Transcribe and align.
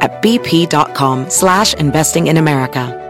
at 0.00 0.22
bp.com 0.22 1.28
slash 1.28 1.74
investing 1.74 2.28
in 2.28 2.36
America. 2.36 3.00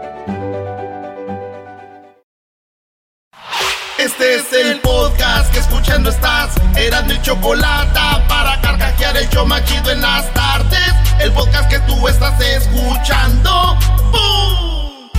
Este 3.97 4.35
es 4.35 4.53
el 4.53 4.79
podcast 4.81 5.51
que 5.51 5.59
escuchando 5.59 6.09
estás. 6.09 6.53
Eran 6.77 7.07
mi 7.07 7.19
chocolate 7.21 7.99
para 8.27 8.61
carcajear 8.61 9.17
el 9.17 9.27
yo 9.29 9.45
machido 9.45 9.89
en 9.91 10.01
las 10.01 10.31
tardes. 10.33 10.93
El 11.19 11.31
podcast 11.31 11.69
que 11.69 11.79
tú 11.79 12.07
estás 12.07 12.39
escuchando. 12.39 13.77
¡Bum! 14.11 15.09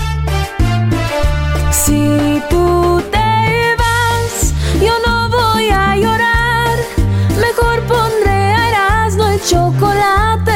Si 1.73 2.43
tú 2.49 3.03
te 3.11 3.77
vas, 3.77 4.55
yo 4.81 4.93
no 5.07 5.29
voy 5.31 5.69
a 5.71 5.97
llorar. 5.97 6.79
Mejor 7.41 7.81
pondré 7.87 8.31
a 8.31 8.69
Erasmo 8.69 9.27
el 9.27 9.43
chocolate, 9.43 10.56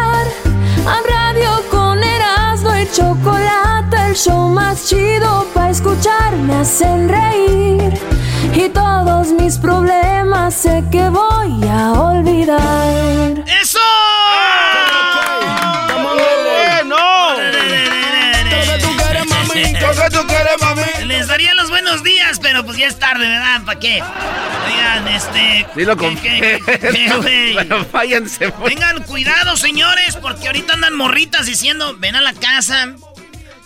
Chocolate, 2.91 3.97
el 4.07 4.15
show 4.15 4.49
más 4.49 4.87
chido 4.87 5.45
para 5.53 5.69
escuchar. 5.69 6.35
Me 6.35 6.55
hacen 6.55 7.09
reír 7.09 7.93
y 8.53 8.69
todos 8.69 9.31
mis 9.31 9.57
problemas 9.57 10.53
sé 10.53 10.83
que 10.91 11.09
voy 11.09 11.67
a 11.69 11.93
olvidar. 11.93 13.43
¡Eso! 13.61 14.00
Buenos 22.01 22.03
días, 22.03 22.39
pero 22.41 22.65
pues 22.65 22.77
ya 22.77 22.87
es 22.87 22.97
tarde, 22.99 23.27
¿verdad? 23.27 23.61
¿Para 23.65 23.79
qué? 23.79 24.01
Oigan, 24.65 25.07
este. 25.07 25.65
Dilo 25.75 25.95
¿qué- 25.95 26.05
con 26.05 26.15
qué- 26.17 26.59
qué, 26.65 27.13
güey? 27.17 27.53
Bueno, 27.61 27.85
váyanse. 27.91 28.49
pues. 28.51 28.73
Tengan 28.73 29.03
cuidado, 29.03 29.55
señores, 29.57 30.17
porque 30.21 30.47
ahorita 30.47 30.73
andan 30.73 30.95
morritas 30.95 31.45
diciendo, 31.45 31.95
ven 31.99 32.15
a 32.15 32.21
la 32.21 32.33
casa 32.33 32.93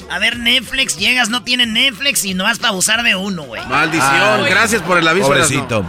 a 0.09 0.19
ver 0.19 0.37
Netflix, 0.37 0.97
llegas, 0.97 1.29
no 1.29 1.43
tienen 1.43 1.73
Netflix 1.73 2.25
y 2.25 2.33
no 2.33 2.43
vas 2.43 2.57
para 2.59 2.69
abusar 2.69 3.03
de 3.03 3.15
uno, 3.15 3.43
güey. 3.43 3.65
Maldición. 3.67 4.05
Ah, 4.11 4.45
Gracias 4.47 4.81
por 4.81 4.97
el 4.97 5.07
aviso. 5.07 5.27
Pobrecito. 5.27 5.83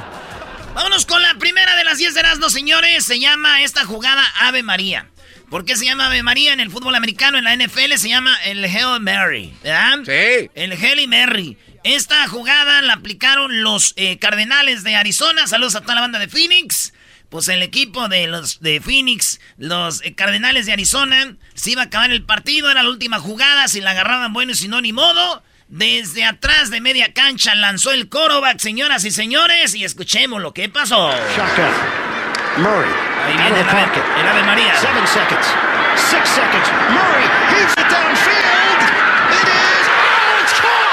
Vámonos 0.75 1.07
con 1.07 1.23
la 1.23 1.35
primera 1.35 1.75
de 1.77 1.85
las 1.85 1.99
10 1.99 2.15
de 2.15 2.21
Erasmo, 2.21 2.51
señores. 2.51 3.05
Se 3.05 3.19
llama 3.19 3.63
esta 3.63 3.85
jugada 3.85 4.23
Ave 4.41 4.63
María. 4.63 5.07
¿Por 5.51 5.65
qué 5.65 5.77
se 5.77 5.85
llama 5.85 6.07
Ave 6.07 6.23
María 6.23 6.53
en 6.53 6.61
el 6.61 6.71
fútbol 6.71 6.95
americano? 6.97 7.39
En 7.39 7.45
la 7.45 7.55
NFL 7.57 7.97
se 7.97 8.09
llama 8.09 8.37
el 8.45 8.65
Hail 8.65 9.01
Mary, 9.01 9.55
¿verdad? 9.63 9.99
Sí. 10.05 10.51
El 10.55 10.73
Hail 10.73 11.09
Mary. 11.09 11.57
Esta 11.87 12.27
jugada 12.27 12.83
la 12.83 12.95
aplicaron 12.95 13.63
los 13.63 13.95
eh, 13.95 14.19
Cardenales 14.19 14.83
de 14.83 14.97
Arizona. 14.97 15.47
Saludos 15.47 15.77
a 15.77 15.83
toda 15.83 15.95
la 15.95 16.01
banda 16.01 16.19
de 16.19 16.27
Phoenix. 16.27 16.93
Pues 17.29 17.47
el 17.47 17.63
equipo 17.63 18.09
de 18.09 18.27
los 18.27 18.61
de 18.61 18.81
Phoenix, 18.81 19.39
los 19.57 20.05
eh, 20.05 20.13
Cardenales 20.17 20.67
de 20.67 20.73
Arizona, 20.73 21.37
se 21.55 21.71
iba 21.71 21.83
a 21.83 21.85
acabar 21.85 22.11
el 22.11 22.25
partido, 22.25 22.73
era 22.73 22.83
la 22.83 22.89
última 22.89 23.21
jugada, 23.21 23.69
si 23.69 23.81
la 23.81 23.93
agarraban 23.93 24.33
bueno 24.33 24.51
y 24.51 24.57
si 24.57 24.67
no, 24.67 24.81
ni 24.81 24.93
modo. 24.93 25.45
Desde 25.69 26.25
atrás 26.25 26.71
de 26.71 26.81
media 26.81 27.13
cancha 27.13 27.55
lanzó 27.55 27.93
el 27.93 28.09
coreback, 28.09 28.59
señoras 28.59 29.05
y 29.05 29.13
señores, 29.13 29.77
y 29.77 29.85
escuchemos 29.85 30.43
lo 30.43 30.53
que 30.53 30.69
pasó. 30.69 31.13
Murray. 32.57 32.91
Ahí 33.27 33.37
viene 33.37 33.61
el 33.61 33.69
ave, 33.69 33.87
el 34.21 34.27
ave 34.27 34.43
María. 34.43 34.75
Seven 34.81 35.07
seconds. 35.07 35.47
Six 35.95 36.29
seconds. 36.31 36.69
Murray 36.91 37.27
it 37.79 37.89
downfield. 37.89 38.83
It 39.31 39.47
is. 39.47 39.87
Oh, 39.87 40.43
it's 40.43 40.53
caught. 40.59 40.87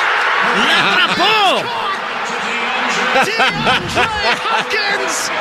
¡La 0.54 0.94
atrapó! 0.94 1.34
DeAndre 2.46 3.03
Hopkins. 4.60 5.32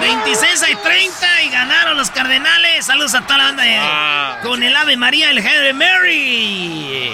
26 0.00 0.62
a 0.62 0.66
30 0.82 1.42
y 1.44 1.48
ganaron 1.50 1.96
los 1.96 2.10
Cardenales. 2.10 2.84
Saludos 2.84 3.14
a 3.14 3.20
toda 3.22 3.38
la 3.38 3.44
banda 3.44 3.62
de- 3.62 3.78
Ah. 3.80 4.38
con 4.42 4.62
el 4.62 4.74
Ave 4.76 4.96
María, 4.96 5.30
el 5.30 5.38
Henry 5.38 5.72
Mary. 5.72 7.10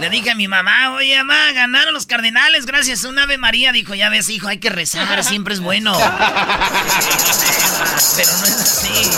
Le 0.00 0.08
dije 0.10 0.30
a 0.30 0.34
mi 0.36 0.46
mamá, 0.48 0.92
oye, 0.92 1.16
mamá, 1.24 1.52
ganaron 1.52 1.92
los 1.92 2.06
Cardenales 2.06 2.66
gracias 2.66 3.04
a 3.04 3.08
un 3.08 3.18
Ave 3.18 3.36
María. 3.36 3.72
Dijo, 3.72 3.94
ya 3.94 4.08
ves, 4.08 4.28
hijo, 4.28 4.46
hay 4.48 4.58
que 4.58 4.70
rezar, 4.70 5.22
siempre 5.24 5.54
es 5.54 5.60
bueno. 5.60 5.92
Pero 8.16 8.32
no 8.32 8.44
es 8.46 8.60
así. 8.60 9.10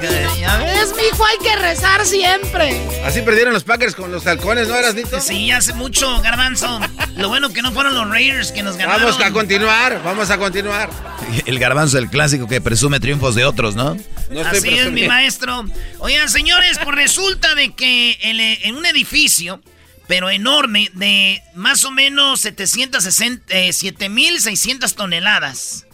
Ya 0.00 0.58
ves, 0.58 0.94
mijo, 0.96 1.24
hay 1.24 1.38
que 1.38 1.56
rezar 1.56 2.06
siempre. 2.06 2.80
Así 3.04 3.22
perdieron 3.22 3.52
los 3.52 3.64
Packers 3.64 3.94
con 3.94 4.12
los 4.12 4.26
halcones, 4.26 4.68
¿no 4.68 4.76
eras, 4.76 4.94
Nito? 4.94 5.20
Sí, 5.20 5.50
hace 5.50 5.72
mucho, 5.74 6.20
Garbanzo. 6.22 6.80
Lo 7.16 7.28
bueno 7.28 7.52
que 7.52 7.62
no 7.62 7.72
fueron 7.72 7.94
los 7.94 8.08
Raiders 8.08 8.52
que 8.52 8.62
nos 8.62 8.76
ganaron. 8.76 9.02
Vamos 9.02 9.20
a 9.20 9.32
continuar, 9.32 10.00
vamos 10.04 10.30
a 10.30 10.38
continuar. 10.38 10.90
El 11.46 11.58
garbanzo, 11.58 11.98
el 11.98 12.08
clásico 12.08 12.46
que 12.46 12.60
presume 12.60 13.00
triunfos 13.00 13.34
de 13.34 13.44
otros, 13.44 13.74
¿no? 13.74 13.96
Así 14.46 14.68
es, 14.68 14.92
mi 14.92 15.08
maestro. 15.08 15.64
Oigan, 15.98 16.28
señores, 16.28 16.78
pues 16.82 16.94
resulta 16.94 17.54
de 17.54 17.74
que 17.74 18.18
el, 18.22 18.38
eh, 18.40 18.60
en 18.62 18.76
un 18.76 18.86
edificio, 18.86 19.60
pero 20.06 20.30
enorme, 20.30 20.90
de 20.94 21.42
más 21.54 21.84
o 21.84 21.90
menos 21.90 22.40
760, 22.40 23.52
eh, 23.52 23.70
7.600 23.70 24.94
toneladas, 24.94 25.86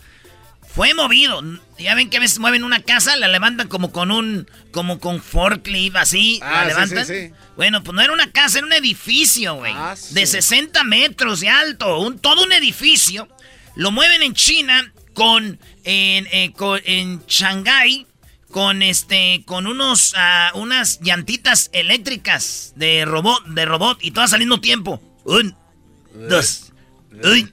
fue 0.75 0.93
movido. 0.95 1.41
Ya 1.79 1.95
ven 1.95 2.11
que 2.11 2.17
a 2.17 2.21
veces 2.21 2.39
mueven 2.39 2.65
una 2.65 2.83
casa, 2.83 3.17
la 3.17 3.29
levantan 3.29 3.69
como 3.69 3.93
con 3.93 4.11
un, 4.11 4.49
como 4.73 4.99
con 5.01 5.21
forklift, 5.23 5.97
así, 5.97 6.41
Ah, 6.43 6.51
la 6.53 6.62
sí, 6.62 6.69
levantan. 6.69 7.07
sí, 7.07 7.15
sí. 7.29 7.33
Bueno, 7.57 7.83
pues 7.83 7.95
no 7.95 8.03
era 8.03 8.12
una 8.12 8.31
casa, 8.33 8.59
era 8.59 8.67
un 8.67 8.73
edificio, 8.73 9.55
güey. 9.57 9.73
Ah, 9.75 9.95
sí. 9.97 10.15
De 10.15 10.27
60 10.27 10.83
metros 10.85 11.41
de 11.41 11.49
alto, 11.49 11.99
un, 12.01 12.19
todo 12.19 12.43
un 12.45 12.53
edificio. 12.53 13.29
Lo 13.77 13.91
mueven 13.93 14.23
en 14.23 14.35
China 14.35 14.93
con, 15.15 15.59
en, 15.85 16.27
eh, 16.33 16.53
con- 16.57 16.81
en 16.85 17.25
Shanghái 17.27 18.06
con 18.51 18.83
este, 18.83 19.43
con 19.47 19.67
unos, 19.67 20.15
ah, 20.17 20.53
unas 20.55 21.01
llantitas 21.01 21.71
eléctricas 21.73 22.73
de 22.76 23.05
robot, 23.05 23.44
de 23.47 23.65
robot 23.65 23.99
y 24.00 24.12
todas 24.12 24.32
al 24.32 24.38
mismo 24.41 24.61
tiempo. 24.61 25.03
Un, 25.25 25.56
dos, 26.29 26.73
uy. 27.25 27.53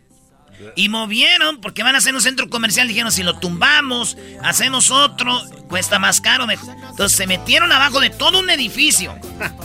Y 0.75 0.89
movieron 0.89 1.61
porque 1.61 1.83
van 1.83 1.95
a 1.95 1.99
hacer 1.99 2.13
un 2.15 2.21
centro 2.21 2.49
comercial. 2.49 2.87
Dijeron, 2.87 3.11
si 3.11 3.23
lo 3.23 3.37
tumbamos, 3.39 4.17
hacemos 4.43 4.91
otro, 4.91 5.41
cuesta 5.67 5.99
más 5.99 6.21
caro. 6.21 6.47
mejor". 6.47 6.75
Entonces 6.89 7.17
se 7.17 7.27
metieron 7.27 7.71
abajo 7.71 7.99
de 7.99 8.09
todo 8.09 8.39
un 8.39 8.49
edificio. 8.49 9.15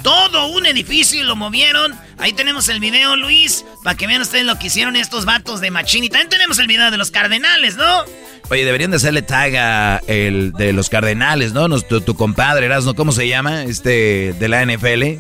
Todo 0.03 0.47
un 0.49 0.67
edificio 0.67 1.21
y 1.21 1.25
lo 1.25 1.37
movieron. 1.37 1.95
Ahí 2.19 2.33
tenemos 2.33 2.69
el 2.69 2.81
video, 2.81 3.17
Luis, 3.17 3.65
para 3.85 3.97
que 3.97 4.07
vean 4.07 4.23
ustedes 4.23 4.45
lo 4.45 4.59
que 4.59 4.69
hicieron 4.69 4.97
estos 4.97 5.25
vatos 5.25 5.61
de 5.61 5.71
Machín. 5.71 6.05
Y 6.05 6.09
también 6.09 6.31
tenemos 6.31 6.59
el 6.59 6.67
video 6.67 6.91
de 6.91 6.97
los 6.97 7.11
cardenales, 7.11 7.77
¿no? 7.77 8.05
Oye, 8.49 8.65
deberían 8.65 8.93
de 8.93 8.99
hacerle 8.99 9.23
tag 9.23 9.57
a 9.57 10.01
el 10.07 10.53
de 10.53 10.73
los 10.73 10.89
Cardenales, 10.89 11.53
¿no? 11.53 11.69
Tu, 11.81 12.01
tu 12.01 12.15
compadre, 12.15 12.67
Erasmo, 12.67 12.95
¿cómo 12.95 13.11
se 13.11 13.27
llama? 13.27 13.65
Este, 13.65 14.35
de 14.39 14.49
la 14.49 14.65
NFL. 14.65 15.19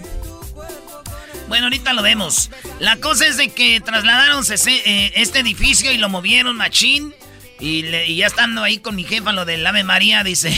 Bueno, 1.48 1.66
ahorita 1.66 1.92
lo 1.92 2.02
vemos. 2.02 2.50
La 2.80 2.96
cosa 2.96 3.26
es 3.26 3.36
de 3.36 3.48
que 3.50 3.80
trasladaron 3.80 4.44
eh, 4.66 5.12
este 5.14 5.38
edificio 5.40 5.92
y 5.92 5.96
lo 5.98 6.08
movieron 6.08 6.56
machín. 6.56 7.14
Y, 7.60 7.82
le- 7.82 8.06
y 8.06 8.16
ya 8.16 8.26
estando 8.26 8.62
ahí 8.62 8.78
con 8.78 8.96
mi 8.96 9.04
jefa, 9.04 9.32
lo 9.32 9.44
del 9.44 9.66
Ave 9.66 9.82
María, 9.84 10.22
dice 10.24 10.52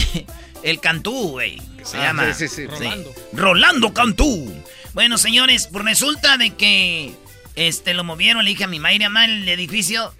el 0.63 0.79
Cantú, 0.81 1.29
güey. 1.31 1.61
se 1.83 1.97
Ah, 1.97 2.05
llama. 2.07 2.33
sí, 2.33 2.47
sí, 2.47 2.55
sí. 2.55 2.65
Rolando. 2.67 3.13
Rolando 3.33 3.93
Cantú. 3.93 4.53
Bueno, 4.93 5.17
señores, 5.17 5.69
pues 5.71 5.85
resulta 5.85 6.37
de 6.37 6.55
que 6.55 7.13
este 7.55 7.93
lo 7.93 8.03
movieron, 8.03 8.43
le 8.43 8.49
dije 8.49 8.63
a 8.63 8.67
mi 8.67 8.79
Mayra 8.79 9.09
mal 9.09 9.29
el 9.29 9.47
edificio. 9.47 10.13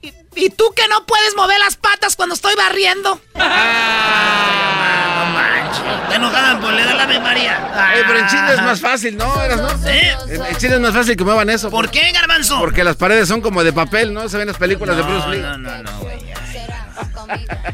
¿Y, 0.00 0.12
y 0.36 0.50
tú 0.50 0.72
que 0.74 0.86
no 0.88 1.04
puedes 1.06 1.34
mover 1.36 1.58
las 1.60 1.76
patas 1.76 2.16
cuando 2.16 2.34
estoy 2.34 2.54
barriendo? 2.54 3.20
no 3.34 3.42
Te 6.08 6.16
enojaban 6.16 6.60
por 6.60 6.72
le 6.72 6.84
da 6.84 6.94
la 6.94 7.20
María. 7.20 7.92
Eh, 7.94 8.02
pero 8.06 8.18
en 8.18 8.26
Chile 8.28 8.54
es 8.54 8.62
más 8.62 8.80
fácil, 8.80 9.16
¿no? 9.16 9.42
Eras, 9.42 9.60
¿no? 9.60 9.88
¿Eh? 9.88 10.16
En 10.28 10.56
Chile 10.56 10.74
es 10.74 10.80
más 10.80 10.94
fácil 10.94 11.16
que 11.16 11.24
muevan 11.24 11.50
eso. 11.50 11.70
¿Por 11.70 11.90
qué, 11.90 12.10
Garbanzo? 12.12 12.58
Porque 12.58 12.84
las 12.84 12.96
paredes 12.96 13.28
son 13.28 13.40
como 13.40 13.62
de 13.64 13.72
papel, 13.72 14.12
¿no? 14.12 14.28
Se 14.28 14.38
ven 14.38 14.48
las 14.48 14.56
películas 14.56 14.96
de 14.96 15.02
Bruce 15.02 15.28
Lee. 15.28 15.38
No, 15.40 15.58
no, 15.58 15.82
no, 15.82 15.98
güey. 16.00 16.22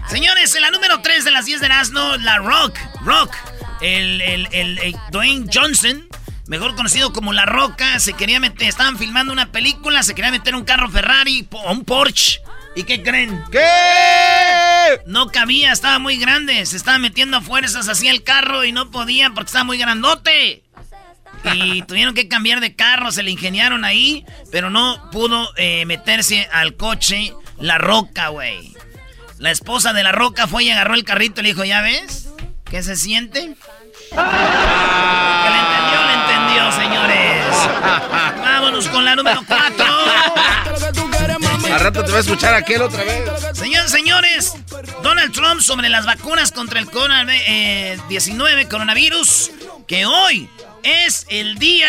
Señores, 0.09 0.55
en 0.55 0.63
la 0.63 0.71
número 0.71 1.01
3 1.01 1.25
de 1.25 1.31
las 1.31 1.45
10 1.45 1.61
de 1.61 1.67
Erasmo, 1.67 2.17
la 2.21 2.39
Rock. 2.39 2.77
Rock. 3.03 3.35
El, 3.81 4.21
el, 4.21 4.49
el, 4.53 4.79
el 4.79 4.97
Dwayne 5.11 5.47
Johnson, 5.53 6.09
mejor 6.47 6.75
conocido 6.75 7.13
como 7.13 7.33
La 7.33 7.47
Roca, 7.47 8.01
se 8.01 8.13
quería 8.15 8.41
meter, 8.41 8.69
estaban 8.69 8.99
filmando 8.99 9.33
una 9.33 9.53
película, 9.53 10.03
se 10.03 10.15
quería 10.15 10.33
meter 10.33 10.57
un 10.57 10.65
carro 10.65 10.91
Ferrari 10.91 11.47
o 11.53 11.73
un 11.73 11.85
Porsche. 11.85 12.41
¿Y 12.79 12.85
qué 12.85 13.03
creen? 13.03 13.43
¿Qué? 13.51 13.59
No 15.05 15.33
cabía, 15.33 15.73
estaba 15.73 15.99
muy 15.99 16.17
grande. 16.17 16.65
Se 16.65 16.77
estaba 16.77 16.99
metiendo 16.99 17.39
a 17.39 17.41
fuerzas 17.41 17.89
hacia 17.89 18.13
el 18.13 18.23
carro 18.23 18.65
y 18.65 18.71
no 18.71 18.93
podía 18.93 19.31
porque 19.31 19.49
estaba 19.49 19.65
muy 19.65 19.79
grandote. 19.79 20.63
Y 21.55 21.83
tuvieron 21.83 22.15
que 22.15 22.29
cambiar 22.29 22.61
de 22.61 22.77
carro, 22.77 23.11
se 23.11 23.25
le 23.25 23.33
ingeniaron 23.33 23.85
ahí, 23.85 24.25
pero 24.53 24.71
no 24.71 25.11
pudo 25.11 25.49
eh, 25.57 25.87
meterse 25.87 26.49
al 26.53 26.77
coche 26.77 27.35
la 27.59 27.79
roca, 27.79 28.29
güey. 28.29 28.77
La 29.39 29.51
esposa 29.51 29.93
de 29.93 30.05
la 30.05 30.13
roca 30.13 30.47
fue 30.47 30.63
y 30.63 30.71
agarró 30.71 30.95
el 30.95 31.03
carrito 31.03 31.41
y 31.41 31.45
le 31.45 31.49
dijo, 31.49 31.65
¿ya 31.65 31.81
ves? 31.81 32.29
¿Qué 32.63 32.85
se 32.85 32.95
siente? 32.95 33.41
Que 33.41 34.17
le 34.17 35.59
entendió, 35.59 36.05
le 36.07 36.15
entendió, 36.15 36.71
señores. 36.71 37.45
Vámonos 38.41 38.87
con 38.87 39.05
la 39.05 39.17
número 39.17 39.43
4. 39.49 41.08
Al 41.79 41.85
rato 41.85 42.05
te 42.05 42.11
va 42.11 42.17
a 42.17 42.21
escuchar 42.21 42.55
aquel 42.55 42.83
otra 42.83 43.05
vez. 43.05 43.23
Señores, 43.53 43.93
señores, 43.93 44.53
Donald 45.05 45.33
Trump 45.33 45.61
sobre 45.61 45.89
las 45.89 46.07
vacunas 46.07 46.51
contra 46.51 46.81
el 46.81 46.89
COVID-19, 46.89 48.67
coronavirus, 48.67 49.53
que 49.87 50.05
hoy 50.05 50.51
es 50.83 51.25
el 51.29 51.57
día 51.61 51.89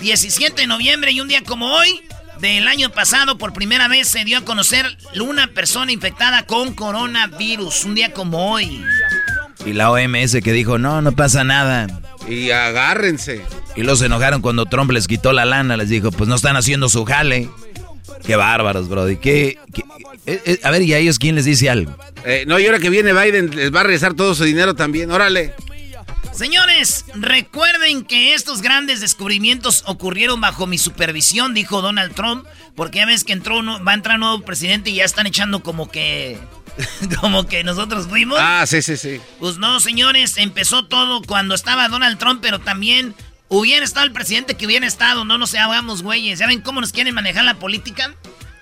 17 0.00 0.60
de 0.60 0.66
noviembre 0.66 1.12
y 1.12 1.20
un 1.20 1.28
día 1.28 1.44
como 1.44 1.72
hoy 1.72 2.02
del 2.40 2.66
año 2.66 2.90
pasado 2.90 3.38
por 3.38 3.52
primera 3.52 3.86
vez 3.86 4.08
se 4.08 4.24
dio 4.24 4.38
a 4.38 4.44
conocer 4.44 4.84
una 5.20 5.46
persona 5.46 5.92
infectada 5.92 6.44
con 6.44 6.74
coronavirus, 6.74 7.84
un 7.84 7.94
día 7.94 8.12
como 8.12 8.50
hoy. 8.50 8.84
Y 9.64 9.72
la 9.72 9.92
OMS 9.92 10.38
que 10.42 10.52
dijo, 10.52 10.78
no, 10.78 11.00
no 11.00 11.12
pasa 11.12 11.44
nada. 11.44 11.86
Y 12.28 12.50
agárrense. 12.50 13.44
Y 13.76 13.84
los 13.84 14.02
enojaron 14.02 14.42
cuando 14.42 14.66
Trump 14.66 14.90
les 14.90 15.06
quitó 15.06 15.32
la 15.32 15.44
lana, 15.44 15.76
les 15.76 15.90
dijo, 15.90 16.10
pues 16.10 16.28
no 16.28 16.34
están 16.34 16.56
haciendo 16.56 16.88
su 16.88 17.04
jale. 17.04 17.48
Qué 18.24 18.36
bárbaros, 18.36 18.88
Brody. 18.88 19.16
¿Qué, 19.16 19.58
qué- 19.74 19.84
eh, 20.26 20.42
eh, 20.44 20.60
a 20.62 20.70
ver, 20.70 20.82
¿y 20.82 20.94
a 20.94 20.98
ellos 20.98 21.18
quién 21.18 21.34
les 21.34 21.44
dice 21.44 21.68
algo? 21.70 21.96
Eh, 22.24 22.44
no, 22.46 22.58
y 22.58 22.66
ahora 22.66 22.78
que 22.78 22.90
viene 22.90 23.12
Biden, 23.12 23.54
les 23.54 23.74
va 23.74 23.80
a 23.80 23.82
regresar 23.84 24.14
todo 24.14 24.34
su 24.34 24.44
dinero 24.44 24.74
también. 24.74 25.10
Órale. 25.10 25.54
Señores, 26.32 27.06
recuerden 27.14 28.04
que 28.04 28.34
estos 28.34 28.60
grandes 28.60 29.00
descubrimientos 29.00 29.82
ocurrieron 29.86 30.40
bajo 30.40 30.66
mi 30.66 30.76
supervisión, 30.76 31.54
dijo 31.54 31.80
Donald 31.80 32.14
Trump, 32.14 32.46
porque 32.74 32.98
ya 32.98 33.06
ves 33.06 33.24
que 33.24 33.32
entró 33.32 33.58
uno- 33.60 33.82
va 33.82 33.92
a 33.92 33.94
entrar 33.94 34.16
un 34.16 34.20
nuevo 34.20 34.40
presidente 34.42 34.90
y 34.90 34.96
ya 34.96 35.04
están 35.04 35.26
echando 35.26 35.62
como 35.62 35.90
que 35.90 36.38
como 37.20 37.46
que 37.46 37.64
nosotros 37.64 38.06
fuimos. 38.06 38.38
Ah, 38.40 38.64
sí, 38.66 38.82
sí, 38.82 38.98
sí. 38.98 39.18
Pues 39.38 39.56
no, 39.56 39.80
señores, 39.80 40.36
empezó 40.36 40.84
todo 40.86 41.22
cuando 41.22 41.54
estaba 41.54 41.88
Donald 41.88 42.18
Trump, 42.18 42.40
pero 42.42 42.58
también 42.58 43.14
hubiera 43.48 43.84
estado 43.84 44.06
el 44.06 44.12
presidente 44.12 44.54
que 44.54 44.66
hubiera 44.66 44.86
estado, 44.86 45.24
no 45.24 45.38
nos 45.38 45.54
hagamos 45.54 46.02
güeyes. 46.02 46.38
¿Ya 46.38 46.46
ven 46.46 46.60
cómo 46.60 46.80
nos 46.80 46.92
quieren 46.92 47.14
manejar 47.14 47.44
la 47.44 47.54
política? 47.54 48.14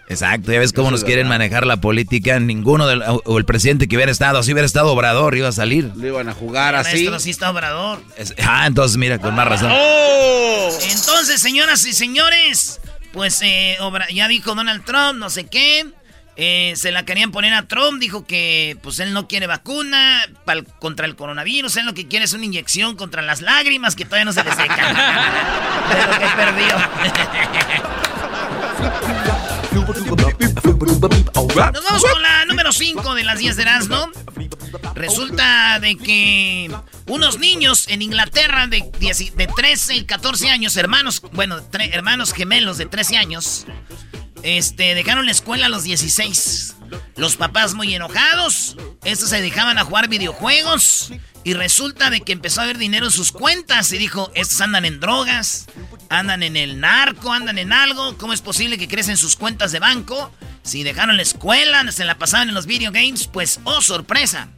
Exacto, 0.07 0.53
ya 0.53 0.59
ves 0.59 0.75
cómo 0.75 0.91
nos 0.91 1.03
quieren 1.03 1.27
manejar 1.29 1.67
la 1.67 1.79
política. 1.79 2.39
Ninguno 2.39 2.87
del, 2.87 3.03
o- 3.03 3.39
el 3.39 3.45
presidente 3.47 3.89
que 3.89 3.97
hubiera 3.97 4.13
estado, 4.13 4.43
si 4.43 4.53
hubiera 4.53 4.67
estado 4.67 4.93
Obrador, 4.93 5.35
iba 5.37 5.49
a 5.49 5.53
salir. 5.53 5.91
Lo 5.97 6.07
iban 6.07 6.29
a 6.29 6.35
jugar 6.35 6.75
así. 6.75 6.97
Maestro, 6.97 7.19
sí 7.21 7.31
está 7.31 7.51
Obrador. 7.51 8.03
Es- 8.19 8.35
ah, 8.47 8.67
entonces 8.67 8.99
mira, 8.99 9.19
con 9.19 9.35
más 9.35 9.49
razón. 9.49 9.73
Entonces, 10.91 11.41
señoras 11.41 11.87
y 11.87 11.93
señores, 11.95 12.81
pues 13.13 13.41
eh, 13.43 13.77
Obra- 13.81 14.09
ya 14.13 14.29
dijo 14.29 14.55
Donald 14.55 14.85
Trump, 14.85 15.15
no 15.19 15.31
sé 15.31 15.47
qué. 15.47 15.87
Eh, 16.37 16.73
se 16.77 16.91
la 16.93 17.05
querían 17.05 17.31
poner 17.31 17.55
a 17.55 17.67
Trump, 17.69 18.01
dijo 18.01 18.25
que 18.27 18.77
pues 18.83 18.99
él 19.01 19.13
no 19.13 19.29
quiere 19.29 19.47
vacuna 19.47 20.23
pal- 20.47 20.67
contra 20.81 21.07
el 21.07 21.15
coronavirus, 21.17 21.77
él 21.77 21.87
lo 21.87 21.95
que 21.95 22.09
quiere 22.09 22.25
es 22.25 22.33
una 22.33 22.45
inyección 22.45 22.97
contra 22.97 23.23
las 23.23 23.41
lágrimas 23.41 23.95
que 23.95 24.05
todavía 24.05 24.25
no 24.25 24.33
se 24.33 24.43
le 24.45 24.51
secan. 24.51 24.95
De 25.89 26.07
lo 26.07 26.19
que 26.19 26.27
perdió. 26.37 27.85
Nos 31.73 31.85
vamos 31.85 32.05
con 32.13 32.23
la 32.23 32.45
número 32.47 32.73
5 32.73 33.15
de 33.15 33.25
las 33.25 33.39
10 33.39 33.57
de 33.57 33.63
Erasmo. 33.63 34.11
Resulta 34.95 35.79
de 35.81 35.97
que 35.97 36.71
unos 37.07 37.39
niños 37.39 37.87
en 37.89 38.03
Inglaterra 38.03 38.67
de, 38.67 38.85
10 38.99 39.37
de 39.37 39.47
13 39.47 39.95
y 39.97 40.05
14 40.05 40.51
años, 40.51 40.77
hermanos, 40.77 41.23
bueno, 41.33 41.61
tre- 41.71 41.91
hermanos 41.93 42.33
gemelos 42.33 42.79
de 42.79 42.87
13 42.87 43.17
años, 43.17 43.67
este, 44.44 44.94
dejaron 44.94 45.25
la 45.25 45.32
escuela 45.32 45.67
a 45.67 45.69
los 45.70 45.82
16. 45.85 46.76
Los 47.17 47.37
papás 47.37 47.75
muy 47.75 47.94
enojados, 47.94 48.76
estos 49.05 49.31
se 49.31 49.41
dejaban 49.41 49.79
a 49.79 49.85
jugar 49.85 50.08
videojuegos 50.08 51.12
y 51.44 51.55
resulta 51.55 52.11
de 52.11 52.20
que 52.20 52.32
empezó 52.32 52.61
a 52.61 52.64
haber 52.64 52.76
dinero 52.76 53.06
en 53.06 53.12
sus 53.12 53.32
cuentas 53.32 53.91
y 53.93 53.99
dijo, 53.99 54.31
estos 54.35 54.61
andan 54.61 54.85
en 54.85 55.00
drogas, 55.00 55.67
andan 56.11 56.43
en 56.43 56.56
el 56.56 56.79
narco, 56.79 57.32
andan 57.32 57.58
en 57.58 57.73
algo, 57.73 58.19
¿cómo 58.19 58.35
es 58.35 58.43
posible 58.43 58.76
que 58.76 58.87
crecen 58.87 59.17
sus 59.17 59.35
cuentas 59.35 59.73
de 59.73 59.79
banco? 59.79 60.31
Si 60.62 60.82
dejaron 60.82 61.17
la 61.17 61.23
escuela, 61.23 61.91
se 61.91 62.05
la 62.05 62.19
pasaban 62.19 62.49
en 62.50 62.55
los 62.55 62.67
video 62.67 62.93
games, 62.93 63.26
pues, 63.26 63.61
oh, 63.64 63.81
sorpresa. 63.81 64.49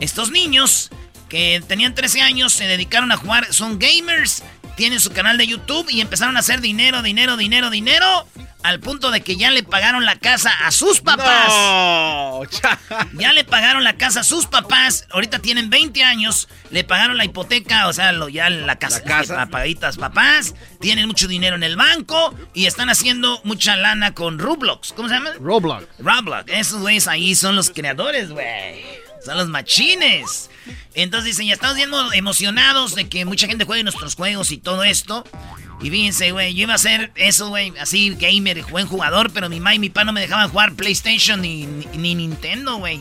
Estos 0.00 0.30
niños 0.30 0.90
que 1.28 1.62
tenían 1.66 1.94
13 1.94 2.22
años 2.22 2.52
se 2.52 2.66
dedicaron 2.66 3.12
a 3.12 3.16
jugar, 3.16 3.52
son 3.52 3.78
gamers, 3.78 4.42
tienen 4.76 5.00
su 5.00 5.10
canal 5.10 5.38
de 5.38 5.46
YouTube 5.46 5.86
y 5.90 6.00
empezaron 6.00 6.36
a 6.36 6.40
hacer 6.40 6.60
dinero, 6.60 7.02
dinero, 7.02 7.36
dinero, 7.36 7.70
dinero, 7.70 8.26
al 8.62 8.80
punto 8.80 9.10
de 9.10 9.22
que 9.22 9.36
ya 9.36 9.50
le 9.50 9.62
pagaron 9.62 10.04
la 10.04 10.16
casa 10.16 10.50
a 10.64 10.70
sus 10.70 11.00
papás. 11.00 11.48
No, 11.48 12.42
Ya 13.18 13.32
le 13.32 13.44
pagaron 13.44 13.84
la 13.84 13.96
casa 13.96 14.20
a 14.20 14.24
sus 14.24 14.46
papás. 14.46 15.06
Ahorita 15.10 15.38
tienen 15.38 15.70
20 15.70 16.02
años. 16.04 16.48
Le 16.70 16.84
pagaron 16.84 17.16
la 17.16 17.24
hipoteca, 17.24 17.88
o 17.88 17.92
sea, 17.92 18.12
lo, 18.12 18.28
ya 18.28 18.50
la 18.50 18.76
casa. 18.76 18.98
La 18.98 19.04
casa. 19.04 19.42
Apagaditas 19.42 19.96
papás. 19.96 20.54
Tienen 20.80 21.06
mucho 21.06 21.28
dinero 21.28 21.56
en 21.56 21.62
el 21.62 21.76
banco. 21.76 22.34
Y 22.54 22.66
están 22.66 22.90
haciendo 22.90 23.40
mucha 23.44 23.76
lana 23.76 24.14
con 24.14 24.38
Roblox. 24.38 24.92
¿Cómo 24.92 25.08
se 25.08 25.14
llama? 25.14 25.30
Roblox. 25.40 25.86
Roblox. 25.98 26.44
Esos 26.48 26.80
güeyes 26.80 27.08
ahí 27.08 27.34
son 27.34 27.56
los 27.56 27.70
creadores, 27.70 28.30
güey. 28.30 29.05
Son 29.26 29.36
los 29.36 29.48
machines. 29.48 30.48
Entonces 30.94 31.26
dicen, 31.26 31.46
ya 31.46 31.54
estamos 31.54 31.76
bien 31.76 31.90
mo- 31.90 32.12
emocionados 32.12 32.94
de 32.94 33.08
que 33.08 33.24
mucha 33.24 33.46
gente 33.46 33.64
juegue 33.64 33.82
nuestros 33.82 34.14
juegos 34.14 34.50
y 34.52 34.58
todo 34.58 34.82
esto. 34.84 35.24
Y 35.82 35.90
fíjense, 35.90 36.30
güey, 36.32 36.54
yo 36.54 36.62
iba 36.62 36.72
a 36.74 36.78
ser 36.78 37.12
eso, 37.16 37.48
güey, 37.50 37.72
así 37.78 38.16
gamer, 38.18 38.62
buen 38.70 38.86
jugador, 38.86 39.30
pero 39.32 39.48
mi 39.50 39.56
mamá 39.60 39.74
y 39.74 39.78
mi 39.78 39.90
papá 39.90 40.04
no 40.04 40.12
me 40.14 40.22
dejaban 40.22 40.48
jugar 40.48 40.72
PlayStation 40.72 41.40
ni, 41.42 41.66
ni, 41.66 41.86
ni 41.98 42.14
Nintendo, 42.14 42.76
güey. 42.78 42.98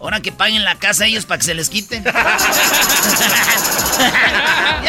Ahora 0.00 0.20
que 0.20 0.32
paguen 0.32 0.64
la 0.64 0.74
casa 0.76 1.06
ellos 1.06 1.24
para 1.26 1.38
que 1.38 1.44
se 1.44 1.54
les 1.54 1.68
quiten. 1.68 2.02
ya 2.04 2.12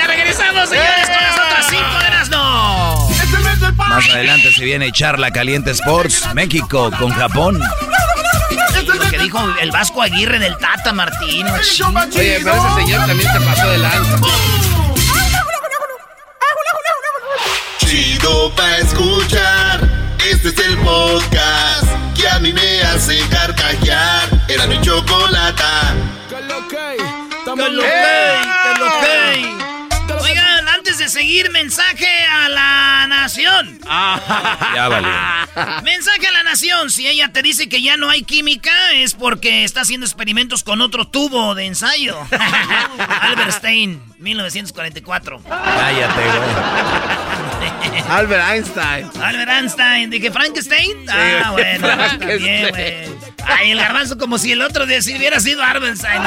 regresamos, 0.07 0.69
señores, 0.69 1.05
con 1.09 1.21
las 1.23 1.35
otras 1.35 1.67
cinco 1.69 1.99
de 1.99 2.07
Erasmo. 2.07 3.11
Más 3.77 4.09
adelante 4.09 4.51
se 4.53 4.63
viene 4.63 4.91
Charla 4.91 5.31
Caliente 5.31 5.71
Sports, 5.71 6.33
México 6.33 6.91
con 6.97 7.11
Japón. 7.11 7.61
Dijo 9.21 9.39
el 9.61 9.71
Vasco 9.71 10.01
Aguirre 10.01 10.39
del 10.39 10.57
Tata 10.57 10.93
Martino. 10.93 11.53
Oye, 11.53 12.39
pero 12.43 12.55
ese 12.55 12.81
señor 12.81 13.05
también 13.05 13.31
se 13.31 13.39
pasó 13.41 13.69
de 13.69 13.77
lanza. 13.77 14.17
Chido 17.77 18.51
pa' 18.55 18.77
escuchar. 18.77 19.79
Este 20.27 20.49
es 20.49 20.57
el 20.59 20.77
podcast 20.79 21.85
que 22.15 22.27
a 22.27 22.39
mí 22.39 22.51
me 22.51 22.81
hace 22.81 23.19
carcajear. 23.29 24.27
Era 24.47 24.65
mi 24.65 24.81
chocolata. 24.81 25.93
¡Que 26.27 26.41
lo 26.41 26.67
que! 26.67 26.97
¡Que 27.45 27.55
lo 28.79 28.87
que! 29.01 30.23
Oigan, 30.23 30.67
antes 30.69 30.97
de 30.97 31.09
seguir, 31.09 31.51
mensaje 31.51 32.20
nación. 33.31 33.79
Ya 34.75 34.87
valió. 34.87 35.09
Mensaje 35.83 36.27
a 36.27 36.31
la 36.31 36.43
nación. 36.43 36.89
Si 36.89 37.07
ella 37.07 37.31
te 37.31 37.41
dice 37.41 37.69
que 37.69 37.81
ya 37.81 37.97
no 37.97 38.09
hay 38.09 38.23
química, 38.23 38.71
es 38.93 39.13
porque 39.13 39.63
está 39.63 39.81
haciendo 39.81 40.05
experimentos 40.05 40.63
con 40.63 40.81
otro 40.81 41.07
tubo 41.07 41.55
de 41.55 41.65
ensayo. 41.65 42.17
Albert 43.21 43.51
Stein, 43.51 44.01
1944. 44.19 45.41
Cállate, 45.43 46.21
güey. 46.21 48.01
Albert 48.09 48.43
Einstein. 48.49 49.09
Albert 49.21 49.49
Einstein, 49.49 50.09
dije 50.09 50.31
Frankenstein. 50.31 51.09
Ah, 51.09 51.51
bueno, 51.51 51.87
Frankenstein. 51.87 52.39
bien, 52.39 52.69
güey. 52.69 53.21
Ay, 53.45 53.71
el 53.71 53.79
garbanzo 53.79 54.17
como 54.17 54.37
si 54.37 54.51
el 54.51 54.61
otro 54.61 54.85
día 54.85 54.99
hubiera 54.99 55.39
sido 55.39 55.63
Arbenstein. 55.63 56.21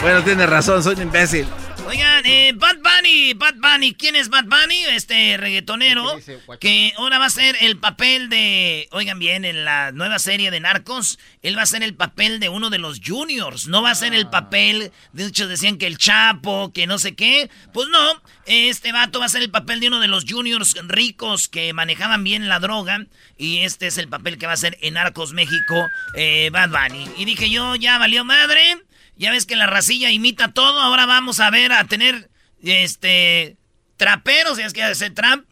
Bueno, 0.00 0.22
tiene 0.22 0.46
razón, 0.46 0.82
soy 0.82 0.94
un 0.94 1.02
imbécil. 1.02 1.46
Oigan, 1.90 2.24
eh, 2.24 2.52
Bad 2.54 2.76
Bunny, 2.76 3.34
Bad 3.34 3.56
Bunny, 3.56 3.94
¿quién 3.94 4.14
es 4.14 4.28
Bad 4.28 4.44
Bunny? 4.44 4.84
Este 4.94 5.36
reggaetonero 5.36 6.20
que 6.60 6.92
ahora 6.96 7.18
va 7.18 7.26
a 7.26 7.30
ser 7.30 7.56
el 7.62 7.78
papel 7.78 8.28
de, 8.28 8.86
oigan 8.92 9.18
bien, 9.18 9.44
en 9.44 9.64
la 9.64 9.90
nueva 9.90 10.20
serie 10.20 10.52
de 10.52 10.60
Narcos, 10.60 11.18
él 11.42 11.58
va 11.58 11.62
a 11.62 11.66
ser 11.66 11.82
el 11.82 11.96
papel 11.96 12.38
de 12.38 12.48
uno 12.48 12.70
de 12.70 12.78
los 12.78 13.00
juniors, 13.04 13.66
no 13.66 13.82
va 13.82 13.90
a 13.90 13.96
ser 13.96 14.14
el 14.14 14.30
papel, 14.30 14.92
de 15.12 15.26
hecho 15.26 15.48
decían 15.48 15.78
que 15.78 15.88
el 15.88 15.98
Chapo, 15.98 16.72
que 16.72 16.86
no 16.86 17.00
sé 17.00 17.16
qué, 17.16 17.50
pues 17.72 17.88
no, 17.88 18.22
este 18.46 18.92
vato 18.92 19.18
va 19.18 19.26
a 19.26 19.30
ser 19.30 19.42
el 19.42 19.50
papel 19.50 19.80
de 19.80 19.88
uno 19.88 19.98
de 19.98 20.06
los 20.06 20.26
juniors 20.28 20.76
ricos 20.86 21.48
que 21.48 21.72
manejaban 21.72 22.22
bien 22.22 22.48
la 22.48 22.60
droga 22.60 23.04
y 23.36 23.64
este 23.64 23.88
es 23.88 23.98
el 23.98 24.06
papel 24.06 24.38
que 24.38 24.46
va 24.46 24.52
a 24.52 24.56
ser 24.56 24.78
en 24.80 24.94
Narcos 24.94 25.32
México, 25.32 25.88
eh, 26.14 26.50
Bad 26.52 26.70
Bunny. 26.70 27.08
Y 27.16 27.24
dije 27.24 27.50
yo, 27.50 27.74
ya 27.74 27.98
valió 27.98 28.24
madre. 28.24 28.78
Ya 29.20 29.30
ves 29.30 29.44
que 29.44 29.54
la 29.54 29.66
racilla 29.66 30.10
imita 30.10 30.54
todo. 30.54 30.80
Ahora 30.80 31.04
vamos 31.04 31.40
a 31.40 31.50
ver 31.50 31.72
a 31.72 31.84
tener 31.84 32.30
este 32.62 33.58
traperos, 33.98 34.58
es 34.58 34.72
que 34.72 34.82
hace 34.82 35.10
trap. 35.10 35.44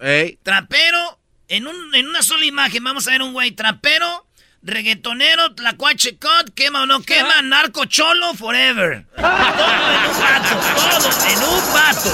Trapero 0.43 1.21
en, 1.49 1.67
un, 1.67 1.95
en 1.95 2.09
una 2.09 2.23
sola 2.23 2.47
imagen. 2.47 2.83
Vamos 2.83 3.07
a 3.07 3.11
ver 3.11 3.21
un 3.21 3.35
güey 3.35 3.51
trapero, 3.51 4.27
reggaetonero, 4.63 5.55
tlacuache 5.55 6.17
cut, 6.17 6.55
quema 6.55 6.85
o 6.85 6.87
no 6.87 7.03
quema, 7.03 7.43
narco 7.43 7.85
cholo 7.85 8.33
forever. 8.33 9.05
todo 9.15 9.27
en 9.27 10.09
un 10.09 10.17
pato, 10.17 10.57
todo 10.75 11.11
en 11.29 11.39
un 11.43 11.61
pato. 11.75 12.11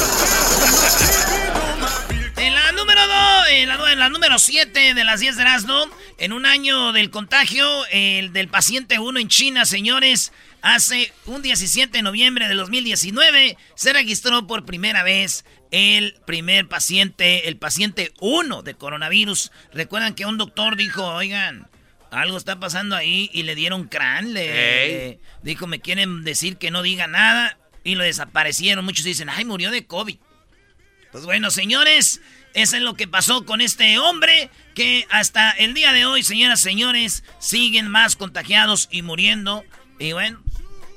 En 2.36 2.52
la 2.52 2.72
número 2.72 3.06
2, 3.06 3.46
en 3.50 3.68
la, 3.68 3.92
en 3.92 3.98
la 4.00 4.08
número 4.08 4.40
7 4.40 4.94
de 4.94 5.04
las 5.04 5.20
10 5.20 5.36
de 5.36 5.42
Erasmo, 5.42 5.88
en 6.18 6.32
un 6.32 6.46
año 6.46 6.90
del 6.90 7.10
contagio 7.10 7.86
el 7.92 8.32
del 8.32 8.48
paciente 8.48 8.98
1 8.98 9.20
en 9.20 9.28
China, 9.28 9.64
señores, 9.64 10.32
hace 10.64 11.12
un 11.26 11.42
17 11.42 11.98
de 11.98 12.02
noviembre 12.02 12.48
de 12.48 12.54
2019 12.54 13.58
se 13.74 13.92
registró 13.92 14.46
por 14.46 14.64
primera 14.64 15.02
vez 15.02 15.44
el 15.70 16.16
primer 16.26 16.68
paciente, 16.68 17.48
el 17.48 17.58
paciente 17.58 18.14
1 18.20 18.62
de 18.62 18.74
coronavirus. 18.74 19.52
Recuerdan 19.74 20.14
que 20.14 20.24
un 20.24 20.38
doctor 20.38 20.76
dijo, 20.76 21.04
oigan, 21.06 21.68
algo 22.10 22.38
está 22.38 22.58
pasando 22.58 22.96
ahí 22.96 23.28
y 23.34 23.42
le 23.42 23.54
dieron 23.54 23.88
crán, 23.88 24.32
le, 24.32 25.20
dijo, 25.42 25.66
me 25.66 25.80
quieren 25.80 26.24
decir 26.24 26.56
que 26.56 26.70
no 26.70 26.82
diga 26.82 27.08
nada 27.08 27.58
y 27.84 27.94
lo 27.94 28.02
desaparecieron. 28.02 28.86
Muchos 28.86 29.04
dicen, 29.04 29.28
ay, 29.28 29.44
murió 29.44 29.70
de 29.70 29.84
COVID. 29.84 30.16
Pues 31.12 31.26
bueno, 31.26 31.50
señores, 31.50 32.22
eso 32.54 32.76
es 32.76 32.82
lo 32.82 32.94
que 32.94 33.06
pasó 33.06 33.44
con 33.44 33.60
este 33.60 33.98
hombre 33.98 34.48
que 34.74 35.06
hasta 35.10 35.50
el 35.50 35.74
día 35.74 35.92
de 35.92 36.06
hoy, 36.06 36.22
señoras 36.22 36.60
y 36.60 36.70
señores, 36.70 37.22
siguen 37.38 37.86
más 37.86 38.16
contagiados 38.16 38.88
y 38.90 39.02
muriendo. 39.02 39.62
Y 39.98 40.12
bueno, 40.12 40.43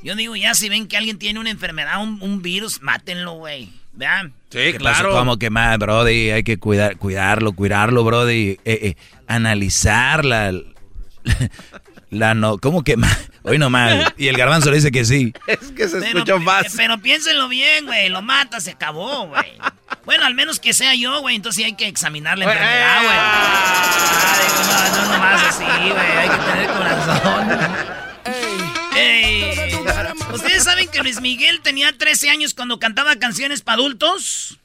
yo 0.04 0.16
digo, 0.16 0.36
ya 0.36 0.54
si 0.54 0.70
ven 0.70 0.88
que 0.88 0.98
alguien 0.98 1.18
tiene 1.18 1.40
una 1.40 1.50
enfermedad, 1.50 2.02
un, 2.02 2.42
virus, 2.42 2.82
mátenlo, 2.82 3.34
güey. 3.34 3.70
¿Vean? 3.94 4.34
Sí, 4.52 4.74
claro. 4.78 5.12
Como 5.12 5.38
que 5.38 5.50
más, 5.50 5.78
Brody, 5.80 6.30
hay 6.30 6.44
que 6.44 6.60
cuidar, 6.60 6.98
cuidarlo, 6.98 7.54
cuidarlo, 7.54 8.04
Brody. 8.04 8.52
Eh, 8.52 8.60
eh, 8.66 8.96
analizar 9.26 10.24
la, 10.24 10.54
la 12.12 12.34
no, 12.36 12.60
¿cómo 12.60 12.84
que 12.84 12.96
más? 12.96 13.30
Hoy 13.42 13.58
no 13.58 13.70
más. 13.70 14.14
Y 14.18 14.28
el 14.28 14.38
garbanzo 14.38 14.70
le 14.70 14.76
dice 14.76 14.92
que 14.92 15.04
sí. 15.04 15.34
Es 15.48 15.72
que 15.72 15.88
se 15.88 16.00
escuchó 16.00 16.38
más. 16.40 16.74
Pero 16.76 17.00
piénsenlo 17.00 17.48
bien, 17.48 17.86
güey. 17.86 18.10
Lo 18.10 18.22
mata, 18.22 18.60
se 18.60 18.72
acabó, 18.72 19.28
güey. 19.28 19.58
Bueno, 20.06 20.26
al 20.26 20.36
menos 20.36 20.60
que 20.60 20.74
sea 20.74 20.94
yo, 20.94 21.22
güey. 21.22 21.36
Entonces 21.36 21.58
sí 21.58 21.64
hay 21.64 21.74
que 21.74 21.88
examinar 21.88 22.38
la 22.38 22.46
enfermedad, 22.46 23.04
güey. 23.04 23.18
Ah, 23.20 24.36
no, 24.92 25.06
no, 25.06 25.14
no 25.14 25.20
más 25.20 25.44
así, 25.44 25.64
güey. 25.64 26.18
Hay 26.18 26.30
que 26.30 26.38
tener 26.38 26.70
corazón. 26.70 27.97
¿Ustedes 30.34 30.64
saben 30.64 30.88
que 30.90 31.00
Luis 31.02 31.22
Miguel 31.22 31.62
tenía 31.62 31.98
13 31.98 32.30
años 32.30 32.54
cuando 32.54 32.80
cantaba 32.80 33.16
canciones 33.18 33.62
para 33.62 33.76
adultos? 33.80 34.60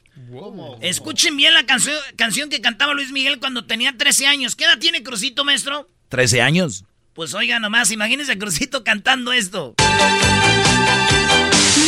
Escuchen 0.81 1.37
bien 1.37 1.53
la 1.53 1.65
canción, 1.65 1.95
canción 2.15 2.49
que 2.49 2.61
cantaba 2.61 2.93
Luis 2.93 3.11
Miguel 3.11 3.39
cuando 3.39 3.65
tenía 3.65 3.95
13 3.97 4.27
años. 4.27 4.55
¿Qué 4.55 4.65
edad 4.65 4.77
tiene 4.79 5.03
Crucito, 5.03 5.43
maestro? 5.43 5.89
¿13 6.09 6.41
años? 6.41 6.85
Pues 7.13 7.33
oiga 7.33 7.59
nomás, 7.59 7.91
imagínense 7.91 8.31
a 8.31 8.37
Crucito 8.39 8.83
cantando 8.83 9.31
esto. 9.33 9.75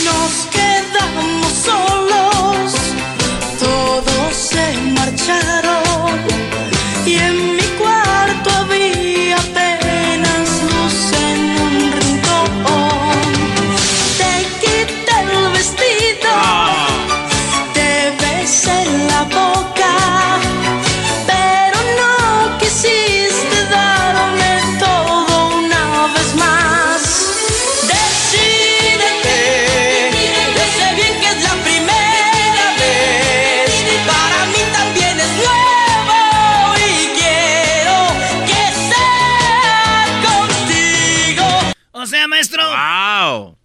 Nos 0.04 0.32
quedamos 0.52 1.54
solos, 1.54 2.74
todos 3.60 4.36
se 4.36 4.78
marcharon 4.94 6.20
y 7.06 7.14
en 7.16 7.56
mi 7.56 7.64
cuarto 7.80 7.95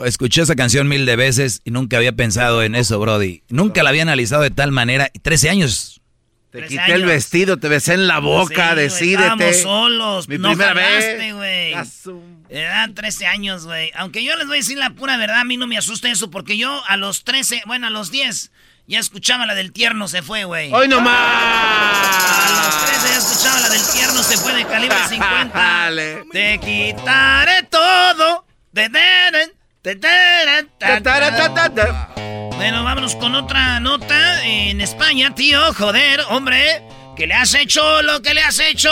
Escuché 0.04 0.42
esa 0.42 0.54
canción 0.54 0.88
mil 0.88 1.07
de 1.07 1.16
veces 1.16 1.61
y 1.64 1.71
nunca 1.71 1.97
había 1.97 2.12
pensado 2.12 2.62
en 2.62 2.75
eso, 2.75 2.99
Brody. 2.99 3.42
Nunca 3.49 3.83
la 3.83 3.90
había 3.90 4.02
analizado 4.02 4.42
de 4.42 4.50
tal 4.50 4.73
manera. 4.73 5.11
13 5.23 5.50
años. 5.50 6.00
Te 6.50 6.59
13 6.59 6.75
quité 6.75 6.92
el 6.95 7.04
vestido, 7.04 7.59
te 7.59 7.69
besé 7.69 7.95
en 7.95 8.09
la 8.09 8.19
boca, 8.19 8.71
Sí, 8.71 8.76
decídete. 8.80 9.23
Estábamos 9.23 9.57
solos. 9.59 10.28
Mi 10.28 10.38
no 10.38 10.49
primera 10.49 10.75
jalaste, 10.75 11.33
vez. 11.35 12.02
Edad 12.49 12.90
13 12.92 13.26
años, 13.26 13.66
güey. 13.66 13.92
Aunque 13.95 14.25
yo 14.25 14.35
les 14.37 14.47
voy 14.47 14.57
a 14.57 14.61
decir 14.61 14.76
la 14.76 14.90
pura 14.90 15.16
verdad, 15.16 15.40
a 15.40 15.45
mí 15.45 15.57
no 15.57 15.69
me 15.69 15.78
asusta 15.78 16.11
eso, 16.11 16.30
porque 16.30 16.57
yo 16.59 16.83
a 16.88 16.97
los 16.97 17.23
13, 17.23 17.62
bueno, 17.66 17.87
a 17.87 17.90
los 17.90 18.11
10, 18.11 18.50
ya 18.88 18.99
escuchaba 18.99 19.47
la 19.47 19.54
del 19.54 19.71
tierno 19.71 20.09
se 20.09 20.23
fue, 20.23 20.42
güey. 20.42 20.73
¡Hoy 20.73 20.88
no 20.88 20.99
A 21.07 22.64
los 22.64 22.85
13 22.85 23.09
ya 23.09 23.19
escuchaba 23.19 23.61
la 23.61 23.69
del 23.69 23.83
tierno 23.92 24.23
se 24.25 24.37
fue 24.37 24.52
de 24.52 24.64
calibre 24.64 24.97
50. 25.09 25.50
Dale. 25.54 26.25
Te 26.33 26.59
quitaré 26.59 27.62
todo. 27.71 28.45
Te 28.73 28.88
daré, 28.88 29.49
te 29.49 29.50
Bueno, 32.56 32.84
vámonos 32.84 33.16
con 33.16 33.34
otra 33.34 33.80
nota. 33.80 34.44
En 34.44 34.80
España, 34.82 35.34
tío, 35.34 35.72
joder, 35.72 36.20
hombre, 36.28 36.82
¿qué 37.16 37.26
le 37.26 37.32
has 37.32 37.54
hecho 37.54 38.02
lo 38.02 38.20
que 38.20 38.34
le 38.34 38.42
has 38.42 38.58
hecho? 38.58 38.90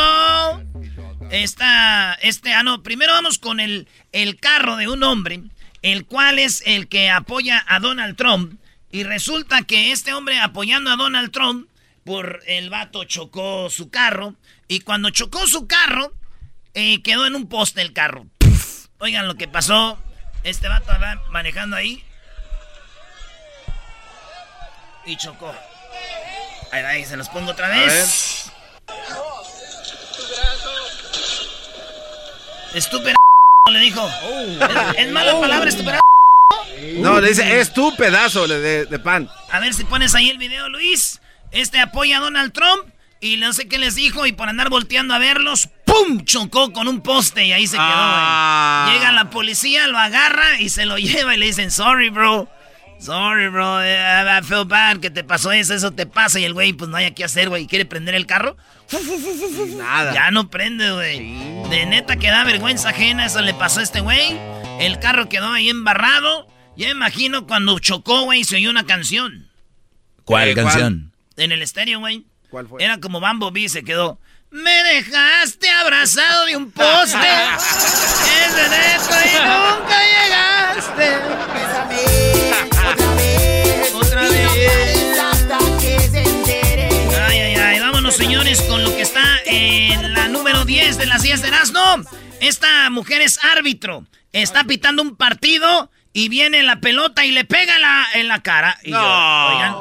Esta, 1.30 2.14
este, 2.22 2.54
ah, 2.54 2.62
no, 2.62 2.82
primero 2.82 3.12
vamos 3.12 3.38
con 3.38 3.60
el, 3.60 3.86
el 4.12 4.40
carro 4.40 4.76
de 4.76 4.88
un 4.88 5.02
hombre, 5.02 5.42
el 5.82 6.06
cual 6.06 6.38
es 6.38 6.62
el 6.64 6.88
que 6.88 7.10
apoya 7.10 7.62
a 7.68 7.80
Donald 7.80 8.16
Trump. 8.16 8.58
Y 8.90 9.02
resulta 9.02 9.62
que 9.64 9.92
este 9.92 10.14
hombre 10.14 10.40
apoyando 10.40 10.90
a 10.90 10.96
Donald 10.96 11.32
Trump, 11.32 11.68
por 12.02 12.40
el 12.46 12.70
vato 12.70 13.04
chocó 13.04 13.68
su 13.68 13.90
carro. 13.90 14.36
Y 14.68 14.80
cuando 14.80 15.10
chocó 15.10 15.46
su 15.46 15.66
carro, 15.66 16.14
eh, 16.72 17.02
quedó 17.02 17.26
en 17.26 17.34
un 17.34 17.46
poste 17.46 17.82
el 17.82 17.92
carro. 17.92 18.26
Puf. 18.38 18.86
Oigan 18.98 19.28
lo 19.28 19.34
que 19.34 19.48
pasó. 19.48 20.02
Este 20.48 20.66
vato 20.66 20.86
va 20.98 21.22
manejando 21.28 21.76
ahí. 21.76 22.02
Y 25.04 25.16
chocó. 25.16 25.54
Ahí, 26.72 26.82
ahí, 26.82 27.04
se 27.04 27.16
los 27.18 27.28
pongo 27.28 27.50
otra 27.50 27.68
vez. 27.68 28.50
Estúpida 32.74 33.14
le 33.70 33.78
dijo. 33.80 34.08
¿Es, 34.96 34.98
es 35.06 35.12
mala 35.12 35.38
palabra, 35.38 35.68
estúpida? 35.68 36.00
No, 36.96 37.20
le 37.20 37.28
dice, 37.28 37.60
es 37.60 37.72
tu 37.72 37.94
pedazo 37.96 38.46
de- 38.46 38.86
de 38.86 38.98
pan. 38.98 39.28
A 39.50 39.60
ver 39.60 39.74
si 39.74 39.84
pones 39.84 40.14
ahí 40.14 40.30
el 40.30 40.38
video, 40.38 40.68
Luis. 40.70 41.20
Este 41.50 41.78
apoya 41.80 42.18
a 42.18 42.20
Donald 42.20 42.52
Trump. 42.52 42.88
Y 43.20 43.36
no 43.36 43.52
sé 43.52 43.66
qué 43.68 43.78
les 43.78 43.94
dijo. 43.96 44.26
Y 44.26 44.32
por 44.32 44.48
andar 44.48 44.68
volteando 44.70 45.12
a 45.14 45.18
verlos, 45.18 45.68
¡pum! 45.84 46.24
Chocó 46.24 46.72
con 46.72 46.86
un 46.88 47.00
poste 47.02 47.44
y 47.46 47.52
ahí 47.52 47.66
se 47.66 47.76
quedó, 47.76 47.84
güey. 47.86 47.96
Ah. 47.96 48.90
Llega 48.92 49.10
la 49.12 49.30
policía, 49.30 49.86
lo 49.88 49.98
agarra 49.98 50.60
y 50.60 50.68
se 50.68 50.86
lo 50.86 50.98
lleva 50.98 51.34
y 51.34 51.38
le 51.38 51.46
dicen, 51.46 51.70
sorry, 51.70 52.10
bro. 52.10 52.48
Sorry, 53.00 53.46
bro. 53.48 53.80
eh, 53.82 54.40
I 54.40 54.44
feel 54.44 54.64
bad 54.64 54.98
que 54.98 55.10
te 55.10 55.22
pasó 55.22 55.52
eso, 55.52 55.72
eso 55.74 55.92
te 55.92 56.06
pasa. 56.06 56.40
Y 56.40 56.44
el 56.44 56.52
güey, 56.54 56.72
pues 56.72 56.90
no 56.90 56.96
hay 56.96 57.10
que 57.12 57.24
hacer, 57.24 57.48
güey. 57.48 57.66
¿Quiere 57.66 57.84
prender 57.84 58.14
el 58.16 58.26
carro? 58.26 58.56
Nada. 59.76 60.12
Ya 60.14 60.30
no 60.30 60.50
prende, 60.50 60.90
güey. 60.90 61.18
De 61.70 61.86
neta 61.86 62.16
que 62.16 62.28
da 62.28 62.44
vergüenza 62.44 62.90
ajena, 62.90 63.26
eso 63.26 63.40
le 63.40 63.54
pasó 63.54 63.80
a 63.80 63.82
este 63.82 64.00
güey. 64.00 64.36
El 64.80 64.98
carro 64.98 65.28
quedó 65.28 65.52
ahí 65.52 65.68
embarrado. 65.68 66.48
Ya 66.76 66.90
imagino 66.90 67.46
cuando 67.46 67.78
chocó, 67.78 68.22
güey, 68.22 68.44
se 68.44 68.56
oyó 68.56 68.70
una 68.70 68.84
canción. 68.86 69.48
¿Cuál 70.24 70.48
Eh, 70.50 70.54
¿cuál? 70.54 70.66
canción? 70.66 71.12
En 71.36 71.52
el 71.52 71.62
estéreo, 71.62 72.00
güey. 72.00 72.24
¿Cuál 72.50 72.66
fue? 72.66 72.82
Era 72.82 72.98
como 72.98 73.20
Bumblebee, 73.20 73.68
se 73.68 73.84
quedó. 73.84 74.18
Me 74.50 74.82
dejaste 74.82 75.68
abrazado 75.68 76.46
de 76.46 76.56
un 76.56 76.70
poste. 76.70 77.18
es 77.18 78.56
de 78.56 78.68
neto 78.68 79.14
y 79.24 79.34
nunca 79.36 80.00
llegaste. 80.08 81.16
Otra 83.94 84.22
vez. 84.28 84.48
Ay, 87.26 87.38
ay, 87.38 87.54
ay. 87.56 87.80
Vámonos, 87.80 88.16
señores, 88.16 88.62
con 88.62 88.82
lo 88.82 88.96
que 88.96 89.02
está 89.02 89.22
en 89.44 90.14
la 90.14 90.28
número 90.28 90.64
10 90.64 90.96
de 90.96 91.06
las 91.06 91.22
10 91.22 91.42
de 91.42 91.48
Erasmo. 91.48 91.96
Esta 92.40 92.88
mujer 92.88 93.20
es 93.20 93.38
árbitro. 93.44 94.06
Está 94.32 94.64
pitando 94.64 95.02
un 95.02 95.16
partido 95.16 95.90
y 96.12 96.28
viene 96.28 96.62
la 96.62 96.80
pelota 96.80 97.24
y 97.24 97.30
le 97.32 97.44
pega 97.44 97.76
en 97.76 97.82
la, 97.82 98.06
en 98.14 98.28
la 98.28 98.40
cara. 98.42 98.76
Y 98.82 98.90
yo, 98.90 98.98
oigan, 99.00 99.74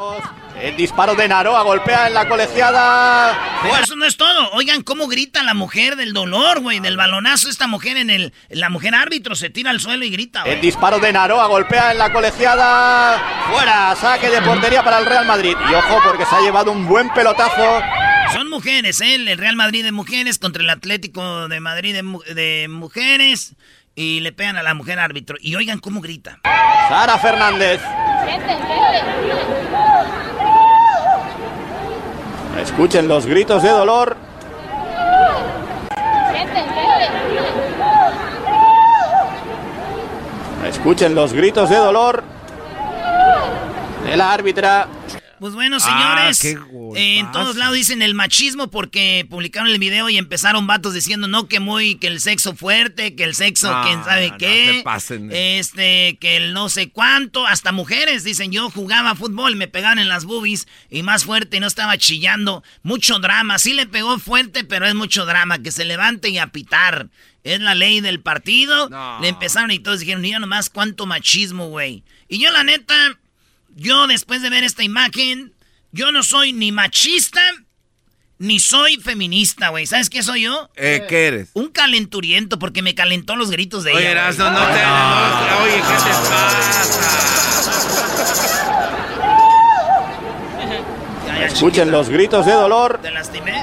El 0.61 0.75
disparo 0.75 1.15
de 1.15 1.27
Naroa 1.27 1.63
golpea 1.63 2.07
en 2.07 2.13
la 2.13 2.27
colegiada. 2.27 3.59
Pero 3.63 3.75
eso 3.77 3.95
no 3.95 4.05
es 4.05 4.17
todo. 4.17 4.51
Oigan 4.51 4.83
cómo 4.83 5.07
grita 5.07 5.41
la 5.43 5.53
mujer 5.53 5.95
del 5.95 6.13
dolor, 6.13 6.59
güey, 6.59 6.79
del 6.79 6.97
balonazo. 6.97 7.49
Esta 7.49 7.67
mujer 7.67 7.97
en 7.97 8.09
el. 8.09 8.33
La 8.49 8.69
mujer 8.69 8.93
árbitro 8.95 9.35
se 9.35 9.49
tira 9.49 9.71
al 9.71 9.79
suelo 9.79 10.03
y 10.05 10.09
grita, 10.09 10.41
El 10.43 10.51
güey. 10.51 10.61
disparo 10.61 10.99
de 10.99 11.11
Naroa 11.13 11.47
golpea 11.47 11.91
en 11.91 11.97
la 11.97 12.11
colegiada. 12.11 13.19
Fuera, 13.51 13.95
saque 13.95 14.29
de 14.29 14.41
portería 14.41 14.83
para 14.83 14.99
el 14.99 15.05
Real 15.05 15.25
Madrid. 15.25 15.55
Y 15.69 15.73
ojo 15.73 15.99
porque 16.03 16.25
se 16.25 16.35
ha 16.35 16.41
llevado 16.41 16.71
un 16.71 16.87
buen 16.87 17.09
pelotazo. 17.13 17.81
Son 18.33 18.49
mujeres, 18.49 18.99
¿eh? 19.01 19.15
El 19.15 19.37
Real 19.37 19.55
Madrid 19.55 19.83
de 19.83 19.91
mujeres 19.93 20.37
contra 20.37 20.61
el 20.61 20.69
Atlético 20.69 21.47
de 21.47 21.59
Madrid 21.61 21.93
de, 21.93 22.03
mu- 22.03 22.21
de 22.23 22.67
mujeres. 22.69 23.55
Y 23.99 24.19
le 24.19 24.31
pegan 24.31 24.57
a 24.57 24.61
la 24.61 24.75
mujer 24.75 24.99
árbitro. 24.99 25.37
Y 25.41 25.55
oigan 25.55 25.79
cómo 25.79 26.01
grita. 26.01 26.39
Sara 26.87 27.17
Fernández. 27.17 27.81
Escuchen 32.61 33.07
los 33.07 33.25
gritos 33.25 33.63
de 33.63 33.69
dolor. 33.69 34.15
Escuchen 40.67 41.15
los 41.15 41.33
gritos 41.33 41.67
de 41.71 41.77
dolor 41.77 42.23
de 44.05 44.15
la 44.15 44.31
árbitra. 44.31 44.87
Pues 45.39 45.53
bueno, 45.53 45.77
Ah, 45.79 46.33
señores, 46.33 46.39
qué 46.41 46.99
eh, 46.99 47.19
en 47.19 47.31
todos 47.31 47.55
lados 47.55 47.75
dicen 47.75 48.01
el 48.01 48.13
machismo 48.13 48.69
porque 48.69 49.25
publicaron 49.29 49.69
el 49.69 49.79
video 49.79 50.09
y 50.09 50.17
empezaron 50.17 50.67
vatos 50.67 50.93
diciendo 50.93 51.27
no 51.27 51.47
que 51.47 51.59
muy 51.59 51.95
que 51.95 52.07
el 52.07 52.19
sexo 52.19 52.55
fuerte, 52.55 53.15
que 53.15 53.23
el 53.23 53.35
sexo 53.35 53.73
quién 53.83 54.03
sabe 54.03 54.31
no 54.31 54.37
qué, 54.37 54.73
se 54.77 54.83
pasen. 54.83 55.31
este 55.31 56.17
que 56.19 56.37
el 56.37 56.53
no 56.53 56.69
sé 56.69 56.89
cuánto, 56.89 57.45
hasta 57.45 57.71
mujeres 57.71 58.23
dicen 58.23 58.51
yo 58.51 58.69
jugaba 58.69 59.15
fútbol, 59.15 59.55
me 59.55 59.67
pegaban 59.67 59.99
en 59.99 60.07
las 60.07 60.25
boobies 60.25 60.67
y 60.89 61.03
más 61.03 61.25
fuerte 61.25 61.57
y 61.57 61.59
no 61.59 61.67
estaba 61.67 61.97
chillando, 61.97 62.63
mucho 62.83 63.19
drama, 63.19 63.59
sí 63.59 63.73
le 63.73 63.85
pegó 63.85 64.17
fuerte, 64.19 64.63
pero 64.63 64.87
es 64.87 64.95
mucho 64.95 65.25
drama 65.25 65.59
que 65.59 65.71
se 65.71 65.85
levante 65.85 66.29
y 66.29 66.37
a 66.37 66.47
pitar. 66.47 67.09
Es 67.43 67.61
la 67.61 67.75
ley 67.75 68.01
del 68.01 68.19
partido. 68.19 68.89
No. 68.89 69.21
Le 69.21 69.29
empezaron 69.29 69.71
y 69.71 69.79
todos 69.79 70.01
dijeron, 70.01 70.21
mira 70.21 70.37
nomás 70.39 70.69
cuánto 70.69 71.05
machismo, 71.05 71.69
güey. 71.69 72.03
Y 72.27 72.39
yo 72.39 72.51
la 72.51 72.65
neta, 72.65 73.17
yo 73.77 74.07
después 74.07 74.41
de 74.41 74.49
ver 74.49 74.63
esta 74.63 74.83
imagen, 74.83 75.53
yo 75.91 76.11
no 76.11 76.23
soy 76.23 76.51
ni 76.51 76.71
machista 76.71 77.41
ni 78.39 78.59
soy 78.59 78.97
feminista, 78.97 79.69
güey. 79.69 79.87
¿Sabes 79.87 80.09
qué 80.09 80.21
soy 80.21 80.43
yo? 80.43 80.69
Eh, 80.75 81.05
¿Qué 81.09 81.27
eres? 81.27 81.49
Un 81.53 81.69
calenturiento 81.69 82.59
porque 82.59 82.81
me 82.83 82.93
calentó 82.93 83.35
los 83.35 83.49
gritos 83.49 83.83
de 83.83 83.93
Oye, 83.93 84.11
ella. 84.11 84.11
güey. 84.11 84.35
Erasmo, 84.35 84.45
no 84.51 84.65
te... 84.67 84.83
no, 84.83 85.63
oye, 85.63 85.75
¿qué 85.75 85.81
te 85.81 86.09
pasa? 86.29 87.77
Escuchen 91.45 91.91
los 91.91 92.09
gritos 92.09 92.45
de 92.45 92.51
dolor 92.51 92.99
¿Te 93.01 93.11
lastimé? 93.11 93.53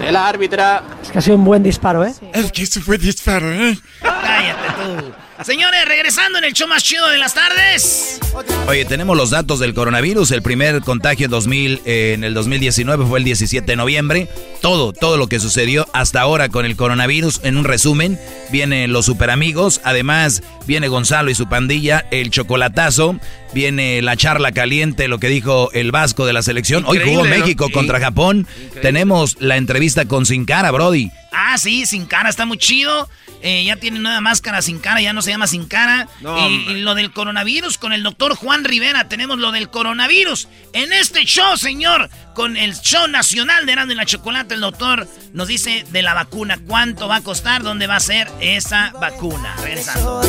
De 0.00 0.12
la 0.12 0.28
árbitra. 0.28 0.82
Es 1.02 1.10
que 1.10 1.18
ha 1.18 1.22
sido 1.22 1.36
un 1.36 1.44
buen 1.44 1.62
disparo, 1.62 2.04
¿eh? 2.04 2.12
Es 2.34 2.52
que 2.52 2.62
eso 2.62 2.80
fue 2.80 2.98
disparo, 2.98 3.50
¿eh? 3.52 3.78
cállate 4.02 4.68
tú. 4.82 5.12
Señores, 5.44 5.84
regresando 5.86 6.38
en 6.38 6.44
el 6.44 6.54
show 6.54 6.66
más 6.66 6.82
chido 6.82 7.06
de 7.08 7.18
las 7.18 7.34
tardes. 7.34 8.18
Oye, 8.66 8.84
tenemos 8.86 9.16
los 9.16 9.30
datos 9.30 9.60
del 9.60 9.74
coronavirus. 9.74 10.30
El 10.30 10.42
primer 10.42 10.80
contagio 10.80 11.26
en 11.26 11.30
2000, 11.30 11.82
eh, 11.84 12.12
en 12.14 12.24
el 12.24 12.32
2019 12.32 13.04
fue 13.06 13.18
el 13.18 13.24
17 13.24 13.64
de 13.64 13.76
noviembre. 13.76 14.28
Todo, 14.62 14.92
todo 14.92 15.18
lo 15.18 15.28
que 15.28 15.38
sucedió 15.38 15.86
hasta 15.92 16.22
ahora 16.22 16.48
con 16.48 16.64
el 16.64 16.74
coronavirus. 16.74 17.40
En 17.44 17.58
un 17.58 17.64
resumen, 17.64 18.18
vienen 18.50 18.92
los 18.92 19.04
super 19.06 19.30
amigos. 19.30 19.80
Además, 19.84 20.42
viene 20.66 20.88
Gonzalo 20.88 21.30
y 21.30 21.34
su 21.34 21.48
pandilla, 21.48 22.06
el 22.10 22.30
chocolatazo. 22.30 23.16
Viene 23.54 24.02
la 24.02 24.16
charla 24.16 24.52
caliente, 24.52 25.08
lo 25.08 25.18
que 25.18 25.28
dijo 25.28 25.70
el 25.72 25.92
Vasco 25.92 26.26
de 26.26 26.32
la 26.32 26.42
selección. 26.42 26.84
Hoy 26.86 27.00
jugó. 27.04 27.24
México 27.24 27.68
contra 27.70 28.00
Japón. 28.00 28.46
Tenemos 28.82 29.36
la 29.40 29.56
entrevista 29.56 30.06
con 30.06 30.26
Sin 30.26 30.44
Cara, 30.44 30.70
Brody. 30.70 31.10
Ah, 31.38 31.58
sí, 31.58 31.84
sin 31.84 32.06
cara, 32.06 32.30
está 32.30 32.46
muy 32.46 32.56
chido. 32.56 33.08
Eh, 33.42 33.64
ya 33.64 33.76
tiene 33.76 33.98
nueva 33.98 34.20
máscara 34.22 34.62
sin 34.62 34.78
cara, 34.78 35.02
ya 35.02 35.12
no 35.12 35.20
se 35.20 35.30
llama 35.30 35.46
sin 35.46 35.66
cara. 35.66 36.08
No, 36.20 36.48
y, 36.48 36.80
lo 36.80 36.94
del 36.94 37.12
coronavirus 37.12 37.76
con 37.76 37.92
el 37.92 38.02
doctor 38.02 38.34
Juan 38.34 38.64
Rivera, 38.64 39.08
tenemos 39.08 39.38
lo 39.38 39.52
del 39.52 39.68
coronavirus. 39.68 40.48
En 40.72 40.94
este 40.94 41.24
show, 41.24 41.56
señor, 41.58 42.08
con 42.34 42.56
el 42.56 42.74
show 42.74 43.06
nacional 43.06 43.66
de 43.66 43.72
Erasmo 43.72 43.92
y 43.92 43.96
la 43.96 44.06
Chocolate, 44.06 44.54
el 44.54 44.62
doctor 44.62 45.06
nos 45.34 45.48
dice 45.48 45.84
de 45.90 46.02
la 46.02 46.14
vacuna, 46.14 46.58
cuánto 46.66 47.06
va 47.06 47.16
a 47.16 47.20
costar, 47.20 47.62
dónde 47.62 47.86
va 47.86 47.96
a 47.96 48.00
ser 48.00 48.28
esa 48.40 48.92
vacuna. 48.98 49.54
Regresando. 49.62 50.22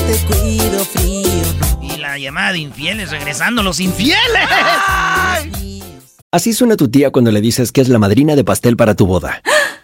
La 1.97 2.17
llamada 2.17 2.51
de 2.51 2.59
infieles, 2.59 3.11
regresando 3.11 3.63
los 3.63 3.79
infieles. 3.79 4.17
Así 6.31 6.53
suena 6.53 6.75
tu 6.75 6.89
tía 6.89 7.09
cuando 7.11 7.31
le 7.31 7.41
dices 7.41 7.71
que 7.71 7.81
es 7.81 7.89
la 7.89 7.99
madrina 7.99 8.35
de 8.35 8.43
pastel 8.43 8.77
para 8.77 8.95
tu 8.95 9.07
boda. 9.07 9.41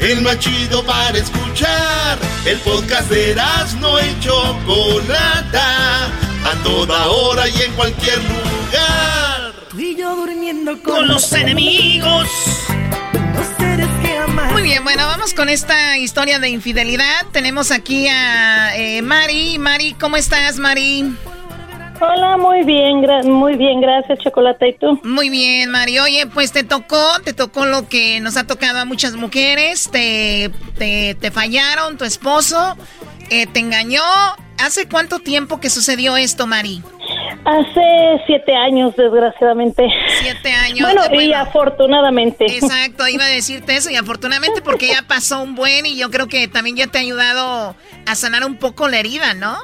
El 0.00 0.22
más 0.22 0.38
chido 0.38 0.84
para 0.84 1.18
escuchar. 1.18 2.18
El 2.44 2.58
podcast 2.58 3.10
de 3.10 3.34
no 3.80 3.98
y 4.00 4.20
Chocolata. 4.20 6.06
A 6.44 6.62
toda 6.62 7.08
hora 7.08 7.48
y 7.48 7.62
en 7.62 7.72
cualquier 7.72 8.18
lugar. 8.18 9.52
Tú 9.70 9.80
y 9.80 9.96
yo 9.96 10.14
durmiendo 10.14 10.80
Con 10.82 11.08
los 11.08 11.32
enemigos. 11.32 12.28
Los 13.34 13.46
seres 13.58 13.88
que 14.02 14.16
amas. 14.16 14.52
Muy 14.52 14.62
bien, 14.62 14.84
bueno, 14.84 15.06
vamos 15.06 15.34
con 15.34 15.48
esta 15.48 15.98
historia 15.98 16.38
de 16.38 16.48
infidelidad. 16.48 17.26
Tenemos 17.32 17.70
aquí 17.70 18.06
a 18.08 18.76
eh, 18.76 19.02
Mari. 19.02 19.58
Mari, 19.58 19.94
¿cómo 19.94 20.16
estás, 20.16 20.58
Mari? 20.58 21.16
Hola, 22.00 22.36
muy 22.36 22.62
bien, 22.64 23.02
gra- 23.02 23.24
muy 23.24 23.56
bien, 23.56 23.80
gracias, 23.80 24.18
Chocolate. 24.20 24.68
¿Y 24.68 24.72
tú? 24.74 25.00
Muy 25.02 25.30
bien, 25.30 25.70
Mari. 25.70 25.98
Oye, 25.98 26.26
pues 26.26 26.52
te 26.52 26.62
tocó, 26.62 27.02
te 27.24 27.32
tocó 27.32 27.66
lo 27.66 27.88
que 27.88 28.20
nos 28.20 28.36
ha 28.36 28.46
tocado 28.46 28.78
a 28.78 28.84
muchas 28.84 29.14
mujeres. 29.16 29.88
Te, 29.90 30.50
te, 30.78 31.16
te 31.20 31.30
fallaron, 31.30 31.96
tu 31.98 32.04
esposo 32.04 32.76
eh, 33.30 33.46
te 33.46 33.60
engañó. 33.60 34.02
¿Hace 34.60 34.88
cuánto 34.88 35.20
tiempo 35.20 35.60
que 35.60 35.70
sucedió 35.70 36.16
esto, 36.16 36.46
Mari? 36.46 36.82
Hace 37.44 38.22
siete 38.26 38.54
años, 38.54 38.94
desgraciadamente. 38.96 39.86
Siete 40.20 40.52
años. 40.52 40.80
Bueno, 40.80 41.02
y 41.20 41.32
afortunadamente. 41.32 42.44
Exacto, 42.46 43.06
iba 43.08 43.24
a 43.24 43.28
decirte 43.28 43.76
eso 43.76 43.88
y 43.90 43.96
afortunadamente 43.96 44.60
porque 44.60 44.88
ya 44.88 45.02
pasó 45.06 45.42
un 45.42 45.54
buen 45.54 45.86
y 45.86 45.96
yo 45.96 46.10
creo 46.10 46.26
que 46.26 46.48
también 46.48 46.76
ya 46.76 46.86
te 46.88 46.98
ha 46.98 47.00
ayudado 47.00 47.76
a 48.06 48.14
sanar 48.14 48.44
un 48.44 48.56
poco 48.56 48.88
la 48.88 48.98
herida, 48.98 49.34
¿no? 49.34 49.56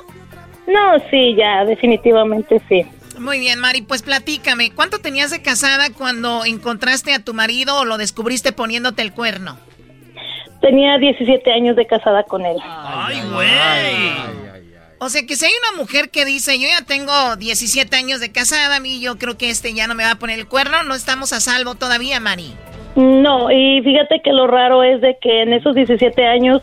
No, 0.66 0.98
sí, 1.11 1.35
ya, 1.37 1.64
definitivamente 1.64 2.61
sí. 2.68 2.87
Muy 3.18 3.38
bien, 3.38 3.61
Mari, 3.61 3.83
pues 3.83 4.03
platícame, 4.03 4.72
¿cuánto 4.72 4.98
tenías 4.98 5.31
de 5.31 5.40
casada 5.40 5.90
cuando 5.96 6.44
encontraste 6.44 7.14
a 7.14 7.22
tu 7.22 7.33
marido 7.33 7.79
o 7.79 7.85
lo 7.85 7.96
descubriste 7.96 8.53
poniéndote 8.53 9.03
el 9.03 9.12
cuerno? 9.12 9.59
Tenía 10.61 10.98
17 10.98 11.53
años 11.53 11.77
de 11.77 11.87
casada 11.87 12.24
con 12.24 12.44
él. 12.44 12.57
Ay, 12.62 13.20
güey. 13.33 14.44
O 14.98 15.09
sea 15.11 15.27
que 15.27 15.37
si 15.37 15.44
hay 15.44 15.53
una 15.70 15.83
mujer 15.83 16.11
que 16.11 16.24
dice, 16.24 16.59
yo 16.59 16.66
ya 16.66 16.85
tengo 16.85 17.37
17 17.37 17.94
años 17.94 18.20
de 18.20 18.33
casada, 18.33 18.77
a 18.77 18.81
mí 18.81 19.00
yo 19.00 19.18
creo 19.18 19.37
que 19.37 19.50
este 19.50 19.74
ya 19.74 19.87
no 19.87 19.94
me 19.94 20.05
va 20.05 20.12
a 20.12 20.18
poner 20.18 20.38
el 20.38 20.48
cuerno, 20.48 20.83
no 20.83 20.94
estamos 20.94 21.33
a 21.35 21.40
salvo 21.40 21.74
todavía, 21.74 22.20
Mari. 22.20 22.55
No, 22.96 23.50
y 23.50 23.83
fíjate 23.83 24.22
que 24.22 24.33
lo 24.33 24.46
raro 24.46 24.83
es 24.83 25.00
de 25.00 25.18
que 25.20 25.42
en 25.42 25.53
esos 25.53 25.74
17 25.74 26.27
años 26.27 26.62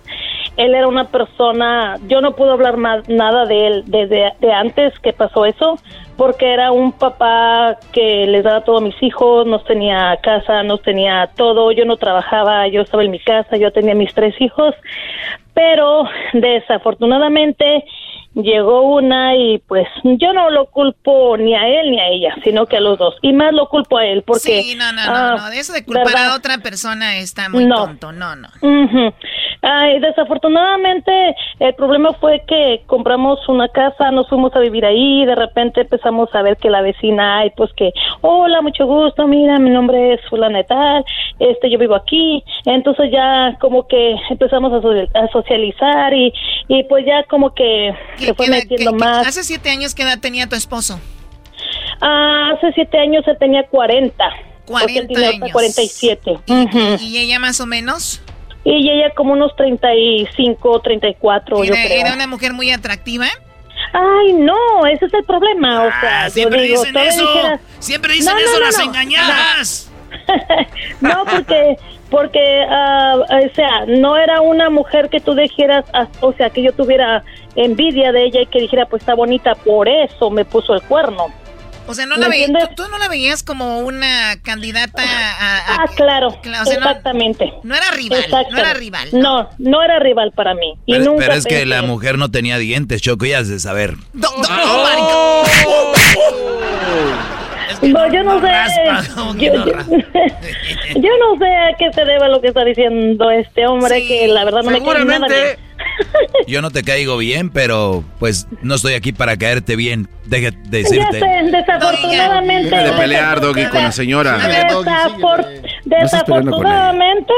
él 0.57 0.75
era 0.75 0.87
una 0.87 1.05
persona, 1.05 1.97
yo 2.07 2.21
no 2.21 2.35
puedo 2.35 2.51
hablar 2.51 2.77
más 2.77 3.07
nada 3.07 3.45
de 3.45 3.67
él 3.67 3.83
desde 3.87 4.33
de 4.39 4.51
antes 4.51 4.97
que 4.99 5.13
pasó 5.13 5.45
eso, 5.45 5.77
porque 6.17 6.53
era 6.53 6.71
un 6.71 6.91
papá 6.91 7.77
que 7.91 8.27
les 8.27 8.43
daba 8.43 8.61
todo 8.61 8.77
a 8.77 8.81
mis 8.81 9.01
hijos, 9.01 9.47
nos 9.47 9.63
tenía 9.63 10.17
casa, 10.21 10.61
nos 10.63 10.81
tenía 10.81 11.29
todo, 11.35 11.71
yo 11.71 11.85
no 11.85 11.97
trabajaba, 11.97 12.67
yo 12.67 12.81
estaba 12.81 13.03
en 13.03 13.11
mi 13.11 13.19
casa, 13.19 13.57
yo 13.57 13.71
tenía 13.71 13.95
mis 13.95 14.13
tres 14.13 14.39
hijos, 14.39 14.75
pero 15.53 16.03
desafortunadamente 16.33 17.83
llegó 18.33 18.81
una 18.95 19.35
y 19.35 19.57
pues 19.67 19.87
yo 20.03 20.33
no 20.33 20.49
lo 20.49 20.65
culpo 20.67 21.35
ni 21.37 21.53
a 21.55 21.67
él 21.67 21.91
ni 21.91 21.99
a 21.99 22.07
ella, 22.07 22.35
sino 22.43 22.65
que 22.65 22.77
a 22.77 22.81
los 22.81 22.97
dos. 22.97 23.15
Y 23.21 23.33
más 23.33 23.53
lo 23.53 23.67
culpo 23.67 23.97
a 23.97 24.05
él 24.05 24.23
porque... 24.25 24.61
Sí, 24.61 24.75
no, 24.75 24.91
no, 24.93 25.05
no, 25.05 25.11
ah, 25.15 25.35
no, 25.37 25.49
de 25.49 25.59
eso 25.59 25.73
de 25.73 25.83
culpar 25.85 26.05
¿verdad? 26.05 26.31
a 26.31 26.35
otra 26.35 26.57
persona 26.59 27.17
está 27.17 27.49
muy 27.49 27.65
No. 27.65 27.75
tonto, 27.75 28.11
no, 28.11 28.35
no. 28.35 28.47
Ujú. 28.61 29.13
Ay, 29.63 29.99
desafortunadamente 29.99 31.35
el 31.59 31.73
problema 31.75 32.13
fue 32.13 32.43
que 32.47 32.81
compramos 32.87 33.47
una 33.47 33.67
casa, 33.67 34.09
nos 34.11 34.27
fuimos 34.27 34.55
a 34.55 34.59
vivir 34.59 34.85
ahí, 34.85 35.25
de 35.25 35.35
repente 35.35 35.81
empezamos 35.81 36.33
a 36.33 36.41
ver 36.41 36.57
que 36.57 36.69
la 36.69 36.81
vecina, 36.81 37.39
ay, 37.39 37.51
pues 37.55 37.71
que, 37.73 37.91
hola, 38.21 38.61
mucho 38.61 38.85
gusto, 38.85 39.27
mira, 39.27 39.59
mi 39.59 39.69
nombre 39.69 40.13
es 40.13 40.21
fulana 40.29 40.63
tal, 40.63 41.05
este, 41.39 41.69
yo 41.69 41.77
vivo 41.77 41.95
aquí, 41.95 42.43
entonces 42.65 43.11
ya 43.11 43.55
como 43.59 43.87
que 43.87 44.15
empezamos 44.29 44.73
a, 44.73 44.81
so- 44.81 44.91
a 45.19 45.27
socializar 45.31 46.13
y, 46.13 46.33
y 46.67 46.83
pues 46.85 47.05
ya 47.05 47.23
como 47.23 47.53
que 47.53 47.93
se 48.25 48.33
fue 48.33 48.47
metiendo 48.47 48.93
más. 48.93 49.27
Hace 49.27 49.43
siete 49.43 49.69
años, 49.69 49.93
¿qué 49.95 50.03
edad 50.03 50.19
tenía 50.19 50.47
tu 50.47 50.55
esposo? 50.55 50.99
Ah, 52.01 52.51
hace 52.57 52.71
siete 52.73 52.97
años 52.97 53.23
él 53.27 53.37
tenía 53.39 53.63
40. 53.67 54.13
porque 54.65 54.99
él 54.99 55.07
40 55.07 55.07
tiene 55.07 55.25
ahorita 55.25 55.45
años. 55.45 55.53
47. 55.53 56.39
¿Y 57.01 57.17
ella 57.17 57.39
más 57.39 57.59
o 57.59 57.65
menos? 57.65 58.21
Y 58.63 58.89
ella 58.89 59.13
como 59.15 59.33
unos 59.33 59.55
35, 59.55 60.79
34, 60.81 61.63
yo 61.63 61.71
creo. 61.73 61.85
era 62.01 62.13
una 62.13 62.27
mujer 62.27 62.53
muy 62.53 62.71
atractiva. 62.71 63.25
Ay, 63.93 64.33
no, 64.33 64.85
ese 64.85 65.05
es 65.05 65.13
el 65.13 65.23
problema. 65.25 65.83
O 65.85 65.89
sea, 65.99 66.25
Ah, 66.25 66.29
siempre 66.29 66.61
digo, 66.61 66.79
dicen 66.81 66.95
eso. 66.97 67.21
dijeras- 67.27 67.59
Siempre 67.79 68.13
dicen 68.13 68.33
No, 68.33 68.39
no, 68.39 68.45
eso 68.45 68.59
no, 68.59 68.65
las 68.65 68.77
no. 68.77 68.83
engañadas. 68.85 69.87
No, 71.01 71.23
porque, 71.25 71.77
porque, 72.11 72.39
ah, 72.69 73.15
o 73.17 73.55
sea, 73.55 73.85
no 73.87 74.17
era 74.17 74.41
una 74.41 74.69
mujer 74.69 75.09
que 75.09 75.19
tú 75.19 75.33
dijeras, 75.33 75.85
ah, 75.93 76.07
o 76.19 76.33
sea, 76.33 76.49
que 76.51 76.61
yo 76.61 76.73
tuviera 76.73 77.23
envidia 77.55 78.11
de 78.11 78.25
ella 78.25 78.41
y 78.41 78.45
que 78.45 78.59
dijera, 78.59 78.85
pues 78.85 79.01
está 79.01 79.15
bonita, 79.15 79.55
por 79.55 79.89
eso 79.89 80.29
me 80.29 80.45
puso 80.45 80.75
el 80.75 80.81
cuerno. 80.83 81.33
O 81.87 81.93
sea, 81.95 82.05
no 82.05 82.15
¿Me 82.15 82.21
la 82.21 82.29
ve- 82.29 82.47
tú, 82.75 82.83
tú 82.83 82.89
no 82.91 82.99
la 82.99 83.07
veías 83.09 83.41
como 83.43 83.79
una 83.79 84.35
candidata 84.43 85.01
a... 85.01 85.57
a- 85.57 85.75
Ah, 85.81 85.85
claro, 85.95 86.29
Cla- 86.43 86.61
o 86.61 86.65
sea, 86.65 86.79
no- 86.79 86.85
exactamente. 86.87 87.51
No, 87.63 87.75
era 87.75 87.89
rival, 87.91 88.19
Exacto. 88.19 88.51
no 88.51 88.59
era 88.59 88.73
rival. 88.75 89.09
No, 89.13 89.49
no 89.57 89.81
era 89.81 89.99
rival 89.99 90.31
para 90.31 90.53
mí. 90.53 90.75
Y 90.85 90.93
Pero, 90.93 91.05
nunca 91.05 91.25
pero 91.25 91.33
es 91.37 91.45
que 91.45 91.65
la 91.65 91.81
mujer 91.81 92.17
no 92.19 92.29
tenía 92.29 92.59
dientes, 92.59 93.01
Choco, 93.01 93.25
ya 93.25 93.39
has 93.39 93.47
de 93.49 93.59
saber. 93.59 93.95
No, 94.13 94.29
yo 98.11 98.23
no, 98.23 98.39
sé. 98.41 98.47
raspa, 98.47 99.01
yo, 99.37 99.51
yo- 99.53 99.65
yo 100.95 101.09
no 101.19 101.37
sé 101.39 101.45
a 101.47 101.75
qué 101.77 101.91
se 101.93 102.05
debe 102.05 102.27
lo 102.29 102.41
que 102.41 102.47
está 102.49 102.63
diciendo 102.63 103.29
este 103.31 103.65
hombre, 103.67 104.05
que 104.07 104.27
la 104.27 104.45
verdad 104.45 104.61
no 104.63 104.71
me 104.71 104.79
cae 104.95 105.05
nada. 105.19 105.27
Yo 106.47 106.61
no 106.61 106.71
te 106.71 106.83
caigo 106.83 107.17
bien, 107.17 107.49
pero 107.49 108.03
pues 108.19 108.47
no 108.61 108.75
estoy 108.75 108.93
aquí 108.93 109.11
para 109.11 109.37
caerte 109.37 109.75
bien. 109.75 110.07
Deje 110.25 110.51
de 110.51 110.83
Ya 110.83 110.89
decirte. 110.89 111.19
sé, 111.19 111.27
desafortunadamente. 111.51 112.69
Deja 112.69 112.83
de 112.83 112.91
pelear, 112.93 113.41
Doggy, 113.41 113.65
con 113.65 113.83
la 113.83 113.91
señora. 113.91 114.37
Desafor- 114.39 115.61
desafortunadamente, 115.85 117.33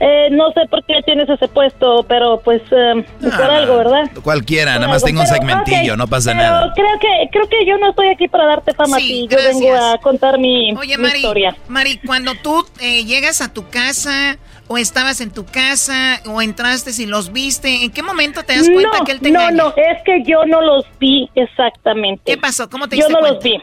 eh, 0.00 0.28
no 0.32 0.50
sé 0.52 0.60
por 0.70 0.84
qué 0.84 0.94
tienes 1.04 1.28
ese 1.28 1.48
puesto, 1.48 2.04
pero 2.08 2.40
pues 2.44 2.60
eh, 2.70 3.04
por 3.20 3.42
algo, 3.50 3.76
¿verdad? 3.78 4.10
Cualquiera, 4.22 4.72
Por 4.72 4.80
nada 4.82 4.92
más 4.92 5.02
algo, 5.02 5.06
tengo 5.06 5.20
un 5.22 5.26
pero, 5.26 5.36
segmentillo, 5.64 5.96
no 5.96 6.06
pasa 6.06 6.32
pero 6.32 6.42
nada. 6.42 6.72
Creo 6.74 6.98
que, 7.00 7.28
creo 7.32 7.48
que 7.48 7.66
yo 7.66 7.78
no 7.78 7.90
estoy 7.90 8.08
aquí 8.08 8.28
para 8.28 8.46
darte 8.46 8.72
fama 8.74 8.96
a 8.96 9.00
ti. 9.00 9.26
Yo 9.30 9.38
vengo 9.38 9.74
a 9.74 9.98
contar 9.98 10.38
mi, 10.38 10.74
Oye, 10.76 10.96
mi 10.96 11.04
Mari, 11.04 11.18
historia. 11.18 11.56
Mari, 11.68 11.98
cuando 12.04 12.34
tú 12.34 12.66
eh, 12.80 13.04
llegas 13.04 13.40
a 13.40 13.52
tu 13.52 13.68
casa 13.68 14.36
o 14.68 14.78
estabas 14.78 15.20
en 15.20 15.32
tu 15.32 15.44
casa 15.44 16.20
o 16.26 16.42
entraste 16.42 16.90
y 17.00 17.06
los 17.06 17.32
viste, 17.32 17.84
¿en 17.84 17.90
qué 17.90 18.02
momento 18.02 18.42
te 18.42 18.56
das 18.56 18.68
cuenta 18.68 18.98
no, 18.98 19.04
que 19.04 19.12
él 19.12 19.20
te 19.20 19.30
no, 19.30 19.50
no, 19.50 19.68
es 19.76 20.02
que 20.04 20.22
yo 20.24 20.44
no 20.44 20.60
los 20.60 20.86
vi 20.98 21.28
exactamente. 21.34 22.22
¿Qué 22.24 22.38
pasó? 22.38 22.68
¿Cómo 22.68 22.88
te 22.88 22.96
Yo 22.96 23.06
diste 23.06 23.12
no 23.12 23.20
cuenta? 23.20 23.34
los 23.34 23.44
vi. 23.44 23.60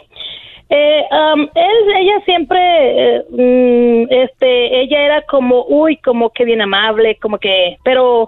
Eh, 0.69 1.03
um, 1.11 1.41
él, 1.53 1.93
ella 1.99 2.19
siempre, 2.25 2.57
eh, 2.59 3.25
mm, 3.29 4.11
este, 4.11 4.81
ella 4.81 5.05
era 5.05 5.21
como, 5.23 5.65
uy, 5.67 5.97
como 5.97 6.31
que 6.31 6.45
bien 6.45 6.61
amable, 6.61 7.17
como 7.21 7.37
que, 7.37 7.77
pero 7.83 8.23
um, 8.23 8.27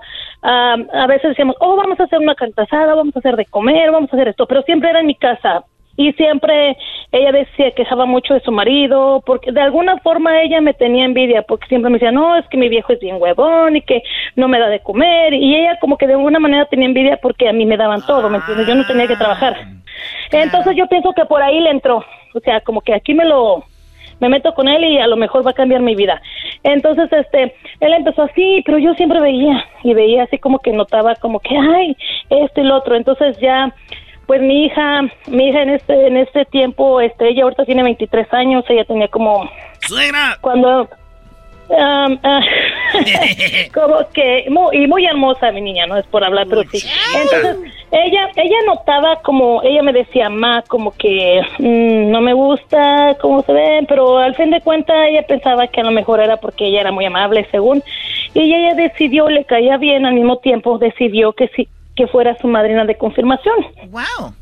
a 0.94 1.08
veces 1.08 1.30
decíamos, 1.30 1.56
oh, 1.60 1.76
vamos 1.76 2.00
a 2.00 2.04
hacer 2.04 2.20
una 2.20 2.36
cantasada, 2.36 2.94
vamos 2.94 3.16
a 3.16 3.20
hacer 3.20 3.36
de 3.36 3.46
comer, 3.46 3.90
vamos 3.90 4.14
a 4.14 4.16
hacer 4.16 4.28
esto, 4.28 4.46
pero 4.46 4.62
siempre 4.62 4.92
era 4.92 5.00
en 5.00 5.08
mi 5.08 5.16
casa. 5.16 5.64
Y 5.98 6.12
siempre 6.14 6.78
ella 7.12 7.32
decía, 7.32 7.72
quejaba 7.72 8.06
mucho 8.06 8.34
de 8.34 8.42
su 8.42 8.52
marido, 8.52 9.24
porque 9.26 9.52
de 9.52 9.62
alguna 9.62 9.98
forma 10.00 10.42
ella 10.42 10.60
me 10.62 10.74
tenía 10.74 11.06
envidia, 11.06 11.44
porque 11.44 11.68
siempre 11.68 11.90
me 11.90 11.98
decía, 11.98 12.12
no, 12.12 12.36
es 12.36 12.46
que 12.48 12.58
mi 12.58 12.68
viejo 12.68 12.94
es 12.94 13.00
bien 13.00 13.18
huevón 13.20 13.78
y 13.78 13.82
que 13.82 14.04
no 14.36 14.48
me 14.48 14.60
da 14.60 14.68
de 14.68 14.82
comer. 14.82 15.34
Y 15.34 15.56
ella 15.56 15.78
como 15.80 15.98
que 15.98 16.08
de 16.08 16.14
alguna 16.14 16.40
manera 16.40 16.66
tenía 16.66 16.88
envidia 16.88 17.18
porque 17.22 17.48
a 17.48 17.54
mí 17.54 17.66
me 17.66 17.78
daban 17.78 18.06
todo, 18.06 18.30
¿me 18.30 18.38
entiendes? 18.38 18.68
Yo 18.68 18.76
no 18.76 18.86
tenía 18.86 19.08
que 19.08 19.16
trabajar. 19.16 19.56
Entonces 20.32 20.76
yo 20.76 20.88
pienso 20.88 21.14
que 21.14 21.26
por 21.26 21.42
ahí 21.42 21.60
le 21.60 21.70
entró. 21.70 22.04
O 22.34 22.40
sea, 22.42 22.60
como 22.62 22.82
que 22.82 22.94
aquí 22.94 23.14
me 23.14 23.26
lo 23.26 23.64
me 24.20 24.30
meto 24.30 24.54
con 24.54 24.68
él 24.68 24.84
y 24.84 24.98
a 24.98 25.08
lo 25.08 25.18
mejor 25.18 25.46
va 25.46 25.52
a 25.52 25.56
cambiar 25.56 25.82
mi 25.82 25.96
vida. 25.96 26.22
Entonces, 26.64 27.12
este, 27.12 27.54
él 27.80 27.94
empezó 27.94 28.24
así, 28.24 28.64
pero 28.66 28.78
yo 28.78 28.94
siempre 28.94 29.20
veía 29.20 29.66
y 29.84 29.94
veía 29.94 30.24
así 30.24 30.38
como 30.38 30.60
que 30.60 30.72
notaba 30.72 31.16
como 31.16 31.40
que, 31.40 31.56
ay, 31.58 31.98
esto 32.30 32.62
y 32.62 32.64
lo 32.64 32.78
otro. 32.78 32.96
Entonces 32.96 33.38
ya, 33.40 33.74
pues 34.26 34.42
mi 34.42 34.66
hija, 34.66 35.02
mi 35.28 35.50
hija 35.50 35.62
en 35.62 35.70
este, 35.72 36.08
en 36.08 36.18
este 36.18 36.46
tiempo, 36.46 37.02
este, 37.02 37.30
ella 37.30 37.44
ahorita 37.44 37.66
tiene 37.66 37.84
23 37.84 38.34
años, 38.34 38.66
ella 38.70 38.86
tenía 38.86 39.08
como... 39.08 39.50
Cuando... 40.42 40.90
um, 41.70 42.18
ah, 42.24 42.42
como 43.74 43.98
que 44.14 44.46
muy, 44.50 44.84
y 44.84 44.88
muy 44.88 45.06
hermosa 45.06 45.52
mi 45.52 45.62
niña 45.62 45.88
no 45.88 45.98
es 45.98 46.06
por 46.08 46.24
hablar 46.24 46.48
pero 46.50 46.64
sí. 46.64 46.80
Entonces 47.16 47.72
ella 47.92 48.30
ella 48.36 48.58
notaba 48.66 49.22
como 49.22 49.62
ella 49.64 49.82
me 49.82 49.94
decía 49.94 50.30
ma 50.30 50.64
como 50.68 50.92
que 50.92 51.42
mm, 51.60 52.12
no 52.12 52.22
me 52.22 52.34
gusta 52.34 53.18
cómo 53.20 53.42
se 53.44 53.54
ven 53.54 53.86
pero 53.86 54.18
al 54.18 54.36
fin 54.36 54.52
de 54.52 54.62
cuentas 54.62 54.96
ella 55.08 55.24
pensaba 55.28 55.68
que 55.68 55.82
a 55.82 55.84
lo 55.84 55.92
mejor 55.92 56.20
era 56.20 56.38
porque 56.38 56.68
ella 56.68 56.82
era 56.82 56.92
muy 56.92 57.06
amable 57.06 57.48
según. 57.52 57.84
Y 58.34 58.54
ella 58.54 58.76
decidió 58.76 59.30
le 59.30 59.46
caía 59.46 59.78
bien 59.78 60.06
al 60.06 60.14
mismo 60.14 60.38
tiempo 60.38 60.78
decidió 60.78 61.34
que 61.34 61.48
sí 61.56 61.68
que 61.96 62.08
fuera 62.08 62.38
su 62.40 62.48
madrina 62.48 62.86
de 62.86 62.96
confirmación 62.98 63.56
Wow. 63.90 64.34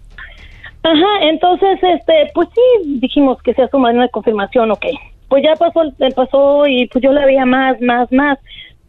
Ajá, 0.86 1.22
entonces, 1.22 1.80
este, 1.82 2.30
pues 2.34 2.50
sí, 2.54 3.00
dijimos 3.00 3.42
que 3.42 3.54
sea 3.54 3.70
su 3.70 3.80
madrina 3.80 4.04
de 4.04 4.10
confirmación, 4.10 4.70
ok. 4.72 4.86
Pues 5.30 5.42
ya 5.42 5.54
pasó, 5.56 5.82
pasó 6.14 6.68
y 6.68 6.88
pues 6.88 7.02
yo 7.02 7.14
la 7.14 7.26
veía 7.26 7.46
más, 7.46 7.80
más, 7.82 8.12
más. 8.12 8.38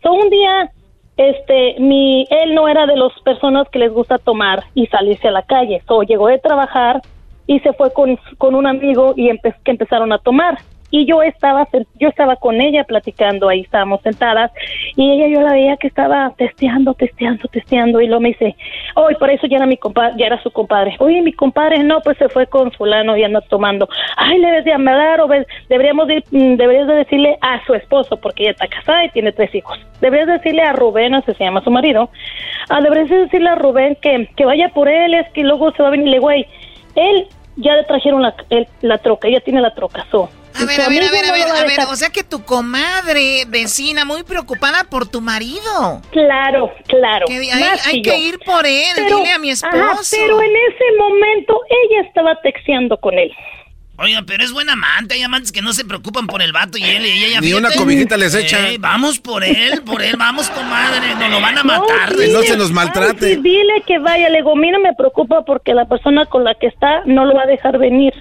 So, 0.02 0.12
un 0.12 0.28
día, 0.28 0.70
este, 1.16 1.76
mi, 1.78 2.26
él 2.30 2.54
no 2.54 2.66
era 2.66 2.86
de 2.86 2.96
las 2.96 3.12
personas 3.24 3.68
que 3.70 3.78
les 3.78 3.92
gusta 3.92 4.18
tomar 4.18 4.64
y 4.74 4.86
salirse 4.88 5.28
a 5.28 5.30
la 5.30 5.42
calle. 5.42 5.82
So, 5.86 6.02
llegó 6.02 6.26
de 6.26 6.38
trabajar 6.40 7.00
y 7.46 7.60
se 7.60 7.72
fue 7.74 7.92
con, 7.92 8.18
con 8.38 8.56
un 8.56 8.66
amigo 8.66 9.14
y 9.16 9.28
empe- 9.28 9.54
que 9.64 9.70
empezaron 9.70 10.12
a 10.12 10.18
tomar. 10.18 10.58
Y 10.94 11.06
yo 11.06 11.22
estaba 11.22 11.66
yo 11.98 12.06
estaba 12.06 12.36
con 12.36 12.60
ella 12.60 12.84
platicando, 12.84 13.48
ahí 13.48 13.62
estábamos 13.62 14.00
sentadas 14.02 14.52
y 14.94 15.10
ella 15.10 15.26
yo 15.26 15.40
la 15.40 15.50
veía 15.50 15.76
que 15.76 15.88
estaba 15.88 16.32
testeando, 16.36 16.94
testeando, 16.94 17.48
testeando 17.48 18.00
y 18.00 18.06
luego 18.06 18.20
me 18.20 18.28
dice, 18.28 18.54
hoy 18.94 19.16
por 19.16 19.28
eso 19.28 19.48
ya 19.48 19.56
era 19.56 19.66
mi 19.66 19.76
compadre, 19.76 20.14
ya 20.18 20.26
era 20.26 20.40
su 20.40 20.52
compadre. 20.52 20.94
Oye, 21.00 21.20
mi 21.20 21.32
compadre 21.32 21.82
no, 21.82 22.00
pues 22.00 22.16
se 22.18 22.28
fue 22.28 22.46
con 22.46 22.70
fulano 22.70 23.16
y 23.16 23.24
anda 23.24 23.40
tomando. 23.40 23.88
Ay, 24.16 24.38
le 24.38 24.46
debes 24.46 24.66
de 24.66 24.72
hablar 24.72 25.20
o 25.20 25.28
deberíamos 25.68 26.06
de, 26.06 26.22
mm, 26.30 26.54
deberías 26.54 26.86
de 26.86 26.94
decirle 26.94 27.38
a 27.40 27.60
su 27.66 27.74
esposo 27.74 28.16
porque 28.16 28.44
ella 28.44 28.52
está 28.52 28.68
casada 28.68 29.04
y 29.04 29.08
tiene 29.08 29.32
tres 29.32 29.52
hijos. 29.52 29.76
Deberías 30.00 30.28
decirle 30.28 30.62
a 30.62 30.74
Rubén, 30.74 31.16
así 31.16 31.34
se 31.34 31.42
llama 31.42 31.64
su 31.64 31.72
marido, 31.72 32.08
ah, 32.68 32.80
deberías 32.80 33.10
decirle 33.10 33.50
a 33.50 33.56
Rubén 33.56 33.96
que, 34.00 34.28
que 34.36 34.44
vaya 34.44 34.68
por 34.68 34.88
él, 34.88 35.14
es 35.14 35.28
que 35.30 35.42
luego 35.42 35.72
se 35.72 35.82
va 35.82 35.88
a 35.88 35.90
venir, 35.90 36.06
le 36.06 36.20
güey, 36.20 36.46
él 36.94 37.26
ya 37.56 37.74
le 37.74 37.82
trajeron 37.82 38.22
la, 38.22 38.32
la 38.82 38.98
troca, 38.98 39.26
ella 39.26 39.40
tiene 39.40 39.60
la 39.60 39.74
troca, 39.74 40.06
so. 40.12 40.28
A 40.54 40.64
ver, 40.64 40.80
a 40.80 40.88
ver, 40.88 41.02
a 41.02 41.10
ver, 41.10 41.24
a 41.24 41.32
ver, 41.32 41.48
a 41.48 41.64
ver, 41.64 41.80
o 41.90 41.96
sea 41.96 42.10
que 42.10 42.22
tu 42.22 42.44
comadre, 42.44 43.44
vecina, 43.48 44.04
muy 44.04 44.22
preocupada 44.22 44.84
por 44.84 45.08
tu 45.08 45.20
marido. 45.20 46.00
Claro, 46.12 46.72
claro. 46.86 47.26
hay, 47.28 47.50
hay 47.84 48.02
que 48.02 48.18
ir 48.18 48.38
por 48.38 48.64
él, 48.64 48.94
dile 48.96 49.32
a 49.32 49.38
mi 49.38 49.50
esposo. 49.50 50.16
pero 50.16 50.40
en 50.40 50.52
ese 50.52 50.84
momento 50.98 51.60
ella 51.68 52.06
estaba 52.06 52.40
texteando 52.42 52.96
con 52.98 53.18
él. 53.18 53.32
Oiga, 53.96 54.22
pero 54.26 54.42
es 54.42 54.52
buena 54.52 54.72
amante. 54.72 55.14
Hay 55.14 55.22
amantes 55.22 55.52
que 55.52 55.62
no 55.62 55.72
se 55.72 55.84
preocupan 55.84 56.26
por 56.26 56.42
el 56.42 56.50
vato 56.50 56.78
y 56.78 56.82
él 56.82 57.06
y 57.06 57.24
ella. 57.24 57.40
Ni 57.40 57.52
una 57.52 57.70
comijita 57.70 58.16
les 58.16 58.34
echa. 58.34 58.58
vamos 58.80 59.20
por 59.20 59.44
él, 59.44 59.82
por 59.86 60.02
él, 60.02 60.16
vamos, 60.18 60.50
comadre. 60.50 61.14
Nos 61.14 61.30
lo 61.30 61.40
van 61.40 61.58
a 61.58 61.62
matar. 61.62 62.12
No, 62.12 62.32
no 62.32 62.42
se 62.42 62.56
nos 62.56 62.72
maltrate. 62.72 63.36
dile 63.36 63.82
que 63.86 63.98
vaya. 64.00 64.28
Le 64.30 64.38
digo, 64.38 64.52
a 64.52 64.56
mí 64.56 64.70
no 64.70 64.80
me 64.80 64.94
preocupa 64.94 65.44
porque 65.44 65.74
la 65.74 65.84
persona 65.84 66.26
con 66.26 66.42
la 66.42 66.54
que 66.56 66.66
está 66.66 67.02
no 67.06 67.24
lo 67.24 67.34
va 67.34 67.42
a 67.42 67.46
dejar 67.46 67.78
venir. 67.78 68.12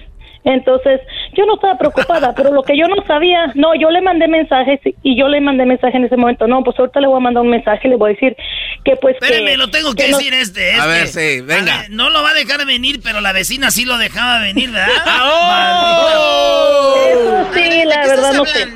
Entonces, 0.44 1.00
yo 1.32 1.46
no 1.46 1.54
estaba 1.54 1.78
preocupada, 1.78 2.34
pero 2.34 2.52
lo 2.52 2.62
que 2.62 2.76
yo 2.76 2.86
no 2.86 3.02
sabía, 3.06 3.50
no, 3.54 3.74
yo 3.74 3.90
le 3.90 4.02
mandé 4.02 4.28
mensajes 4.28 4.78
y 5.02 5.18
yo 5.18 5.28
le 5.28 5.40
mandé 5.40 5.64
mensaje 5.64 5.96
en 5.96 6.04
ese 6.04 6.16
momento. 6.16 6.46
No, 6.46 6.62
pues 6.62 6.78
ahorita 6.78 7.00
le 7.00 7.06
voy 7.06 7.16
a 7.16 7.20
mandar 7.20 7.42
un 7.42 7.50
mensaje, 7.50 7.88
le 7.88 7.96
voy 7.96 8.10
a 8.10 8.14
decir 8.14 8.36
que 8.84 8.96
pues 8.96 9.16
Espérame, 9.20 9.56
lo 9.56 9.68
tengo 9.68 9.94
que, 9.94 10.08
decir 10.08 10.34
este, 10.34 10.70
este, 10.70 10.80
A 10.80 10.86
ver, 10.86 11.06
sí, 11.06 11.40
venga. 11.40 11.86
no 11.88 12.10
lo 12.10 12.22
va 12.22 12.30
a 12.30 12.34
dejar 12.34 12.66
venir, 12.66 13.00
pero 13.02 13.22
la 13.22 13.32
vecina 13.32 13.70
sí 13.70 13.86
lo 13.86 13.96
dejaba 13.96 14.40
venir, 14.40 14.70
¿verdad? 14.70 14.88
¡Oh! 15.24 16.94
Eso 17.08 17.54
sí, 17.54 17.84
la 17.86 18.06
verdad 18.06 18.32
no 18.34 18.44
sé. 18.44 18.66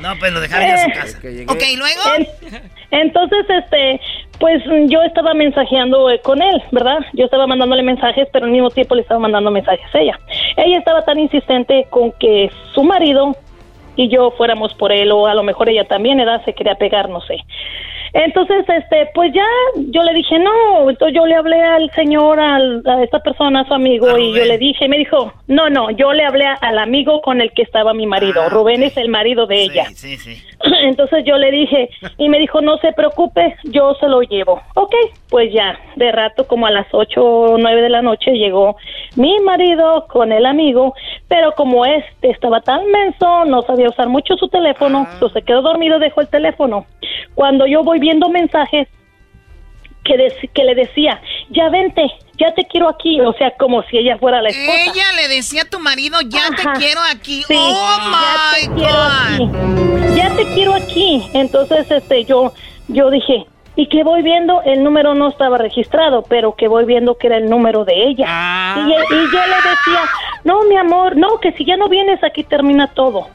no, 0.00 0.18
pues 0.18 0.32
lo 0.32 0.40
dejaba 0.40 0.66
en 0.66 0.78
su 0.78 0.88
eh, 0.88 0.92
casa. 0.94 1.18
Ok, 1.52 1.62
luego. 1.76 2.02
Entonces, 2.90 3.46
este, 3.48 4.00
pues 4.38 4.62
yo 4.88 5.02
estaba 5.02 5.34
mensajeando 5.34 6.10
eh, 6.10 6.20
con 6.20 6.42
él, 6.42 6.62
¿verdad? 6.72 6.98
Yo 7.12 7.24
estaba 7.24 7.46
mandándole 7.46 7.82
mensajes, 7.82 8.28
pero 8.32 8.46
al 8.46 8.52
mismo 8.52 8.70
tiempo 8.70 8.94
le 8.94 9.02
estaba 9.02 9.20
mandando 9.20 9.50
mensajes 9.50 9.94
a 9.94 10.00
ella. 10.00 10.18
Ella 10.56 10.78
estaba 10.78 11.02
tan 11.02 11.18
insistente 11.18 11.86
con 11.90 12.12
que 12.12 12.50
su 12.74 12.82
marido 12.82 13.36
y 13.96 14.08
yo 14.08 14.30
fuéramos 14.32 14.74
por 14.74 14.92
él, 14.92 15.12
o 15.12 15.26
a 15.26 15.34
lo 15.34 15.42
mejor 15.42 15.68
ella 15.68 15.84
también, 15.84 16.18
¿verdad? 16.18 16.42
Se 16.44 16.54
quería 16.54 16.74
pegar, 16.74 17.08
no 17.08 17.20
sé. 17.20 17.36
Entonces, 18.14 18.66
este, 18.68 19.08
pues 19.14 19.32
ya 19.32 19.46
yo 19.76 20.02
le 20.02 20.12
dije, 20.12 20.38
no, 20.38 20.90
entonces 20.90 21.16
yo 21.16 21.24
le 21.24 21.34
hablé 21.34 21.62
al 21.62 21.90
señor, 21.92 22.38
al, 22.40 22.82
a 22.86 23.02
esta 23.02 23.20
persona, 23.20 23.60
a 23.60 23.66
su 23.66 23.72
amigo, 23.72 24.18
y 24.18 24.34
yo 24.34 24.44
le 24.44 24.58
dije, 24.58 24.86
me 24.86 24.98
dijo, 24.98 25.32
no, 25.46 25.70
no, 25.70 25.90
yo 25.90 26.12
le 26.12 26.24
hablé 26.24 26.44
al 26.44 26.78
amigo 26.78 27.22
con 27.22 27.40
el 27.40 27.52
que 27.52 27.62
estaba 27.62 27.94
mi 27.94 28.06
marido. 28.06 28.42
Ah, 28.42 28.48
Rubén 28.50 28.82
es 28.82 28.98
el 28.98 29.08
marido 29.08 29.46
de 29.46 29.62
ella. 29.62 29.86
Sí, 29.94 30.18
sí. 30.18 30.42
Entonces 30.82 31.24
yo 31.24 31.36
le 31.36 31.50
dije, 31.50 31.90
y 32.18 32.28
me 32.28 32.38
dijo, 32.38 32.60
no 32.60 32.76
se 32.78 32.92
preocupe, 32.92 33.56
yo 33.64 33.94
se 33.94 34.08
lo 34.08 34.22
llevo. 34.22 34.60
Ok, 34.74 34.94
pues 35.28 35.52
ya, 35.52 35.78
de 35.96 36.12
rato, 36.12 36.46
como 36.46 36.66
a 36.66 36.70
las 36.70 36.86
ocho 36.92 37.24
o 37.24 37.58
nueve 37.58 37.82
de 37.82 37.88
la 37.88 38.02
noche, 38.02 38.32
llegó 38.32 38.76
mi 39.16 39.38
marido 39.40 40.06
con 40.08 40.32
el 40.32 40.46
amigo, 40.46 40.94
pero 41.28 41.52
como 41.52 41.84
este 41.84 42.30
estaba 42.30 42.60
tan 42.60 42.86
menso, 42.90 43.44
no 43.44 43.62
sabía 43.62 43.88
usar 43.88 44.08
mucho 44.08 44.36
su 44.36 44.48
teléfono, 44.48 45.06
ah. 45.08 45.16
pues 45.18 45.32
se 45.32 45.42
quedó 45.42 45.62
dormido, 45.62 45.98
dejó 45.98 46.20
el 46.20 46.28
teléfono. 46.28 46.86
Cuando 47.34 47.66
yo 47.66 47.82
voy 47.82 47.98
viendo 47.98 48.28
mensajes 48.28 48.88
que, 50.04 50.48
que 50.52 50.64
le 50.64 50.74
decía, 50.74 51.20
ya 51.50 51.68
vente, 51.70 52.02
ya 52.38 52.52
te 52.54 52.64
quiero 52.64 52.88
aquí, 52.88 53.20
o 53.20 53.32
sea, 53.34 53.52
como 53.58 53.82
si 53.84 53.98
ella 53.98 54.18
fuera 54.18 54.42
la 54.42 54.48
esposa. 54.48 54.82
Ella 54.84 55.12
le 55.16 55.28
decía 55.28 55.62
a 55.62 55.64
tu 55.64 55.78
marido, 55.78 56.18
ya 56.22 56.48
te 56.50 56.78
quiero 56.78 57.00
aquí. 57.10 57.44
oh 57.50 57.98
my 58.08 58.62
ya 58.64 58.66
te 58.66 58.74
quiero 58.74 59.02
aquí. 59.02 60.16
Ya 60.16 60.36
te 60.36 60.54
quiero 60.54 60.74
aquí. 60.74 61.30
Entonces, 61.34 61.90
este, 61.90 62.24
yo, 62.24 62.52
yo 62.88 63.10
dije, 63.10 63.46
y 63.74 63.88
que 63.88 64.04
voy 64.04 64.22
viendo, 64.22 64.60
el 64.62 64.82
número 64.84 65.14
no 65.14 65.28
estaba 65.28 65.56
registrado, 65.56 66.22
pero 66.28 66.54
que 66.56 66.68
voy 66.68 66.84
viendo 66.84 67.16
que 67.16 67.28
era 67.28 67.38
el 67.38 67.48
número 67.48 67.84
de 67.84 68.08
ella. 68.08 68.26
Ah. 68.28 68.86
Y, 68.86 68.90
y 68.90 69.18
yo 69.18 69.40
le 69.46 69.56
decía, 69.56 70.10
no, 70.44 70.64
mi 70.64 70.76
amor, 70.76 71.16
no, 71.16 71.38
que 71.38 71.52
si 71.52 71.64
ya 71.64 71.76
no 71.76 71.88
vienes 71.88 72.22
aquí 72.22 72.44
termina 72.44 72.88
todo. 72.88 73.28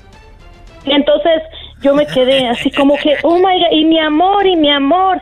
Y 0.85 0.91
entonces 0.91 1.41
yo 1.81 1.93
me 1.93 2.05
quedé 2.07 2.47
así 2.47 2.71
como 2.71 2.97
que, 2.97 3.17
oh 3.23 3.35
my 3.35 3.59
God, 3.59 3.71
y 3.71 3.85
mi 3.85 3.99
amor, 3.99 4.45
y 4.45 4.55
mi 4.55 4.69
amor. 4.69 5.21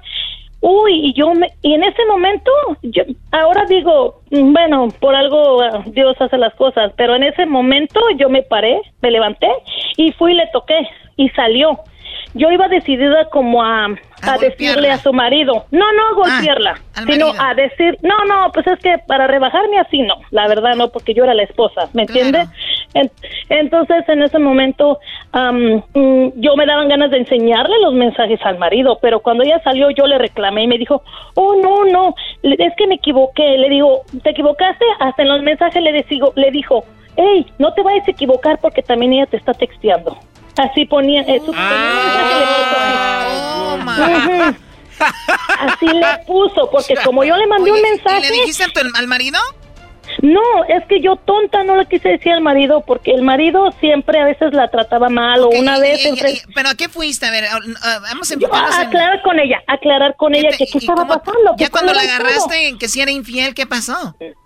Uy, 0.67 0.93
y 0.93 1.13
yo 1.13 1.32
me, 1.36 1.47
y 1.62 1.75
en 1.75 1.84
ese 1.84 2.04
momento, 2.08 2.51
yo 2.82 3.04
ahora 3.32 3.65
digo, 3.69 4.21
bueno, 4.32 4.88
por 4.99 5.13
algo 5.13 5.62
ah, 5.62 5.84
Dios 5.86 6.19
hace 6.19 6.39
las 6.39 6.56
cosas, 6.56 6.91
pero 6.97 7.15
en 7.15 7.21
ese 7.21 7.45
momento 7.45 7.99
yo 8.17 8.30
me 8.30 8.41
paré, 8.41 8.82
me 8.99 9.12
levanté 9.12 9.47
y 9.95 10.12
fui 10.13 10.32
y 10.32 10.36
le 10.36 10.47
toqué 10.47 10.88
y 11.17 11.30
salió. 11.30 11.82
Yo 12.34 12.49
iba 12.49 12.67
decidida 12.67 13.30
como 13.30 13.62
a, 13.62 13.89
a, 14.23 14.38
decirle 14.39 14.89
a 14.89 14.97
su 14.97 15.13
marido, 15.13 15.67
no, 15.69 15.86
no 15.91 16.08
a 16.08 16.13
golpearla, 16.15 16.82
ah, 16.95 17.04
sino 17.06 17.28
a 17.38 17.54
decir, 17.54 17.99
no, 18.01 18.25
no, 18.25 18.51
pues 18.51 18.65
es 18.65 18.80
que 18.80 18.97
para 19.08 19.28
rebajarme 19.28 19.78
así 19.78 20.01
no, 20.01 20.15
la 20.32 20.47
verdad 20.47 20.73
no, 20.75 20.89
porque 20.89 21.13
yo 21.13 21.25
era 21.25 21.36
la 21.36 21.43
esposa, 21.43 21.89
¿me 21.93 22.01
entiendes? 22.01 22.49
Entonces 23.49 24.08
en 24.08 24.21
ese 24.23 24.39
momento 24.39 24.99
mm, 25.34 26.29
yo 26.36 26.55
me 26.55 26.65
daban 26.65 26.88
ganas 26.88 27.12
de 27.12 27.17
enseñarle 27.17 27.75
los 27.81 27.93
mensajes 27.93 28.39
al 28.43 28.58
marido, 28.58 28.99
pero 29.01 29.19
cuando 29.19 29.43
ella 29.43 29.62
salió 29.63 29.89
yo 29.89 30.08
le 30.08 30.17
reclamé 30.17 30.63
y 30.63 30.67
me 30.67 30.77
dijo, 30.77 31.03
oh, 31.36 31.55
no, 31.55 31.86
no, 31.86 32.15
es 32.41 32.73
que 32.77 32.88
me 32.88 32.95
equivoqué, 32.95 33.58
le 33.58 33.69
digo, 33.69 34.03
¿te 34.23 34.29
equivocaste? 34.31 34.86
Hasta 34.99 35.23
en 35.23 35.29
los 35.29 35.41
mensajes 35.43 35.81
le, 35.81 35.91
decigo, 35.91 36.31
le 36.36 36.51
dijo, 36.51 36.86
hey, 37.17 37.45
no 37.60 37.73
te 37.73 37.81
vayas 37.84 38.08
a 38.08 38.12
equivocar 38.12 38.60
porque 38.60 38.81
también 38.81 39.13
ella 39.13 39.25
te 39.25 39.38
está 39.38 39.53
texteando. 39.53 40.17
Así 40.58 40.86
ponía, 40.86 41.25
su, 41.25 41.51
ah, 41.53 43.27
Así 45.60 45.86
le 45.88 46.05
puso, 46.25 46.69
porque 46.71 46.95
como 47.03 47.25
yo 47.25 47.36
le 47.36 47.45
mandé 47.47 47.71
un 47.71 47.81
mensaje. 47.81 48.21
¿Le 48.21 48.31
dijiste 48.31 48.63
al 48.95 49.08
marido? 49.08 49.38
No, 50.22 50.63
es 50.68 50.86
que 50.86 51.02
yo 51.02 51.15
tonta 51.15 51.63
no 51.63 51.76
le 51.76 51.86
quise 51.86 52.10
decir 52.10 52.32
al 52.32 52.41
marido 52.41 52.84
porque 52.86 53.12
el 53.12 53.22
marido 53.22 53.72
siempre 53.80 54.20
a 54.20 54.26
veces 54.26 54.54
la 54.54 54.70
trataba 54.70 55.10
mal 55.10 55.41
o 55.41 55.50
una 55.50 55.80
vez... 55.80 56.02
¿Pero 56.54 56.70
a 56.70 56.76
qué 56.76 56.89
fuiste? 56.89 57.26
A 57.26 57.32
ver, 57.32 57.46
vamos 58.02 58.32
a 58.32 58.82
aclarar 58.82 59.22
con 59.22 59.39
ella, 59.39 59.62
aclarar 59.68 60.15
con 60.15 60.36
ella 60.36 60.50
que 60.58 60.65
qué 60.65 60.78
estaba 60.78 61.08
pasando. 61.08 61.56
Ya 61.58 61.70
cuando 61.70 61.94
la 61.94 62.02
agarraste 62.02 62.68
en 62.68 62.78
que 62.78 62.88
si 62.88 63.02
era 63.02 63.12
infiel, 63.12 63.54
¿qué 63.54 63.65
pasó? 63.65 63.94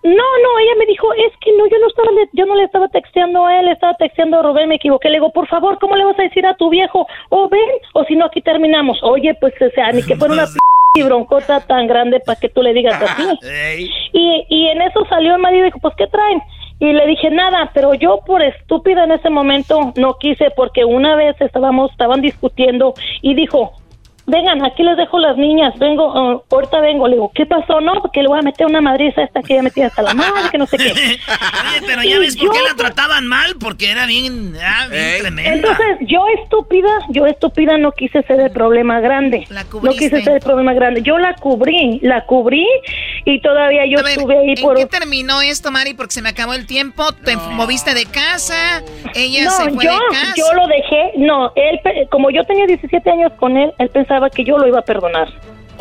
No, 0.02 0.12
no, 0.12 0.58
ella 0.58 0.74
me 0.78 0.86
dijo, 0.86 1.12
es 1.14 1.32
que 1.40 1.52
no, 1.56 1.66
yo 1.68 1.78
no 1.78 1.88
estaba, 1.88 2.08
yo 2.32 2.46
no 2.46 2.56
le 2.56 2.64
estaba 2.64 2.88
texteando 2.88 3.46
a 3.46 3.60
él, 3.60 3.68
estaba 3.68 3.94
texteando 3.94 4.38
a 4.38 4.42
Rubén, 4.42 4.68
me 4.68 4.76
equivoqué. 4.76 5.08
Le 5.08 5.16
digo, 5.16 5.32
por 5.32 5.48
favor, 5.48 5.78
¿cómo 5.78 5.96
le 5.96 6.04
vas 6.04 6.18
a 6.18 6.22
decir 6.22 6.46
a 6.46 6.56
tu 6.56 6.70
viejo? 6.70 7.06
O 7.28 7.48
ven, 7.48 7.70
o 7.94 8.04
si 8.04 8.16
no, 8.16 8.26
aquí 8.26 8.40
terminamos. 8.40 8.98
Oye, 9.02 9.34
pues, 9.40 9.54
o 9.60 9.70
sea, 9.74 9.92
ni 9.92 10.02
que 10.02 10.16
fuera 10.16 10.34
una 10.34 10.46
y 10.94 11.02
broncota 11.02 11.60
tan 11.60 11.86
grande 11.86 12.20
para 12.20 12.38
que 12.38 12.48
tú 12.48 12.62
le 12.62 12.72
digas 12.72 13.00
así. 13.02 13.88
Y, 14.12 14.46
y 14.48 14.68
en 14.68 14.82
eso 14.82 15.04
salió 15.08 15.34
el 15.34 15.40
marido 15.40 15.62
y 15.62 15.66
dijo, 15.66 15.78
pues, 15.80 15.94
¿qué 15.96 16.06
traen? 16.06 16.42
Y 16.80 16.92
le 16.92 17.06
dije, 17.06 17.30
nada, 17.30 17.70
pero 17.74 17.94
yo 17.94 18.20
por 18.24 18.42
estúpida 18.42 19.04
en 19.04 19.12
ese 19.12 19.28
momento 19.28 19.92
no 19.96 20.16
quise 20.18 20.50
porque 20.50 20.84
una 20.84 21.14
vez 21.14 21.36
estábamos, 21.40 21.90
estaban 21.90 22.22
discutiendo 22.22 22.94
y 23.20 23.34
dijo, 23.34 23.72
vengan, 24.30 24.64
aquí 24.64 24.82
les 24.82 24.96
dejo 24.96 25.18
las 25.18 25.36
niñas, 25.36 25.78
vengo, 25.78 26.12
uh, 26.12 26.42
ahorita 26.50 26.80
vengo, 26.80 27.08
le 27.08 27.14
digo, 27.14 27.30
¿qué 27.34 27.46
pasó? 27.46 27.80
No, 27.80 27.94
porque 28.00 28.22
le 28.22 28.28
voy 28.28 28.38
a 28.38 28.42
meter 28.42 28.66
una 28.66 28.80
madriza 28.80 29.22
esta 29.22 29.42
que 29.42 29.54
ya 29.54 29.62
metía 29.62 29.86
hasta 29.86 30.02
la 30.02 30.14
madre, 30.14 30.48
que 30.50 30.58
no 30.58 30.66
sé 30.66 30.76
qué. 30.76 30.92
Oye, 30.92 31.86
pero 31.86 32.02
ya 32.02 32.18
ves 32.18 32.36
por 32.36 32.50
qué 32.52 32.58
la 32.62 32.74
trataban 32.74 33.26
mal, 33.26 33.56
porque 33.58 33.90
era 33.90 34.06
bien, 34.06 34.54
ah, 34.62 34.88
bien 34.88 35.20
tremenda. 35.20 35.52
Entonces, 35.52 35.98
yo 36.00 36.24
estúpida, 36.42 36.88
yo 37.08 37.26
estúpida 37.26 37.78
no 37.78 37.92
quise 37.92 38.22
ser 38.22 38.40
el 38.40 38.50
problema 38.50 39.00
grande. 39.00 39.46
La 39.50 39.64
no 39.64 39.92
quise 39.92 40.22
ser 40.22 40.34
el 40.34 40.40
problema 40.40 40.72
grande. 40.74 41.02
Yo 41.02 41.18
la 41.18 41.34
cubrí, 41.34 42.00
la 42.02 42.24
cubrí 42.24 42.66
y 43.24 43.40
todavía 43.40 43.86
yo 43.86 43.98
estuve 44.06 44.38
ahí 44.38 44.54
¿en 44.56 44.74
qué 44.76 44.86
terminó 44.86 45.40
esto, 45.42 45.70
Mari? 45.70 45.94
Porque 45.94 46.12
se 46.12 46.22
me 46.22 46.28
acabó 46.28 46.54
el 46.54 46.66
tiempo, 46.66 47.12
te 47.12 47.36
moviste 47.36 47.94
de 47.94 48.06
casa, 48.06 48.82
ella 49.14 49.50
se 49.50 49.70
fue 49.70 49.84
yo, 49.84 49.92
de 49.92 49.98
casa. 50.10 50.34
yo 50.36 50.52
lo 50.54 50.66
dejé, 50.66 51.12
no, 51.16 51.52
él, 51.54 51.80
como 52.10 52.30
yo 52.30 52.44
tenía 52.44 52.66
17 52.66 53.10
años 53.10 53.32
con 53.38 53.56
él, 53.56 53.72
él 53.78 53.88
pensaba 53.90 54.19
que 54.28 54.44
yo 54.44 54.58
lo 54.58 54.66
iba 54.68 54.80
a 54.80 54.84
perdonar. 54.84 55.28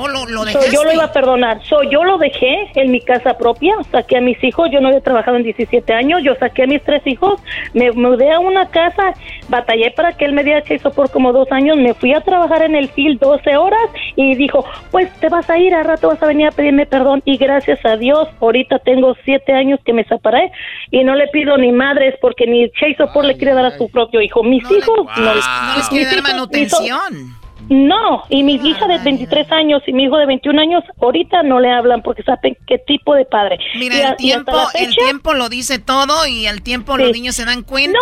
¿O 0.02 0.08
lo, 0.08 0.26
lo 0.28 0.44
So, 0.44 0.46
dejaste? 0.46 0.72
yo 0.74 0.86
lo 0.86 0.94
iba 0.94 1.04
a 1.04 1.12
perdonar. 1.12 1.62
So, 1.66 1.84
yo 1.84 2.06
lo 2.06 2.18
dejé 2.18 2.72
en 2.76 2.90
mi 2.90 3.02
casa 3.02 3.38
propia, 3.38 3.76
saqué 3.92 4.16
a 4.16 4.22
mis 4.22 4.42
hijos, 4.42 4.70
yo 4.72 4.80
no 4.80 4.88
había 4.88 5.02
trabajado 5.02 5.36
en 5.36 5.44
17 5.44 5.92
años, 5.92 6.22
yo 6.24 6.36
saqué 6.36 6.64
a 6.64 6.68
mis 6.68 6.82
tres 6.84 7.06
hijos, 7.06 7.42
me 7.74 7.92
mudé 7.92 8.32
a 8.32 8.40
una 8.40 8.70
casa, 8.70 9.14
batallé 9.50 9.92
para 9.92 10.14
que 10.14 10.24
él 10.24 10.32
me 10.32 10.46
diera 10.46 10.62
child 10.64 10.94
por 10.94 11.12
como 11.12 11.34
dos 11.34 11.52
años, 11.52 11.76
me 11.76 11.94
fui 11.96 12.14
a 12.14 12.22
trabajar 12.22 12.62
en 12.62 12.76
el 12.76 12.88
field 12.88 13.20
12 13.20 13.58
horas 13.58 13.82
y 14.16 14.36
dijo, 14.36 14.64
pues 14.90 15.12
te 15.20 15.28
vas 15.28 15.50
a 15.50 15.58
ir, 15.58 15.76
al 15.76 15.84
rato 15.84 16.08
vas 16.08 16.24
a 16.24 16.28
venir 16.28 16.48
a 16.48 16.52
pedirme 16.52 16.86
perdón 16.86 17.22
y 17.26 17.36
gracias 17.36 17.86
a 17.86 17.98
Dios, 17.98 18.30
ahorita 18.40 18.80
tengo 18.80 19.18
siete 19.26 19.52
años 19.52 19.82
que 19.84 19.92
me 19.92 20.06
separé 20.06 20.50
y 20.92 21.04
no 21.04 21.14
le 21.16 21.28
pido 21.28 21.58
ni 21.58 21.74
madres 21.74 22.16
porque 22.22 22.48
ni 22.48 22.70
child 22.72 22.96
support 22.96 23.28
le 23.28 23.36
quiere 23.36 23.54
dar 23.54 23.66
a 23.66 23.78
su 23.78 23.90
propio 23.90 24.22
hijo. 24.22 24.44
Mis 24.44 24.64
hijos 24.72 24.98
no, 25.18 25.34
les- 25.34 25.46
No 25.46 25.76
les 25.76 25.90
quiere 25.90 26.06
dar 26.06 26.14
hijos, 26.20 26.32
manutención. 26.32 27.39
No, 27.70 28.24
y 28.30 28.42
mi 28.44 28.56
hija 28.56 28.88
de 28.88 28.98
23 28.98 29.52
años 29.52 29.82
y 29.86 29.94
mi 29.94 30.04
hijo 30.06 30.18
de 30.18 30.26
21 30.26 30.60
años 30.60 30.84
ahorita 31.02 31.44
no 31.44 31.60
le 31.60 31.72
hablan 31.72 32.02
porque 32.02 32.24
saben 32.24 32.58
qué 32.68 32.80
tipo 32.80 33.14
de 33.14 33.26
padre. 33.26 33.60
Y 33.76 33.80
Mira, 33.80 33.96
a- 33.96 34.12
el 34.12 34.18
tiempo, 34.18 34.52
el 34.74 34.96
tiempo 34.96 35.34
lo 35.36 35.50
dice 35.50 35.78
todo 35.80 36.26
y 36.28 36.48
al 36.48 36.62
tiempo 36.64 36.98
los 36.98 37.12
niños 37.12 37.36
se 37.36 37.46
dan 37.46 37.62
cuenta. 37.64 38.00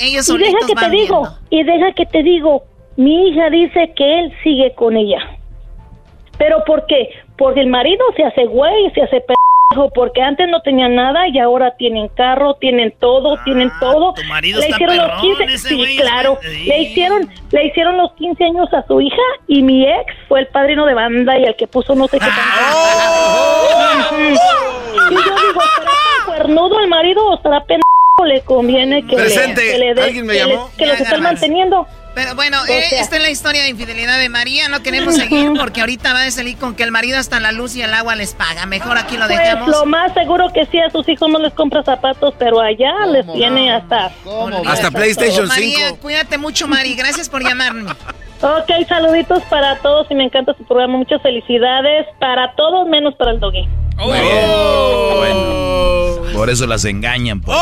ellos 0.00 0.28
y 0.28 0.38
deja 0.38 0.58
que 0.66 0.74
van 0.74 0.90
te 0.90 0.96
digo, 0.96 1.20
viendo. 1.22 1.38
y 1.50 1.62
deja 1.62 1.92
que 1.92 2.06
te 2.06 2.22
digo, 2.24 2.64
mi 2.96 3.28
hija 3.28 3.50
dice 3.50 3.92
que 3.96 4.18
él 4.20 4.32
sigue 4.42 4.74
con 4.74 4.96
ella. 4.96 5.18
¿Pero 6.36 6.64
por 6.64 6.84
qué? 6.86 7.10
Porque 7.38 7.60
el 7.60 7.68
marido 7.68 8.04
se 8.16 8.24
hace 8.24 8.46
güey, 8.46 8.90
se 8.94 9.02
hace 9.02 9.20
porque 9.94 10.22
antes 10.22 10.48
no 10.48 10.60
tenían 10.62 10.94
nada 10.94 11.28
y 11.28 11.38
ahora 11.38 11.74
tienen 11.76 12.08
carro, 12.08 12.54
tienen 12.54 12.92
todo, 13.00 13.36
tienen 13.44 13.70
todo. 13.80 14.14
tu 14.14 14.22
marido 14.24 14.60
le 14.60 14.66
está 14.66 14.76
hicieron 14.76 14.96
los 14.96 15.06
perrón, 15.06 15.20
15, 15.38 15.44
ese 15.54 15.68
sí, 15.68 15.74
güey, 15.76 15.96
claro. 15.96 16.38
Le 16.66 16.78
hicieron, 16.82 17.28
le 17.50 17.66
hicieron 17.66 17.96
los 17.96 18.12
15 18.14 18.44
años 18.44 18.72
a 18.72 18.86
su 18.86 19.00
hija 19.00 19.22
y 19.46 19.62
mi 19.62 19.84
ex 19.86 20.12
fue 20.28 20.40
el 20.40 20.46
padrino 20.48 20.86
de 20.86 20.94
banda 20.94 21.38
y 21.38 21.44
el 21.44 21.56
que 21.56 21.66
puso 21.66 21.94
no 21.94 22.06
sé 22.08 22.18
qué 22.18 22.26
tanto. 22.26 24.14
Ujú. 24.14 25.10
Y 25.10 25.14
yo 25.14 25.20
digo, 25.20 25.60
¿será 25.76 25.90
tan 25.90 26.26
cuernudo 26.26 26.80
el 26.80 26.88
marido 26.88 27.26
o 27.26 27.34
estará 27.36 27.60
pendejo? 27.64 27.82
Le 28.26 28.40
conviene 28.42 29.04
que 29.06 29.16
Presente. 29.16 29.60
le, 29.64 29.72
que 29.72 29.78
le 29.78 29.94
dé- 29.94 30.02
¿Alguien 30.02 30.26
me 30.26 30.34
que 30.34 30.44
le- 30.44 30.54
los 30.54 30.70
Ya, 30.78 30.86
estén 30.86 31.04
Garbanzo. 31.04 31.22
manteniendo. 31.22 31.86
Pero 32.14 32.34
bueno, 32.36 32.62
O 32.62 32.66
eh, 32.66 32.84
esta 32.92 33.16
es 33.16 33.22
la 33.22 33.30
historia 33.30 33.62
de 33.62 33.68
infidelidad 33.70 34.18
de 34.18 34.28
María. 34.28 34.68
No 34.68 34.82
queremos 34.82 35.16
seguir 35.16 35.50
porque 35.58 35.80
ahorita 35.80 36.12
va 36.12 36.22
a 36.24 36.30
salir 36.30 36.56
con 36.56 36.74
que 36.74 36.82
el 36.84 36.92
marido 36.92 37.18
hasta 37.18 37.40
la 37.40 37.50
luz 37.52 37.74
y 37.74 37.82
el 37.82 37.92
agua 37.92 38.14
les 38.14 38.34
paga. 38.34 38.66
Mejor 38.66 38.96
aquí 38.98 39.16
lo 39.16 39.26
Pues 39.26 39.38
dejamos. 39.38 39.68
lo 39.68 39.86
más 39.86 40.14
seguro 40.14 40.48
que 40.52 40.64
sí, 40.66 40.78
a 40.78 40.90
sus 40.90 41.08
hijos 41.08 41.28
no 41.28 41.38
les 41.40 41.52
compra 41.54 41.82
zapatos, 41.82 42.34
pero 42.38 42.60
allá 42.60 42.92
les 43.06 43.26
tiene 43.32 43.72
hasta... 43.72 44.12
Hasta 44.66 44.90
PlayStation 44.90 45.48
María, 45.48 45.88
5. 45.88 45.98
cuídate 46.00 46.38
mucho, 46.38 46.68
Mari. 46.68 46.94
Gracias 46.94 47.28
por 47.28 47.42
llamarme. 47.42 47.90
Ok, 48.40 48.70
saluditos 48.88 49.42
para 49.44 49.78
todos 49.78 50.06
y 50.10 50.14
me 50.14 50.24
encanta 50.24 50.54
su 50.56 50.64
programa. 50.64 50.98
Muchas 50.98 51.20
felicidades 51.22 52.06
para 52.20 52.54
todos, 52.56 52.86
menos 52.88 53.14
para 53.16 53.30
el 53.32 53.40
doggy. 53.40 53.66
Muy 53.96 54.18
bien. 54.20 54.50
Bueno, 55.16 56.32
por 56.34 56.50
eso 56.50 56.66
las 56.66 56.84
engañan. 56.84 57.40
por 57.40 57.54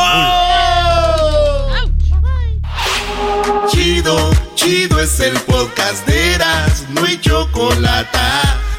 Chido, 3.69 4.31
chido 4.55 4.99
es 4.99 5.19
el 5.19 5.33
podcast 5.41 6.05
de 6.07 6.33
Eras, 6.33 6.85
no 6.89 7.03
hay 7.05 7.19
chocolate. 7.19 8.19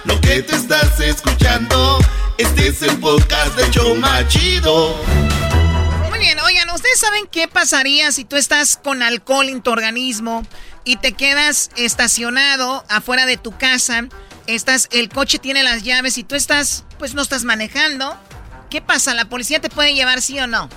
Lo 0.05 0.21
que 0.21 0.43
te 0.43 0.55
estás 0.55 1.01
escuchando, 1.01 1.99
este 2.39 2.69
es 2.69 2.83
el 2.83 2.99
podcast 2.99 3.57
de 3.57 3.71
Choma 3.71 4.27
Chido. 4.29 4.97
Muy 6.11 6.19
bien, 6.19 6.39
oigan, 6.41 6.71
¿ustedes 6.71 7.01
saben 7.01 7.27
qué 7.31 7.49
pasaría 7.49 8.13
si 8.13 8.25
tú 8.25 8.37
estás 8.37 8.77
con 8.77 9.03
alcohol 9.03 9.49
en 9.49 9.63
tu 9.63 9.71
organismo 9.71 10.47
y 10.85 10.97
te 10.97 11.13
quedas 11.13 11.71
estacionado 11.77 12.85
afuera 12.89 13.27
de 13.27 13.37
tu 13.37 13.57
casa? 13.57 14.09
Estás, 14.47 14.89
el 14.93 15.09
coche 15.09 15.39
tiene 15.39 15.63
las 15.63 15.83
llaves 15.83 16.19
y 16.19 16.25
tú 16.25 16.35
estás, 16.35 16.85
pues 16.99 17.15
no 17.15 17.23
estás 17.23 17.45
manejando. 17.45 18.15
¿Qué 18.71 18.83
pasa? 18.83 19.15
¿La 19.15 19.25
policía 19.27 19.61
te 19.61 19.71
puede 19.71 19.95
llevar 19.95 20.21
sí 20.21 20.39
o 20.39 20.47
no? 20.47 20.69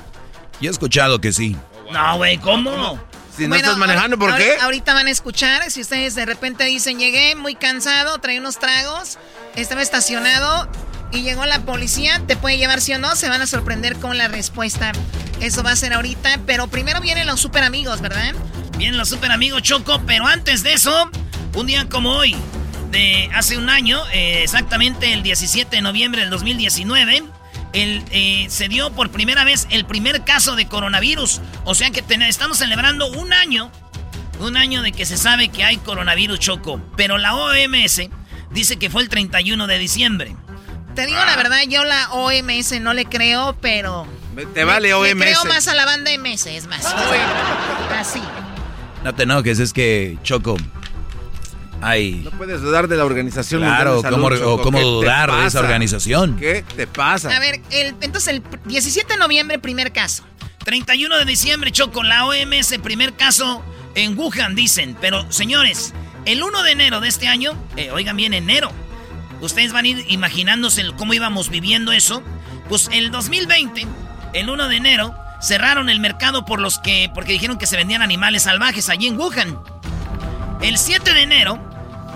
Yo 0.62 0.70
he 0.70 0.72
escuchado 0.72 1.20
que 1.20 1.34
sí. 1.34 1.56
No, 1.92 2.18
güey, 2.18 2.38
¿cómo? 2.38 3.00
Si 3.38 3.44
no 3.44 3.50
Bueno, 3.50 3.66
estás 3.66 3.78
manejando, 3.78 4.18
¿por 4.18 4.36
qué? 4.36 4.58
Ahorita 4.62 4.96
van 4.96 5.06
a 5.06 5.12
escuchar, 5.12 5.70
si 5.70 5.82
ustedes 5.82 6.16
de 6.16 6.26
repente 6.26 6.64
dicen, 6.64 6.98
llegué 6.98 7.36
muy 7.36 7.54
cansado, 7.54 8.18
traí 8.18 8.40
unos 8.40 8.58
tragos, 8.58 9.20
estaba 9.56 9.84
estacionado 9.84 10.68
y 11.12 11.22
llegó 11.22 11.46
la 11.46 11.60
policía, 11.60 12.20
¿te 12.26 12.36
puede 12.36 12.58
llevar 12.58 12.82
sí 12.82 12.94
o 12.94 13.00
no? 13.00 13.16
Se 13.16 13.30
van 13.30 13.42
a 13.42 13.46
sorprender 13.46 13.96
con 13.98 14.18
la 14.18 14.28
respuesta. 14.28 14.92
Eso 15.40 15.62
va 15.62 15.72
a 15.72 15.76
ser 15.76 15.94
ahorita, 15.94 16.40
pero 16.48 16.68
primero 16.68 17.00
vienen 17.00 17.28
los 17.28 17.40
super 17.40 17.64
amigos, 17.64 18.02
¿verdad? 18.02 18.34
Vienen 18.78 18.98
los 18.98 19.10
super 19.10 19.32
amigos 19.32 19.62
Choco, 19.62 20.02
pero 20.08 20.26
antes 20.26 20.64
de 20.64 20.74
eso, 20.74 21.12
un 21.54 21.68
día 21.68 21.88
como 21.88 22.14
hoy, 22.14 22.36
de 22.90 23.30
hace 23.36 23.58
un 23.58 23.70
año, 23.70 24.02
eh, 24.14 24.42
exactamente 24.42 25.14
el 25.14 25.22
17 25.22 25.76
de 25.76 25.82
noviembre 25.84 26.22
del 26.22 26.32
2019, 26.32 27.24
el, 27.74 28.04
eh, 28.12 28.48
se 28.50 28.68
dio 28.68 28.92
por 28.92 29.10
primera 29.12 29.44
vez 29.44 29.68
el 29.70 29.86
primer 29.86 30.24
caso 30.24 30.56
de 30.56 30.68
coronavirus. 30.68 31.42
O 31.66 31.76
sea 31.76 31.92
que 31.92 32.02
ten- 32.02 32.22
estamos 32.22 32.58
celebrando 32.58 33.08
un 33.08 33.34
año, 33.34 33.72
un 34.40 34.58
año 34.58 34.82
de 34.82 34.92
que 34.92 35.06
se 35.06 35.18
sabe 35.18 35.50
que 35.50 35.64
hay 35.64 35.78
coronavirus 35.78 36.40
Choco. 36.40 36.82
Pero 36.96 37.18
la 37.18 37.36
OMS 37.36 38.10
dice 38.52 38.78
que 38.78 38.90
fue 38.90 39.02
el 39.02 39.10
31 39.10 39.68
de 39.68 39.78
diciembre. 39.80 40.36
Te 40.96 41.06
digo 41.06 41.20
la 41.24 41.36
verdad, 41.36 41.60
yo 41.70 41.84
la 41.84 42.10
OMS 42.12 42.80
no 42.82 42.94
le 42.94 43.06
creo, 43.06 43.56
pero... 43.62 44.08
Te 44.54 44.64
vale 44.64 44.88
Le 44.90 44.94
OMS. 44.94 45.22
creo 45.24 45.46
más 45.46 45.68
a 45.68 45.74
la 45.76 45.86
banda 45.86 46.12
MS, 46.18 46.46
es 46.48 46.68
más. 46.68 46.86
Así. 47.98 48.22
No 49.04 49.14
te 49.14 49.24
enojes, 49.24 49.60
es 49.60 49.74
que 49.74 50.18
Choco. 50.24 50.58
Ay. 51.82 52.22
No 52.24 52.32
puedes 52.32 52.62
dudar 52.62 52.88
de 52.88 52.98
la 52.98 53.06
organización. 53.06 53.62
Claro, 53.62 54.02
Salud, 54.02 54.18
¿cómo, 54.18 54.30
Choco. 54.36 54.54
o 54.54 54.62
cómo 54.62 54.78
¿Qué 54.78 54.84
te 54.84 54.90
dudar 54.90 55.30
de 55.32 55.36
esa 55.38 55.44
pasa? 55.46 55.60
organización? 55.60 56.38
¿Qué 56.38 56.64
te 56.76 56.88
pasa? 56.88 57.36
A 57.36 57.40
ver, 57.40 57.62
el, 57.72 57.96
entonces 58.02 58.28
el 58.30 58.44
17 58.66 59.14
de 59.14 59.20
noviembre, 59.20 59.60
primer 59.60 59.92
caso. 59.94 60.24
31 60.66 61.18
de 61.18 61.26
diciembre, 61.26 61.72
Choco, 61.72 62.04
la 62.04 62.26
OMS, 62.26 62.78
primer 62.84 63.14
caso 63.14 63.64
en 63.96 64.18
Wuhan, 64.18 64.56
dicen. 64.56 64.98
Pero, 65.00 65.32
señores, 65.32 65.94
el 66.26 66.44
1 66.44 66.64
de 66.64 66.72
enero 66.72 67.00
de 67.00 67.08
este 67.08 67.28
año, 67.28 67.52
eh, 67.78 67.92
oigan 67.92 68.18
bien, 68.18 68.34
enero, 68.34 68.72
ustedes 69.40 69.72
van 69.72 69.86
a 69.86 69.88
ir 69.88 70.06
imaginándose 70.10 70.82
el- 70.82 70.96
cómo 70.96 71.14
íbamos 71.14 71.50
viviendo 71.50 71.92
eso. 71.92 72.22
Pues 72.68 72.90
el 72.92 73.12
2020, 73.12 73.88
el 74.34 74.50
1 74.50 74.68
de 74.68 74.76
enero, 74.76 75.16
cerraron 75.42 75.90
el 75.90 76.00
mercado 76.02 76.44
por 76.44 76.60
los 76.60 76.80
que, 76.80 77.10
porque 77.14 77.32
dijeron 77.32 77.58
que 77.58 77.66
se 77.68 77.78
vendían 77.78 78.02
animales 78.02 78.44
salvajes 78.44 78.90
allí 78.90 79.08
en 79.08 79.18
Wuhan. 79.18 79.58
El 80.62 80.78
7 80.78 81.14
de 81.14 81.22
enero, 81.24 81.60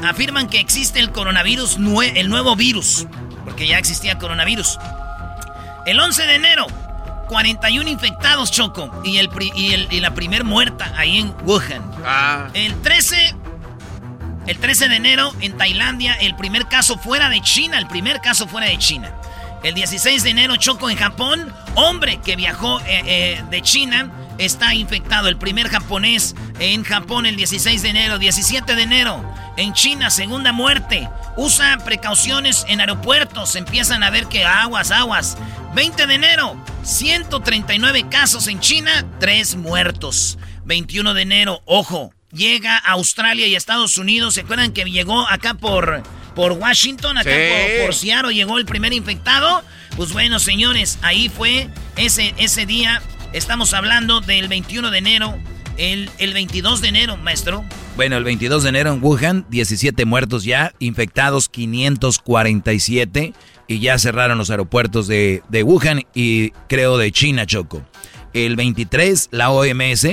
afirman 0.03 0.47
que 0.47 0.59
existe 0.59 0.99
el 0.99 1.11
coronavirus, 1.11 1.79
nue- 1.79 2.11
el 2.15 2.29
nuevo 2.29 2.55
virus, 2.55 3.05
porque 3.45 3.67
ya 3.67 3.77
existía 3.77 4.17
coronavirus. 4.17 4.79
El 5.85 5.99
11 5.99 6.25
de 6.25 6.35
enero, 6.35 6.67
41 7.27 7.89
infectados, 7.89 8.51
Choco, 8.51 8.91
y, 9.03 9.17
el, 9.17 9.29
pri- 9.29 9.51
y, 9.55 9.73
el- 9.73 9.87
y 9.91 9.99
la 9.99 10.13
primer 10.13 10.43
muerta 10.43 10.91
ahí 10.97 11.19
en 11.19 11.33
Wuhan. 11.43 11.81
El 12.53 12.73
13, 12.81 13.35
el 14.47 14.57
13 14.57 14.89
de 14.89 14.95
enero 14.95 15.31
en 15.39 15.55
Tailandia, 15.57 16.13
el 16.15 16.35
primer 16.35 16.67
caso 16.67 16.97
fuera 16.97 17.29
de 17.29 17.41
China, 17.41 17.77
el 17.77 17.87
primer 17.87 18.21
caso 18.21 18.47
fuera 18.47 18.67
de 18.67 18.77
China. 18.79 19.11
El 19.63 19.75
16 19.75 20.23
de 20.23 20.31
enero, 20.31 20.55
Choco, 20.55 20.89
en 20.89 20.97
Japón, 20.97 21.53
hombre 21.75 22.17
que 22.17 22.35
viajó 22.35 22.79
eh, 22.81 23.03
eh, 23.05 23.43
de 23.51 23.61
China 23.61 24.11
está 24.45 24.73
infectado. 24.73 25.27
El 25.27 25.37
primer 25.37 25.69
japonés 25.69 26.35
en 26.59 26.83
Japón 26.83 27.25
el 27.25 27.35
16 27.35 27.81
de 27.81 27.89
enero. 27.89 28.17
17 28.19 28.75
de 28.75 28.81
enero, 28.81 29.23
en 29.57 29.73
China, 29.73 30.09
segunda 30.09 30.51
muerte. 30.51 31.09
Usa 31.37 31.77
precauciones 31.85 32.65
en 32.67 32.79
aeropuertos. 32.81 33.55
Empiezan 33.55 34.03
a 34.03 34.09
ver 34.09 34.27
que 34.27 34.43
aguas, 34.45 34.91
aguas. 34.91 35.37
20 35.73 36.05
de 36.07 36.15
enero, 36.15 36.57
139 36.83 38.09
casos 38.09 38.47
en 38.47 38.59
China, 38.59 39.05
3 39.19 39.55
muertos. 39.55 40.37
21 40.65 41.13
de 41.13 41.21
enero, 41.21 41.61
ojo, 41.65 42.13
llega 42.31 42.77
a 42.77 42.91
Australia 42.91 43.47
y 43.47 43.55
Estados 43.55 43.97
Unidos. 43.97 44.33
¿Se 44.35 44.41
acuerdan 44.41 44.73
que 44.73 44.83
llegó 44.85 45.27
acá 45.27 45.53
por, 45.53 46.03
por 46.35 46.53
Washington? 46.53 47.17
Acá 47.17 47.29
Sí. 47.31 47.77
por, 47.77 47.85
por 47.85 47.95
Seattle 47.95 48.33
llegó 48.33 48.57
el 48.57 48.65
primer 48.65 48.93
infectado. 48.93 49.63
Pues 49.95 50.13
bueno, 50.13 50.39
señores, 50.39 50.99
ahí 51.01 51.29
fue 51.29 51.69
ese, 51.97 52.33
ese 52.37 52.65
día. 52.65 53.01
Estamos 53.33 53.73
hablando 53.73 54.21
del 54.21 54.47
21 54.47 54.91
de 54.91 54.97
enero. 54.97 55.37
El, 55.77 56.09
el 56.19 56.33
22 56.33 56.81
de 56.81 56.89
enero, 56.89 57.17
maestro. 57.17 57.63
Bueno, 57.95 58.17
el 58.17 58.23
22 58.23 58.63
de 58.63 58.69
enero 58.69 58.93
en 58.93 59.01
Wuhan, 59.03 59.45
17 59.49 60.05
muertos 60.05 60.43
ya, 60.43 60.73
infectados 60.79 61.47
547 61.49 63.33
y 63.67 63.79
ya 63.79 63.97
cerraron 63.97 64.37
los 64.37 64.49
aeropuertos 64.49 65.07
de, 65.07 65.43
de 65.49 65.63
Wuhan 65.63 66.03
y 66.13 66.51
creo 66.67 66.97
de 66.97 67.11
China, 67.11 67.45
Choco. 67.45 67.83
El 68.33 68.55
23, 68.57 69.29
la 69.31 69.49
OMS 69.49 70.07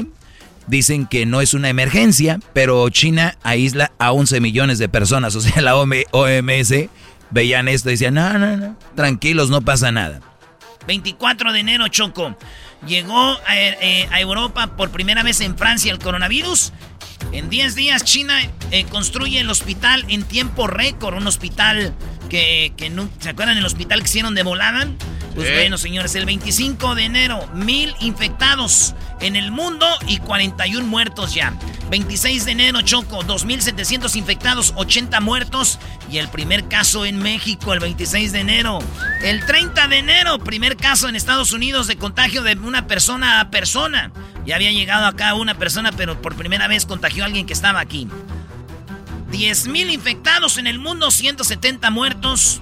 dicen 0.68 1.06
que 1.06 1.26
no 1.26 1.40
es 1.40 1.54
una 1.54 1.68
emergencia, 1.68 2.38
pero 2.52 2.88
China 2.88 3.36
aísla 3.42 3.92
a 3.98 4.12
11 4.12 4.40
millones 4.40 4.78
de 4.78 4.88
personas. 4.88 5.34
O 5.34 5.40
sea, 5.40 5.60
la 5.60 5.74
OM- 5.76 6.04
OMS 6.12 6.88
veían 7.30 7.68
esto 7.68 7.88
y 7.90 7.92
decían, 7.92 8.14
no, 8.14 8.38
no, 8.38 8.56
no, 8.56 8.78
tranquilos, 8.94 9.50
no 9.50 9.60
pasa 9.60 9.90
nada. 9.92 10.20
24 10.86 11.52
de 11.52 11.60
enero, 11.60 11.88
Choco. 11.88 12.36
Llegó 12.86 13.18
a, 13.18 13.56
eh, 13.56 14.08
a 14.10 14.20
Europa 14.20 14.76
por 14.76 14.90
primera 14.90 15.22
vez 15.22 15.40
en 15.40 15.56
Francia 15.56 15.92
el 15.92 15.98
coronavirus. 15.98 16.72
En 17.32 17.50
10 17.50 17.74
días 17.74 18.04
China 18.04 18.34
eh, 18.70 18.84
construye 18.84 19.40
el 19.40 19.50
hospital 19.50 20.04
en 20.08 20.22
tiempo 20.22 20.66
récord, 20.66 21.16
un 21.16 21.26
hospital 21.26 21.94
que, 22.28 22.72
que 22.76 22.90
no, 22.90 23.08
¿se 23.20 23.30
acuerdan 23.30 23.56
del 23.56 23.66
hospital 23.66 24.00
que 24.00 24.06
hicieron 24.06 24.34
de 24.34 24.42
volada? 24.42 24.88
Pues 25.34 25.54
bueno, 25.54 25.78
señores, 25.78 26.16
el 26.16 26.26
25 26.26 26.96
de 26.96 27.04
enero, 27.04 27.48
mil 27.54 27.94
infectados 28.00 28.96
en 29.20 29.36
el 29.36 29.52
mundo 29.52 29.86
y 30.08 30.18
41 30.18 30.84
muertos 30.84 31.32
ya. 31.32 31.54
26 31.90 32.44
de 32.44 32.52
enero, 32.52 32.82
Choco, 32.82 33.22
2.700 33.22 34.16
infectados, 34.16 34.72
80 34.74 35.20
muertos. 35.20 35.78
Y 36.10 36.18
el 36.18 36.28
primer 36.28 36.66
caso 36.66 37.04
en 37.04 37.18
México, 37.18 37.72
el 37.72 37.78
26 37.78 38.32
de 38.32 38.40
enero. 38.40 38.80
El 39.22 39.44
30 39.44 39.86
de 39.86 39.98
enero, 39.98 40.38
primer 40.40 40.76
caso 40.76 41.08
en 41.08 41.14
Estados 41.14 41.52
Unidos 41.52 41.86
de 41.86 41.96
contagio 41.96 42.42
de 42.42 42.54
una 42.54 42.88
persona 42.88 43.40
a 43.40 43.50
persona. 43.50 44.10
Ya 44.44 44.56
había 44.56 44.72
llegado 44.72 45.06
acá 45.06 45.34
una 45.34 45.54
persona, 45.54 45.92
pero 45.92 46.20
por 46.20 46.34
primera 46.34 46.66
vez 46.66 46.84
contagió 46.84 47.22
a 47.22 47.26
alguien 47.26 47.46
que 47.46 47.52
estaba 47.52 47.78
aquí. 47.78 48.08
10.000 49.30 49.92
infectados 49.92 50.58
en 50.58 50.66
el 50.66 50.78
mundo, 50.78 51.10
170 51.10 51.90
muertos. 51.90 52.60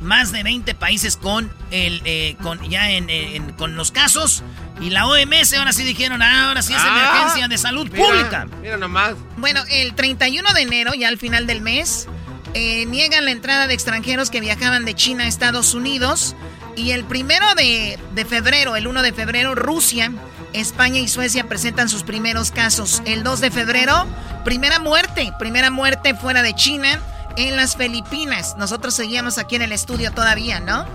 Más 0.00 0.30
de 0.30 0.44
20 0.44 0.76
países 0.76 1.16
con 1.16 1.50
el 1.72 2.02
eh, 2.04 2.36
con 2.40 2.60
ya 2.70 2.90
en, 2.90 3.52
con 3.54 3.74
los 3.74 3.90
casos. 3.90 4.44
Y 4.80 4.90
la 4.90 5.06
OMS 5.06 5.52
ahora 5.54 5.72
sí 5.72 5.82
dijeron, 5.82 6.22
ah, 6.22 6.48
ahora 6.48 6.62
sí 6.62 6.72
es 6.72 6.80
Ah, 6.80 6.88
emergencia 6.88 7.48
de 7.48 7.58
salud 7.58 7.88
mira, 7.90 8.04
pública. 8.04 8.46
Mira 8.62 8.76
nomás. 8.76 9.16
Bueno, 9.36 9.60
el 9.68 9.94
31 9.94 10.52
de 10.52 10.62
enero, 10.62 10.94
ya 10.94 11.08
al 11.08 11.18
final 11.18 11.48
del 11.48 11.62
mes, 11.62 12.06
eh, 12.54 12.86
niegan 12.86 13.24
la 13.24 13.32
entrada 13.32 13.66
de 13.66 13.74
extranjeros 13.74 14.30
que 14.30 14.40
viajaban 14.40 14.84
de 14.84 14.94
China 14.94 15.24
a 15.24 15.26
Estados 15.26 15.74
Unidos. 15.74 16.36
Y 16.78 16.92
el 16.92 17.04
primero 17.04 17.44
de, 17.56 17.98
de 18.14 18.24
febrero, 18.24 18.76
el 18.76 18.86
1 18.86 19.02
de 19.02 19.12
febrero, 19.12 19.54
Rusia, 19.56 20.12
España 20.52 21.00
y 21.00 21.08
Suecia 21.08 21.44
presentan 21.48 21.88
sus 21.88 22.04
primeros 22.04 22.52
casos. 22.52 23.02
El 23.04 23.24
2 23.24 23.40
de 23.40 23.50
febrero, 23.50 24.06
primera 24.44 24.78
muerte, 24.78 25.32
primera 25.40 25.70
muerte 25.70 26.14
fuera 26.14 26.40
de 26.42 26.54
China 26.54 27.00
en 27.36 27.56
las 27.56 27.76
Filipinas. 27.76 28.54
Nosotros 28.58 28.94
seguíamos 28.94 29.38
aquí 29.38 29.56
en 29.56 29.62
el 29.62 29.72
estudio 29.72 30.12
todavía, 30.12 30.60
¿no? 30.60 30.86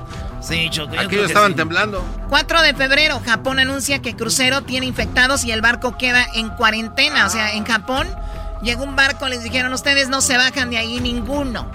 Sí, 0.42 0.70
Choco. 0.70 0.94
yo 0.94 1.00
Aquí 1.02 1.10
creo 1.10 1.22
que 1.22 1.28
estaban 1.28 1.52
sí. 1.52 1.58
temblando. 1.58 2.06
4 2.30 2.62
de 2.62 2.74
febrero, 2.74 3.22
Japón 3.26 3.60
anuncia 3.60 4.02
que 4.02 4.16
crucero 4.16 4.62
tiene 4.62 4.86
infectados 4.86 5.44
y 5.44 5.52
el 5.52 5.62
barco 5.62 5.98
queda 5.98 6.26
en 6.34 6.50
cuarentena. 6.50 7.26
O 7.26 7.30
sea, 7.30 7.54
en 7.54 7.66
Japón 7.66 8.08
llegó 8.64 8.84
un 8.84 8.96
barco, 8.96 9.28
les 9.28 9.44
dijeron, 9.44 9.74
ustedes 9.74 10.10
no 10.10 10.22
se 10.22 10.38
bajan 10.38 10.70
de 10.70 10.78
ahí 10.78 11.00
ninguno. 11.00 11.70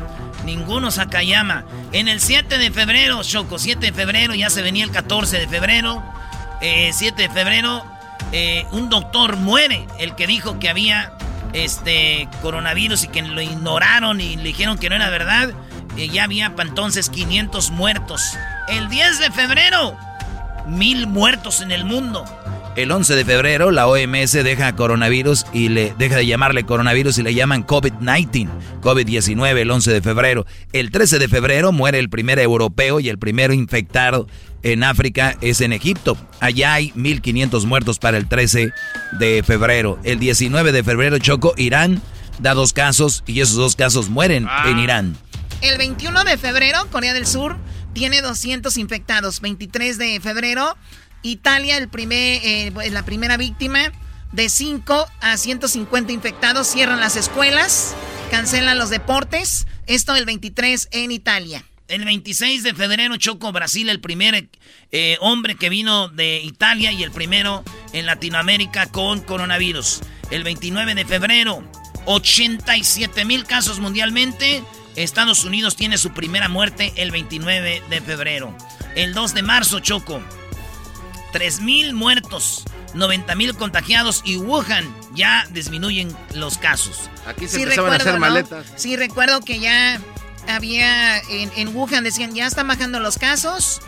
Ninguno 0.45 0.91
Sakayama. 0.91 1.65
En 1.93 2.09
el 2.09 2.21
7 2.21 2.59
de 2.59 2.71
febrero, 2.71 3.23
Choco, 3.23 3.59
7 3.59 3.87
de 3.87 3.93
febrero, 3.93 4.35
ya 4.35 4.51
se 4.51 4.63
venía 4.63 4.85
el 4.85 4.91
14 4.91 5.39
de 5.39 5.49
febrero. 5.49 6.03
Eh, 6.61 6.91
7 6.93 7.23
de 7.23 7.29
febrero, 7.29 7.85
eh, 8.33 8.67
un 8.73 8.89
doctor 8.89 9.37
muere, 9.37 9.87
el 9.99 10.15
que 10.15 10.27
dijo 10.27 10.59
que 10.59 10.69
había 10.69 11.13
este 11.53 12.29
coronavirus 12.43 13.05
y 13.05 13.09
que 13.09 13.23
lo 13.23 13.41
ignoraron 13.41 14.21
y 14.21 14.37
le 14.37 14.43
dijeron 14.45 14.79
que 14.79 14.89
no 14.89 14.97
era 14.97 15.11
verdad. 15.11 15.51
Eh, 15.97 16.09
ya 16.09 16.25
había 16.25 16.55
para 16.55 16.69
entonces 16.69 17.11
500 17.11 17.71
muertos. 17.71 18.23
El 18.69 18.89
10 18.89 19.19
de 19.19 19.31
febrero, 19.31 19.97
mil 20.67 21.07
muertos 21.07 21.61
en 21.61 21.73
el 21.73 21.85
mundo. 21.85 22.25
El 22.79 22.93
11 22.93 23.17
de 23.17 23.25
febrero 23.25 23.73
la 23.73 23.89
OMS 23.89 24.31
deja 24.31 24.77
coronavirus 24.77 25.47
y 25.53 25.69
le 25.69 25.93
deja 25.99 26.15
de 26.15 26.27
llamarle 26.27 26.63
coronavirus 26.63 27.19
y 27.19 27.25
le 27.25 27.35
llaman 27.35 27.67
COVID-19, 27.67 28.49
COVID-19 28.81 29.57
el 29.59 29.71
11 29.73 29.93
de 29.95 30.01
febrero. 30.01 30.47
El 30.73 30.93
13 30.93 31.19
de 31.19 31.27
febrero 31.27 31.73
muere 31.73 31.99
el 31.99 32.09
primer 32.09 32.39
europeo 32.39 33.01
y 33.01 33.09
el 33.09 33.19
primero 33.19 33.53
infectado 33.53 34.29
en 34.63 34.85
África 34.85 35.37
es 35.41 35.61
en 35.61 35.73
Egipto. 35.73 36.17
Allá 36.39 36.75
hay 36.75 36.93
1500 36.95 37.67
muertos 37.67 37.99
para 37.99 38.17
el 38.17 38.29
13 38.29 38.73
de 39.19 39.43
febrero. 39.43 39.99
El 40.05 40.21
19 40.21 40.71
de 40.71 40.85
febrero 40.85 41.19
Choco 41.19 41.55
Irán 41.57 42.01
da 42.39 42.55
dos 42.55 42.73
casos 42.73 43.25
y 43.27 43.41
esos 43.41 43.57
dos 43.57 43.75
casos 43.75 44.09
mueren 44.09 44.47
en 44.67 44.79
Irán. 44.79 45.17
El 45.63 45.79
21 45.79 46.23
de 46.23 46.39
febrero, 46.39 46.87
Corea 46.93 47.13
del 47.13 47.27
Sur 47.27 47.57
tiene 47.93 48.23
200 48.23 48.77
infectados. 48.77 49.41
23 49.41 49.99
de 49.99 50.21
febrero, 50.21 50.77
Italia, 51.23 51.77
el 51.77 51.89
primer, 51.89 52.41
eh, 52.45 52.73
la 52.91 53.05
primera 53.05 53.37
víctima. 53.37 53.93
De 54.33 54.51
5 54.51 55.07
a 55.21 55.37
150 55.39 56.13
infectados, 56.13 56.67
cierran 56.67 57.01
las 57.01 57.17
escuelas, 57.17 57.95
cancelan 58.31 58.77
los 58.77 58.91
deportes. 58.91 59.67
Esto 59.87 60.15
el 60.17 60.27
23 60.27 60.89
en 60.93 61.13
Italia. 61.13 61.65
El 61.89 62.05
26 62.05 62.63
de 62.63 62.75
febrero, 62.75 63.17
Choco, 63.17 63.51
Brasil, 63.53 63.89
el 63.89 64.01
primer 64.01 64.51
eh, 64.93 65.17
hombre 65.21 65.55
que 65.55 65.71
vino 65.71 66.09
de 66.09 66.43
Italia 66.45 66.93
y 66.93 67.03
el 67.03 67.11
primero 67.11 67.65
en 67.95 68.05
Latinoamérica 68.05 68.89
con 68.89 69.23
coronavirus. 69.23 70.01
El 70.31 70.45
29 70.45 70.95
de 70.95 71.07
febrero, 71.07 71.65
87 72.05 73.25
mil 73.25 73.45
casos 73.45 73.81
mundialmente. 73.81 74.63
Estados 74.97 75.45
Unidos 75.45 75.77
tiene 75.77 75.97
su 75.97 76.11
primera 76.13 76.51
muerte 76.51 76.93
el 76.97 77.11
29 77.11 77.83
de 77.89 78.01
febrero. 78.03 78.55
El 78.95 79.15
2 79.15 79.33
de 79.33 79.43
marzo, 79.43 79.81
Choco, 79.81 80.23
3 81.33 81.61
mil 81.61 81.93
muertos, 81.95 82.65
90 82.95 83.35
mil 83.35 83.55
contagiados 83.57 84.23
y 84.25 84.37
Wuhan 84.37 84.87
ya 85.15 85.47
disminuyen 85.51 86.15
los 86.35 86.59
casos. 86.59 87.11
Aquí 87.27 87.47
se 87.49 87.63
empezaban 87.63 87.93
a 87.93 87.97
hacer 87.97 88.15
¿no? 88.15 88.21
maletas. 88.21 88.67
Sí, 88.77 88.97
recuerdo 88.97 89.41
que 89.43 89.61
ya 89.61 90.01
había 90.49 91.19
en, 91.19 91.51
en 91.57 91.77
Wuhan 91.77 92.05
decían 92.05 92.35
ya 92.35 92.47
están 92.47 92.67
bajando 92.69 93.01
los 93.01 93.19
casos. 93.19 93.81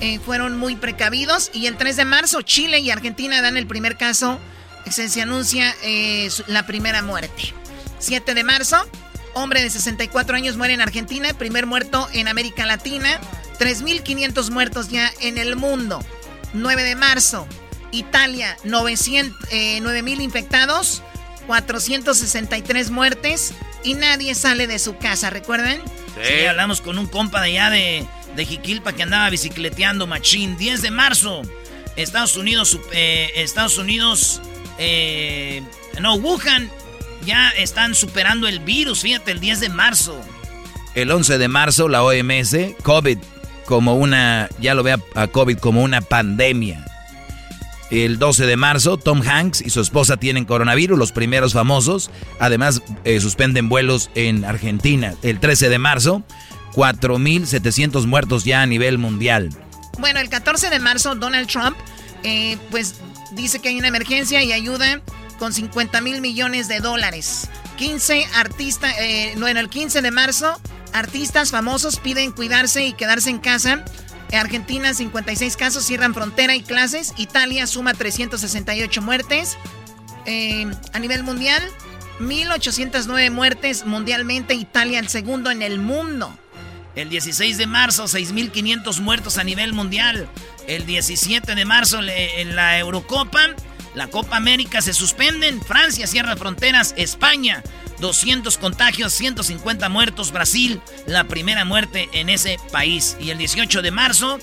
eh, 0.00 0.18
fueron 0.24 0.56
muy 0.58 0.76
precavidos. 0.76 1.50
Y 1.52 1.66
el 1.66 1.76
3 1.76 1.96
de 1.96 2.04
marzo, 2.04 2.42
Chile 2.42 2.78
y 2.80 2.90
Argentina 2.90 3.40
dan 3.42 3.56
el 3.56 3.66
primer 3.66 3.96
caso. 3.96 4.38
Se, 4.90 5.08
se 5.08 5.22
anuncia 5.22 5.74
eh, 5.82 6.28
la 6.46 6.66
primera 6.66 7.02
muerte. 7.02 7.52
7 7.98 8.34
de 8.34 8.44
marzo, 8.44 8.88
hombre 9.34 9.60
de 9.62 9.70
64 9.70 10.36
años 10.36 10.56
muere 10.56 10.74
en 10.74 10.80
Argentina. 10.80 11.34
Primer 11.34 11.66
muerto 11.66 12.08
en 12.12 12.28
América 12.28 12.64
Latina. 12.66 13.20
3.500 13.58 14.50
muertos 14.50 14.88
ya 14.88 15.10
en 15.20 15.36
el 15.36 15.56
mundo. 15.56 16.00
9 16.52 16.82
de 16.82 16.94
marzo, 16.96 17.46
Italia, 17.92 18.56
900, 18.64 19.36
eh, 19.50 19.80
9.000 19.82 20.20
infectados. 20.20 21.02
463 21.48 22.90
muertes. 22.90 23.54
Y 23.82 23.94
nadie 23.94 24.34
sale 24.34 24.66
de 24.66 24.78
su 24.78 24.98
casa, 24.98 25.30
¿recuerdan? 25.30 25.80
Sí, 26.22 26.46
hablamos 26.46 26.80
con 26.80 26.98
un 26.98 27.06
compa 27.06 27.40
de 27.40 27.48
allá 27.48 27.70
de, 27.70 28.06
de 28.36 28.44
Jiquilpa 28.44 28.92
que 28.92 29.02
andaba 29.02 29.30
bicicleteando 29.30 30.06
machín. 30.06 30.56
10 30.58 30.82
de 30.82 30.90
marzo, 30.90 31.42
Estados 31.96 32.36
Unidos, 32.36 32.78
eh, 32.92 33.30
Estados 33.36 33.78
Unidos, 33.78 34.42
eh, 34.78 35.62
no, 36.00 36.16
Wuhan, 36.16 36.70
ya 37.24 37.50
están 37.50 37.94
superando 37.94 38.46
el 38.46 38.60
virus, 38.60 39.00
fíjate, 39.00 39.30
el 39.30 39.40
10 39.40 39.60
de 39.60 39.68
marzo. 39.70 40.20
El 40.94 41.10
11 41.10 41.38
de 41.38 41.48
marzo 41.48 41.88
la 41.88 42.02
OMS, 42.02 42.56
COVID 42.82 43.18
como 43.68 43.96
una, 43.96 44.48
ya 44.58 44.74
lo 44.74 44.82
ve 44.82 44.96
a, 45.14 45.26
COVID 45.26 45.58
como 45.58 45.82
una 45.82 46.00
pandemia. 46.00 46.86
El 47.90 48.18
12 48.18 48.46
de 48.46 48.56
marzo, 48.56 48.96
Tom 48.96 49.20
Hanks 49.20 49.60
y 49.60 49.68
su 49.68 49.82
esposa 49.82 50.16
tienen 50.16 50.46
coronavirus, 50.46 50.98
los 50.98 51.12
primeros 51.12 51.52
famosos. 51.52 52.10
Además, 52.40 52.80
eh, 53.04 53.20
suspenden 53.20 53.68
vuelos 53.68 54.10
en 54.14 54.46
Argentina. 54.46 55.14
El 55.22 55.38
13 55.38 55.68
de 55.68 55.78
marzo, 55.78 56.22
4.700 56.72 58.06
muertos 58.06 58.44
ya 58.44 58.62
a 58.62 58.66
nivel 58.66 58.96
mundial. 58.96 59.50
Bueno, 59.98 60.18
el 60.20 60.30
14 60.30 60.70
de 60.70 60.78
marzo, 60.78 61.14
Donald 61.14 61.46
Trump, 61.46 61.76
eh, 62.22 62.56
pues 62.70 62.94
dice 63.32 63.58
que 63.58 63.68
hay 63.68 63.78
una 63.78 63.88
emergencia 63.88 64.42
y 64.42 64.52
ayuda 64.52 65.02
con 65.38 65.52
50 65.52 66.00
mil 66.00 66.22
millones 66.22 66.68
de 66.68 66.80
dólares. 66.80 67.50
15 67.76 68.28
artistas, 68.34 68.94
eh, 68.98 69.34
bueno, 69.36 69.60
el 69.60 69.68
15 69.68 70.00
de 70.00 70.10
marzo, 70.10 70.58
artistas 70.92 71.50
famosos 71.50 71.98
piden 71.98 72.32
cuidarse 72.32 72.84
y 72.84 72.92
quedarse 72.92 73.30
en 73.30 73.38
casa. 73.38 73.84
Argentina, 74.32 74.92
56 74.92 75.56
casos, 75.56 75.84
cierran 75.84 76.14
frontera 76.14 76.54
y 76.54 76.62
clases. 76.62 77.14
Italia 77.16 77.66
suma 77.66 77.94
368 77.94 79.02
muertes. 79.02 79.56
Eh, 80.26 80.70
a 80.92 80.98
nivel 80.98 81.22
mundial, 81.22 81.62
1.809 82.20 83.30
muertes 83.30 83.86
mundialmente. 83.86 84.54
Italia, 84.54 84.98
el 84.98 85.08
segundo 85.08 85.50
en 85.50 85.62
el 85.62 85.78
mundo. 85.78 86.36
El 86.94 87.08
16 87.10 87.58
de 87.58 87.66
marzo, 87.66 88.04
6.500 88.04 89.00
muertos 89.00 89.38
a 89.38 89.44
nivel 89.44 89.72
mundial. 89.72 90.28
El 90.66 90.84
17 90.84 91.54
de 91.54 91.64
marzo, 91.64 92.00
en 92.02 92.56
la 92.56 92.78
Eurocopa, 92.78 93.40
la 93.94 94.08
Copa 94.08 94.36
América 94.36 94.82
se 94.82 94.92
suspenden. 94.92 95.62
Francia 95.62 96.06
cierra 96.06 96.36
fronteras. 96.36 96.94
España, 96.96 97.62
200 98.00 98.58
contagios, 98.58 99.12
150 99.14 99.88
muertos. 99.88 100.32
Brasil, 100.32 100.80
la 101.06 101.24
primera 101.24 101.64
muerte 101.64 102.08
en 102.12 102.28
ese 102.28 102.58
país. 102.72 103.16
Y 103.20 103.30
el 103.30 103.38
18 103.38 103.82
de 103.82 103.90
marzo, 103.90 104.38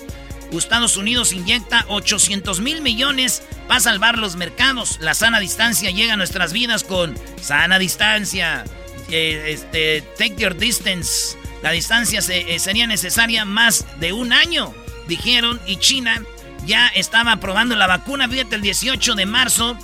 Estados 0.52 0.96
Unidos 0.96 1.32
inyecta 1.32 1.84
800 1.88 2.60
mil 2.60 2.80
millones 2.80 3.42
para 3.68 3.80
salvar 3.80 4.16
los 4.18 4.36
mercados. 4.36 4.98
La 5.00 5.12
sana 5.14 5.38
distancia 5.40 5.90
llega 5.90 6.14
a 6.14 6.16
nuestras 6.16 6.52
vidas 6.52 6.82
con 6.84 7.14
sana 7.40 7.78
distancia. 7.78 8.64
eh, 9.08 9.52
este, 9.52 10.02
take 10.18 10.34
your 10.36 10.56
distance. 10.56 11.36
La 11.62 11.70
distancia 11.70 12.20
se- 12.22 12.54
eh, 12.54 12.58
sería 12.58 12.86
necesaria 12.88 13.44
más 13.44 13.84
de 14.00 14.12
un 14.12 14.32
año, 14.32 14.74
dijeron. 15.08 15.60
Y 15.66 15.76
China 15.76 16.22
ya 16.64 16.88
estaba 16.88 17.36
probando 17.36 17.76
la 17.76 17.86
vacuna. 17.86 18.28
Fíjate, 18.28 18.56
el 18.56 18.62
18 18.62 19.14
de 19.14 19.26
marzo 19.26 19.76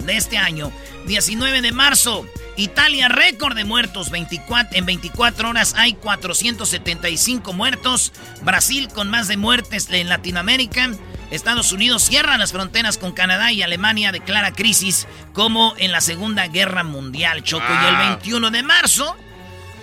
de 0.00 0.16
este 0.16 0.38
año. 0.38 0.72
19 1.06 1.60
de 1.62 1.72
marzo, 1.72 2.26
Italia, 2.60 3.08
récord 3.08 3.56
de 3.56 3.64
muertos. 3.64 4.10
24, 4.10 4.76
en 4.76 4.86
24 4.86 5.48
horas 5.48 5.74
hay 5.76 5.94
475 5.94 7.52
muertos. 7.52 8.12
Brasil 8.42 8.88
con 8.88 9.10
más 9.10 9.28
de 9.28 9.36
muertes 9.36 9.88
en 9.90 10.08
Latinoamérica. 10.08 10.90
Estados 11.30 11.72
Unidos 11.72 12.02
cierra 12.02 12.38
las 12.38 12.52
fronteras 12.52 12.98
con 12.98 13.12
Canadá 13.12 13.52
y 13.52 13.62
Alemania 13.62 14.12
declara 14.12 14.52
crisis 14.52 15.06
como 15.32 15.74
en 15.78 15.92
la 15.92 16.00
Segunda 16.00 16.48
Guerra 16.48 16.82
Mundial, 16.82 17.42
Choco. 17.42 17.64
Y 17.68 17.86
el 17.88 17.96
21 17.96 18.50
de 18.50 18.62
marzo, 18.62 19.16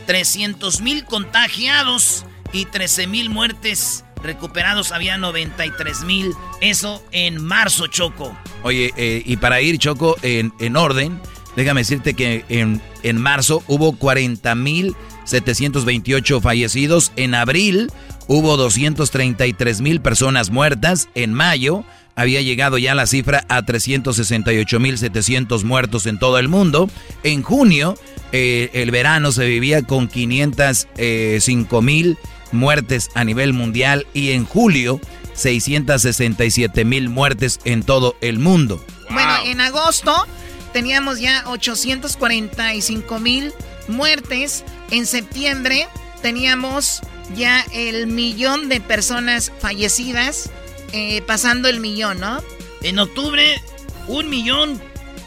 300 0.05 0.81
mil 0.81 1.05
contagiados 1.05 2.25
y 2.51 2.65
13 2.65 3.07
mil 3.07 3.29
muertes 3.29 4.03
recuperados. 4.21 4.91
Había 4.91 5.17
93 5.17 6.03
mil. 6.03 6.33
Eso 6.59 7.03
en 7.11 7.43
marzo, 7.43 7.87
Choco. 7.87 8.37
Oye, 8.63 8.93
eh, 8.97 9.21
y 9.25 9.37
para 9.37 9.61
ir, 9.61 9.77
Choco, 9.77 10.17
en, 10.21 10.53
en 10.59 10.75
orden, 10.75 11.21
déjame 11.57 11.81
decirte 11.81 12.13
que 12.13 12.45
en, 12.47 12.81
en 13.03 13.17
marzo 13.17 13.63
hubo 13.67 13.97
40 13.97 14.55
mil 14.55 14.95
728 15.25 16.39
fallecidos. 16.39 17.11
En 17.15 17.35
abril 17.35 17.91
hubo 18.27 18.55
233 18.55 19.81
mil 19.81 19.99
personas 19.99 20.49
muertas. 20.49 21.09
En 21.15 21.33
mayo 21.33 21.83
había 22.15 22.41
llegado 22.41 22.77
ya 22.77 22.95
la 22.95 23.07
cifra 23.07 23.43
a 23.49 23.63
368 23.63 24.79
mil 24.79 24.97
700 24.97 25.63
muertos 25.63 26.05
en 26.05 26.17
todo 26.17 26.39
el 26.39 26.47
mundo. 26.47 26.89
En 27.23 27.43
junio, 27.43 27.97
eh, 28.31 28.69
el 28.73 28.91
verano 28.91 29.31
se 29.31 29.45
vivía 29.45 29.81
con 29.81 30.07
505 30.07 31.81
mil 31.81 32.17
muertes 32.51 33.09
a 33.15 33.23
nivel 33.23 33.53
mundial. 33.53 34.07
Y 34.13 34.31
en 34.31 34.45
julio, 34.45 35.01
667 35.33 36.85
mil 36.85 37.09
muertes 37.09 37.59
en 37.65 37.83
todo 37.83 38.15
el 38.21 38.39
mundo. 38.39 38.83
Bueno, 39.09 39.33
en 39.45 39.61
agosto 39.61 40.25
teníamos 40.73 41.19
ya 41.19 41.43
845 41.47 43.19
mil 43.19 43.53
muertes. 43.87 44.63
En 44.91 45.05
septiembre 45.05 45.87
teníamos 46.21 47.01
ya 47.35 47.65
el 47.73 48.07
millón 48.07 48.69
de 48.69 48.79
personas 48.79 49.51
fallecidas, 49.59 50.49
eh, 50.93 51.21
pasando 51.23 51.67
el 51.67 51.79
millón, 51.79 52.19
¿no? 52.19 52.41
En 52.81 52.99
octubre, 52.99 53.61
un 54.07 54.29
millón, 54.29 54.81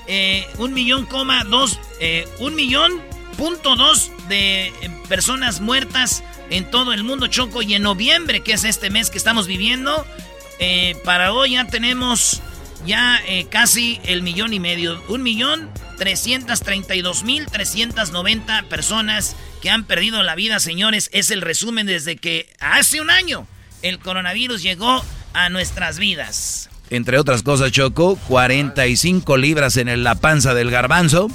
eh, 0.06 0.46
un 0.58 0.72
millón 0.72 1.06
coma 1.06 1.44
dos, 1.44 1.78
eh, 2.00 2.26
un 2.38 2.54
millón 2.54 3.02
punto 3.36 3.76
dos 3.76 4.10
de 4.28 4.72
personas 5.08 5.60
muertas 5.60 6.22
en 6.50 6.70
todo 6.70 6.92
el 6.92 7.04
mundo, 7.04 7.26
Choco. 7.26 7.62
Y 7.62 7.74
en 7.74 7.82
noviembre, 7.82 8.40
que 8.40 8.52
es 8.52 8.64
este 8.64 8.90
mes 8.90 9.10
que 9.10 9.18
estamos 9.18 9.46
viviendo, 9.46 10.06
para 11.04 11.32
hoy 11.32 11.52
ya 11.52 11.66
tenemos 11.66 12.42
ya 12.86 13.20
eh, 13.26 13.46
casi 13.50 14.00
el 14.04 14.22
millón 14.22 14.52
y 14.52 14.60
medio. 14.60 15.02
Un 15.08 15.22
millón 15.22 15.70
trescientos 15.98 16.60
treinta 16.60 16.94
y 16.94 17.02
dos 17.02 17.24
mil 17.24 17.46
trescientos 17.46 18.10
noventa 18.10 18.64
personas 18.68 19.36
que 19.60 19.70
han 19.70 19.84
perdido 19.84 20.22
la 20.22 20.34
vida, 20.34 20.60
señores. 20.60 21.10
Es 21.12 21.30
el 21.30 21.42
resumen 21.42 21.86
desde 21.86 22.16
que 22.16 22.48
hace 22.60 23.00
un 23.00 23.10
año 23.10 23.46
el 23.82 23.98
coronavirus 23.98 24.62
llegó 24.62 25.04
a 25.32 25.48
nuestras 25.48 25.98
vidas. 25.98 26.70
Entre 26.90 27.18
otras 27.18 27.42
cosas, 27.42 27.70
Choco, 27.70 28.16
45 28.26 29.36
libras 29.36 29.76
en 29.76 30.02
la 30.02 30.16
panza 30.16 30.54
del 30.54 30.70
garbanzo. 30.70 31.28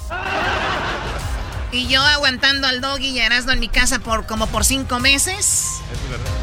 Y 1.75 1.87
yo 1.87 2.01
aguantando 2.01 2.67
al 2.67 2.79
doggy 2.79 3.09
y 3.09 3.19
a 3.19 3.25
Erasmo 3.25 3.51
en 3.51 3.59
mi 3.59 3.67
casa 3.67 3.99
por 3.99 4.25
como 4.25 4.47
por 4.47 4.63
cinco 4.63 4.99
meses. 4.99 5.81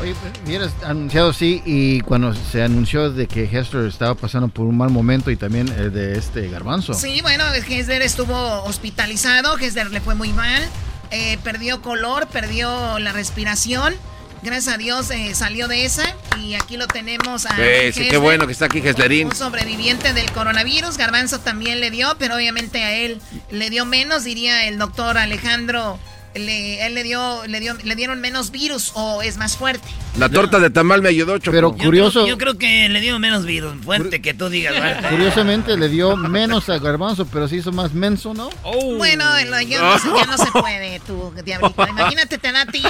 Oye, 0.03 0.14
hubieras 0.45 0.72
anunciado 0.85 1.33
sí 1.33 1.62
y 1.64 2.03
cuando 2.03 2.35
se 2.35 2.62
anunció 2.62 3.11
de 3.11 3.26
que 3.26 3.45
Hester 3.45 3.87
estaba 3.87 4.14
pasando 4.14 4.49
por 4.49 4.66
un 4.66 4.76
mal 4.76 4.91
momento 4.91 5.30
y 5.30 5.37
también 5.37 5.68
el 5.68 5.91
de 5.91 6.18
este 6.18 6.51
garbanzo. 6.51 6.93
Sí, 6.93 7.22
bueno, 7.22 7.45
Hesder 7.55 8.03
estuvo 8.03 8.62
hospitalizado, 8.64 9.57
Hesder 9.57 9.91
le 9.91 10.03
fue 10.03 10.14
muy 10.14 10.35
mal, 10.35 10.68
eh, 11.11 11.39
perdió 11.43 11.80
color, 11.80 12.28
perdió 12.28 12.99
la 12.99 13.12
respiración. 13.12 13.95
Gracias 14.43 14.74
a 14.74 14.76
Dios 14.76 15.11
eh, 15.11 15.34
salió 15.34 15.68
de 15.68 15.84
esa 15.84 16.03
y 16.40 16.55
aquí 16.55 16.76
lo 16.76 16.88
tenemos 16.88 17.47
a 17.47 17.55
Sí, 17.55 17.93
sí, 17.93 18.09
qué 18.09 18.16
bueno 18.16 18.47
que 18.47 18.53
está 18.53 18.64
aquí 18.64 18.82
Geslerín. 18.82 19.28
un 19.28 19.36
sobreviviente 19.36 20.12
del 20.12 20.30
coronavirus. 20.32 20.97
Garbanzo 20.97 21.38
también 21.38 21.80
le 21.80 21.90
dio, 21.93 22.16
pero 22.18 22.34
obviamente 22.34 22.82
a 22.82 22.93
él 22.93 23.20
le 23.51 23.70
dio 23.70 23.84
menos, 23.84 24.24
diría 24.24 24.66
el 24.66 24.78
doctor 24.78 25.16
Alejandro. 25.16 25.99
Le, 26.35 26.87
él 26.87 26.95
le 26.95 27.03
dio, 27.03 27.47
le 27.47 27.61
dio, 27.61 27.74
le 27.83 27.95
dieron 27.95 28.20
menos 28.20 28.51
virus 28.51 28.93
o 28.95 29.20
es 29.22 29.37
más 29.37 29.57
fuerte. 29.57 29.87
La 30.18 30.28
torta 30.28 30.59
de 30.59 30.70
tamal 30.70 31.03
me 31.03 31.09
ayudó, 31.09 31.39
Choco. 31.39 31.53
Pero 31.53 31.72
curioso, 31.76 32.26
Yo 32.26 32.37
creo 32.39 32.57
que 32.59 32.89
le 32.89 33.01
dio 33.01 33.18
menos 33.18 33.45
virus. 33.45 33.74
Fuerte 33.85 34.20
que 34.22 34.33
tú 34.35 34.49
digas. 34.49 34.72
¿verdad? 34.74 35.11
curiosamente 35.11 35.76
le 35.76 35.89
dio 35.89 36.16
menos 36.16 36.68
a 36.68 36.78
garbanzo, 36.78 37.26
pero 37.26 37.49
se 37.49 37.57
hizo 37.57 37.72
más 37.72 37.93
menso, 37.93 38.33
¿no? 38.35 38.51
Bueno, 38.97 39.24
lo- 39.49 39.61
ya, 39.61 39.80
no, 39.80 39.99
se- 39.99 40.09
ya 40.09 40.24
no 40.26 40.37
se 40.39 40.51
puede, 40.53 41.01
tú, 41.01 41.33
diablito. 41.45 41.87
Imagínate, 41.89 42.39
te 42.39 42.53
da 42.53 42.62
a 42.62 42.66
ti. 42.66 42.83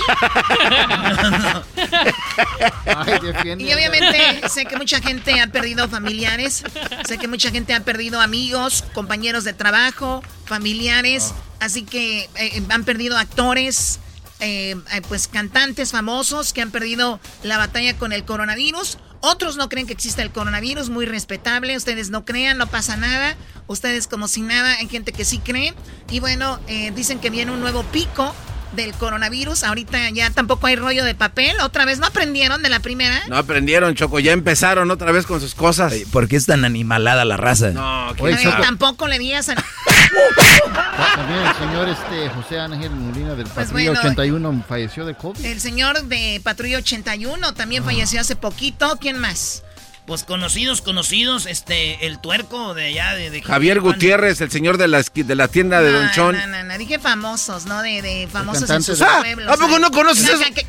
Ay, 2.86 3.18
defiende. 3.22 3.64
Y 3.64 3.72
obviamente 3.72 4.48
sé 4.48 4.64
que 4.66 4.76
mucha 4.76 5.00
gente 5.00 5.40
ha 5.40 5.46
perdido 5.48 5.88
familiares, 5.88 6.64
sé 7.06 7.18
que 7.18 7.28
mucha 7.28 7.50
gente 7.50 7.74
ha 7.74 7.80
perdido 7.80 8.20
amigos, 8.20 8.84
compañeros 8.94 9.44
de 9.44 9.52
trabajo, 9.52 10.22
familiares, 10.44 11.32
así 11.62 11.82
que 11.82 12.28
eh, 12.36 12.62
han 12.68 12.84
perdido 12.84 13.16
actores, 13.16 14.00
eh, 14.44 14.74
eh, 14.92 15.02
pues 15.06 15.28
cantantes 15.28 15.92
famosos 15.92 16.52
que 16.52 16.62
han 16.62 16.72
perdido 16.72 17.20
la 17.44 17.58
batalla 17.58 17.96
con 17.96 18.12
el 18.12 18.24
coronavirus. 18.24 18.98
Otros 19.20 19.56
no 19.56 19.68
creen 19.68 19.86
que 19.86 19.92
exista 19.92 20.20
el 20.20 20.32
coronavirus, 20.32 20.90
muy 20.90 21.06
respetable. 21.06 21.76
Ustedes 21.76 22.10
no 22.10 22.24
crean, 22.24 22.58
no 22.58 22.66
pasa 22.66 22.96
nada. 22.96 23.36
Ustedes 23.68 24.08
como 24.08 24.26
si 24.26 24.42
nada, 24.42 24.74
hay 24.78 24.88
gente 24.88 25.12
que 25.12 25.24
sí 25.24 25.38
cree. 25.38 25.74
Y 26.10 26.18
bueno, 26.18 26.58
eh, 26.66 26.90
dicen 26.90 27.20
que 27.20 27.30
viene 27.30 27.52
un 27.52 27.60
nuevo 27.60 27.84
pico 27.84 28.34
del 28.72 28.92
coronavirus. 28.94 29.64
Ahorita 29.64 30.10
ya 30.10 30.30
tampoco 30.30 30.66
hay 30.66 30.76
rollo 30.76 31.04
de 31.04 31.14
papel. 31.14 31.56
Otra 31.60 31.84
vez 31.84 31.98
no 31.98 32.06
aprendieron 32.06 32.62
de 32.62 32.68
la 32.68 32.80
primera. 32.80 33.22
No 33.28 33.36
aprendieron, 33.36 33.94
Choco. 33.94 34.18
Ya 34.20 34.32
empezaron 34.32 34.90
otra 34.90 35.12
vez 35.12 35.26
con 35.26 35.40
sus 35.40 35.54
cosas. 35.54 35.94
¿Por 36.12 36.28
qué 36.28 36.36
es 36.36 36.46
tan 36.46 36.64
animalada 36.64 37.24
la 37.24 37.36
raza? 37.36 37.70
No, 37.70 38.10
Oye, 38.18 38.34
Ay, 38.34 38.44
Choco, 38.44 38.62
tampoco 38.62 39.08
le 39.08 39.18
digas 39.18 39.48
a... 39.48 39.54
también 39.54 41.40
el 41.46 41.54
señor 41.56 41.88
este 41.88 42.28
José 42.30 42.60
Ángel 42.60 42.90
Molina 42.90 43.34
del 43.34 43.46
Pues 43.46 43.66
Patrulla 43.68 43.90
bueno. 43.92 44.00
81 44.00 44.64
falleció 44.68 45.04
de 45.06 45.14
COVID. 45.14 45.44
El 45.44 45.60
señor 45.60 46.02
de 46.04 46.40
Patrulla 46.42 46.78
81 46.78 47.54
también 47.54 47.84
falleció 47.84 48.20
hace 48.20 48.36
poquito. 48.36 48.96
¿Quién 49.00 49.18
más? 49.18 49.62
Pues 50.06 50.24
conocidos, 50.24 50.82
conocidos, 50.82 51.46
este, 51.46 52.06
el 52.06 52.18
tuerco 52.18 52.74
de 52.74 52.86
allá 52.86 53.14
de, 53.14 53.30
de 53.30 53.40
Javier 53.40 53.78
Juan. 53.78 53.92
Gutiérrez, 53.94 54.40
el 54.40 54.50
señor 54.50 54.76
de 54.76 54.88
la, 54.88 55.00
de 55.14 55.34
la 55.36 55.46
tienda 55.48 55.80
de 55.80 55.92
Don 55.92 56.06
No, 56.06 56.12
Chón. 56.12 56.36
No, 56.36 56.46
no, 56.48 56.64
no, 56.64 56.76
dije 56.78 56.98
famosos, 56.98 57.66
¿no? 57.66 57.82
De, 57.82 58.02
de 58.02 58.28
famosos 58.30 58.68
en 58.68 58.82
sus 58.82 58.98
de- 58.98 59.04
Ah, 59.04 59.18
pueblos. 59.20 59.48
¿a 59.48 59.56
poco 59.56 59.78
no 59.78 59.90
conoces 59.92 60.24
no, 60.24 60.40
eso? 60.44 60.54
que- 60.54 60.66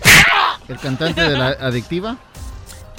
El 0.71 0.79
cantante 0.79 1.21
de 1.21 1.35
la 1.37 1.47
adictiva. 1.47 2.17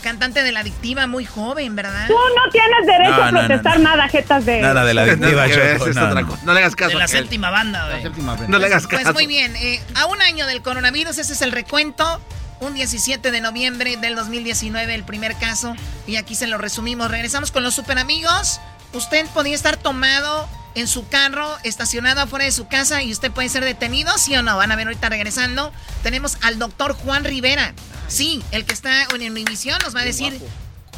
Cantante 0.02 0.42
de 0.42 0.50
la 0.52 0.60
adictiva, 0.60 1.06
muy 1.06 1.24
joven, 1.24 1.76
¿verdad? 1.76 2.08
Tú 2.08 2.12
no 2.14 2.50
tienes 2.50 2.84
derecho 2.84 3.16
No, 3.16 3.22
a 3.24 3.30
protestar 3.46 3.78
no. 3.78 3.84
nada, 3.84 4.08
jetas 4.08 4.44
de... 4.44 4.60
Nada 4.60 4.84
de 4.84 4.92
la 4.92 5.02
adictiva, 5.02 5.48
Choco, 5.48 5.86
es 5.88 5.96
no, 5.96 6.06
otra 6.08 6.20
no. 6.20 6.28
cosa. 6.28 6.42
No 6.44 6.52
le 6.52 6.58
hagas 6.60 6.76
caso. 6.76 6.90
De 6.90 6.96
la 6.98 7.08
séptima 7.08 7.48
banda, 7.50 7.88
La 7.88 7.98
güey. 8.08 8.48
No 8.48 8.58
le 8.58 8.66
hagas 8.66 8.86
Pues 8.86 9.00
caso. 9.02 9.14
muy 9.14 9.26
bien, 9.26 9.54
eh, 9.56 9.80
a 9.94 10.04
un 10.06 10.20
año 10.20 10.46
del 10.46 10.60
coronavirus, 10.62 11.16
ese 11.16 11.32
es 11.32 11.40
el 11.42 11.52
recuento. 11.52 12.20
Un 12.60 12.74
17 12.74 13.30
de 13.30 13.40
noviembre 13.40 13.96
del 13.96 14.14
2019, 14.14 14.94
el 14.94 15.04
primer 15.04 15.36
caso. 15.36 15.74
Y 16.06 16.16
aquí 16.16 16.34
se 16.34 16.46
lo 16.46 16.58
resumimos. 16.58 17.10
Regresamos 17.10 17.50
con 17.50 17.62
los 17.62 17.74
super 17.74 17.98
amigos. 17.98 18.60
Usted 18.92 19.26
podía 19.28 19.54
estar 19.54 19.76
tomado 19.76 20.48
en 20.74 20.88
su 20.88 21.06
carro, 21.08 21.56
estacionado 21.62 22.20
afuera 22.20 22.44
de 22.44 22.52
su 22.52 22.66
casa 22.66 23.02
y 23.02 23.12
usted 23.12 23.30
puede 23.30 23.48
ser 23.48 23.64
detenido, 23.64 24.16
¿sí 24.18 24.34
o 24.36 24.42
no? 24.42 24.56
Van 24.56 24.72
a 24.72 24.76
ver 24.76 24.86
ahorita 24.86 25.08
regresando. 25.08 25.72
Tenemos 26.02 26.38
al 26.42 26.58
doctor 26.58 26.94
Juan 26.94 27.24
Rivera. 27.24 27.74
Sí, 28.08 28.42
el 28.50 28.64
que 28.64 28.74
está 28.74 29.02
en 29.02 29.30
Univisión 29.30 29.78
nos 29.84 29.94
va 29.94 30.00
a 30.00 30.04
decir 30.04 30.40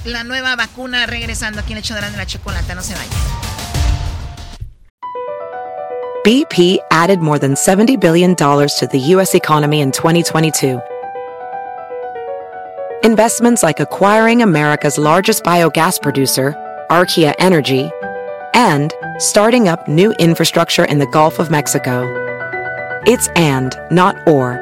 la 0.05 0.25
nueva 0.25 0.57
vacuna 0.57 1.07
regresando 1.07 1.61
aquí 1.61 1.73
en 1.73 1.79
el 1.79 1.85
hecho 1.85 1.95
de 1.95 2.01
la 2.01 2.27
chocolata. 2.27 2.75
No 2.75 2.83
se 2.83 2.95
vaya. 2.95 3.11
BP 6.25 6.81
added 6.91 7.21
more 7.21 7.39
than 7.39 7.55
$70 7.55 8.01
billion 8.01 8.35
to 8.35 8.89
the 8.91 8.99
U.S. 9.15 9.35
economy 9.37 9.81
in 9.81 9.93
2022. 9.93 10.81
Investments 13.07 13.63
like 13.63 13.79
acquiring 13.79 14.43
America's 14.43 14.99
largest 14.99 15.45
biogas 15.45 16.03
producer, 16.03 16.57
Archaea 16.91 17.37
Energy, 17.39 17.89
and 18.53 18.93
starting 19.19 19.69
up 19.69 19.87
new 19.87 20.11
infrastructure 20.15 20.85
in 20.85 20.99
the 20.99 21.07
Gulf 21.07 21.39
of 21.39 21.49
Mexico. 21.49 22.03
It's 23.07 23.29
and, 23.37 23.73
not 23.93 24.27
or. 24.27 24.59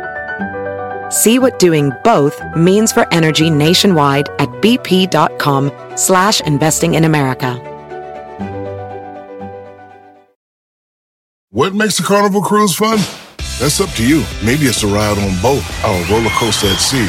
See 1.08 1.38
what 1.38 1.58
doing 1.58 1.90
both 2.04 2.38
means 2.54 2.92
for 2.92 3.10
energy 3.14 3.48
nationwide 3.48 4.28
at 4.38 4.50
bp.com 4.60 5.72
slash 5.96 6.42
investing 6.42 6.92
in 6.96 7.04
America. 7.04 7.54
What 11.48 11.72
makes 11.72 11.98
a 11.98 12.02
carnival 12.02 12.42
cruise 12.42 12.76
fun? 12.76 12.98
That's 13.58 13.80
up 13.80 13.88
to 13.92 14.06
you. 14.06 14.22
Maybe 14.44 14.66
it's 14.66 14.82
a 14.82 14.86
ride 14.86 15.16
on 15.16 15.40
boat, 15.40 15.62
or 15.82 15.94
a 15.96 16.10
roller 16.10 16.28
coaster 16.30 16.66
at 16.66 16.76
sea, 16.76 17.08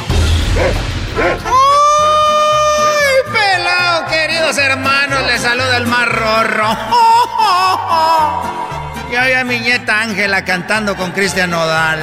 ¡Ay, 1.45 3.15
pelado, 3.31 4.05
queridos 4.07 4.57
hermanos! 4.57 5.21
Les 5.27 5.41
saluda 5.41 5.77
el 5.77 5.87
más 5.87 6.07
rorro. 6.07 6.77
Y 9.11 9.15
hoy 9.15 9.33
a 9.33 9.43
mi 9.43 9.59
nieta 9.59 10.01
Ángela 10.01 10.43
cantando 10.43 10.95
con 10.95 11.11
Cristian 11.11 11.51
Nodal. 11.51 11.99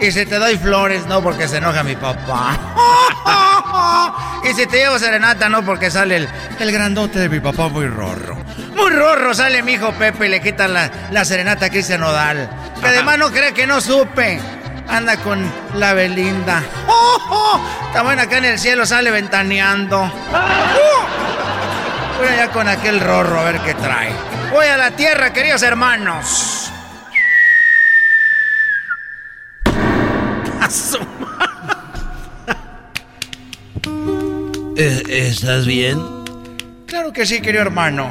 Y 0.00 0.10
si 0.10 0.26
te 0.26 0.36
doy 0.38 0.56
flores, 0.58 1.06
no 1.06 1.22
porque 1.22 1.46
se 1.46 1.58
enoja 1.58 1.82
mi 1.82 1.94
papá. 1.96 2.56
Y 4.44 4.52
si 4.54 4.66
te 4.66 4.78
llevo 4.78 4.98
serenata, 4.98 5.48
no 5.48 5.64
porque 5.64 5.90
sale 5.90 6.16
el, 6.16 6.28
el 6.58 6.72
grandote 6.72 7.20
de 7.20 7.28
mi 7.28 7.38
papá 7.38 7.68
muy 7.68 7.86
rorro. 7.86 8.36
Muy 8.74 8.90
rorro 8.90 9.32
sale 9.34 9.62
mi 9.62 9.74
hijo 9.74 9.92
Pepe 9.92 10.26
y 10.26 10.30
le 10.30 10.40
quitan 10.40 10.74
la, 10.74 10.90
la 11.10 11.24
serenata 11.24 11.66
a 11.66 11.70
Cristian 11.70 12.00
Nodal. 12.00 12.50
Que 12.80 12.88
además 12.88 13.18
no 13.18 13.30
cree 13.30 13.54
que 13.54 13.66
no 13.66 13.80
supe. 13.80 14.40
Anda 14.92 15.16
con 15.16 15.42
la 15.74 15.94
Belinda. 15.94 16.62
Está 17.86 18.02
bueno 18.02 18.20
acá 18.20 18.36
en 18.38 18.44
el 18.44 18.58
cielo, 18.58 18.84
sale 18.84 19.10
ventaneando. 19.10 20.12
Voy 22.18 22.28
allá 22.28 22.50
con 22.52 22.68
aquel 22.68 23.00
rorro 23.00 23.40
a 23.40 23.44
ver 23.44 23.60
qué 23.60 23.72
trae. 23.72 24.12
Voy 24.52 24.66
a 24.66 24.76
la 24.76 24.90
tierra, 24.90 25.32
queridos 25.32 25.62
hermanos. 25.62 26.70
A 30.60 30.68
su 30.70 30.98
Eh, 34.76 35.02
¿Estás 35.08 35.66
bien? 35.66 36.00
Claro 36.86 37.14
que 37.14 37.24
sí, 37.24 37.40
querido 37.40 37.62
hermano. 37.62 38.10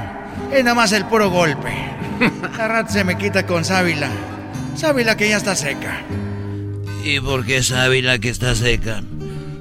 Es 0.51 0.63
nada 0.63 0.73
más 0.75 0.91
el 0.93 1.05
puro 1.05 1.29
golpe. 1.29 1.71
La 2.57 2.67
rata 2.67 2.91
se 2.91 3.03
me 3.03 3.17
quita 3.17 3.45
con 3.45 3.63
sábila. 3.63 4.09
Sábila 4.75 5.15
que 5.15 5.29
ya 5.29 5.37
está 5.37 5.55
seca. 5.55 6.01
¿Y 7.03 7.19
por 7.19 7.45
qué 7.45 7.63
sábila 7.63 8.19
que 8.19 8.29
está 8.29 8.55
seca? 8.55 9.01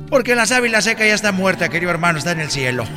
Porque 0.08 0.34
la 0.34 0.46
sábila 0.46 0.80
seca 0.82 1.06
ya 1.06 1.14
está 1.14 1.32
muerta, 1.32 1.68
querido 1.68 1.90
hermano, 1.90 2.18
está 2.18 2.32
en 2.32 2.40
el 2.40 2.50
cielo. 2.50 2.84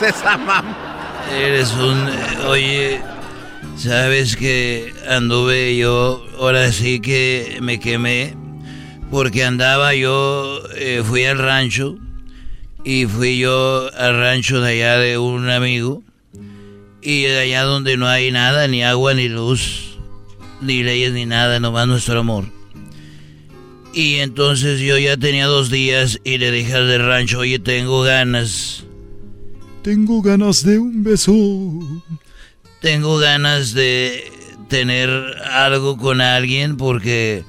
esa 0.00 0.36
mamá. 0.38 0.76
Eres 1.36 1.72
un... 1.72 2.08
eh, 2.08 2.46
Oye, 2.46 3.00
¿sabes 3.76 4.36
que 4.36 4.92
anduve 5.08 5.76
yo, 5.76 6.24
ahora 6.38 6.72
sí 6.72 7.00
que 7.00 7.58
me 7.60 7.78
quemé? 7.80 8.34
Porque 9.10 9.44
andaba 9.44 9.94
yo, 9.94 10.62
eh, 10.76 11.02
fui 11.04 11.24
al 11.24 11.38
rancho 11.38 11.96
y 12.84 13.06
fui 13.06 13.38
yo 13.38 13.90
al 13.98 14.16
rancho 14.18 14.60
de 14.60 14.72
allá 14.72 14.98
de 14.98 15.18
un 15.18 15.50
amigo 15.50 16.02
y 17.02 17.22
de 17.22 17.40
allá 17.40 17.62
donde 17.64 17.96
no 17.96 18.06
hay 18.08 18.30
nada, 18.30 18.68
ni 18.68 18.84
agua, 18.84 19.14
ni 19.14 19.28
luz, 19.28 19.89
ni 20.60 20.82
leyes, 20.82 21.12
ni 21.12 21.26
nada, 21.26 21.60
nomás 21.60 21.86
nuestro 21.86 22.20
amor. 22.20 22.44
Y 23.92 24.16
entonces 24.16 24.80
yo 24.80 24.96
ya 24.98 25.16
tenía 25.16 25.46
dos 25.46 25.70
días 25.70 26.20
y 26.24 26.38
le 26.38 26.52
dije 26.52 26.74
al 26.74 26.88
del 26.88 27.04
rancho, 27.06 27.40
oye, 27.40 27.58
tengo 27.58 28.02
ganas. 28.02 28.84
Tengo 29.82 30.22
ganas 30.22 30.62
de 30.64 30.78
un 30.78 31.02
beso. 31.02 31.32
Tengo 32.80 33.18
ganas 33.18 33.72
de 33.74 34.24
tener 34.68 35.10
algo 35.50 35.96
con 35.96 36.20
alguien 36.20 36.76
porque 36.76 37.44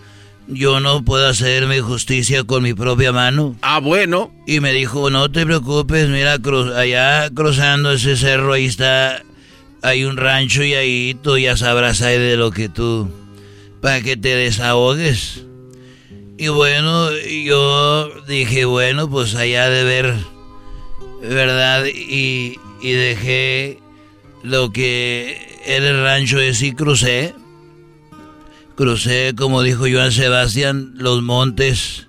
yo 0.48 0.80
no 0.80 1.06
puedo 1.06 1.28
hacerme 1.28 1.80
justicia 1.82 2.44
con 2.44 2.64
mi 2.64 2.74
propia 2.74 3.12
mano. 3.12 3.56
Ah, 3.62 3.80
bueno. 3.80 4.34
Y 4.48 4.60
me 4.62 4.74
dijo, 4.74 5.10
no 5.12 5.32
te 5.32 5.46
preocupes, 5.46 6.10
mira, 6.10 6.38
cru- 6.40 6.74
allá 6.76 7.30
cruzando 7.30 7.92
ese 7.92 8.18
cerro, 8.18 8.54
ahí 8.54 8.66
está, 8.66 9.22
hay 9.82 10.06
un 10.06 10.18
rancho 10.18 10.64
y 10.64 10.74
ahí 10.74 11.18
tú 11.22 11.38
ya 11.38 11.58
sabrás 11.58 12.02
ahí 12.02 12.18
de 12.18 12.38
lo 12.38 12.52
que 12.52 12.70
tú, 12.70 13.10
para 13.82 14.02
que 14.02 14.18
te 14.18 14.36
desahogues. 14.36 15.44
Y 16.38 16.48
bueno, 16.48 17.12
yo 17.12 18.10
dije, 18.28 18.66
bueno, 18.66 19.10
pues 19.10 19.36
allá 19.36 19.70
de 19.70 19.84
ver, 19.84 20.16
¿verdad? 21.22 21.86
Y, 21.86 22.60
y 22.82 22.92
dejé 22.92 23.80
lo 24.44 24.72
que 24.72 25.60
era 25.66 25.90
el 25.90 26.02
rancho 26.02 26.40
ese 26.40 26.68
y 26.68 26.72
crucé. 26.74 27.34
Crucé, 28.76 29.34
como 29.38 29.62
dijo 29.62 29.86
Joan 29.92 30.12
Sebastián, 30.12 30.94
los 30.96 31.22
montes, 31.22 32.08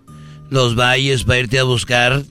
los 0.48 0.74
valles 0.74 1.24
para 1.24 1.40
irte 1.40 1.58
a 1.58 1.64
buscar. 1.64 2.22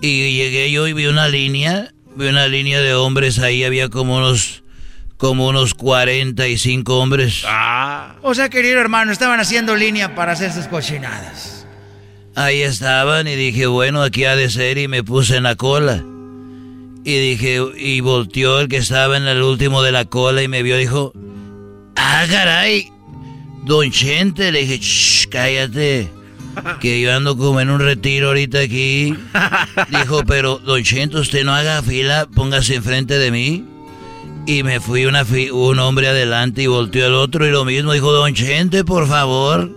Y 0.00 0.36
llegué 0.36 0.70
yo 0.70 0.86
y 0.86 0.92
vi 0.92 1.06
una 1.06 1.28
línea, 1.28 1.93
vi 2.16 2.28
una 2.28 2.48
línea 2.48 2.80
de 2.80 2.94
hombres 2.94 3.38
ahí, 3.38 3.64
había 3.64 3.88
como 3.88 4.16
unos, 4.16 4.62
como 5.16 5.48
unos 5.48 5.74
45 5.74 6.98
hombres. 6.98 7.42
Ah. 7.46 8.16
O 8.22 8.34
sea, 8.34 8.48
querido 8.48 8.80
hermano, 8.80 9.12
estaban 9.12 9.40
haciendo 9.40 9.76
línea 9.76 10.14
para 10.14 10.32
hacer 10.32 10.52
sus 10.52 10.66
cochinadas. 10.66 11.66
Ahí 12.36 12.62
estaban 12.62 13.28
y 13.28 13.36
dije, 13.36 13.66
bueno, 13.66 14.02
aquí 14.02 14.24
ha 14.24 14.34
de 14.34 14.50
ser 14.50 14.78
y 14.78 14.88
me 14.88 15.04
puse 15.04 15.36
en 15.36 15.44
la 15.44 15.54
cola. 15.54 16.02
Y 17.04 17.18
dije, 17.18 17.60
y 17.76 18.00
volteó 18.00 18.60
el 18.60 18.68
que 18.68 18.78
estaba 18.78 19.16
en 19.16 19.26
el 19.26 19.42
último 19.42 19.82
de 19.82 19.92
la 19.92 20.06
cola 20.06 20.42
y 20.42 20.48
me 20.48 20.62
vio, 20.62 20.76
dijo, 20.76 21.12
ah, 21.96 22.24
caray, 22.28 22.90
don 23.64 23.90
Chente, 23.90 24.50
le 24.50 24.60
dije, 24.60 24.78
shh, 24.78 25.28
cállate, 25.28 26.08
que 26.80 27.00
yo 27.00 27.14
ando 27.14 27.36
como 27.36 27.60
en 27.60 27.70
un 27.70 27.80
retiro 27.80 28.28
ahorita 28.28 28.60
aquí. 28.60 29.14
Dijo, 29.90 30.24
pero 30.26 30.58
don 30.58 30.82
Chente, 30.82 31.16
usted 31.18 31.44
no 31.44 31.54
haga 31.54 31.82
fila, 31.82 32.26
póngase 32.34 32.76
enfrente 32.76 33.18
de 33.18 33.30
mí. 33.30 33.64
Y 34.46 34.62
me 34.62 34.80
fui 34.80 35.06
una 35.06 35.24
un 35.52 35.78
hombre 35.78 36.08
adelante 36.08 36.62
y 36.62 36.66
volteó 36.66 37.06
el 37.06 37.14
otro 37.14 37.46
y 37.46 37.50
lo 37.50 37.64
mismo, 37.64 37.92
dijo, 37.92 38.12
don 38.12 38.34
Chente, 38.34 38.84
por 38.84 39.08
favor. 39.08 39.70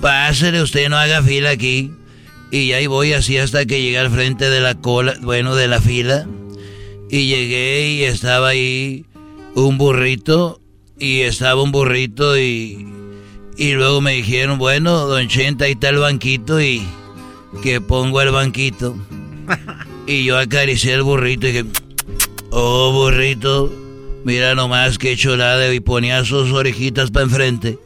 Pásele, 0.00 0.62
usted 0.62 0.88
no 0.88 0.96
haga 0.96 1.22
fila 1.22 1.50
aquí. 1.50 1.92
Y 2.50 2.72
ahí 2.72 2.86
voy 2.86 3.12
así 3.12 3.38
hasta 3.38 3.66
que 3.66 3.80
llegué 3.80 3.98
al 3.98 4.10
frente 4.10 4.50
de 4.50 4.60
la 4.60 4.74
cola, 4.74 5.14
bueno, 5.22 5.54
de 5.54 5.68
la 5.68 5.80
fila. 5.80 6.26
Y 7.10 7.28
llegué 7.28 7.88
y 7.90 8.04
estaba 8.04 8.48
ahí 8.48 9.04
un 9.54 9.78
burrito. 9.78 10.60
Y 10.98 11.20
estaba 11.20 11.62
un 11.62 11.72
burrito 11.72 12.38
y... 12.38 12.93
Y 13.56 13.72
luego 13.72 14.00
me 14.00 14.14
dijeron, 14.14 14.58
bueno, 14.58 15.06
don 15.06 15.28
Chenta, 15.28 15.66
ahí 15.66 15.72
está 15.72 15.90
el 15.90 15.98
banquito 15.98 16.60
y... 16.60 16.86
Que 17.62 17.80
pongo 17.80 18.20
el 18.20 18.30
banquito. 18.30 18.96
Y 20.06 20.24
yo 20.24 20.36
acaricié 20.36 20.92
el 20.92 21.02
burrito 21.02 21.46
y 21.46 21.52
dije, 21.52 21.64
oh, 22.50 22.92
burrito, 22.92 23.72
mira 24.22 24.54
nomás 24.54 24.98
qué 24.98 25.16
chulada. 25.16 25.72
Y 25.72 25.80
ponía 25.80 26.22
sus 26.26 26.52
orejitas 26.52 27.10
para 27.10 27.24
enfrente 27.24 27.78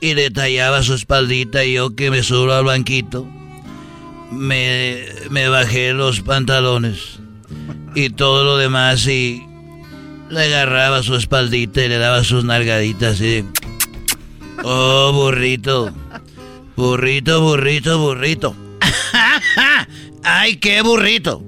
y 0.00 0.14
le 0.14 0.30
tallaba 0.30 0.82
su 0.82 0.94
espaldita 0.94 1.64
y 1.64 1.74
yo 1.74 1.94
que 1.94 2.10
me 2.10 2.22
subo 2.22 2.52
al 2.52 2.64
banquito, 2.64 3.26
me, 4.30 5.04
me 5.30 5.48
bajé 5.48 5.92
los 5.92 6.20
pantalones 6.20 7.18
y 7.94 8.10
todo 8.10 8.44
lo 8.44 8.56
demás 8.56 9.06
y 9.06 9.44
le 10.30 10.42
agarraba 10.42 11.02
su 11.02 11.16
espaldita 11.16 11.84
y 11.84 11.88
le 11.88 11.98
daba 11.98 12.22
sus 12.22 12.44
nalgaditas 12.44 13.20
y 13.20 13.44
oh 14.64 15.12
burrito, 15.12 15.92
burrito, 16.76 17.40
burrito, 17.40 17.98
burrito. 17.98 18.56
¡Ay, 20.22 20.56
qué 20.56 20.82
burrito! 20.82 21.42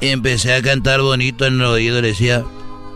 Empecé 0.00 0.54
a 0.54 0.62
cantar 0.62 1.00
bonito 1.00 1.44
en 1.46 1.54
el 1.54 1.62
oído 1.62 1.98
y 1.98 2.02
le 2.02 2.08
decía, 2.08 2.44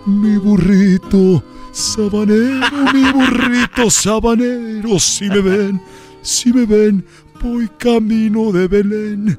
Mi 0.06 0.36
burrito 0.36 1.42
sabanero, 1.72 2.92
mi 2.92 3.10
burrito 3.10 3.90
sabanero, 3.90 4.98
si 4.98 5.28
me 5.28 5.40
ven, 5.40 5.80
si 6.22 6.52
me 6.52 6.66
ven, 6.66 7.04
voy 7.42 7.68
camino 7.78 8.52
de 8.52 8.68
Belén. 8.68 9.38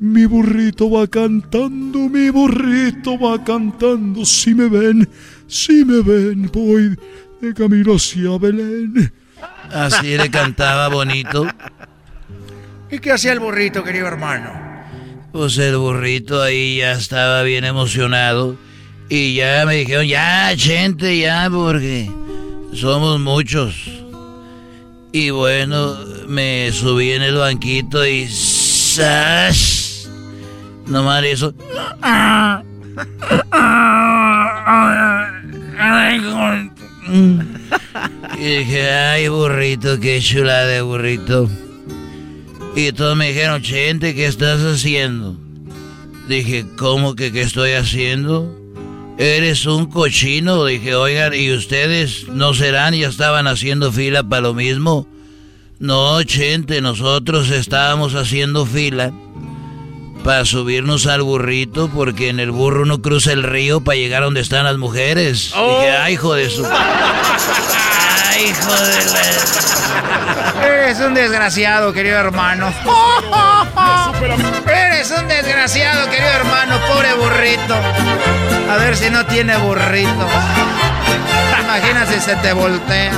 Mi 0.00 0.26
burrito 0.26 0.90
va 0.90 1.06
cantando, 1.06 2.08
mi 2.08 2.28
burrito 2.28 3.18
va 3.18 3.42
cantando. 3.42 4.24
Si 4.24 4.54
me 4.54 4.68
ven, 4.68 5.08
si 5.46 5.84
me 5.84 6.02
ven, 6.02 6.50
voy 6.52 6.98
camino 7.52 7.96
hacia 7.96 8.38
Belén. 8.38 9.12
Así 9.72 10.16
le 10.16 10.30
cantaba 10.30 10.88
bonito. 10.88 11.46
¿Y 12.90 12.98
qué 13.00 13.12
hacía 13.12 13.32
el 13.32 13.40
burrito, 13.40 13.82
querido 13.82 14.06
hermano? 14.06 14.50
Pues 15.32 15.58
el 15.58 15.76
burrito 15.76 16.40
ahí 16.40 16.78
ya 16.78 16.92
estaba 16.92 17.42
bien 17.42 17.64
emocionado. 17.64 18.56
Y 19.08 19.34
ya 19.34 19.64
me 19.66 19.76
dijeron, 19.76 20.06
ya, 20.06 20.54
gente, 20.56 21.18
ya, 21.18 21.48
porque 21.50 22.08
somos 22.72 23.20
muchos. 23.20 23.74
Y 25.12 25.30
bueno, 25.30 25.96
me 26.28 26.70
subí 26.72 27.12
en 27.12 27.22
el 27.22 27.36
banquito 27.36 28.06
y... 28.06 28.26
¡Sash! 28.28 30.06
Nomás 30.86 31.24
eso. 31.24 31.54
Y 37.06 38.58
dije, 38.58 38.90
ay, 38.90 39.28
burrito, 39.28 40.00
qué 40.00 40.20
chula 40.20 40.64
de 40.66 40.82
burrito. 40.82 41.48
Y 42.74 42.92
todos 42.92 43.16
me 43.16 43.28
dijeron, 43.28 43.62
Chente, 43.62 44.14
¿qué 44.14 44.26
estás 44.26 44.60
haciendo? 44.60 45.36
Dije, 46.28 46.64
¿cómo 46.76 47.14
que 47.14 47.30
qué 47.30 47.42
estoy 47.42 47.72
haciendo? 47.72 48.52
Eres 49.18 49.66
un 49.66 49.86
cochino. 49.86 50.64
Dije, 50.64 50.94
oigan, 50.94 51.34
¿y 51.34 51.52
ustedes 51.52 52.28
no 52.28 52.54
serán? 52.54 52.94
Ya 52.94 53.08
estaban 53.08 53.46
haciendo 53.46 53.92
fila 53.92 54.22
para 54.22 54.42
lo 54.42 54.54
mismo. 54.54 55.06
No, 55.78 56.22
Chente, 56.24 56.80
nosotros 56.80 57.50
estábamos 57.50 58.14
haciendo 58.14 58.66
fila 58.66 59.12
para 60.24 60.44
subirnos 60.46 61.06
al 61.06 61.22
burrito 61.22 61.88
porque 61.88 62.30
en 62.30 62.40
el 62.40 62.50
burro 62.50 62.82
uno 62.82 63.02
cruza 63.02 63.30
el 63.30 63.42
río 63.42 63.82
para 63.82 63.96
llegar 63.96 64.22
a 64.22 64.24
donde 64.24 64.40
están 64.40 64.64
las 64.64 64.78
mujeres. 64.78 65.52
Dije, 65.54 65.90
ay, 65.90 66.14
hijo 66.14 66.34
de 66.34 66.48
su... 66.48 66.64
Ay, 66.64 68.46
hijo 68.46 68.72
de 68.72 69.04
la... 69.12 70.66
Eres 70.66 70.98
un 71.00 71.14
desgraciado, 71.14 71.92
querido 71.92 72.16
hermano. 72.16 72.72
Eres 74.66 75.10
un 75.10 75.28
desgraciado, 75.28 76.08
querido 76.10 76.30
hermano, 76.30 76.80
pobre 76.88 77.14
burrito. 77.14 77.76
A 78.70 78.76
ver 78.78 78.96
si 78.96 79.10
no 79.10 79.26
tiene 79.26 79.58
burrito. 79.58 80.26
Imagínate 81.62 82.14
si 82.14 82.20
se 82.20 82.36
te 82.36 82.52
voltea. 82.54 83.12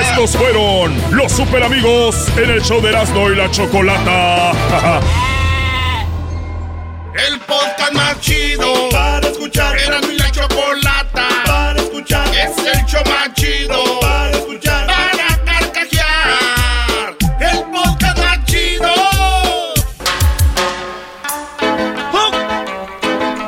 Estos 0.00 0.36
fueron 0.36 0.92
los 1.12 1.30
super 1.30 1.62
amigos 1.62 2.28
en 2.36 2.50
el 2.50 2.62
show 2.62 2.80
de 2.80 2.88
Erasmo 2.88 3.30
y 3.30 3.36
la 3.36 3.50
Chocolata. 3.50 4.52
El 7.14 7.38
podcast 7.40 7.92
más 7.92 8.18
chido 8.20 8.88
para 8.90 9.28
escuchar. 9.28 9.78
Erasmo 9.78 10.10
y 10.10 10.18
la 10.18 10.30
Chocolata 10.30 11.28
para 11.46 11.80
escuchar. 11.80 12.26
Es 12.28 12.56
el 12.58 12.84
show 12.86 13.02
más 13.04 13.34
chido 13.34 14.00
para 14.00 14.30
escuchar. 14.30 14.86
Para 14.86 15.44
carcajear. 15.44 17.16
El 17.38 17.62
podcast 17.70 18.18
más 18.18 18.44
chido. 18.46 18.94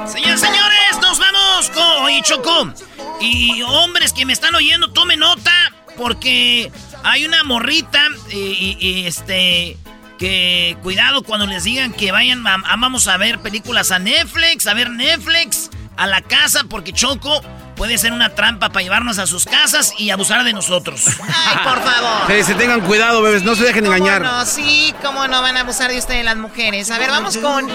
Señoras 0.07 0.41
señores, 0.41 0.99
nos 1.01 1.19
vamos 1.19 1.71
con... 1.71 2.05
Oye, 2.05 2.23
Choco. 2.23 2.73
Y 3.21 3.63
hombres 3.63 4.13
que 4.13 4.27
me 4.27 4.35
están 4.35 4.55
oyendo, 4.55 4.93
tomen 4.93 5.21
nota. 5.21 5.74
Porque 5.97 6.71
hay 7.03 7.25
una 7.25 7.45
morrita 7.45 8.01
y, 8.31 8.37
y- 8.37 8.77
y, 8.81 9.07
este... 9.07 9.77
Que 10.19 10.77
cuidado 10.85 11.25
cuando 11.25 11.45
les 11.45 11.65
digan 11.65 11.93
que 11.93 12.13
vayan, 12.13 12.47
a- 12.47 12.55
a- 12.55 12.77
vamos 12.77 13.09
a 13.09 13.17
ver 13.17 13.41
películas 13.41 13.91
a 13.91 13.99
Netflix, 13.99 14.69
a 14.69 14.73
ver 14.73 14.91
Netflix, 14.91 15.71
a 15.97 16.07
la 16.07 16.23
casa, 16.23 16.63
porque 16.71 16.93
Choco 16.93 17.43
puede 17.75 17.99
ser 17.99 18.13
una 18.13 18.31
trampa 18.33 18.69
para 18.69 18.85
llevarnos 18.85 19.19
a 19.19 19.27
sus 19.27 19.45
casas 19.45 19.93
y 19.99 20.11
abusar 20.11 20.45
de 20.45 20.53
nosotros. 20.53 21.05
Ay, 21.21 21.57
por 21.65 21.83
favor. 21.83 22.29
Sí, 22.29 22.45
se 22.45 22.55
tengan 22.55 22.81
cuidado, 22.83 23.23
bebés, 23.23 23.43
no 23.43 23.57
se 23.57 23.65
dejen 23.65 23.87
engañar. 23.87 24.23
No, 24.23 24.47
sí, 24.47 24.95
cómo 25.03 25.27
no 25.27 25.43
van 25.43 25.57
a 25.57 25.61
abusar 25.63 25.91
de 25.91 25.99
ustedes 25.99 26.25
las 26.25 26.37
mujeres. 26.37 26.93
A 26.93 26.99
ver, 26.99 27.11
vamos 27.11 27.37
con 27.39 27.69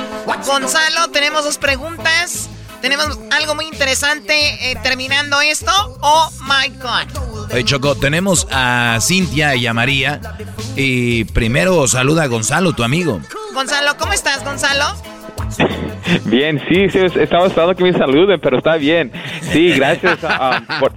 Gonzalo. 0.45 1.09
Tenemos 1.09 1.43
dos 1.43 1.57
preguntas. 1.57 2.49
Tenemos 2.81 3.19
algo 3.31 3.55
muy 3.55 3.65
interesante 3.65 4.71
eh, 4.71 4.77
terminando 4.81 5.41
esto. 5.41 5.71
Oh 5.99 6.31
my 6.43 6.69
God. 6.77 7.38
Oye, 7.51 7.63
Choco, 7.63 7.95
tenemos 7.95 8.47
a 8.51 8.99
Cintia 9.01 9.55
y 9.55 9.65
a 9.65 9.73
María. 9.73 10.21
Y 10.75 11.23
primero 11.25 11.87
saluda 11.87 12.23
a 12.23 12.27
Gonzalo, 12.27 12.73
tu 12.73 12.83
amigo. 12.83 13.21
Gonzalo, 13.53 13.97
¿cómo 13.97 14.13
estás, 14.13 14.43
Gonzalo? 14.43 14.85
Bien, 16.25 16.61
sí, 16.69 16.89
sí, 16.89 16.99
estaba 17.19 17.47
esperando 17.47 17.75
que 17.75 17.83
me 17.83 17.93
saluden, 17.93 18.39
pero 18.39 18.59
está 18.59 18.75
bien. 18.75 19.11
Sí, 19.51 19.71
gracias 19.71 20.19
ah, 20.23 20.61
por, 20.79 20.93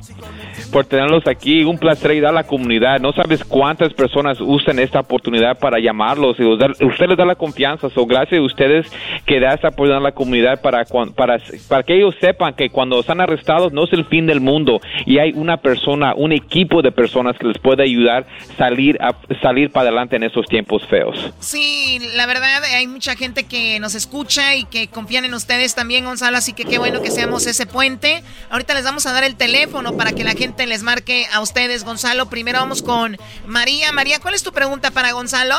por 0.73 0.87
tenerlos 0.87 1.27
aquí. 1.27 1.65
Un 1.65 1.79
placer 1.79 2.11
ayudar 2.11 2.31
a 2.31 2.35
la 2.35 2.45
comunidad. 2.45 2.99
No 3.01 3.13
sabes 3.13 3.45
cuántas 3.45 3.93
personas 3.93 4.41
usan 4.41 4.79
esta 4.79 5.01
oportunidad 5.01 5.59
para 5.59 5.79
llamarlos 5.79 6.39
y 6.41 6.45
usted 6.45 7.07
les 7.09 7.17
da 7.17 7.25
la 7.25 7.35
confianza. 7.35 7.91
So, 7.91 8.07
gracias 8.07 8.41
a 8.41 8.43
ustedes 8.43 8.87
que 9.27 9.39
da 9.39 9.55
esta 9.55 9.69
oportunidad 9.69 9.99
a 9.99 10.01
la 10.01 10.13
comunidad 10.13 10.61
para, 10.61 10.85
para, 11.15 11.39
para 11.69 11.83
que 11.83 11.97
ellos 11.97 12.15
sepan 12.21 12.55
que 12.55 12.71
cuando 12.71 12.99
están 13.01 13.21
arrestados 13.21 13.73
no 13.73 13.85
es 13.85 13.93
el 13.93 14.05
fin 14.07 14.27
del 14.27 14.41
mundo 14.41 14.81
y 15.07 15.19
hay 15.19 15.33
una 15.35 15.59
persona, 15.59 16.15
un 16.15 16.33
equipo 16.33 16.83
de 16.83 16.91
personas 16.91 17.37
que 17.39 17.47
les 17.47 17.59
puede 17.59 17.83
ayudar 17.85 18.27
salir 18.57 18.99
a 19.01 19.15
salir 19.41 19.71
para 19.71 19.89
adelante 19.89 20.17
en 20.17 20.23
estos 20.23 20.47
tiempos 20.47 20.87
feos. 20.89 21.33
Sí, 21.41 21.99
la 22.15 22.27
verdad 22.27 22.65
hay 22.65 22.87
mucha 22.87 23.15
gente 23.17 23.45
que 23.45 23.79
nos 23.81 23.95
escucha 23.95 24.55
y 24.57 24.65
que 24.65 24.89
confían 24.89 25.25
en 25.25 25.35
ustedes 25.35 25.75
también, 25.75 26.05
Gonzalo, 26.05 26.39
así 26.39 26.53
que 26.53 26.65
qué 26.65 26.79
bueno 26.79 27.03
que 27.03 27.11
seamos 27.11 27.47
ese 27.47 27.67
puente. 27.67 28.23
Ahorita 28.51 28.75
les 28.75 28.85
vamos 28.85 29.07
a 29.07 29.13
dar 29.13 29.25
el 29.25 29.37
teléfono 29.37 29.97
para 29.97 30.13
que 30.13 30.25
la 30.25 30.33
gente 30.33 30.62
les 30.67 30.83
marque 30.83 31.27
a 31.33 31.41
ustedes, 31.41 31.85
Gonzalo. 31.85 32.27
Primero 32.27 32.59
vamos 32.59 32.83
con 32.83 33.17
María. 33.47 33.93
María, 33.93 34.19
¿cuál 34.21 34.35
es 34.35 34.43
tu 34.43 34.53
pregunta 34.53 34.91
para 34.91 35.13
Gonzalo? 35.13 35.55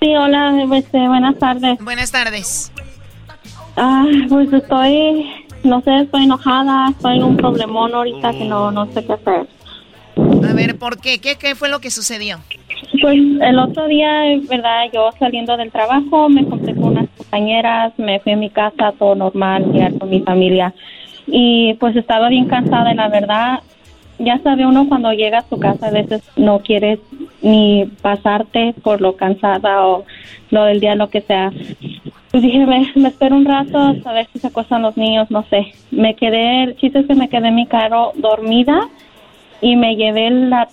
Sí, 0.00 0.14
hola, 0.16 0.52
este, 0.76 0.98
buenas 1.08 1.38
tardes. 1.38 1.78
Buenas 1.80 2.12
tardes. 2.12 2.72
Ah, 3.76 4.04
pues 4.28 4.52
estoy, 4.52 5.26
no 5.64 5.80
sé, 5.80 6.00
estoy 6.00 6.24
enojada, 6.24 6.90
estoy 6.90 7.16
en 7.16 7.24
un 7.24 7.36
problemón 7.36 7.94
ahorita 7.94 8.32
que 8.32 8.44
no, 8.44 8.70
no 8.70 8.86
sé 8.92 9.04
qué 9.04 9.12
hacer. 9.14 9.48
A 10.16 10.52
ver, 10.52 10.78
¿por 10.78 11.00
qué? 11.00 11.18
¿Qué, 11.18 11.36
qué 11.36 11.54
fue 11.54 11.68
lo 11.68 11.80
que 11.80 11.90
sucedió? 11.90 12.38
Pues 13.00 13.16
el 13.16 13.58
otro 13.58 13.86
día, 13.86 14.22
verdad, 14.48 14.84
yo 14.92 15.10
saliendo 15.18 15.56
del 15.56 15.72
trabajo, 15.72 16.28
me 16.28 16.42
encontré 16.42 16.74
con 16.74 16.84
unas 16.84 17.08
compañeras, 17.16 17.92
me 17.96 18.20
fui 18.20 18.32
a 18.32 18.36
mi 18.36 18.50
casa, 18.50 18.92
todo 18.98 19.14
normal, 19.14 19.72
ya 19.72 19.90
con 19.98 20.08
mi 20.10 20.20
familia. 20.20 20.72
Y 21.36 21.74
pues 21.80 21.96
estaba 21.96 22.28
bien 22.28 22.46
cansada 22.46 22.92
y 22.92 22.94
la 22.94 23.08
verdad, 23.08 23.58
ya 24.20 24.38
sabe 24.44 24.64
uno 24.66 24.88
cuando 24.88 25.12
llega 25.12 25.38
a 25.38 25.48
su 25.48 25.58
casa, 25.58 25.88
a 25.88 25.90
veces 25.90 26.22
no 26.36 26.60
quieres 26.60 27.00
ni 27.42 27.86
pasarte 28.02 28.72
por 28.84 29.00
lo 29.00 29.16
cansada 29.16 29.84
o 29.84 30.04
lo 30.50 30.64
del 30.64 30.78
día, 30.78 30.94
lo 30.94 31.10
que 31.10 31.22
sea. 31.22 31.50
Pues 32.30 32.40
dije, 32.44 32.64
me, 32.66 32.88
me 32.94 33.08
espero 33.08 33.34
un 33.34 33.44
rato 33.46 33.78
a 34.04 34.12
ver 34.12 34.28
si 34.32 34.38
se 34.38 34.46
acuestan 34.46 34.82
los 34.82 34.96
niños, 34.96 35.28
no 35.32 35.42
sé. 35.50 35.72
Me 35.90 36.14
quedé, 36.14 36.62
el 36.62 36.76
chiste 36.76 37.00
es 37.00 37.06
que 37.08 37.16
me 37.16 37.28
quedé 37.28 37.48
en 37.48 37.56
mi 37.56 37.66
carro 37.66 38.12
dormida 38.14 38.88
y 39.60 39.74
me 39.74 39.96
llevé 39.96 40.30
la 40.30 40.68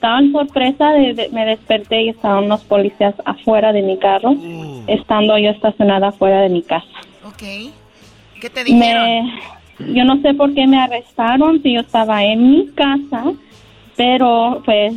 tan 0.00 0.32
sorpresa, 0.32 0.92
de, 0.92 1.12
de- 1.12 1.28
me 1.28 1.44
desperté 1.44 2.02
y 2.04 2.08
estaban 2.08 2.44
unos 2.44 2.64
policías 2.64 3.14
afuera 3.26 3.74
de 3.74 3.82
mi 3.82 3.98
carro, 3.98 4.34
estando 4.86 5.36
yo 5.36 5.50
estacionada 5.50 6.08
afuera 6.08 6.40
de 6.40 6.48
mi 6.48 6.62
casa. 6.62 6.86
Ok. 7.26 7.42
¿Qué 8.40 8.48
te 8.48 8.64
dijeron? 8.64 9.04
Me- 9.04 9.32
yo 9.78 10.04
no 10.04 10.20
sé 10.22 10.34
por 10.34 10.54
qué 10.54 10.66
me 10.66 10.78
arrestaron 10.80 11.62
si 11.62 11.74
yo 11.74 11.80
estaba 11.80 12.24
en 12.24 12.50
mi 12.50 12.68
casa, 12.74 13.24
pero 13.96 14.62
pues 14.64 14.94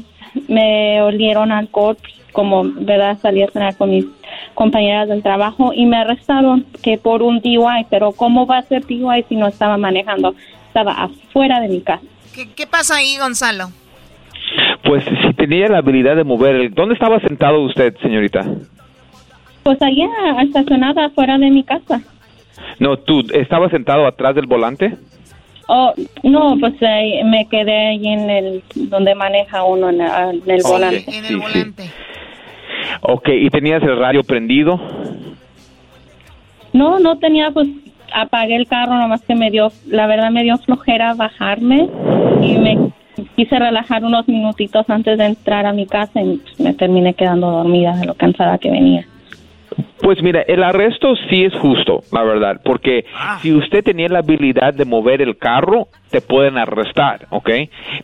me 0.47 1.01
olieron 1.01 1.51
alcohol, 1.51 1.97
como 2.31 2.63
verdad 2.65 3.17
salí 3.21 3.41
a 3.43 3.47
cenar 3.49 3.77
con 3.77 3.89
mis 3.91 4.05
compañeras 4.53 5.07
del 5.07 5.23
trabajo 5.23 5.71
y 5.73 5.85
me 5.85 5.97
arrestaron 5.97 6.65
que 6.83 6.97
por 6.97 7.23
un 7.23 7.39
DUI, 7.39 7.85
pero 7.89 8.11
¿cómo 8.11 8.45
va 8.45 8.57
a 8.59 8.63
ser 8.63 8.85
DUI 8.85 9.23
si 9.29 9.35
no 9.35 9.47
estaba 9.47 9.77
manejando? 9.77 10.35
Estaba 10.67 10.91
afuera 10.91 11.61
de 11.61 11.69
mi 11.69 11.81
casa. 11.81 12.03
¿Qué, 12.33 12.49
qué 12.53 12.67
pasa 12.67 12.95
ahí, 12.97 13.17
Gonzalo? 13.17 13.69
Pues 14.83 15.03
si 15.05 15.33
tenía 15.33 15.67
la 15.69 15.77
habilidad 15.79 16.15
de 16.17 16.23
mover, 16.25 16.55
el- 16.55 16.73
¿dónde 16.73 16.93
estaba 16.95 17.19
sentado 17.21 17.61
usted, 17.63 17.95
señorita? 18.01 18.45
Pues 19.63 19.81
allá 19.81 20.07
estacionada 20.43 21.05
afuera 21.05 21.37
de 21.37 21.49
mi 21.49 21.63
casa. 21.63 22.01
No, 22.79 22.97
tú, 22.97 23.23
¿estaba 23.33 23.69
sentado 23.69 24.05
atrás 24.05 24.35
del 24.35 24.47
volante? 24.47 24.97
Oh, 25.67 25.93
no, 26.23 26.57
pues 26.59 26.73
eh, 26.81 27.21
me 27.25 27.47
quedé 27.49 27.87
ahí 27.89 28.07
en 28.07 28.29
el 28.29 28.63
donde 28.75 29.15
maneja 29.15 29.63
uno 29.63 29.89
en, 29.89 30.01
el- 30.01 30.43
en 30.43 30.51
el 30.51 30.61
Sí, 30.61 30.71
volante. 30.71 31.03
en 31.07 31.15
el 31.15 31.23
Sí, 31.25 31.27
sí. 31.27 31.35
volante. 31.35 31.83
Ok, 33.01 33.29
¿y 33.29 33.49
tenías 33.49 33.81
el 33.83 33.97
radio 33.97 34.23
prendido? 34.23 34.79
No, 36.73 36.99
no 36.99 37.17
tenía, 37.17 37.51
pues 37.51 37.67
apagué 38.13 38.55
el 38.55 38.67
carro, 38.67 38.93
nomás 38.95 39.21
que 39.23 39.35
me 39.35 39.49
dio, 39.49 39.71
la 39.87 40.07
verdad 40.07 40.29
me 40.31 40.43
dio 40.43 40.57
flojera 40.59 41.13
bajarme 41.15 41.89
y 42.41 42.57
me 42.57 42.77
quise 43.35 43.57
relajar 43.57 44.03
unos 44.03 44.27
minutitos 44.27 44.87
antes 44.89 45.17
de 45.17 45.25
entrar 45.25 45.65
a 45.65 45.73
mi 45.73 45.85
casa 45.87 46.21
y 46.21 46.37
pues, 46.37 46.59
me 46.59 46.73
terminé 46.73 47.13
quedando 47.13 47.49
dormida 47.49 47.95
de 47.95 48.05
lo 48.05 48.13
cansada 48.13 48.57
que 48.57 48.69
venía. 48.69 49.07
Pues 50.01 50.21
mira, 50.21 50.41
el 50.41 50.61
arresto 50.63 51.15
sí 51.29 51.45
es 51.45 51.53
justo, 51.55 52.01
la 52.11 52.23
verdad, 52.23 52.61
porque 52.63 53.05
si 53.41 53.53
usted 53.53 53.83
tenía 53.83 54.09
la 54.09 54.19
habilidad 54.19 54.73
de 54.73 54.85
mover 54.85 55.21
el 55.21 55.37
carro, 55.37 55.87
te 56.15 56.21
pueden 56.21 56.57
arrestar, 56.57 57.27
¿ok? 57.29 57.49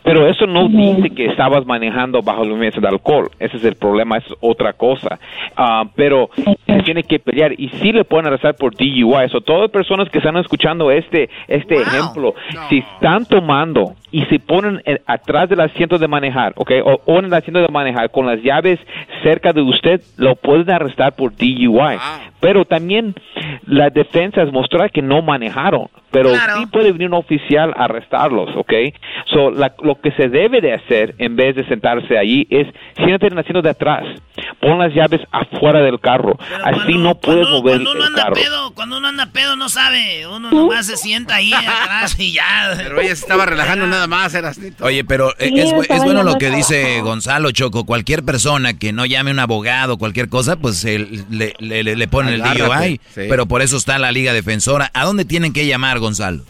Pero 0.02 0.28
eso 0.28 0.46
no 0.46 0.68
dice 0.68 1.14
que 1.16 1.24
estabas 1.24 1.64
manejando 1.64 2.20
bajo 2.20 2.44
la 2.44 2.50
influencia 2.50 2.78
de 2.78 2.88
alcohol. 2.88 3.30
Ese 3.38 3.56
es 3.56 3.64
el 3.64 3.76
problema, 3.76 4.18
es 4.18 4.24
otra 4.42 4.74
cosa. 4.74 5.18
Ah, 5.56 5.84
pero 5.96 6.28
se 6.34 6.82
tiene 6.82 7.04
que 7.04 7.18
pelear 7.18 7.52
y 7.58 7.70
sí 7.80 7.90
le 7.90 8.04
pueden 8.04 8.26
arrestar 8.26 8.54
por 8.56 8.74
DUI. 8.74 9.24
Eso, 9.24 9.40
todas 9.40 9.62
las 9.62 9.70
personas 9.70 10.10
que 10.10 10.18
están 10.18 10.36
escuchando 10.36 10.90
este, 10.90 11.30
este 11.48 11.76
ejemplo, 11.76 12.34
si 12.68 12.80
están 12.80 13.24
tomando 13.24 13.94
y 14.10 14.26
se 14.26 14.38
ponen 14.40 14.82
eh, 14.84 15.00
atrás 15.06 15.48
del 15.48 15.60
asiento 15.60 15.96
de 15.96 16.06
manejar, 16.06 16.52
¿ok? 16.56 16.70
O, 16.84 17.00
o 17.06 17.18
en 17.18 17.24
el 17.24 17.32
asiento 17.32 17.60
de 17.60 17.68
manejar 17.68 18.10
con 18.10 18.26
las 18.26 18.42
llaves 18.42 18.78
cerca 19.22 19.54
de 19.54 19.62
usted, 19.62 20.02
lo 20.18 20.36
pueden 20.36 20.70
arrestar 20.70 21.14
por 21.14 21.34
DUI. 21.34 21.96
Pero 22.40 22.66
también 22.66 23.14
las 23.66 23.94
defensas 23.94 24.52
mostrar 24.52 24.90
que 24.90 25.00
no 25.00 25.22
manejaron. 25.22 25.88
Pero 26.10 26.28
sí 26.34 26.66
puede 26.66 26.92
venir 26.92 27.08
un 27.08 27.14
oficial 27.14 27.72
a 27.74 27.88
arrestarlos, 28.02 28.50
¿ok? 28.56 28.72
So, 29.32 29.50
la- 29.50 29.74
lo 29.82 30.00
que 30.00 30.10
se 30.12 30.28
debe 30.28 30.60
de 30.60 30.74
hacer 30.74 31.14
en 31.18 31.36
vez 31.36 31.54
de 31.56 31.66
sentarse 31.68 32.18
allí 32.18 32.46
es 32.50 32.66
siéntate 32.96 33.26
en 33.28 33.32
el 33.34 33.38
asiento 33.38 33.62
de 33.62 33.70
atrás, 33.70 34.04
pon 34.60 34.78
las 34.78 34.92
llaves 34.94 35.20
afuera 35.30 35.80
del 35.80 36.00
carro, 36.00 36.36
así 36.64 36.94
no 36.98 37.14
puedes 37.14 37.48
mover 37.48 37.74
Cuando 37.82 37.92
uno 37.92 38.00
el 38.00 38.06
anda 38.08 38.22
carro. 38.24 38.34
pedo, 38.34 38.70
cuando 38.74 38.98
uno 38.98 39.08
anda 39.08 39.26
pedo 39.26 39.56
no 39.56 39.68
sabe, 39.68 40.26
uno 40.26 40.50
nomás 40.50 40.86
se 40.86 40.96
sienta 40.96 41.36
ahí 41.36 41.52
atrás 41.52 42.18
y 42.18 42.32
ya. 42.32 42.72
Pero 42.76 43.00
ella 43.00 43.14
se 43.14 43.22
estaba 43.22 43.46
relajando 43.46 43.86
nada 43.86 44.06
más, 44.06 44.34
era 44.34 44.52
Oye, 44.80 45.04
pero 45.04 45.30
eh, 45.38 45.48
Sí, 45.48 45.60
es, 45.60 45.72
estaba 45.72 45.98
es 45.98 46.04
bueno 46.04 46.22
lo 46.22 46.36
que 46.36 46.50
dice 46.50 47.00
Gonzalo 47.02 47.50
Choco. 47.52 47.84
Cualquier 47.86 48.22
persona 48.24 48.78
que 48.78 48.92
no 48.92 49.06
llame 49.06 49.30
a 49.30 49.32
un 49.34 49.38
abogado, 49.38 49.98
cualquier 49.98 50.28
cosa, 50.28 50.56
pues 50.56 50.84
eh, 50.84 51.06
le, 51.30 51.54
le, 51.58 51.82
le- 51.82 52.08
ponen 52.08 52.34
el 52.34 52.42
DUI. 52.42 53.00
sí. 53.14 53.22
Pero 53.28 53.46
por 53.46 53.62
eso 53.62 53.76
está 53.76 53.98
la 53.98 54.12
Liga 54.12 54.32
Defensora. 54.32 54.90
¿A 54.94 55.04
dónde 55.04 55.24
tienen 55.24 55.52
que 55.52 55.66
llamar, 55.66 55.98
Gonzalo? 55.98 56.42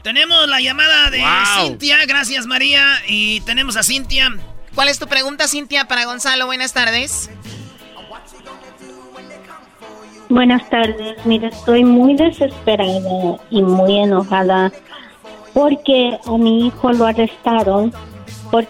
Tenemos 0.06 0.46
la 0.46 0.60
llamada 0.60 1.10
de 1.10 1.20
Cintia, 1.56 1.96
gracias 2.06 2.46
María, 2.46 2.84
y 3.08 3.40
tenemos 3.40 3.76
a 3.76 3.82
Cintia. 3.82 4.36
¿Cuál 4.72 4.86
es 4.88 5.00
tu 5.00 5.08
pregunta, 5.08 5.48
Cintia, 5.48 5.88
para 5.88 6.04
Gonzalo? 6.04 6.46
Buenas 6.46 6.72
tardes. 6.72 7.28
Buenas 10.28 10.70
tardes, 10.70 11.16
mira, 11.26 11.48
estoy 11.48 11.82
muy 11.82 12.14
desesperada 12.14 13.40
y 13.50 13.62
muy 13.62 13.98
enojada 13.98 14.70
porque 15.52 16.16
a 16.24 16.38
mi 16.38 16.68
hijo 16.68 16.92
lo 16.92 17.06
arrestaron 17.06 17.92
por, 18.52 18.64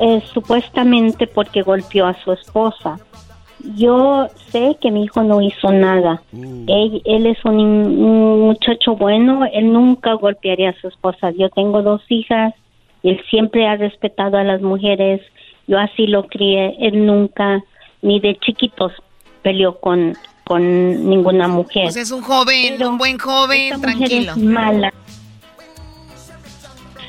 eh, 0.00 0.22
supuestamente 0.32 1.26
porque 1.26 1.60
golpeó 1.60 2.06
a 2.06 2.14
su 2.24 2.32
esposa. 2.32 2.98
Yo 3.76 4.28
sé 4.50 4.76
que 4.80 4.90
mi 4.90 5.04
hijo 5.04 5.22
no 5.22 5.40
hizo 5.42 5.72
nada. 5.72 6.22
Él, 6.32 7.02
él 7.04 7.26
es 7.26 7.44
un, 7.44 7.58
un 7.58 8.40
muchacho 8.42 8.94
bueno, 8.96 9.44
él 9.52 9.72
nunca 9.72 10.12
golpearía 10.14 10.70
a 10.70 10.80
su 10.80 10.88
esposa. 10.88 11.30
Yo 11.32 11.48
tengo 11.50 11.82
dos 11.82 12.02
hijas 12.08 12.54
y 13.02 13.10
él 13.10 13.20
siempre 13.30 13.66
ha 13.66 13.76
respetado 13.76 14.36
a 14.38 14.44
las 14.44 14.62
mujeres. 14.62 15.20
Yo 15.66 15.78
así 15.78 16.06
lo 16.06 16.26
crié. 16.28 16.76
Él 16.78 17.04
nunca, 17.04 17.62
ni 18.00 18.20
de 18.20 18.36
chiquitos, 18.38 18.92
peleó 19.42 19.78
con, 19.80 20.14
con 20.44 21.08
ninguna 21.10 21.48
mujer. 21.48 21.84
Pues 21.84 21.96
es 21.96 22.12
un 22.12 22.22
joven, 22.22 22.82
un 22.82 22.96
buen 22.96 23.18
joven, 23.18 23.72
Esta 23.72 23.78
mujer 23.78 23.96
tranquilo. 24.08 24.32
es 24.32 24.38
mala. 24.38 24.92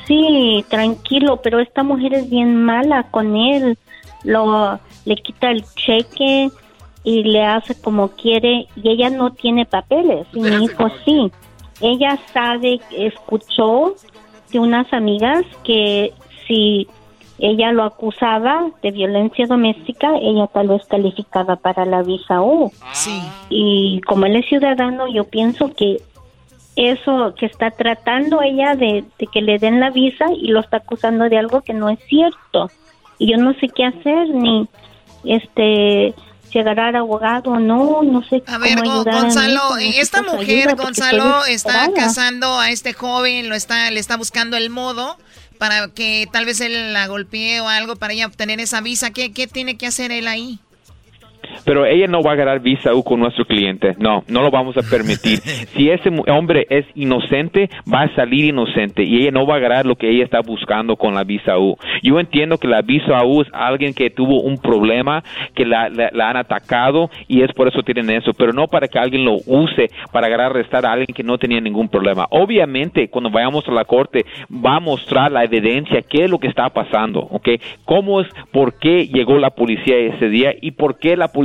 Sí, 0.06 0.64
tranquilo, 0.68 1.40
pero 1.42 1.60
esta 1.60 1.84
mujer 1.84 2.14
es 2.14 2.28
bien 2.28 2.56
mala 2.64 3.04
con 3.10 3.36
él. 3.36 3.78
Lo 4.24 4.80
le 5.04 5.16
quita 5.16 5.50
el 5.50 5.64
cheque 5.74 6.50
y 7.02 7.22
le 7.24 7.44
hace 7.44 7.80
como 7.80 8.08
quiere 8.08 8.66
y 8.76 8.90
ella 8.90 9.10
no 9.10 9.32
tiene 9.32 9.66
papeles 9.66 10.26
y 10.32 10.40
mi 10.40 10.64
hijo 10.64 10.88
sí. 11.04 11.30
Ella 11.80 12.18
sabe, 12.32 12.80
escuchó 12.90 13.94
de 14.52 14.58
unas 14.58 14.92
amigas 14.92 15.44
que 15.64 16.12
si 16.46 16.86
ella 17.38 17.72
lo 17.72 17.84
acusaba 17.84 18.70
de 18.82 18.90
violencia 18.90 19.46
doméstica, 19.46 20.14
ella 20.20 20.46
tal 20.48 20.68
vez 20.68 20.84
calificaba 20.86 21.56
para 21.56 21.86
la 21.86 22.02
visa 22.02 22.42
U. 22.42 22.70
Sí. 22.92 23.22
Y 23.48 24.00
como 24.02 24.26
él 24.26 24.36
es 24.36 24.46
ciudadano, 24.46 25.08
yo 25.08 25.24
pienso 25.24 25.74
que 25.74 26.02
eso 26.76 27.34
que 27.38 27.46
está 27.46 27.70
tratando 27.70 28.42
ella 28.42 28.74
de, 28.74 29.04
de 29.18 29.26
que 29.26 29.40
le 29.40 29.58
den 29.58 29.80
la 29.80 29.90
visa 29.90 30.26
y 30.32 30.48
lo 30.48 30.60
está 30.60 30.78
acusando 30.78 31.28
de 31.28 31.38
algo 31.38 31.62
que 31.62 31.72
no 31.72 31.88
es 31.88 31.98
cierto. 32.08 32.70
Y 33.18 33.30
yo 33.30 33.38
no 33.38 33.54
sé 33.54 33.68
qué 33.68 33.86
hacer, 33.86 34.28
ni 34.30 34.68
este 35.24 36.14
si 36.50 36.58
agarrar 36.58 36.96
abogado 36.96 37.60
no, 37.60 38.02
no 38.02 38.22
sé 38.24 38.42
A 38.46 38.58
ver, 38.58 38.78
cómo 38.78 38.92
ayudar 38.92 39.14
a 39.14 39.20
Gonzalo, 39.22 39.76
necesito 39.76 40.02
esta 40.02 40.22
mujer, 40.22 40.76
Gonzalo, 40.76 41.44
está 41.44 41.92
casando 41.92 42.58
a 42.58 42.70
este 42.70 42.92
joven, 42.92 43.48
lo 43.48 43.54
está, 43.54 43.90
le 43.90 44.00
está 44.00 44.16
buscando 44.16 44.56
el 44.56 44.68
modo 44.68 45.16
para 45.58 45.88
que 45.88 46.26
tal 46.32 46.46
vez 46.46 46.60
él 46.60 46.92
la 46.92 47.06
golpee 47.06 47.60
o 47.60 47.68
algo 47.68 47.94
para 47.96 48.14
ella 48.14 48.26
obtener 48.26 48.60
esa 48.60 48.80
visa. 48.80 49.10
¿Qué, 49.10 49.32
qué 49.32 49.46
tiene 49.46 49.76
que 49.76 49.86
hacer 49.86 50.10
él 50.10 50.26
ahí? 50.26 50.58
Pero 51.64 51.86
ella 51.86 52.06
no 52.06 52.22
va 52.22 52.32
a 52.32 52.36
ganar 52.36 52.60
visa 52.60 52.94
U 52.94 53.02
con 53.02 53.20
nuestro 53.20 53.44
cliente. 53.44 53.94
No, 53.98 54.24
no 54.28 54.42
lo 54.42 54.50
vamos 54.50 54.76
a 54.76 54.82
permitir. 54.82 55.38
si 55.76 55.90
ese 55.90 56.10
hombre 56.30 56.66
es 56.70 56.84
inocente, 56.94 57.68
va 57.92 58.02
a 58.02 58.14
salir 58.14 58.44
inocente 58.46 59.02
y 59.02 59.22
ella 59.22 59.30
no 59.30 59.46
va 59.46 59.56
a 59.56 59.60
ganar 59.60 59.86
lo 59.86 59.96
que 59.96 60.08
ella 60.10 60.24
está 60.24 60.40
buscando 60.40 60.96
con 60.96 61.14
la 61.14 61.24
visa 61.24 61.58
U. 61.58 61.76
Yo 62.02 62.18
entiendo 62.20 62.58
que 62.58 62.68
la 62.68 62.82
visa 62.82 63.24
U 63.24 63.42
es 63.42 63.48
alguien 63.52 63.94
que 63.94 64.10
tuvo 64.10 64.40
un 64.42 64.58
problema, 64.58 65.22
que 65.54 65.64
la, 65.66 65.88
la- 65.88 66.10
la 66.12 66.30
han 66.30 66.36
atacado 66.36 67.10
y 67.28 67.42
es 67.42 67.52
por 67.52 67.68
eso 67.68 67.82
tienen 67.82 68.10
eso, 68.10 68.32
pero 68.34 68.52
no 68.52 68.66
para 68.68 68.88
que 68.88 68.98
alguien 68.98 69.24
lo 69.24 69.36
use 69.46 69.88
para 70.12 70.26
agarrar 70.26 70.50
arrestar 70.52 70.86
a 70.86 70.92
alguien 70.92 71.14
que 71.14 71.22
no 71.22 71.38
tenía 71.38 71.60
ningún 71.60 71.88
problema. 71.88 72.26
Obviamente, 72.30 73.08
cuando 73.08 73.30
vayamos 73.30 73.66
a 73.68 73.72
la 73.72 73.84
corte, 73.84 74.24
va 74.50 74.76
a 74.76 74.80
mostrar 74.80 75.30
la 75.30 75.44
evidencia, 75.44 76.02
qué 76.02 76.24
es 76.24 76.30
lo 76.30 76.38
que 76.38 76.48
está 76.48 76.68
pasando, 76.70 77.20
¿ok? 77.20 77.48
¿Cómo 77.84 78.20
es, 78.20 78.28
por 78.52 78.78
qué 78.78 79.06
llegó 79.06 79.38
la 79.38 79.50
policía 79.50 79.96
ese 79.96 80.28
día 80.28 80.52
y 80.60 80.72
por 80.72 80.98
qué 80.98 81.16
la 81.16 81.28
policía 81.28 81.39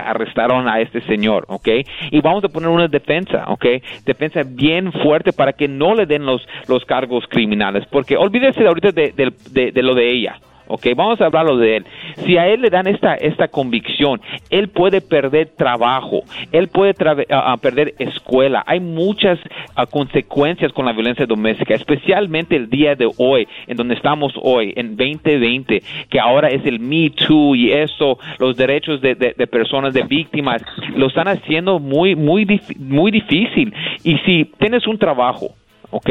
arrestaron 0.00 0.68
a 0.68 0.80
este 0.80 1.00
señor, 1.02 1.44
¿ok? 1.48 1.68
Y 2.10 2.20
vamos 2.20 2.44
a 2.44 2.48
poner 2.48 2.68
una 2.68 2.88
defensa, 2.88 3.44
¿ok? 3.48 3.64
Defensa 4.04 4.42
bien 4.46 4.92
fuerte 4.92 5.32
para 5.32 5.52
que 5.52 5.68
no 5.68 5.94
le 5.94 6.06
den 6.06 6.24
los, 6.26 6.46
los 6.68 6.84
cargos 6.84 7.24
criminales, 7.28 7.84
porque 7.90 8.16
olvídese 8.16 8.66
ahorita 8.66 8.92
de- 8.92 9.12
de- 9.50 9.72
de 9.72 9.82
lo 9.82 9.94
de 9.94 10.10
ella. 10.10 10.36
Ok, 10.72 10.86
vamos 10.94 11.20
a 11.20 11.26
hablarlo 11.26 11.56
de 11.56 11.78
él. 11.78 11.86
Si 12.24 12.36
a 12.36 12.46
él 12.46 12.60
le 12.60 12.70
dan 12.70 12.86
esta, 12.86 13.14
esta 13.16 13.48
convicción, 13.48 14.20
él 14.50 14.68
puede 14.68 15.00
perder 15.00 15.48
trabajo, 15.56 16.20
él 16.52 16.68
puede 16.68 16.94
ah, 17.30 17.56
perder 17.60 17.94
escuela. 17.98 18.62
Hay 18.66 18.78
muchas 18.78 19.40
ah, 19.74 19.86
consecuencias 19.86 20.72
con 20.72 20.86
la 20.86 20.92
violencia 20.92 21.26
doméstica, 21.26 21.74
especialmente 21.74 22.54
el 22.54 22.70
día 22.70 22.94
de 22.94 23.10
hoy, 23.18 23.48
en 23.66 23.76
donde 23.76 23.94
estamos 23.94 24.32
hoy, 24.40 24.72
en 24.76 24.96
2020, 24.96 25.82
que 26.08 26.20
ahora 26.20 26.48
es 26.48 26.64
el 26.64 26.78
Me 26.78 27.10
Too 27.10 27.56
y 27.56 27.72
eso, 27.72 28.18
los 28.38 28.56
derechos 28.56 29.00
de, 29.00 29.16
de- 29.16 29.34
personas, 29.50 29.92
de 29.92 30.02
víctimas, 30.04 30.62
lo 30.94 31.08
están 31.08 31.26
haciendo 31.26 31.80
muy, 31.80 32.14
muy, 32.14 32.46
muy 32.78 33.10
difícil. 33.10 33.74
Y 34.04 34.16
si 34.18 34.44
tienes 34.58 34.86
un 34.86 34.96
trabajo, 34.98 35.48
¿ok? 35.90 36.10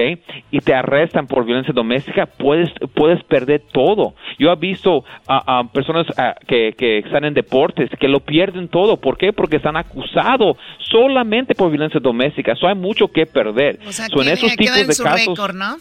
Y 0.51 0.59
te 0.59 0.73
arrestan 0.73 1.27
por 1.27 1.45
violencia 1.45 1.73
doméstica, 1.73 2.25
puedes, 2.25 2.69
puedes 2.93 3.23
perder 3.23 3.61
todo. 3.71 4.13
Yo 4.37 4.51
he 4.51 4.55
visto 4.55 5.03
a, 5.27 5.59
a 5.59 5.63
personas 5.71 6.07
ah, 6.17 6.35
que, 6.47 6.73
que 6.77 6.99
están 6.99 7.25
en 7.25 7.33
deportes 7.33 7.89
que 7.99 8.07
lo 8.07 8.19
pierden 8.19 8.67
todo. 8.67 8.97
¿Por 8.97 9.17
qué? 9.17 9.33
Porque 9.33 9.57
están 9.57 9.77
acusados 9.77 10.57
solamente 10.91 11.55
por 11.55 11.69
violencia 11.69 11.99
doméstica. 11.99 12.53
Eso 12.53 12.67
hay 12.67 12.75
mucho 12.75 13.07
que 13.07 13.25
perder. 13.25 13.79
O 13.87 13.91
sea, 13.91 14.07
So, 14.07 14.21
en 14.21 14.29
esos 14.29 14.55
tipos 14.55 14.77
en 14.77 14.87
de 14.87 14.93
su 14.93 15.03
casos, 15.03 15.27
récord, 15.27 15.55
¿no? 15.55 15.77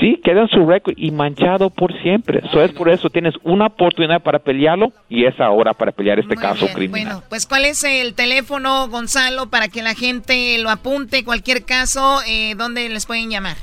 Sí, 0.00 0.20
queda 0.22 0.42
en 0.42 0.48
su 0.48 0.66
récord 0.66 0.94
y 0.96 1.10
manchado 1.10 1.70
por 1.70 1.92
siempre. 2.02 2.40
Eso 2.44 2.62
es 2.62 2.72
por 2.72 2.88
eso 2.88 3.10
tienes 3.10 3.34
una 3.42 3.66
oportunidad 3.66 4.22
para 4.22 4.38
pelearlo 4.38 4.92
y 5.08 5.24
es 5.24 5.38
ahora 5.40 5.74
para 5.74 5.92
pelear 5.92 6.18
este 6.18 6.36
caso 6.36 6.66
criminal. 6.68 7.04
Bueno, 7.04 7.22
pues 7.28 7.46
¿cuál 7.46 7.64
es 7.64 7.84
el 7.84 8.14
teléfono, 8.14 8.88
Gonzalo, 8.88 9.50
para 9.50 9.68
que 9.68 9.82
la 9.82 9.94
gente 9.94 10.58
lo 10.58 10.70
apunte, 10.70 11.24
cualquier 11.24 11.64
caso, 11.64 12.20
eh, 12.26 12.54
dónde 12.56 12.88
les 12.88 13.06
pueden 13.06 13.30
llamar? 13.30 13.56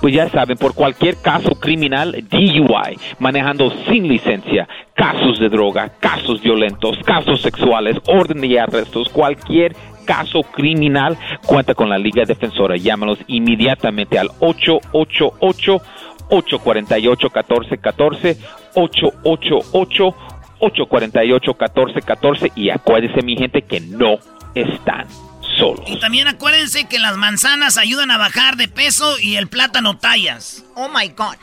Pues 0.00 0.14
ya 0.14 0.28
saben, 0.30 0.56
por 0.56 0.74
cualquier 0.74 1.16
caso 1.20 1.50
criminal, 1.60 2.12
DUI, 2.30 2.98
manejando 3.18 3.72
sin 3.88 4.08
licencia, 4.08 4.66
casos 4.94 5.38
de 5.38 5.48
droga, 5.48 5.90
casos 6.00 6.42
violentos, 6.42 6.98
casos 7.04 7.42
sexuales, 7.42 7.96
orden 8.06 8.40
de 8.40 8.58
arrestos, 8.58 9.08
cualquier 9.10 9.76
caso 10.06 10.42
criminal, 10.42 11.18
cuenta 11.44 11.74
con 11.74 11.90
la 11.90 11.98
Liga 11.98 12.24
Defensora. 12.24 12.76
Llámanos 12.76 13.18
inmediatamente 13.26 14.18
al 14.18 14.30
888 14.40 15.82
848 16.30 17.28
1414 17.28 18.36
888 18.74 20.14
848 20.58 21.50
1414 21.52 22.52
y 22.56 22.70
acuérdense 22.70 23.22
mi 23.22 23.36
gente 23.36 23.62
que 23.62 23.80
no 23.80 24.18
están 24.54 25.06
solos. 25.56 25.84
Y 25.86 25.98
también 26.00 26.28
acuérdense 26.28 26.84
que 26.84 26.98
las 26.98 27.16
manzanas 27.16 27.76
ayudan 27.76 28.10
a 28.10 28.18
bajar 28.18 28.56
de 28.56 28.68
peso 28.68 29.18
y 29.18 29.36
el 29.36 29.48
plátano 29.48 29.96
tallas. 29.98 30.62
Oh 30.74 30.88
my 30.88 31.08
God. 31.08 31.36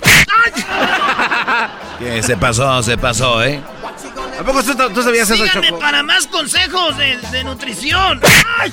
¿Qué 2.00 2.22
se 2.24 2.38
pasó? 2.38 2.82
Se 2.84 2.98
pasó, 2.98 3.44
¿eh? 3.44 3.62
¿A 4.40 4.44
poco 4.44 4.64
tú, 4.64 4.76
tú 4.94 5.04
sabías 5.04 5.30
eso, 5.30 5.44
Síganme 5.46 5.70
Choco? 5.70 5.80
para 5.80 6.02
más 6.04 6.28
consejos 6.28 6.98
de, 6.98 7.18
de 7.32 7.44
nutrición. 7.44 8.20
¡Ay! 8.60 8.72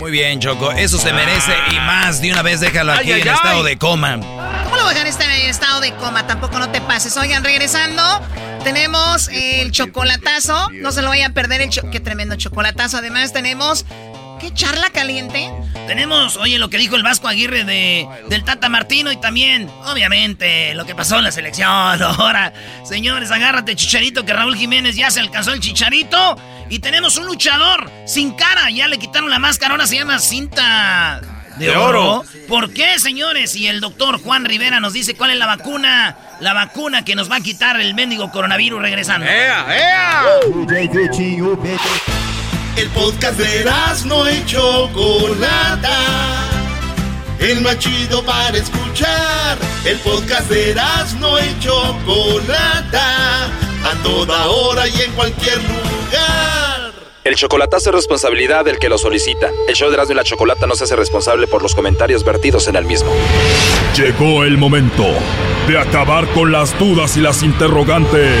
Muy 0.00 0.10
bien, 0.10 0.40
Choco. 0.40 0.72
Eso 0.72 0.98
se 0.98 1.12
merece 1.12 1.54
y 1.70 1.74
más. 1.76 2.20
De 2.20 2.32
una 2.32 2.42
vez 2.42 2.60
déjalo 2.60 2.92
aquí 2.92 3.12
Ay, 3.12 3.12
ay, 3.12 3.20
en 3.22 3.28
ay. 3.28 3.34
estado 3.34 3.62
de 3.62 3.76
coma. 3.78 4.16
¿Cómo 4.64 4.76
lo 4.76 4.82
voy 4.84 4.90
a 4.92 4.94
dejar 4.94 5.06
estar 5.06 5.30
en 5.30 5.48
estado 5.48 5.80
de 5.80 5.92
coma? 5.94 6.26
Tampoco 6.26 6.58
no 6.58 6.70
te 6.70 6.80
pases. 6.80 7.16
Oigan, 7.18 7.44
regresando, 7.44 8.02
tenemos 8.64 9.28
el 9.28 9.70
chocolatazo. 9.70 10.70
No 10.72 10.92
se 10.92 11.02
lo 11.02 11.08
vayan 11.10 11.32
a 11.32 11.34
perder 11.34 11.60
el 11.60 11.68
cho 11.70 11.82
Qué 11.90 12.00
tremendo 12.00 12.36
chocolatazo. 12.36 12.96
Además, 12.98 13.32
tenemos. 13.32 13.84
¿Qué 14.42 14.52
charla 14.52 14.90
caliente? 14.90 15.48
Tenemos, 15.86 16.36
oye, 16.36 16.58
lo 16.58 16.68
que 16.68 16.76
dijo 16.76 16.96
el 16.96 17.04
Vasco 17.04 17.28
Aguirre 17.28 17.62
de, 17.62 18.08
del 18.28 18.42
Tata 18.42 18.68
Martino 18.68 19.12
y 19.12 19.16
también, 19.16 19.70
obviamente, 19.84 20.74
lo 20.74 20.84
que 20.84 20.96
pasó 20.96 21.18
en 21.18 21.24
la 21.24 21.30
selección. 21.30 21.68
Ahora, 22.02 22.52
señores, 22.84 23.30
agárrate, 23.30 23.76
chicharito, 23.76 24.24
que 24.24 24.32
Raúl 24.32 24.56
Jiménez 24.56 24.96
ya 24.96 25.12
se 25.12 25.20
alcanzó 25.20 25.52
el 25.52 25.60
chicharito. 25.60 26.36
Y 26.68 26.80
tenemos 26.80 27.18
un 27.18 27.26
luchador 27.26 27.88
sin 28.04 28.32
cara, 28.32 28.68
ya 28.70 28.88
le 28.88 28.98
quitaron 28.98 29.30
la 29.30 29.38
máscara, 29.38 29.74
ahora 29.74 29.86
se 29.86 29.94
llama 29.94 30.18
cinta 30.18 31.20
de, 31.56 31.66
De 31.66 31.76
oro. 31.76 32.18
oro. 32.18 32.28
¿Por 32.48 32.74
qué, 32.74 32.98
señores? 32.98 33.54
Y 33.54 33.68
el 33.68 33.80
doctor 33.80 34.20
Juan 34.20 34.44
Rivera 34.44 34.80
nos 34.80 34.92
dice 34.92 35.14
cuál 35.14 35.30
es 35.30 35.38
la 35.38 35.46
vacuna, 35.46 36.16
la 36.40 36.52
vacuna 36.52 37.04
que 37.04 37.14
nos 37.14 37.30
va 37.30 37.36
a 37.36 37.40
quitar 37.40 37.80
el 37.80 37.94
mendigo 37.94 38.32
coronavirus 38.32 38.82
regresando. 38.82 39.24
El 42.76 42.88
podcast 42.88 43.38
de 43.38 43.70
no 44.06 44.30
y 44.30 44.44
Chocolata. 44.46 45.98
El 47.38 47.60
más 47.60 47.78
chido 47.78 48.24
para 48.24 48.56
escuchar. 48.56 49.58
El 49.84 49.98
podcast 49.98 50.48
de 50.48 50.74
no 51.20 51.38
y 51.38 51.58
Chocolata. 51.60 53.46
A 53.84 54.02
toda 54.02 54.46
hora 54.46 54.88
y 54.88 55.02
en 55.02 55.12
cualquier 55.12 55.58
lugar. 55.58 56.92
El 57.24 57.36
chocolatazo 57.36 57.90
es 57.90 57.96
responsabilidad 57.96 58.64
del 58.64 58.78
que 58.78 58.88
lo 58.88 58.96
solicita. 58.96 59.50
El 59.68 59.74
show 59.74 59.88
de 59.88 59.94
Erasmo 59.94 60.14
y 60.14 60.16
la 60.16 60.24
Chocolata 60.24 60.66
no 60.66 60.74
se 60.74 60.84
hace 60.84 60.96
responsable 60.96 61.46
por 61.46 61.62
los 61.62 61.74
comentarios 61.74 62.24
vertidos 62.24 62.68
en 62.68 62.76
el 62.76 62.84
mismo. 62.84 63.12
Llegó 63.96 64.44
el 64.44 64.56
momento 64.56 65.06
de 65.68 65.78
acabar 65.78 66.26
con 66.32 66.50
las 66.50 66.76
dudas 66.78 67.16
y 67.16 67.20
las 67.20 67.42
interrogantes. 67.42 68.40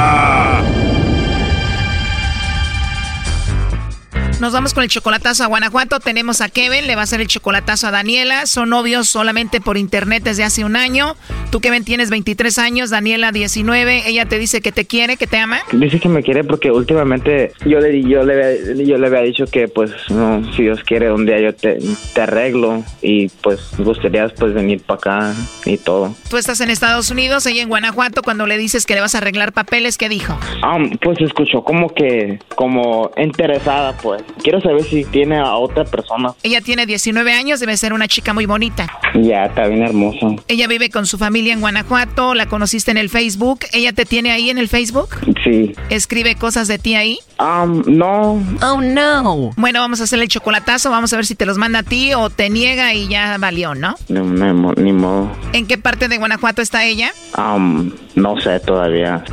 Nos 4.41 4.53
vamos 4.53 4.73
con 4.73 4.81
el 4.81 4.89
chocolatazo 4.89 5.43
a 5.43 5.45
Guanajuato. 5.45 5.99
Tenemos 5.99 6.41
a 6.41 6.49
Kevin, 6.49 6.87
le 6.87 6.95
va 6.95 7.01
a 7.01 7.03
hacer 7.03 7.21
el 7.21 7.27
chocolatazo 7.27 7.85
a 7.85 7.91
Daniela. 7.91 8.47
Son 8.47 8.69
novios 8.69 9.07
solamente 9.07 9.61
por 9.61 9.77
internet 9.77 10.23
desde 10.23 10.43
hace 10.43 10.65
un 10.65 10.75
año. 10.75 11.15
Tú, 11.51 11.59
Kevin, 11.59 11.83
tienes 11.83 12.09
23 12.09 12.57
años, 12.57 12.89
Daniela 12.89 13.31
19. 13.31 14.09
Ella 14.09 14.25
te 14.25 14.39
dice 14.39 14.61
que 14.61 14.71
te 14.71 14.87
quiere, 14.87 15.15
que 15.17 15.27
te 15.27 15.37
ama. 15.37 15.59
Dice 15.71 15.99
que 15.99 16.09
me 16.09 16.23
quiere 16.23 16.43
porque 16.43 16.71
últimamente 16.71 17.51
yo 17.67 17.79
le, 17.79 18.01
yo 18.01 18.23
le, 18.23 18.83
yo 18.83 18.97
le 18.97 19.07
había 19.07 19.21
dicho 19.21 19.45
que 19.45 19.67
pues 19.67 19.91
no, 20.09 20.43
si 20.55 20.63
Dios 20.63 20.83
quiere 20.83 21.11
un 21.11 21.27
día 21.27 21.39
yo 21.39 21.53
te, 21.53 21.77
te 22.15 22.21
arreglo 22.21 22.83
y 23.03 23.29
pues 23.29 23.59
gustaría 23.77 24.27
pues 24.29 24.55
venir 24.55 24.81
para 24.81 24.97
acá 24.97 25.35
y 25.65 25.77
todo. 25.77 26.15
Tú 26.31 26.37
estás 26.37 26.61
en 26.61 26.71
Estados 26.71 27.11
Unidos, 27.11 27.45
ella 27.45 27.61
en 27.61 27.69
Guanajuato. 27.69 28.23
Cuando 28.23 28.47
le 28.47 28.57
dices 28.57 28.87
que 28.87 28.95
le 28.95 29.01
vas 29.01 29.13
a 29.13 29.19
arreglar 29.19 29.53
papeles, 29.53 29.99
¿qué 29.99 30.09
dijo? 30.09 30.35
Ah, 30.63 30.79
pues 30.99 31.21
escuchó 31.21 31.63
como 31.63 31.93
que, 31.93 32.39
como 32.55 33.11
interesada 33.17 33.95
pues. 33.97 34.23
Quiero 34.43 34.61
saber 34.61 34.83
si 34.83 35.05
tiene 35.05 35.37
a 35.37 35.55
otra 35.55 35.85
persona. 35.85 36.33
Ella 36.43 36.61
tiene 36.61 36.85
19 36.85 37.33
años, 37.33 37.59
debe 37.59 37.77
ser 37.77 37.93
una 37.93 38.07
chica 38.07 38.33
muy 38.33 38.45
bonita. 38.45 38.87
Ya, 39.15 39.45
está 39.45 39.67
bien 39.67 39.83
hermosa. 39.83 40.27
Ella 40.47 40.67
vive 40.67 40.89
con 40.89 41.05
su 41.05 41.17
familia 41.17 41.53
en 41.53 41.61
Guanajuato, 41.61 42.33
la 42.33 42.47
conociste 42.47 42.91
en 42.91 42.97
el 42.97 43.09
Facebook. 43.09 43.59
¿Ella 43.73 43.93
te 43.93 44.05
tiene 44.05 44.31
ahí 44.31 44.49
en 44.49 44.57
el 44.57 44.67
Facebook? 44.67 45.09
Sí. 45.43 45.73
¿Escribe 45.89 46.35
cosas 46.35 46.67
de 46.67 46.79
ti 46.79 46.95
ahí? 46.95 47.19
Um, 47.39 47.83
no. 47.85 48.41
Oh, 48.61 48.81
no. 48.81 49.51
Bueno, 49.57 49.79
vamos 49.79 50.01
a 50.01 50.03
hacerle 50.03 50.25
el 50.25 50.29
chocolatazo, 50.29 50.89
vamos 50.91 51.11
a 51.13 51.15
ver 51.15 51.25
si 51.25 51.35
te 51.35 51.45
los 51.45 51.57
manda 51.57 51.79
a 51.79 51.83
ti 51.83 52.13
o 52.13 52.29
te 52.29 52.49
niega 52.49 52.93
y 52.93 53.07
ya 53.07 53.37
valió, 53.39 53.75
¿no? 53.75 53.95
No, 54.09 54.23
no, 54.23 54.73
ni 54.73 54.93
modo. 54.93 55.31
¿En 55.53 55.67
qué 55.67 55.77
parte 55.77 56.07
de 56.07 56.17
Guanajuato 56.17 56.61
está 56.61 56.85
ella? 56.85 57.11
Um, 57.37 57.91
no 58.15 58.39
sé 58.39 58.59
todavía. 58.59 59.23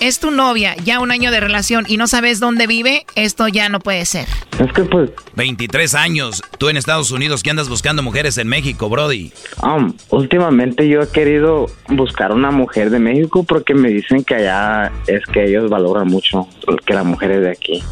Es 0.00 0.20
tu 0.20 0.30
novia, 0.30 0.76
ya 0.84 1.00
un 1.00 1.10
año 1.10 1.30
de 1.30 1.40
relación 1.40 1.86
y 1.88 1.96
no 1.96 2.06
sabes 2.06 2.40
dónde 2.40 2.66
vive, 2.66 3.06
esto 3.14 3.48
ya 3.48 3.63
no 3.68 3.80
puede 3.80 4.04
ser. 4.04 4.26
Es 4.58 4.72
que 4.72 4.84
pues... 4.84 5.10
23 5.34 5.94
años. 5.94 6.42
Tú 6.58 6.68
en 6.68 6.76
Estados 6.76 7.10
Unidos 7.10 7.42
que 7.42 7.50
andas 7.50 7.68
buscando 7.68 8.02
mujeres 8.02 8.38
en 8.38 8.48
México, 8.48 8.88
Brody. 8.88 9.32
Um, 9.62 9.94
últimamente 10.10 10.88
yo 10.88 11.02
he 11.02 11.08
querido 11.08 11.66
buscar 11.88 12.32
una 12.32 12.50
mujer 12.50 12.90
de 12.90 12.98
México 12.98 13.44
porque 13.44 13.74
me 13.74 13.88
dicen 13.88 14.24
que 14.24 14.36
allá 14.36 14.92
es 15.06 15.24
que 15.26 15.44
ellos 15.44 15.70
valoran 15.70 16.08
mucho 16.08 16.48
que 16.86 16.94
las 16.94 17.04
mujeres 17.04 17.40
de 17.40 17.50
aquí. 17.50 17.82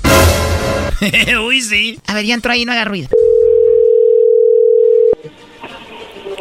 Uy, 1.46 1.60
sí. 1.62 1.98
A 2.06 2.14
ver, 2.14 2.24
ya 2.24 2.34
entró 2.34 2.52
ahí, 2.52 2.64
no 2.64 2.72
haga 2.72 2.84
ruido. 2.84 3.08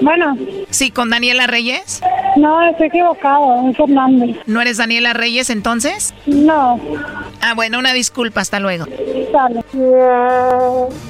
Bueno. 0.02 0.38
Sí, 0.70 0.92
con 0.92 1.10
Daniela 1.10 1.48
Reyes. 1.48 2.02
No, 2.38 2.62
estoy 2.70 2.88
equivocado, 2.88 3.70
es 3.70 3.78
Fernández. 3.78 4.38
¿No 4.46 4.62
eres 4.62 4.78
Daniela 4.78 5.14
Reyes 5.14 5.50
entonces? 5.50 6.14
No. 6.26 6.80
Ah, 7.42 7.54
bueno, 7.56 7.80
una 7.80 7.94
disculpa, 7.94 8.42
hasta 8.42 8.60
luego. 8.60 8.86
Dale. 9.34 9.64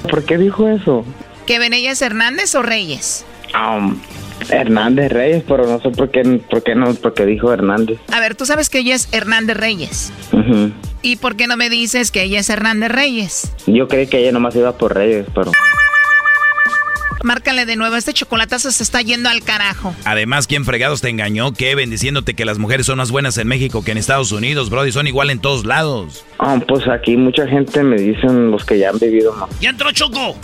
¿Por 0.08 0.24
qué 0.24 0.38
dijo 0.38 0.68
eso? 0.68 1.04
¿Que 1.46 1.58
Benella 1.58 1.92
Hernández 2.00 2.54
o 2.54 2.62
Reyes? 2.62 3.24
Um, 3.54 3.98
Hernández 4.48 5.12
Reyes, 5.12 5.44
pero 5.46 5.66
no 5.66 5.80
sé 5.80 5.90
por 5.90 6.10
qué, 6.10 6.22
por 6.50 6.62
qué 6.62 6.74
no, 6.74 6.94
por 6.94 7.14
qué 7.14 7.26
dijo 7.26 7.52
Hernández. 7.52 7.98
A 8.12 8.20
ver, 8.20 8.34
tú 8.34 8.46
sabes 8.46 8.68
que 8.68 8.78
ella 8.78 8.94
es 8.94 9.08
Hernández 9.12 9.56
Reyes. 9.56 10.12
Ujú. 10.32 10.72
¿Y 11.02 11.16
por 11.16 11.36
qué 11.36 11.46
no 11.46 11.56
me 11.56 11.68
dices 11.68 12.10
que 12.10 12.22
ella 12.22 12.40
es 12.40 12.48
Hernández 12.48 12.90
Reyes? 12.90 13.52
Yo 13.66 13.88
creí 13.88 14.06
que 14.06 14.18
ella 14.18 14.32
nomás 14.32 14.54
iba 14.56 14.72
por 14.72 14.94
Reyes, 14.94 15.26
pero... 15.34 15.50
Márcale 17.22 17.66
de 17.66 17.76
nuevo, 17.76 17.96
este 17.96 18.12
chocolatazo 18.12 18.70
se 18.70 18.82
está 18.82 19.00
yendo 19.02 19.28
al 19.28 19.42
carajo. 19.42 19.94
Además, 20.04 20.46
¿quién 20.46 20.64
fregados 20.64 21.00
te 21.00 21.08
engañó, 21.08 21.52
Kevin, 21.52 21.90
diciéndote 21.90 22.34
que 22.34 22.44
las 22.44 22.58
mujeres 22.58 22.86
son 22.86 22.98
más 22.98 23.10
buenas 23.10 23.38
en 23.38 23.48
México 23.48 23.84
que 23.84 23.92
en 23.92 23.98
Estados 23.98 24.32
Unidos, 24.32 24.70
Brody? 24.70 24.92
Son 24.92 25.06
igual 25.06 25.30
en 25.30 25.40
todos 25.40 25.64
lados. 25.64 26.24
Ah, 26.38 26.58
pues 26.66 26.86
aquí 26.88 27.16
mucha 27.16 27.46
gente 27.46 27.82
me 27.82 27.96
dicen 27.96 28.50
los 28.50 28.64
que 28.64 28.78
ya 28.78 28.90
han 28.90 28.98
vivido 28.98 29.32
más. 29.34 29.48
¡Ya 29.60 29.70
entró 29.70 29.90
Choco! 29.92 30.36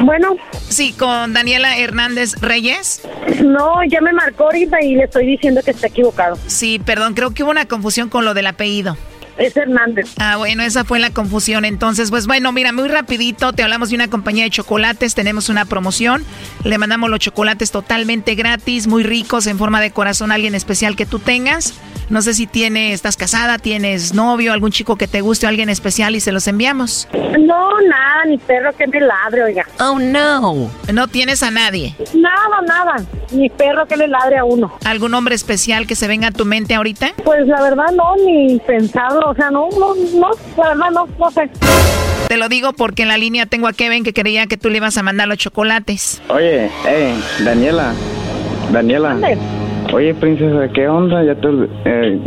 Bueno. 0.00 0.36
Sí, 0.68 0.92
con 0.92 1.32
Daniela 1.32 1.78
Hernández 1.78 2.34
Reyes. 2.40 3.02
No, 3.42 3.82
ya 3.88 4.00
me 4.00 4.12
marcó 4.12 4.44
ahorita 4.44 4.82
y 4.82 4.94
le 4.94 5.04
estoy 5.04 5.26
diciendo 5.26 5.62
que 5.64 5.70
está 5.70 5.86
equivocado. 5.86 6.38
Sí, 6.46 6.80
perdón, 6.84 7.14
creo 7.14 7.32
que 7.32 7.42
hubo 7.42 7.50
una 7.50 7.66
confusión 7.66 8.08
con 8.08 8.24
lo 8.24 8.34
del 8.34 8.46
apellido. 8.46 8.96
Es 9.38 9.56
Hernández. 9.56 10.14
Ah, 10.18 10.36
bueno, 10.36 10.62
esa 10.62 10.84
fue 10.84 10.98
la 10.98 11.10
confusión. 11.10 11.64
Entonces, 11.64 12.10
pues 12.10 12.26
bueno, 12.26 12.52
mira, 12.52 12.72
muy 12.72 12.88
rapidito, 12.88 13.52
te 13.52 13.62
hablamos 13.62 13.90
de 13.90 13.96
una 13.96 14.08
compañía 14.08 14.44
de 14.44 14.50
chocolates, 14.50 15.14
tenemos 15.14 15.48
una 15.48 15.64
promoción, 15.64 16.24
le 16.64 16.78
mandamos 16.78 17.10
los 17.10 17.20
chocolates 17.20 17.70
totalmente 17.70 18.34
gratis, 18.34 18.86
muy 18.86 19.02
ricos, 19.02 19.46
en 19.46 19.58
forma 19.58 19.80
de 19.80 19.90
corazón, 19.90 20.32
alguien 20.32 20.54
especial 20.54 20.96
que 20.96 21.06
tú 21.06 21.18
tengas. 21.18 21.74
No 22.08 22.22
sé 22.22 22.34
si 22.34 22.46
tienes, 22.46 22.94
estás 22.94 23.16
casada, 23.16 23.58
tienes 23.58 24.14
novio, 24.14 24.52
algún 24.52 24.70
chico 24.70 24.94
que 24.96 25.08
te 25.08 25.22
guste 25.22 25.46
o 25.46 25.48
alguien 25.48 25.68
especial 25.68 26.14
y 26.14 26.20
se 26.20 26.30
los 26.30 26.46
enviamos. 26.46 27.08
No, 27.12 27.80
nada, 27.80 28.24
ni 28.28 28.38
perro 28.38 28.72
que 28.76 28.86
me 28.86 29.00
ladre, 29.00 29.42
oiga. 29.42 29.66
Oh, 29.80 29.98
no. 29.98 30.70
No 30.92 31.08
tienes 31.08 31.42
a 31.42 31.50
nadie. 31.50 31.96
Nada, 32.14 32.62
nada. 32.64 33.04
Ni 33.32 33.50
perro 33.50 33.86
que 33.86 33.96
le 33.96 34.06
ladre 34.06 34.38
a 34.38 34.44
uno. 34.44 34.72
¿Algún 34.84 35.14
hombre 35.14 35.34
especial 35.34 35.88
que 35.88 35.96
se 35.96 36.06
venga 36.06 36.28
a 36.28 36.30
tu 36.30 36.44
mente 36.44 36.76
ahorita? 36.76 37.12
Pues 37.24 37.44
la 37.48 37.60
verdad 37.60 37.90
no, 37.92 38.14
ni 38.24 38.60
pensado, 38.60 39.25
o 39.26 39.34
sea, 39.34 39.50
no, 39.50 39.68
no, 39.78 39.94
no, 40.14 40.30
la 40.56 40.68
verdad 40.68 40.90
no, 40.92 41.08
no 41.18 41.30
sé. 41.30 41.50
Te 42.28 42.36
lo 42.36 42.48
digo 42.48 42.72
porque 42.72 43.02
en 43.02 43.08
la 43.08 43.18
línea 43.18 43.46
tengo 43.46 43.68
a 43.68 43.72
Kevin 43.72 44.04
que 44.04 44.12
creía 44.12 44.46
que 44.46 44.56
tú 44.56 44.70
le 44.70 44.78
ibas 44.78 44.96
a 44.98 45.02
mandar 45.02 45.28
los 45.28 45.38
chocolates. 45.38 46.22
Oye, 46.28 46.70
hey, 46.84 47.20
Daniela. 47.44 47.92
Daniela. 48.72 49.16
Oye, 49.92 50.14
princesa, 50.14 50.68
¿qué 50.72 50.88
onda? 50.88 51.22
Ya 51.24 51.34
te, 51.36 51.48
eh, 51.84 52.20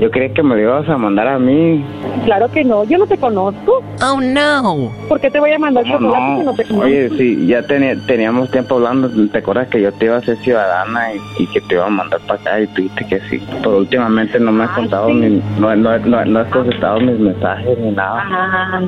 yo 0.00 0.10
creí 0.10 0.30
que 0.30 0.42
me 0.42 0.54
lo 0.56 0.60
ibas 0.62 0.88
a 0.88 0.96
mandar 0.98 1.26
a 1.28 1.38
mí. 1.38 1.84
Claro 2.24 2.50
que 2.50 2.64
no, 2.64 2.84
yo 2.84 2.98
no 2.98 3.06
te 3.06 3.16
conozco. 3.16 3.82
Oh, 4.02 4.20
no. 4.20 4.92
¿Por 5.08 5.20
qué 5.20 5.30
te 5.30 5.40
voy 5.40 5.52
a 5.52 5.58
mandar 5.58 5.84
chocolate 5.84 6.38
si 6.38 6.44
no 6.44 6.54
te 6.54 6.64
conozco? 6.64 6.84
Oye, 6.86 7.08
sí, 7.16 7.46
ya 7.46 7.62
tenía- 7.62 7.96
teníamos 8.06 8.50
tiempo 8.50 8.74
hablando. 8.76 9.08
¿Te 9.30 9.38
acuerdas 9.38 9.68
que 9.68 9.80
yo 9.80 9.92
te 9.92 10.06
iba 10.06 10.16
a 10.16 10.18
hacer 10.18 10.36
ciudadana 10.38 11.14
y, 11.14 11.42
y 11.42 11.46
que 11.48 11.60
te 11.62 11.74
iba 11.74 11.86
a 11.86 11.90
mandar 11.90 12.20
para 12.26 12.40
acá 12.40 12.60
y 12.60 12.66
tú 12.68 12.82
dijiste 12.82 13.06
que 13.06 13.20
sí? 13.30 13.42
Pero 13.62 13.78
últimamente 13.78 14.38
no 14.38 14.52
me 14.52 14.64
has 14.64 14.70
contado, 14.70 15.08
ni, 15.08 15.42
no, 15.58 15.74
no, 15.76 15.98
no, 15.98 16.24
no 16.24 16.38
has 16.40 16.48
contestado 16.48 17.00
mis 17.00 17.18
mensajes 17.18 17.78
ni 17.78 17.90
nada. 17.92 18.22
Ah, 18.28 18.80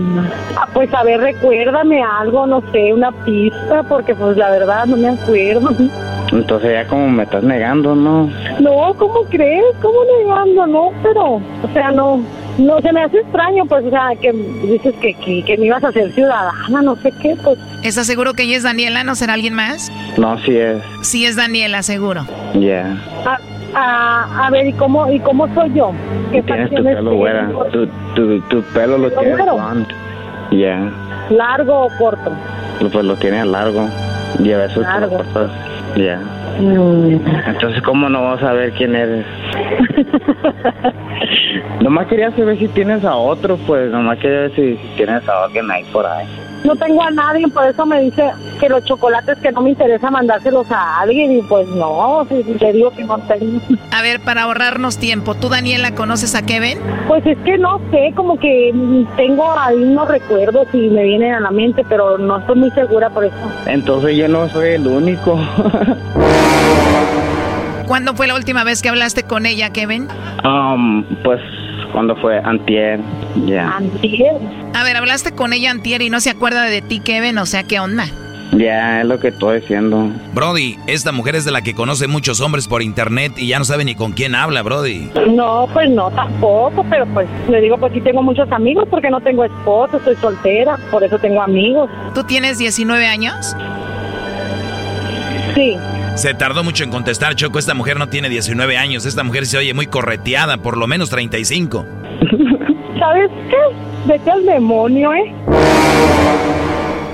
pues 0.74 0.92
a 0.92 1.02
ver, 1.04 1.20
recuérdame 1.20 2.02
algo, 2.02 2.46
no 2.46 2.62
sé, 2.72 2.92
una 2.92 3.12
pista, 3.24 3.82
porque 3.88 4.14
pues 4.14 4.36
la 4.36 4.50
verdad 4.50 4.86
no 4.86 4.96
me 4.96 5.08
acuerdo. 5.08 5.70
Entonces 6.32 6.70
ya 6.72 6.86
como 6.86 7.08
me 7.08 7.22
estás 7.22 7.42
negando, 7.42 7.94
¿no? 7.94 8.30
No, 8.60 8.94
¿cómo 8.98 9.22
crees? 9.30 9.64
¿Cómo 9.80 9.98
negando? 10.22 10.66
No, 10.66 10.90
pero, 11.02 11.24
o 11.36 11.72
sea, 11.72 11.90
no, 11.90 12.20
no 12.58 12.80
se 12.80 12.92
me 12.92 13.02
hace 13.02 13.18
extraño, 13.20 13.64
pues, 13.66 13.84
o 13.86 13.90
sea, 13.90 14.10
que 14.20 14.32
dices 14.32 14.94
que, 15.00 15.14
que, 15.14 15.42
que 15.44 15.56
me 15.56 15.66
ibas 15.66 15.82
a 15.84 15.92
ser 15.92 16.12
ciudadana, 16.12 16.82
no 16.82 16.96
sé 16.96 17.12
qué, 17.22 17.34
pues. 17.42 17.58
¿Estás 17.82 18.06
seguro 18.06 18.34
que 18.34 18.42
ella 18.42 18.56
es 18.58 18.62
Daniela? 18.62 19.04
¿No 19.04 19.14
será 19.14 19.34
alguien 19.34 19.54
más? 19.54 19.90
No, 20.18 20.38
sí 20.40 20.54
es. 20.56 20.82
Sí 21.00 21.24
es 21.24 21.36
Daniela, 21.36 21.82
seguro. 21.82 22.26
Ya. 22.54 22.94
A, 23.24 23.38
a, 23.74 24.46
a 24.46 24.50
ver, 24.50 24.66
¿y 24.66 24.72
cómo, 24.74 25.10
¿y 25.10 25.20
cómo 25.20 25.52
soy 25.54 25.72
yo? 25.72 25.92
¿Qué 26.32 26.42
Tienes 26.42 26.68
tu 26.70 26.82
pelo 26.84 27.14
güera. 27.16 27.48
Tu, 27.72 27.86
tu, 28.14 28.40
tu 28.48 28.62
pelo 28.74 28.98
lo 28.98 29.08
¿Pelo 29.08 29.20
tienes 29.22 29.44
blonde. 29.44 29.94
Ya. 30.50 30.90
¿Largo 31.30 31.86
o 31.86 31.88
corto? 31.98 32.32
Pues 32.92 33.04
lo 33.04 33.16
tienes 33.16 33.46
largo. 33.46 33.88
Y 34.42 34.52
a 34.52 34.58
veces 34.58 34.74
te 34.74 34.80
lo 34.82 34.84
Largo. 34.86 35.16
cortas. 35.16 35.50
Ya. 35.96 36.20
Mm. 36.60 37.20
Entonces, 37.46 37.82
¿cómo 37.82 38.08
no 38.08 38.22
vas 38.22 38.42
a 38.42 38.52
ver 38.52 38.72
quién 38.72 38.94
eres? 38.94 39.24
nomás 41.80 42.06
quería 42.06 42.30
saber 42.32 42.58
si 42.58 42.68
tienes 42.68 43.04
a 43.04 43.14
otro, 43.14 43.56
pues. 43.66 43.90
Nomás 43.90 44.18
quería 44.18 44.40
ver 44.40 44.54
si, 44.54 44.76
si 44.76 44.88
tienes 44.96 45.28
a 45.28 45.44
alguien 45.44 45.70
ahí 45.70 45.84
por 45.92 46.06
ahí. 46.06 46.26
No 46.64 46.76
tengo 46.76 47.02
a 47.02 47.10
nadie, 47.10 47.46
por 47.48 47.66
eso 47.66 47.86
me 47.86 48.00
dice 48.00 48.30
que 48.60 48.68
los 48.68 48.84
chocolates 48.84 49.38
que 49.38 49.52
no 49.52 49.62
me 49.62 49.70
interesa 49.70 50.10
mandárselos 50.10 50.70
a 50.70 51.00
alguien 51.00 51.38
y 51.38 51.42
pues 51.42 51.66
no, 51.68 52.26
si 52.28 52.42
le 52.42 52.72
digo 52.72 52.90
que 52.90 53.04
no 53.04 53.18
tengo. 53.20 53.60
A 53.92 54.02
ver, 54.02 54.20
para 54.20 54.42
ahorrarnos 54.42 54.98
tiempo, 54.98 55.34
¿tú, 55.34 55.48
Daniela, 55.48 55.94
conoces 55.94 56.34
a 56.34 56.44
Kevin? 56.44 56.78
Pues 57.06 57.24
es 57.26 57.38
que 57.38 57.58
no 57.58 57.80
sé, 57.90 58.12
como 58.14 58.38
que 58.38 58.72
tengo 59.16 59.50
ahí 59.58 59.76
unos 59.76 60.08
recuerdos 60.08 60.66
y 60.72 60.88
me 60.88 61.04
vienen 61.04 61.34
a 61.34 61.40
la 61.40 61.50
mente, 61.50 61.84
pero 61.88 62.18
no 62.18 62.38
estoy 62.38 62.56
muy 62.56 62.70
segura 62.72 63.10
por 63.10 63.24
eso. 63.24 63.36
Entonces, 63.66 64.16
yo 64.16 64.28
no 64.28 64.48
soy 64.48 64.70
el 64.70 64.86
único. 64.86 65.38
¿Cuándo 67.86 68.14
fue 68.14 68.26
la 68.26 68.34
última 68.34 68.64
vez 68.64 68.82
que 68.82 68.90
hablaste 68.90 69.22
con 69.22 69.46
ella, 69.46 69.70
Kevin? 69.70 70.08
um, 70.44 71.04
pues, 71.22 71.40
cuando 71.92 72.16
fue 72.16 72.38
antier. 72.38 73.00
Ya. 73.46 73.76
Antier. 73.76 74.36
A 74.74 74.82
ver, 74.84 74.96
hablaste 74.96 75.32
con 75.32 75.52
ella 75.52 75.70
antier 75.70 76.02
y 76.02 76.10
no 76.10 76.20
se 76.20 76.30
acuerda 76.30 76.64
de 76.64 76.82
ti, 76.82 77.00
Kevin, 77.00 77.38
o 77.38 77.46
sea, 77.46 77.64
¿qué 77.64 77.80
onda? 77.80 78.06
Ya, 78.52 79.02
es 79.02 79.06
lo 79.06 79.20
que 79.20 79.28
estoy 79.28 79.60
diciendo. 79.60 80.10
Brody, 80.32 80.78
esta 80.86 81.12
mujer 81.12 81.36
es 81.36 81.44
de 81.44 81.50
la 81.50 81.60
que 81.62 81.74
conoce 81.74 82.06
muchos 82.06 82.40
hombres 82.40 82.66
por 82.66 82.82
internet 82.82 83.34
y 83.36 83.48
ya 83.48 83.58
no 83.58 83.64
sabe 83.64 83.84
ni 83.84 83.94
con 83.94 84.12
quién 84.12 84.34
habla, 84.34 84.62
Brody. 84.62 85.10
No, 85.30 85.68
pues 85.72 85.90
no, 85.90 86.10
tampoco, 86.10 86.84
pero 86.88 87.06
pues 87.06 87.28
le 87.48 87.60
digo, 87.60 87.76
pues 87.76 87.92
sí 87.92 88.00
tengo 88.00 88.22
muchos 88.22 88.50
amigos 88.50 88.86
porque 88.90 89.10
no 89.10 89.20
tengo 89.20 89.44
esposo, 89.44 89.98
estoy 89.98 90.16
soltera, 90.16 90.78
por 90.90 91.04
eso 91.04 91.18
tengo 91.18 91.42
amigos. 91.42 91.90
¿Tú 92.14 92.24
tienes 92.24 92.58
19 92.58 93.06
años? 93.06 93.54
Sí. 95.54 95.76
Se 96.18 96.34
tardó 96.34 96.64
mucho 96.64 96.82
en 96.82 96.90
contestar, 96.90 97.36
Choco. 97.36 97.60
Esta 97.60 97.74
mujer 97.74 97.96
no 97.96 98.08
tiene 98.08 98.28
19 98.28 98.76
años. 98.76 99.06
Esta 99.06 99.22
mujer 99.22 99.46
se 99.46 99.56
oye 99.56 99.72
muy 99.72 99.86
correteada, 99.86 100.56
por 100.56 100.76
lo 100.76 100.88
menos 100.88 101.10
35. 101.10 101.86
¿Sabes 102.98 103.30
qué? 103.48 103.56
Vete 104.04 104.28
al 104.28 104.44
demonio, 104.44 105.14
¿eh? 105.14 105.32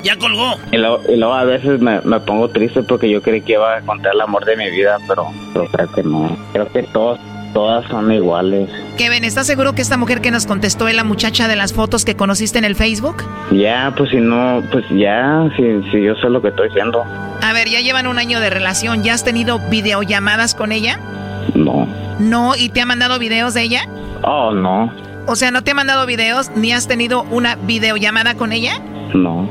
Ya 0.01 0.17
colgó. 0.17 0.55
Y 0.71 0.77
luego, 0.77 1.01
y 1.07 1.17
luego 1.17 1.35
a 1.35 1.43
veces 1.43 1.79
me, 1.79 2.01
me 2.01 2.19
pongo 2.21 2.49
triste 2.49 2.81
porque 2.81 3.07
yo 3.07 3.21
creí 3.21 3.41
que 3.41 3.53
iba 3.53 3.75
a 3.75 3.77
encontrar 3.77 4.15
el 4.15 4.21
amor 4.21 4.43
de 4.43 4.57
mi 4.57 4.71
vida, 4.71 4.97
pero, 5.07 5.27
pero 5.53 5.65
creo 5.67 5.91
que 5.91 6.01
no. 6.01 6.37
Creo 6.53 6.67
que 6.69 6.81
todos, 6.81 7.19
todas 7.55 7.85
son 7.89 8.11
iguales. 8.11 8.69
Kevin, 8.97 9.23
¿estás 9.23 9.47
seguro 9.47 9.73
que 9.73 9.81
esta 9.81 9.95
mujer 9.95 10.19
que 10.19 10.29
nos 10.29 10.45
contestó 10.45 10.89
es 10.89 10.95
la 10.95 11.05
muchacha 11.05 11.47
de 11.47 11.55
las 11.55 11.71
fotos 11.71 12.03
que 12.03 12.15
conociste 12.17 12.57
en 12.59 12.65
el 12.65 12.75
Facebook? 12.75 13.23
Ya, 13.51 13.93
pues 13.97 14.09
si 14.11 14.17
no, 14.17 14.61
pues 14.71 14.83
ya, 14.89 15.49
si, 15.55 15.63
si 15.89 16.03
yo 16.03 16.15
sé 16.15 16.29
lo 16.29 16.41
que 16.41 16.49
estoy 16.49 16.67
diciendo. 16.67 17.03
A 17.41 17.53
ver, 17.53 17.69
ya 17.69 17.79
llevan 17.79 18.07
un 18.07 18.19
año 18.19 18.41
de 18.41 18.49
relación. 18.49 19.03
¿Ya 19.03 19.13
has 19.13 19.23
tenido 19.23 19.59
videollamadas 19.69 20.53
con 20.53 20.73
ella? 20.73 20.99
No. 21.55 21.87
No, 22.19 22.55
¿y 22.57 22.67
te 22.69 22.81
ha 22.81 22.85
mandado 22.85 23.19
videos 23.19 23.53
de 23.53 23.61
ella? 23.61 23.87
Oh, 24.23 24.51
no, 24.51 24.91
O 25.27 25.35
sea, 25.37 25.51
¿no 25.51 25.61
te 25.63 25.71
ha 25.71 25.75
mandado 25.75 26.05
videos 26.05 26.51
ni 26.55 26.73
has 26.73 26.87
tenido 26.89 27.23
una 27.31 27.55
videollamada 27.55 28.35
con 28.35 28.51
ella? 28.51 28.81
no. 29.13 29.49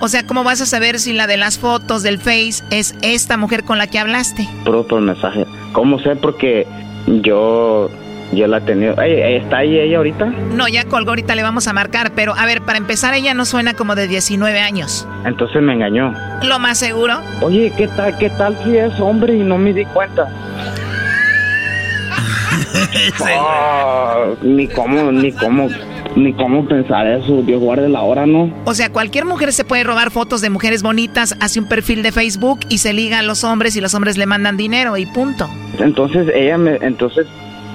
O 0.00 0.08
sea, 0.08 0.24
¿cómo 0.24 0.44
vas 0.44 0.60
a 0.60 0.66
saber 0.66 1.00
si 1.00 1.12
la 1.12 1.26
de 1.26 1.36
las 1.36 1.58
fotos 1.58 2.02
del 2.02 2.18
Face 2.18 2.62
es 2.70 2.94
esta 3.02 3.36
mujer 3.36 3.64
con 3.64 3.78
la 3.78 3.88
que 3.88 3.98
hablaste? 3.98 4.48
Puro 4.64 4.86
por 4.86 5.00
mensaje. 5.00 5.44
¿Cómo 5.72 5.98
sé? 5.98 6.14
Porque 6.14 6.66
yo, 7.06 7.90
yo 8.32 8.46
la 8.46 8.58
he 8.58 8.60
tenido. 8.60 8.94
¿Está 9.02 9.58
ahí 9.58 9.76
ella 9.76 9.96
ahorita? 9.98 10.26
No, 10.54 10.68
ya 10.68 10.84
colgó, 10.84 11.10
ahorita 11.10 11.34
le 11.34 11.42
vamos 11.42 11.66
a 11.66 11.72
marcar, 11.72 12.12
pero 12.14 12.34
a 12.36 12.46
ver, 12.46 12.62
para 12.62 12.78
empezar, 12.78 13.14
ella 13.14 13.34
no 13.34 13.44
suena 13.44 13.74
como 13.74 13.96
de 13.96 14.06
19 14.06 14.60
años. 14.60 15.06
Entonces 15.24 15.60
me 15.62 15.72
engañó. 15.72 16.14
Lo 16.42 16.60
más 16.60 16.78
seguro. 16.78 17.20
Oye, 17.40 17.72
¿qué 17.76 17.88
tal, 17.88 18.16
qué 18.18 18.30
tal 18.30 18.56
si 18.62 18.76
es 18.76 18.98
hombre 19.00 19.34
y 19.34 19.40
no 19.40 19.58
me 19.58 19.72
di 19.72 19.84
cuenta? 19.86 20.28
Ah, 23.20 24.26
ni 24.42 24.68
cómo, 24.68 25.10
ni 25.12 25.32
cómo, 25.32 25.68
ni 26.18 26.32
cómo 26.32 26.66
pensar 26.66 27.06
eso. 27.06 27.42
Dios 27.42 27.60
guarde 27.60 27.88
la 27.88 28.02
hora, 28.02 28.26
¿no? 28.26 28.52
O 28.64 28.74
sea, 28.74 28.90
cualquier 28.90 29.24
mujer 29.24 29.52
se 29.52 29.64
puede 29.64 29.84
robar 29.84 30.10
fotos 30.10 30.40
de 30.40 30.50
mujeres 30.50 30.82
bonitas, 30.82 31.36
hace 31.40 31.60
un 31.60 31.68
perfil 31.68 32.02
de 32.02 32.12
Facebook 32.12 32.60
y 32.68 32.78
se 32.78 32.92
liga 32.92 33.20
a 33.20 33.22
los 33.22 33.44
hombres 33.44 33.76
y 33.76 33.80
los 33.80 33.94
hombres 33.94 34.16
le 34.16 34.26
mandan 34.26 34.56
dinero 34.56 34.96
y 34.96 35.06
punto. 35.06 35.48
Entonces 35.78 36.28
ella 36.34 36.58
me, 36.58 36.76
entonces 36.76 37.26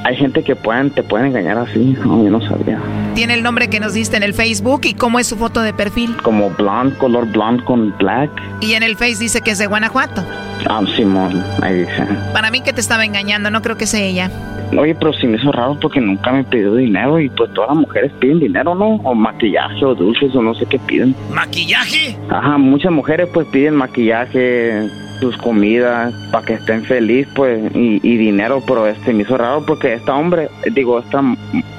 hay 0.04 0.18
gente 0.18 0.44
que 0.44 0.56
pueden, 0.56 0.92
te 0.92 1.02
pueden 1.02 1.28
engañar 1.28 1.58
así. 1.58 1.96
No, 2.04 2.24
yo 2.24 2.30
no 2.30 2.42
sabía. 2.42 2.80
Tiene 3.16 3.36
el 3.36 3.44
nombre 3.44 3.70
que 3.70 3.80
nos 3.80 3.94
diste 3.94 4.18
en 4.18 4.24
el 4.24 4.34
Facebook 4.34 4.82
y 4.84 4.94
cómo 4.96 5.20
es 5.20 5.28
su 5.28 5.38
foto 5.38 5.62
de 5.62 5.74
perfil. 5.74 6.18
Como 6.18 6.50
blonde, 6.50 6.98
color 6.98 7.26
blonde 7.32 7.64
con 7.64 7.96
black. 7.98 8.30
Y 8.60 8.74
en 8.74 8.84
el 8.84 8.98
Face 8.98 9.18
dice 9.18 9.42
que 9.42 9.52
es 9.52 9.58
de 9.60 9.68
Guanajuato. 9.68 10.24
Ah, 10.68 10.82
Simón, 10.96 11.44
ahí 11.62 11.80
dice. 11.80 12.06
Para 12.34 12.52
mí 12.52 12.62
que 12.62 12.74
te 12.74 12.82
estaba 12.82 13.06
engañando, 13.06 13.50
no 13.50 13.62
creo 13.62 13.78
que 13.78 13.88
sea 13.88 14.02
ella. 14.02 14.30
Oye, 14.78 14.96
pero 14.96 15.14
sí 15.14 15.28
me 15.28 15.38
hizo 15.38 15.52
raro 15.52 15.78
porque 15.80 16.02
nunca 16.02 16.32
me 16.32 16.44
pidió 16.44 16.76
dinero 16.76 17.20
y 17.20 17.30
pues 17.30 17.54
todas 17.54 17.70
las 17.70 17.80
mujeres 17.80 18.12
piden 18.20 18.40
dinero, 18.40 18.76
¿no? 18.76 18.96
O 19.04 19.14
maquillaje 19.14 19.86
o 19.86 19.94
dulces 19.94 20.36
o 20.36 20.42
no 20.42 20.56
sé 20.56 20.66
qué 20.66 20.80
piden. 20.80 21.16
¿Maquillaje? 21.34 22.18
Ajá, 22.30 22.58
muchas 22.58 22.92
mujeres 22.92 23.30
pues 23.34 23.48
piden 23.48 23.76
maquillaje, 23.76 24.88
sus 25.20 25.38
comidas, 25.38 26.14
para 26.32 26.46
que 26.46 26.54
estén 26.54 26.84
felices 26.84 27.32
pues 27.36 27.74
y, 27.76 28.00
y 28.04 28.18
dinero, 28.18 28.62
pero 28.66 28.88
este 28.88 29.14
me 29.14 29.24
hizo 29.24 29.38
raro 29.38 29.64
porque 29.66 29.94
esta 29.94 30.16
hombre, 30.16 30.50
digo, 30.72 31.00
esta 31.00 31.22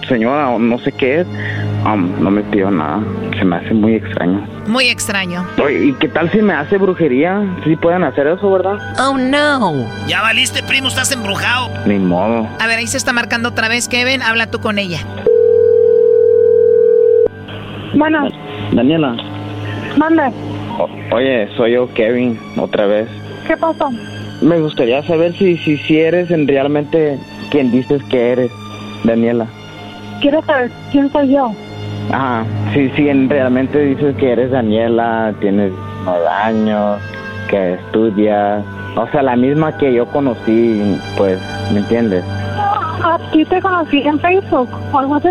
señora 0.06 0.50
o 0.50 0.58
no 0.58 0.78
sé 0.78 0.92
qué 0.92 1.20
es, 1.20 1.26
um, 1.84 2.10
no 2.22 2.30
me 2.30 2.42
pidió 2.42 2.70
nada. 2.70 3.00
Se 3.38 3.44
me 3.44 3.56
hace 3.56 3.74
muy 3.74 3.94
extraño. 3.96 4.46
Muy 4.66 4.86
extraño. 4.88 5.44
Oye, 5.62 5.86
¿y 5.86 5.92
qué 5.94 6.08
tal 6.08 6.30
si 6.30 6.40
me 6.42 6.52
hace 6.54 6.78
brujería? 6.78 7.42
Sí 7.64 7.76
pueden 7.76 8.04
hacer 8.04 8.26
eso, 8.26 8.50
¿verdad? 8.50 8.78
Oh 9.00 9.16
no. 9.18 9.86
Ya 10.06 10.22
valiste, 10.22 10.62
primo, 10.62 10.88
estás 10.88 11.12
embrujado. 11.12 11.68
Ni 11.86 11.98
modo. 11.98 12.48
A 12.60 12.66
ver, 12.66 12.78
ahí 12.78 12.86
se 12.86 12.96
está 12.96 13.12
marcando 13.12 13.50
otra 13.50 13.68
vez, 13.68 13.88
Kevin, 13.88 14.22
habla 14.22 14.50
tú 14.50 14.60
con 14.60 14.78
ella. 14.78 14.98
Bueno, 17.94 18.28
Daniela. 18.72 19.16
manda. 19.96 20.30
o- 20.78 20.88
oye, 21.14 21.48
soy 21.56 21.72
yo, 21.72 21.92
Kevin, 21.94 22.38
otra 22.56 22.86
vez. 22.86 23.08
¿Qué 23.46 23.56
pasó? 23.56 23.90
Me 24.42 24.58
gustaría 24.58 25.02
saber 25.04 25.32
si, 25.38 25.56
si, 25.58 25.76
si 25.78 26.00
eres 26.00 26.30
en 26.30 26.48
realmente 26.48 27.18
quien 27.50 27.70
dices 27.70 28.02
que 28.10 28.32
eres, 28.32 28.50
Daniela. 29.04 29.46
¿Quieres 30.20 30.44
saber 30.44 30.70
quién 30.92 31.10
soy 31.12 31.32
yo? 31.34 31.52
Ajá, 32.12 32.44
sí, 32.72 32.90
sí, 32.96 33.08
en 33.08 33.28
realmente 33.28 33.78
dices 33.80 34.14
que 34.16 34.32
eres 34.32 34.50
Daniela, 34.50 35.32
tienes 35.40 35.72
nueve 36.04 36.26
años, 36.28 36.98
que 37.48 37.74
estudias, 37.74 38.62
o 38.96 39.06
sea, 39.08 39.22
la 39.22 39.36
misma 39.36 39.76
que 39.78 39.92
yo 39.92 40.06
conocí, 40.06 40.96
pues, 41.16 41.38
¿me 41.72 41.80
entiendes? 41.80 42.24
¿A 43.02 43.18
ti 43.32 43.44
te 43.44 43.60
conocí 43.60 44.00
en 44.02 44.18
Facebook 44.20 44.68
o 44.92 44.98
algo 44.98 45.14
así? 45.16 45.28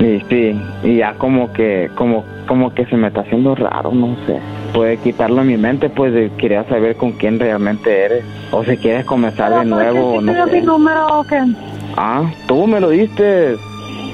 Y 0.00 0.20
sí, 0.28 0.60
y 0.84 0.96
ya 0.96 1.14
como 1.14 1.52
que, 1.52 1.90
como, 1.94 2.24
como 2.46 2.72
que 2.74 2.84
se 2.86 2.96
me 2.96 3.08
está 3.08 3.22
haciendo 3.22 3.54
raro, 3.54 3.90
no 3.92 4.14
sé. 4.26 4.38
Puede 4.74 4.98
quitarlo 4.98 5.40
en 5.42 5.48
mi 5.48 5.56
mente, 5.56 5.88
pues 5.88 6.12
de- 6.12 6.30
quería 6.36 6.64
saber 6.64 6.96
con 6.96 7.12
quién 7.12 7.38
realmente 7.40 8.04
eres. 8.04 8.24
O 8.50 8.62
si 8.64 8.76
quieres 8.76 9.06
comenzar 9.06 9.58
de 9.58 9.64
nuevo, 9.64 10.14
¿Por 10.14 10.22
no 10.24 10.46
sé. 10.46 10.52
mi 10.52 10.60
número 10.60 11.20
o 11.20 11.24
qué? 11.24 11.40
Ah, 11.96 12.24
tú 12.46 12.66
me 12.66 12.78
lo 12.80 12.90
diste. 12.90 13.56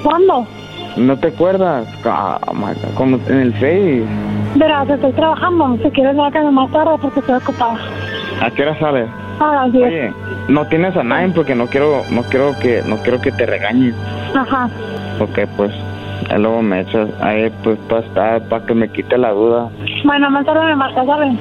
¿Cuándo? 0.03 0.45
¿No 0.97 1.17
te 1.17 1.29
acuerdas? 1.29 1.87
Ah, 2.05 2.39
como 2.95 3.17
en 3.27 3.39
el 3.39 3.53
Face. 3.53 4.03
Verás, 4.55 4.89
estoy 4.89 5.11
trabajando. 5.13 5.77
Si 5.83 5.89
quieres, 5.89 6.15
me 6.15 6.51
más 6.51 6.71
tarde 6.71 6.95
porque 7.01 7.19
estoy 7.19 7.35
ocupada. 7.35 7.77
¿A 8.41 8.51
qué 8.51 8.63
hora 8.63 8.77
sales? 8.79 9.09
A 9.39 9.55
las 9.55 9.71
10. 9.71 9.87
Oye, 9.87 10.13
no 10.49 10.65
tienes 10.67 10.95
a 10.95 11.03
nadie 11.03 11.31
porque 11.33 11.55
no 11.55 11.67
quiero, 11.67 12.03
no 12.11 12.21
quiero 12.23 12.57
que, 12.59 12.83
no 12.85 12.97
quiero 12.97 13.19
que 13.21 13.31
te 13.31 13.45
regañes. 13.45 13.95
Ajá. 14.35 14.69
Porque 15.17 15.47
pues, 15.47 15.71
ahí 16.29 16.39
luego 16.39 16.61
me 16.61 16.81
echas 16.81 17.09
ahí 17.21 17.51
pues 17.63 17.79
para 17.89 18.01
estar, 18.01 18.49
para 18.49 18.65
que 18.65 18.73
me 18.73 18.89
quite 18.89 19.17
la 19.17 19.31
duda. 19.31 19.69
Bueno, 20.03 20.29
más 20.29 20.45
tarde 20.45 20.65
me 20.65 20.75
marcas, 20.75 21.05
¿sabes? 21.05 21.33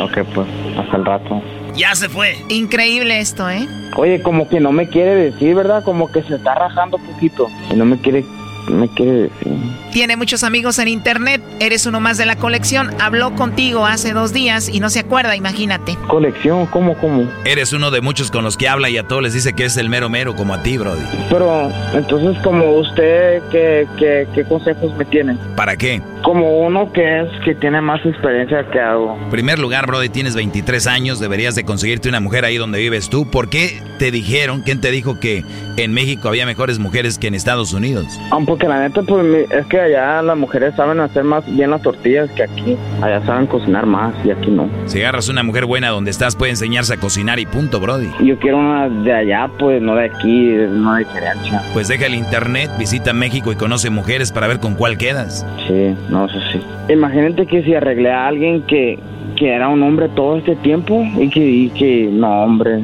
Ok, 0.00 0.26
pues, 0.34 0.48
hasta 0.78 0.96
el 0.96 1.04
rato. 1.04 1.42
Ya 1.76 1.94
se 1.94 2.08
fue. 2.08 2.36
Increíble 2.48 3.20
esto, 3.20 3.48
¿eh? 3.50 3.68
Oye, 3.96 4.22
como 4.22 4.48
que 4.48 4.60
no 4.60 4.72
me 4.72 4.88
quiere 4.88 5.14
decir, 5.14 5.54
¿verdad? 5.54 5.84
Como 5.84 6.10
que 6.10 6.22
se 6.22 6.36
está 6.36 6.54
rajando 6.54 6.98
poquito. 6.98 7.48
Y 7.70 7.74
no 7.76 7.84
me 7.84 7.98
quiere, 7.98 8.24
no 8.68 8.76
me 8.76 8.88
quiere 8.88 9.12
decir. 9.12 9.52
Tiene 9.92 10.16
muchos 10.16 10.42
amigos 10.42 10.78
en 10.78 10.88
internet, 10.88 11.42
eres 11.60 11.86
uno 11.86 12.00
más 12.00 12.18
de 12.18 12.26
la 12.26 12.36
colección. 12.36 12.90
Habló 13.00 13.34
contigo 13.34 13.86
hace 13.86 14.12
dos 14.12 14.32
días 14.32 14.68
y 14.68 14.80
no 14.80 14.90
se 14.90 15.00
acuerda, 15.00 15.36
imagínate. 15.36 15.96
¿Colección? 16.06 16.66
¿Cómo, 16.66 16.96
cómo? 16.98 17.26
Eres 17.44 17.72
uno 17.72 17.90
de 17.90 18.00
muchos 18.00 18.30
con 18.30 18.44
los 18.44 18.56
que 18.56 18.68
habla 18.68 18.90
y 18.90 18.98
a 18.98 19.06
todos 19.06 19.22
les 19.22 19.32
dice 19.34 19.54
que 19.54 19.64
es 19.64 19.76
el 19.76 19.88
mero 19.88 20.08
mero, 20.10 20.34
como 20.34 20.54
a 20.54 20.62
ti, 20.62 20.76
Brody. 20.76 21.02
Pero, 21.30 21.70
entonces, 21.94 22.36
como 22.42 22.72
usted, 22.72 23.42
¿qué, 23.50 23.86
qué, 23.98 24.26
qué 24.34 24.44
consejos 24.44 24.94
me 24.96 25.04
tiene? 25.06 25.38
¿Para 25.56 25.76
qué? 25.76 26.02
Como 26.26 26.58
uno 26.58 26.92
que 26.92 27.20
es, 27.20 27.28
que 27.44 27.54
tiene 27.54 27.80
más 27.80 28.04
experiencia 28.04 28.68
que 28.72 28.80
hago. 28.80 29.16
En 29.22 29.30
primer 29.30 29.60
lugar, 29.60 29.86
Brody, 29.86 30.08
tienes 30.08 30.34
23 30.34 30.88
años, 30.88 31.20
deberías 31.20 31.54
de 31.54 31.62
conseguirte 31.62 32.08
una 32.08 32.18
mujer 32.18 32.44
ahí 32.44 32.56
donde 32.56 32.80
vives 32.80 33.08
tú. 33.08 33.30
¿Por 33.30 33.48
qué 33.48 33.80
te 34.00 34.10
dijeron, 34.10 34.62
quién 34.62 34.80
te 34.80 34.90
dijo 34.90 35.20
que 35.20 35.44
en 35.76 35.92
México 35.92 36.26
había 36.26 36.44
mejores 36.44 36.80
mujeres 36.80 37.16
que 37.20 37.28
en 37.28 37.36
Estados 37.36 37.72
Unidos? 37.72 38.06
Ah, 38.32 38.38
porque 38.44 38.66
la 38.66 38.80
neta, 38.80 39.02
pues, 39.02 39.48
es 39.52 39.66
que 39.66 39.78
allá 39.78 40.20
las 40.20 40.36
mujeres 40.36 40.74
saben 40.74 40.98
hacer 40.98 41.22
más 41.22 41.44
bien 41.46 41.70
las 41.70 41.82
tortillas 41.82 42.28
que 42.32 42.42
aquí. 42.42 42.76
Allá 43.00 43.24
saben 43.24 43.46
cocinar 43.46 43.86
más 43.86 44.12
y 44.24 44.32
aquí 44.32 44.50
no. 44.50 44.68
Si 44.86 44.98
agarras 44.98 45.28
una 45.28 45.44
mujer 45.44 45.66
buena 45.66 45.90
donde 45.90 46.10
estás, 46.10 46.34
puede 46.34 46.50
enseñarse 46.50 46.94
a 46.94 46.96
cocinar 46.96 47.38
y 47.38 47.46
punto, 47.46 47.78
Brody. 47.78 48.10
Yo 48.24 48.36
quiero 48.40 48.58
una 48.58 48.88
de 48.88 49.12
allá, 49.12 49.48
pues, 49.60 49.80
no 49.80 49.94
de 49.94 50.06
aquí, 50.06 50.54
no 50.70 50.94
de 50.94 51.04
diferencia. 51.04 51.62
Pues 51.72 51.86
deja 51.86 52.06
el 52.06 52.16
internet, 52.16 52.68
visita 52.80 53.12
México 53.12 53.52
y 53.52 53.54
conoce 53.54 53.90
mujeres 53.90 54.32
para 54.32 54.48
ver 54.48 54.58
con 54.58 54.74
cuál 54.74 54.98
quedas. 54.98 55.46
Sí, 55.68 55.94
no, 56.08 56.15
eso 56.24 56.38
sí. 56.52 56.60
Imagínate 56.92 57.46
que 57.46 57.62
si 57.62 57.74
arreglé 57.74 58.10
a 58.10 58.26
alguien 58.26 58.62
que, 58.62 58.98
que 59.36 59.50
era 59.50 59.68
un 59.68 59.82
hombre 59.82 60.08
todo 60.08 60.38
este 60.38 60.56
tiempo 60.56 61.06
y 61.18 61.28
que, 61.28 61.46
y 61.46 61.70
que 61.70 62.08
no, 62.10 62.44
hombre. 62.44 62.80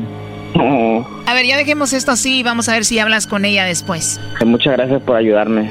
No. 0.55 1.07
A 1.27 1.35
ver, 1.35 1.47
ya 1.47 1.57
dejemos 1.57 1.95
esto 1.95 2.11
así 2.13 2.41
y 2.41 2.43
vamos 2.43 2.69
a 2.69 2.75
ver 2.75 2.85
si 2.85 2.99
hablas 2.99 3.27
con 3.27 3.45
ella 3.45 3.65
después. 3.65 4.21
Muchas 4.45 4.75
gracias 4.75 5.01
por 5.03 5.17
ayudarme. 5.17 5.71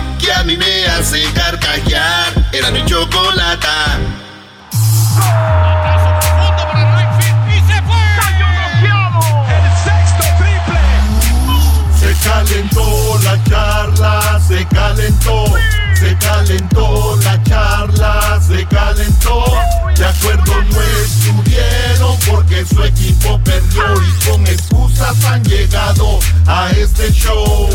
mí 0.43 0.57
me 0.57 0.85
hace 0.87 1.23
carcajear. 1.33 2.33
Era 2.51 2.71
mi 2.71 2.83
chocolata. 2.85 3.99
Se 11.99 12.29
calentó 12.29 13.19
la 13.23 13.43
charla, 13.43 14.41
se 14.47 14.65
calentó, 14.67 15.45
se 15.95 16.17
calentó 16.17 17.19
la 17.23 17.43
charla, 17.43 18.39
se 18.45 18.65
calentó. 18.65 19.43
De 19.95 20.05
acuerdo 20.05 20.53
no 20.71 20.81
estuvieron 21.03 22.17
porque 22.29 22.65
su 22.65 22.83
equipo 22.83 23.39
perdió 23.43 23.83
y 24.01 24.29
con 24.29 24.47
excusas 24.47 25.23
han 25.25 25.43
llegado 25.43 26.19
a 26.47 26.69
este 26.71 27.11
show. 27.11 27.69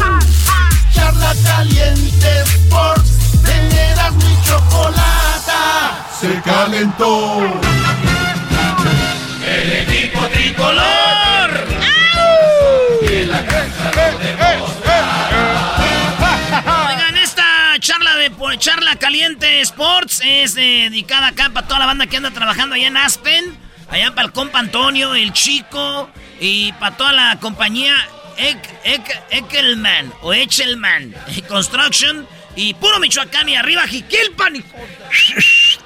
Charla 0.97 1.35
caliente 1.44 2.43
Sports, 2.43 3.43
teneras 3.44 4.12
mi 4.14 4.43
chocolata, 4.43 6.06
se 6.18 6.40
calentó. 6.40 7.43
El 9.47 9.73
equipo 9.73 10.27
tricolor. 10.28 11.27
Oigan, 16.89 17.16
esta 17.18 17.44
charla 17.78 18.16
de 18.16 18.32
charla 18.59 18.97
caliente 18.97 19.60
Sports 19.60 20.23
es 20.24 20.56
eh, 20.56 20.89
dedicada 20.90 21.28
acá 21.28 21.51
para 21.52 21.66
toda 21.66 21.81
la 21.81 21.86
banda 21.86 22.06
que 22.06 22.16
anda 22.16 22.31
trabajando 22.31 22.74
allá 22.74 22.86
en 22.86 22.97
Aspen, 22.97 23.56
allá 23.90 24.14
para 24.14 24.28
el 24.28 24.32
compa 24.32 24.59
Antonio, 24.59 25.14
el 25.14 25.32
chico 25.32 26.09
y 26.40 26.73
para 26.73 26.97
toda 26.97 27.12
la 27.12 27.39
compañía 27.39 27.94
Ek, 28.38 28.58
Ek- 28.84 29.22
Ekelman 29.30 30.12
o 30.22 30.32
Echelman 30.32 31.14
Construction 31.48 32.26
y 32.54 32.74
puro 32.74 32.98
Michoacán 33.00 33.48
y 33.48 33.56
arriba 33.56 33.86
Jiquilpan. 33.86 34.56
hijo. 34.56 34.66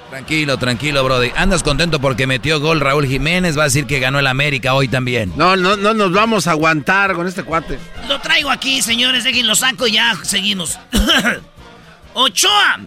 Tranquilo, 0.09 0.57
tranquilo, 0.57 1.03
Brody. 1.03 1.31
Andas 1.35 1.63
contento 1.63 1.99
porque 2.01 2.27
metió 2.27 2.59
gol 2.59 2.79
Raúl 2.81 3.07
Jiménez. 3.07 3.57
Va 3.57 3.63
a 3.63 3.65
decir 3.65 3.85
que 3.85 3.99
ganó 3.99 4.19
el 4.19 4.27
América 4.27 4.73
hoy 4.73 4.87
también. 4.87 5.31
No, 5.35 5.55
no, 5.55 5.75
no 5.77 5.93
nos 5.93 6.11
vamos 6.11 6.47
a 6.47 6.51
aguantar 6.51 7.13
con 7.13 7.27
este 7.27 7.43
cuate. 7.43 7.79
Lo 8.07 8.19
traigo 8.19 8.49
aquí, 8.51 8.81
señores, 8.81 9.23
déjenlo 9.23 9.55
saco 9.55 9.87
y 9.87 9.93
ya 9.93 10.15
seguimos. 10.23 10.77
Ochoa. 12.13 12.79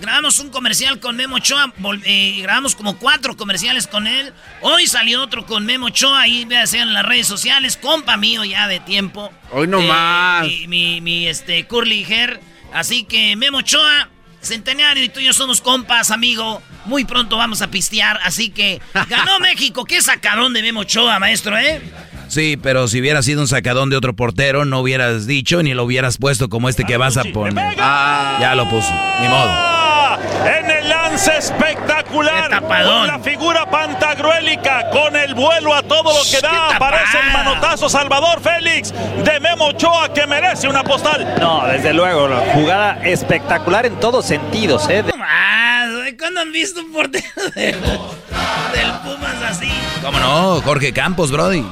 Grabamos 0.00 0.38
un 0.40 0.50
comercial 0.50 1.00
con 1.00 1.16
Memo 1.16 1.36
Ochoa, 1.36 1.72
eh, 2.04 2.38
grabamos 2.42 2.76
como 2.76 2.98
cuatro 2.98 3.36
comerciales 3.36 3.86
con 3.86 4.06
él. 4.06 4.32
Hoy 4.60 4.86
salió 4.86 5.22
otro 5.22 5.46
con 5.46 5.64
Memo 5.64 5.86
Ochoa, 5.86 6.20
ahí 6.22 6.44
vean 6.44 6.66
en 6.74 6.92
las 6.92 7.04
redes 7.04 7.26
sociales, 7.26 7.78
compa 7.78 8.16
mío 8.18 8.44
ya 8.44 8.68
de 8.68 8.78
tiempo. 8.80 9.32
Hoy 9.52 9.66
no 9.66 9.80
Eh, 9.80 9.88
más. 9.88 10.46
Mi, 10.46 10.66
mi, 10.68 11.00
mi, 11.00 11.26
este, 11.26 11.66
Curly 11.66 12.04
Hair. 12.04 12.40
Así 12.74 13.04
que 13.04 13.36
Memo 13.36 13.58
Ochoa, 13.58 14.10
Centenario 14.42 15.02
y 15.02 15.08
tú 15.08 15.20
y 15.20 15.24
yo 15.24 15.32
somos 15.32 15.60
compas, 15.62 16.10
amigo. 16.10 16.62
Muy 16.84 17.04
pronto 17.06 17.36
vamos 17.38 17.62
a 17.62 17.68
pistear, 17.70 18.20
así 18.22 18.50
que 18.50 18.80
ganó 19.08 19.38
México. 19.40 19.84
Qué 19.86 20.02
sacadón 20.02 20.52
de 20.52 20.62
Memo 20.62 20.80
Ochoa, 20.80 21.18
maestro, 21.18 21.56
¿eh? 21.58 21.80
Sí, 22.28 22.56
pero 22.56 22.88
si 22.88 23.00
hubiera 23.00 23.22
sido 23.22 23.40
un 23.40 23.48
sacadón 23.48 23.88
de 23.90 23.96
otro 23.96 24.14
portero, 24.14 24.64
no 24.64 24.80
hubieras 24.80 25.26
dicho 25.26 25.62
ni 25.62 25.74
lo 25.74 25.84
hubieras 25.84 26.18
puesto 26.18 26.48
como 26.48 26.68
este 26.68 26.84
que 26.84 26.96
vas 26.96 27.16
a 27.16 27.24
poner. 27.24 27.76
Ya 27.76 28.54
lo 28.56 28.68
puso, 28.68 28.92
ni 29.20 29.28
modo. 29.28 29.50
En 30.46 30.70
el 30.70 30.88
lance 30.88 31.36
espectacular. 31.36 32.50
Con 32.60 33.06
la 33.06 33.18
figura 33.20 33.68
pantagruélica. 33.70 34.90
Con 34.90 35.16
el 35.16 35.34
vuelo 35.34 35.74
a 35.74 35.82
todo 35.82 36.12
lo 36.12 36.22
que 36.30 36.40
da. 36.40 36.76
Aparece 36.76 37.18
el 37.26 37.32
manotazo 37.32 37.88
Salvador 37.88 38.40
Félix 38.40 38.92
de 39.24 39.40
Memo 39.40 39.66
Ochoa 39.66 40.12
que 40.12 40.26
merece 40.26 40.68
una 40.68 40.82
postal. 40.84 41.36
No, 41.40 41.64
desde 41.66 41.92
luego, 41.94 42.28
no. 42.28 42.36
jugada 42.54 42.98
espectacular 43.04 43.86
en 43.86 43.98
todos 44.00 44.26
sentidos, 44.26 44.88
¿eh? 44.88 45.02
De- 45.02 45.12
Ah, 45.18 45.86
¿cuándo 46.18 46.40
han 46.40 46.52
visto 46.52 46.80
un 46.80 46.92
portero 46.92 47.24
de- 47.54 47.72
del 47.72 48.92
Pumas 49.04 49.42
así? 49.50 49.68
¿Cómo 50.02 50.18
no? 50.18 50.60
Jorge 50.62 50.92
Campos, 50.92 51.30
Brody. 51.30 51.64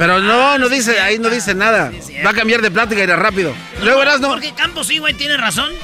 Pero 0.00 0.18
no, 0.18 0.56
no 0.56 0.70
dice, 0.70 0.98
ahí 0.98 1.18
no 1.18 1.28
dice 1.28 1.54
nada. 1.54 1.92
Va 2.24 2.30
a 2.30 2.32
cambiar 2.32 2.62
de 2.62 2.70
plática 2.70 3.02
y 3.02 3.04
irá 3.04 3.16
rápido. 3.16 3.52
Luego 3.82 4.00
Erasno, 4.00 4.30
Jorge 4.30 4.54
Campos, 4.56 4.86
sí, 4.86 4.96
güey, 4.96 5.12
tiene 5.12 5.36
razón. 5.36 5.74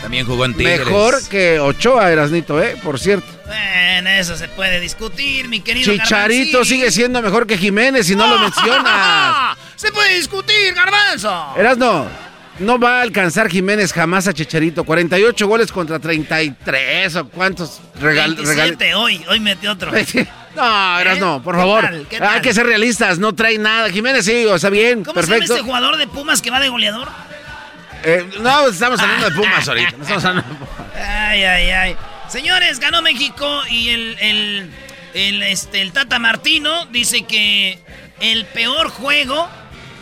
También 0.00 0.24
jugó 0.24 0.46
en 0.46 0.54
Tigres. 0.54 0.78
mejor 0.78 1.22
que 1.28 1.60
Ochoa, 1.60 2.10
Erasnito, 2.10 2.58
¿eh? 2.62 2.74
Por 2.82 2.98
cierto. 2.98 3.26
Bueno, 3.44 4.08
eso 4.08 4.34
se 4.34 4.48
puede 4.48 4.80
discutir, 4.80 5.46
mi 5.46 5.60
querido 5.60 5.92
Chicharito 5.92 6.64
sigue 6.64 6.90
siendo 6.90 7.20
mejor 7.20 7.46
que 7.46 7.58
Jiménez 7.58 8.08
y 8.08 8.16
no 8.16 8.26
lo 8.28 8.38
mencionas. 8.40 9.58
Se 9.76 9.92
puede 9.92 10.14
discutir, 10.16 10.72
Garbanzo. 10.72 11.52
Erasno, 11.54 12.06
no 12.60 12.78
va 12.78 13.00
a 13.00 13.02
alcanzar 13.02 13.50
Jiménez 13.50 13.92
jamás 13.92 14.26
a 14.26 14.32
Chicharito. 14.32 14.84
48 14.84 15.46
goles 15.46 15.70
contra 15.70 15.98
33 15.98 17.14
o 17.16 17.28
cuántos 17.28 17.78
regal 18.00 18.36
27 18.36 18.94
hoy, 18.94 19.22
hoy 19.28 19.38
metió 19.40 19.72
otro. 19.72 19.92
No, 20.56 20.98
Erasno, 20.98 21.42
por 21.42 21.54
¿Qué 21.54 21.60
favor. 21.60 21.84
tal? 21.84 22.06
¿Qué 22.08 22.18
Hay 22.22 22.40
que 22.40 22.52
ser 22.54 22.66
realistas, 22.66 23.18
no 23.18 23.34
trae 23.34 23.58
nada. 23.58 23.90
Jiménez 23.90 24.24
sí, 24.24 24.46
o 24.46 24.58
sea, 24.58 24.70
bien, 24.70 25.04
¿Cómo 25.04 25.20
se 25.20 25.26
llama 25.26 25.34
perfecto. 25.36 25.54
este 25.54 25.64
jugador 25.66 25.96
de 25.98 26.06
Pumas 26.06 26.40
que 26.42 26.50
va 26.50 26.58
de 26.60 26.68
goleador? 26.68 27.08
Eh, 28.02 28.28
no, 28.40 28.68
estamos 28.68 29.00
hablando 29.00 29.28
de 29.30 29.36
Pumas 29.36 29.68
ahorita. 29.68 29.92
no 29.96 30.02
estamos 30.02 30.24
hablando 30.24 30.48
de 30.50 30.56
Pumas. 30.64 30.86
Ay, 30.96 31.44
ay, 31.44 31.70
ay. 31.70 31.96
Señores, 32.28 32.80
ganó 32.80 33.02
México 33.02 33.62
y 33.70 33.90
el, 33.90 34.16
el, 34.20 34.70
el, 35.14 35.42
este, 35.44 35.80
el 35.82 35.92
Tata 35.92 36.18
Martino 36.18 36.86
dice 36.86 37.22
que 37.22 37.78
el 38.20 38.44
peor 38.46 38.88
juego 38.88 39.48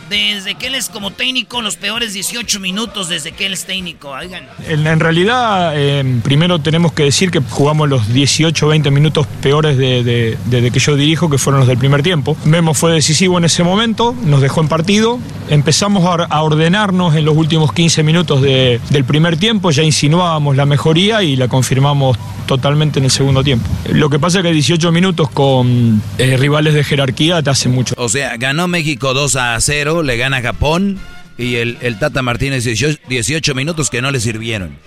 desde 0.09 0.55
que 0.55 0.67
él 0.67 0.75
es 0.75 0.89
como 0.89 1.11
técnico, 1.11 1.61
los 1.61 1.75
peores 1.75 2.13
18 2.13 2.59
minutos 2.59 3.09
desde 3.09 3.31
que 3.31 3.45
él 3.45 3.53
es 3.53 3.65
técnico. 3.65 4.09
Oigan. 4.09 4.43
En, 4.67 4.99
realidad, 4.99 5.73
eh, 5.75 6.19
primero 6.23 6.59
tenemos 6.59 6.93
que 6.93 7.03
decir 7.03 7.31
que 7.31 7.39
jugamos 7.39 7.89
los 7.89 8.13
18 8.13 8.67
20 8.67 8.91
minutos 8.91 9.27
peores 9.41 9.77
desde 9.77 10.37
de, 10.45 10.71
que 10.71 10.79
yo 10.79 10.95
dirijo, 10.95 11.29
que 11.29 11.37
fueron 11.37 11.61
los 11.61 11.67
del 11.67 11.77
primer 11.77 12.03
tiempo. 12.03 12.37
Memo 12.45 12.73
fue 12.73 12.93
decisivo 12.93 13.37
en 13.37 13.45
ese 13.45 13.63
momento, 13.63 14.15
nos 14.23 14.41
dejó 14.41 14.61
en 14.61 14.67
partido. 14.67 15.19
Empezamos 15.49 16.03
a, 16.05 16.41
ordenarnos 16.41 17.15
en 17.15 17.25
los 17.25 17.35
últimos 17.35 17.73
15 17.73 18.03
minutos 18.03 18.41
del 18.41 19.05
primer 19.05 19.37
tiempo, 19.37 19.71
ya 19.71 19.83
insinuábamos 19.83 20.55
la 20.55 20.65
mejoría 20.65 21.23
y 21.23 21.35
la 21.35 21.47
confirmamos 21.47 22.17
totalmente 22.45 22.99
en 22.99 23.05
el 23.05 23.11
segundo 23.11 23.43
tiempo. 23.43 23.67
Lo 23.89 24.09
que 24.09 24.19
pasa 24.19 24.39
es 24.39 24.43
que 24.43 24.51
18 24.51 24.91
minutos 24.91 25.29
con 25.29 26.01
eh, 26.17 26.37
rivales 26.37 26.73
de 26.73 26.83
jerarquía 26.83 27.41
te 27.41 27.49
hacen 27.49 27.71
mucho. 27.73 27.95
O 27.97 28.09
sea, 28.09 28.37
ganó 28.37 28.67
México 28.67 29.13
2 29.13 29.35
a 29.35 29.59
0, 29.59 29.94
le 30.03 30.17
gana 30.17 30.41
Japón 30.41 30.99
y 31.37 31.55
el, 31.55 31.77
el 31.81 31.99
Tata 31.99 32.21
Martínez 32.21 32.63
18, 32.63 33.55
minutos 33.55 33.89
que 33.89 34.01
no 34.01 34.11
le 34.11 34.19
sirvieron. 34.19 34.77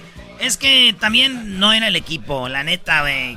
Es 0.40 0.56
que 0.56 0.94
también 0.98 1.58
no 1.58 1.72
era 1.72 1.88
el 1.88 1.96
equipo, 1.96 2.48
la 2.48 2.62
neta, 2.62 3.00
güey. 3.00 3.36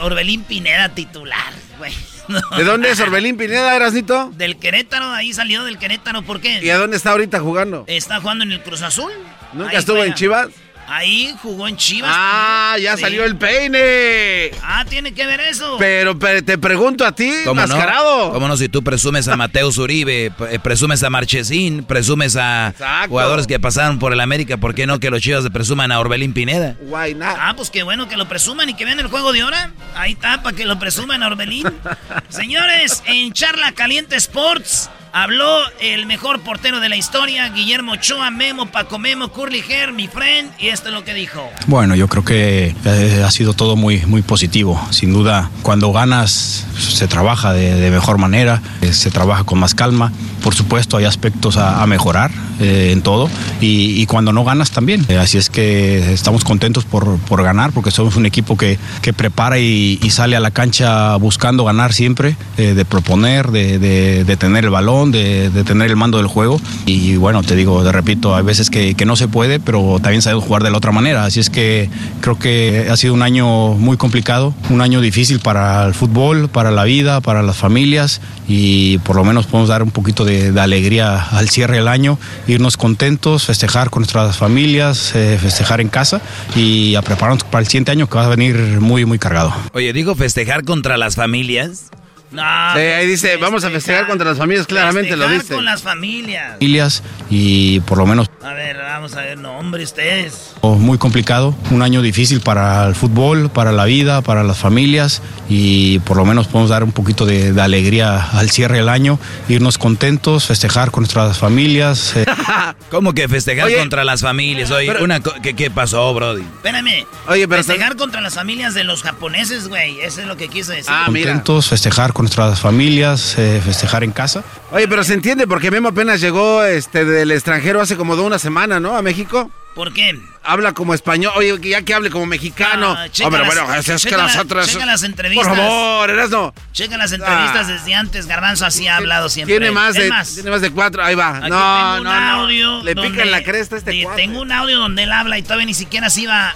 Orbelín 0.00 0.42
Pineda 0.42 0.88
titular, 0.88 1.52
güey. 1.78 1.92
¿De 2.56 2.64
dónde 2.64 2.90
es 2.90 3.00
Orbelín 3.00 3.36
Pineda, 3.36 3.74
Erasnito? 3.74 4.30
Del 4.36 4.56
Querétaro, 4.56 5.10
ahí 5.10 5.32
salió 5.32 5.64
del 5.64 5.78
Querétaro, 5.78 6.22
¿por 6.22 6.40
qué? 6.40 6.60
¿Y 6.62 6.70
a 6.70 6.78
dónde 6.78 6.96
está 6.96 7.12
ahorita 7.12 7.40
jugando? 7.40 7.84
Está 7.86 8.20
jugando 8.20 8.44
en 8.44 8.52
el 8.52 8.62
Cruz 8.62 8.82
Azul. 8.82 9.12
¿Nunca 9.52 9.78
estuvo 9.78 10.04
en 10.04 10.14
Chivas? 10.14 10.48
Ahí 10.92 11.32
jugó 11.40 11.68
en 11.68 11.76
Chivas. 11.76 12.10
Ah, 12.12 12.76
ya 12.80 12.96
salió 12.96 13.24
el 13.24 13.36
peine. 13.36 14.50
Ah, 14.60 14.84
tiene 14.88 15.14
que 15.14 15.24
ver 15.24 15.38
eso. 15.38 15.76
Pero, 15.78 16.18
te 16.18 16.58
pregunto 16.58 17.06
a 17.06 17.12
ti, 17.12 17.32
¿Cómo 17.44 17.60
mascarado. 17.60 18.26
No? 18.26 18.32
¿Cómo 18.32 18.48
no? 18.48 18.56
Si 18.56 18.68
tú 18.68 18.82
presumes 18.82 19.28
a 19.28 19.36
Mateus 19.36 19.78
Uribe, 19.78 20.32
eh, 20.50 20.58
presumes 20.60 21.04
a 21.04 21.10
Marchesín, 21.10 21.84
presumes 21.84 22.36
a 22.36 22.74
jugadores 23.08 23.46
que 23.46 23.60
pasaron 23.60 24.00
por 24.00 24.12
el 24.12 24.18
América, 24.18 24.56
¿por 24.56 24.74
qué 24.74 24.88
no 24.88 24.98
que 24.98 25.10
los 25.10 25.22
Chivas 25.22 25.48
presuman 25.50 25.92
a 25.92 26.00
Orbelín 26.00 26.32
Pineda? 26.32 26.74
Why 26.80 27.14
not? 27.14 27.36
Ah, 27.38 27.54
pues 27.56 27.70
qué 27.70 27.84
bueno 27.84 28.08
que 28.08 28.16
lo 28.16 28.28
presuman 28.28 28.68
y 28.68 28.74
que 28.74 28.84
vean 28.84 28.98
el 28.98 29.06
juego 29.06 29.32
de 29.32 29.44
hora. 29.44 29.72
Ahí 29.94 30.12
está, 30.12 30.42
para 30.42 30.56
que 30.56 30.64
lo 30.64 30.80
presuman 30.80 31.22
a 31.22 31.28
Orbelín. 31.28 31.68
Señores, 32.30 33.04
en 33.06 33.32
Charla 33.32 33.70
Caliente 33.72 34.16
Sports 34.16 34.90
Habló 35.12 35.58
el 35.80 36.06
mejor 36.06 36.40
portero 36.40 36.78
de 36.78 36.88
la 36.88 36.94
historia, 36.94 37.48
Guillermo 37.48 37.92
Ochoa, 37.92 38.30
Memo, 38.30 38.66
Paco 38.66 38.96
Memo, 38.96 39.28
Curly 39.28 39.64
Her, 39.68 39.92
mi 39.92 40.06
friend, 40.06 40.52
y 40.60 40.68
esto 40.68 40.88
es 40.88 40.94
lo 40.94 41.02
que 41.02 41.14
dijo. 41.14 41.48
Bueno, 41.66 41.96
yo 41.96 42.06
creo 42.06 42.24
que 42.24 42.76
eh, 42.84 43.24
ha 43.26 43.30
sido 43.32 43.52
todo 43.52 43.74
muy, 43.74 44.06
muy 44.06 44.22
positivo. 44.22 44.80
Sin 44.90 45.12
duda, 45.12 45.50
cuando 45.62 45.90
ganas 45.90 46.64
se 46.78 47.08
trabaja 47.08 47.52
de, 47.52 47.90
mejor 47.90 48.18
manera, 48.18 48.62
eh, 48.82 48.92
se 48.92 49.10
trabaja 49.10 49.42
con 49.42 49.58
más 49.58 49.74
calma. 49.74 50.12
Por 50.44 50.54
supuesto, 50.54 50.96
hay 50.96 51.06
aspectos 51.06 51.56
a, 51.56 51.84
mejorar 51.86 52.30
eh, 52.60 52.90
en 52.92 53.02
todo, 53.02 53.28
y, 53.60 54.06
cuando 54.06 54.32
no 54.32 54.44
ganas 54.44 54.70
también. 54.70 55.06
así 55.18 55.38
es 55.38 55.50
que 55.50 56.12
estamos 56.12 56.44
contentos 56.44 56.84
por, 56.84 57.18
por 57.18 57.42
ganar, 57.42 57.72
porque 57.72 57.90
somos 57.90 58.14
un 58.16 58.26
equipo 58.26 58.56
que, 58.56 58.78
que 59.02 59.12
prepara 59.12 59.58
y, 59.58 59.98
sale 60.10 60.36
a 60.36 60.40
la 60.40 60.50
cancha 60.50 61.16
buscando 61.16 61.64
ganar 61.64 61.92
siempre, 61.92 62.36
de 62.56 62.84
proponer, 62.84 63.50
de, 63.50 63.78
de 64.24 64.36
tener 64.36 64.64
el 64.64 64.70
balón 64.70 64.99
de, 65.06 65.50
tener 65.64 65.90
el 65.90 65.96
mando 65.96 66.18
del 66.18 66.26
juego. 66.26 66.60
Y 66.86 67.16
bueno, 67.16 67.42
te 67.42 67.56
digo, 67.56 67.82
te 67.82 67.92
repito, 67.92 68.34
hay 68.34 68.42
veces 68.42 68.70
que, 68.70 68.94
no 69.06 69.16
se 69.16 69.28
puede, 69.28 69.58
pero 69.58 69.98
también 70.00 70.22
sabemos 70.22 70.44
jugar 70.44 70.62
de 70.62 70.70
la 70.70 70.78
otra 70.78 70.92
manera. 70.92 71.24
Así 71.24 71.40
es 71.40 71.50
que 71.50 71.88
creo 72.20 72.38
que 72.38 72.88
ha 72.90 72.96
sido 72.96 73.14
un 73.14 73.22
año 73.22 73.74
muy 73.74 73.96
complicado, 73.96 74.54
un 74.68 74.80
año 74.80 75.00
difícil 75.00 75.40
para 75.40 75.84
el 75.86 75.94
fútbol, 75.94 76.48
para 76.48 76.70
la 76.70 76.84
vida, 76.84 77.20
para 77.20 77.42
las 77.42 77.56
familias 77.56 78.20
y 78.46 78.98
por 78.98 79.16
lo 79.16 79.24
menos 79.24 79.46
podemos 79.46 79.68
dar 79.68 79.82
un 79.82 79.90
poquito 79.90 80.24
de, 80.24 80.58
alegría 80.60 81.28
al 81.30 81.48
cierre 81.48 81.76
del 81.76 81.88
año, 81.88 82.18
irnos 82.46 82.76
contentos, 82.76 83.46
festejar 83.46 83.90
con 83.90 84.00
nuestras 84.02 84.36
familias, 84.36 85.14
eh, 85.14 85.38
festejar 85.40 85.80
en 85.80 85.88
casa 85.88 86.20
y 86.54 86.94
a 86.96 87.02
prepararnos 87.02 87.44
para 87.44 87.60
el 87.60 87.66
siguiente 87.66 87.92
año 87.92 88.08
que 88.08 88.16
va 88.16 88.26
a 88.26 88.28
venir 88.28 88.80
muy, 88.80 89.04
muy 89.04 89.18
cargado. 89.18 89.54
Oye, 89.72 89.92
digo 89.92 90.14
festejar 90.14 90.64
contra 90.64 90.98
las 90.98 91.16
familias. 91.16 91.90
No, 92.30 92.42
sí, 92.74 92.80
ahí 92.80 93.06
dice, 93.06 93.36
vamos 93.38 93.64
a 93.64 93.70
festejar 93.70 94.06
contra 94.06 94.28
las 94.28 94.38
familias, 94.38 94.66
claramente 94.66 95.16
lo 95.16 95.28
dice. 95.28 95.54
con 95.54 95.64
las 95.64 95.82
familias. 95.82 96.52
Familias 96.54 97.02
y 97.28 97.80
por 97.80 97.98
lo 97.98 98.06
menos... 98.06 98.28
A 98.42 98.54
ver, 98.54 98.76
vamos 98.78 99.14
a 99.14 99.20
ver, 99.20 99.38
no, 99.38 99.58
hombre, 99.58 99.82
ustedes. 99.82 100.54
Muy 100.62 100.96
complicado, 100.96 101.54
un 101.70 101.82
año 101.82 102.02
difícil 102.02 102.40
para 102.40 102.86
el 102.86 102.94
fútbol, 102.94 103.50
para 103.50 103.72
la 103.72 103.84
vida, 103.84 104.22
para 104.22 104.44
las 104.44 104.58
familias 104.58 105.22
y 105.48 105.98
por 106.00 106.16
lo 106.16 106.24
menos 106.24 106.46
podemos 106.46 106.70
dar 106.70 106.84
un 106.84 106.92
poquito 106.92 107.26
de, 107.26 107.60
alegría 107.60 108.30
al 108.30 108.50
cierre 108.50 108.78
del 108.78 108.88
año, 108.88 109.18
irnos 109.48 109.76
contentos, 109.76 110.46
festejar 110.46 110.90
con 110.90 111.02
nuestras 111.02 111.38
familias. 111.38 112.16
Eh. 112.16 112.24
¿Cómo 112.90 113.12
que 113.12 113.28
festejar 113.28 113.74
contra 113.74 114.04
las 114.04 114.20
familias? 114.20 114.70
Oye, 114.70 115.02
una 115.02 115.20
¿qué, 115.20 115.54
¿qué, 115.54 115.70
pasó, 115.70 116.14
Brody? 116.14 116.42
Espérame. 116.42 117.06
Oye, 117.28 117.48
pero 117.48 117.62
festejar 117.62 117.96
contra 117.96 118.20
las 118.20 118.34
familias 118.34 118.74
de 118.74 118.84
los 118.84 119.02
japoneses, 119.02 119.68
güey, 119.68 120.00
eso 120.00 120.20
es 120.20 120.26
lo 120.26 120.36
que 120.36 120.48
quiso 120.48 120.72
decir. 120.72 120.86
Ah, 120.88 121.04
contentos, 121.06 121.68
festejar 121.68 122.12
con 122.12 122.19
nuestras 122.22 122.60
familias, 122.60 123.36
eh, 123.38 123.60
festejar 123.64 124.04
en 124.04 124.12
casa. 124.12 124.44
Oye, 124.70 124.88
pero 124.88 125.04
se 125.04 125.14
entiende 125.14 125.46
porque 125.46 125.70
Memo 125.70 125.88
apenas 125.88 126.20
llegó 126.20 126.64
este 126.64 127.04
del 127.04 127.30
extranjero 127.32 127.80
hace 127.80 127.96
como 127.96 128.16
de 128.16 128.22
una 128.22 128.38
semana, 128.38 128.80
¿no? 128.80 128.96
A 128.96 129.02
México. 129.02 129.50
¿Por 129.74 129.92
qué? 129.92 130.18
Habla 130.42 130.72
como 130.72 130.94
español. 130.94 131.32
Oye, 131.36 131.56
ya 131.62 131.82
que 131.82 131.94
hable 131.94 132.10
como 132.10 132.26
mexicano. 132.26 132.94
Ah, 132.98 133.06
Hombre, 133.24 133.44
bueno, 133.44 133.72
es, 133.74 134.04
que 134.04 134.16
las 134.16 134.36
otras. 134.36 134.68
Checa 134.68 134.84
las 134.84 135.02
entrevistas. 135.04 135.46
Por 135.46 135.56
favor, 135.56 136.30
no. 136.30 136.54
Checa 136.72 136.96
las 136.96 137.12
entrevistas 137.12 137.68
ah. 137.68 137.72
desde 137.72 137.94
antes. 137.94 138.26
Garbanzo 138.26 138.66
así 138.66 138.88
ha 138.88 138.96
hablado 138.96 139.28
siempre. 139.28 139.58
Tiene 139.58 139.70
más, 139.70 139.94
de, 139.94 140.10
tiene 140.34 140.50
más 140.50 140.60
de 140.60 140.70
cuatro. 140.70 141.04
Ahí 141.04 141.14
va. 141.14 141.36
Aquí 141.36 141.50
no, 141.50 141.94
tengo 141.96 142.00
un 142.00 142.06
audio. 142.06 142.82
Le 142.82 142.96
pican 142.96 143.30
la 143.30 143.42
cresta 143.42 143.76
a 143.76 143.78
este 143.78 144.02
cuadro. 144.02 144.16
Tengo 144.16 144.40
un 144.40 144.50
audio 144.50 144.78
donde 144.78 145.04
él 145.04 145.12
habla 145.12 145.38
y 145.38 145.42
todavía 145.42 145.66
ni 145.66 145.74
siquiera 145.74 146.10
se 146.10 146.22
iba. 146.22 146.54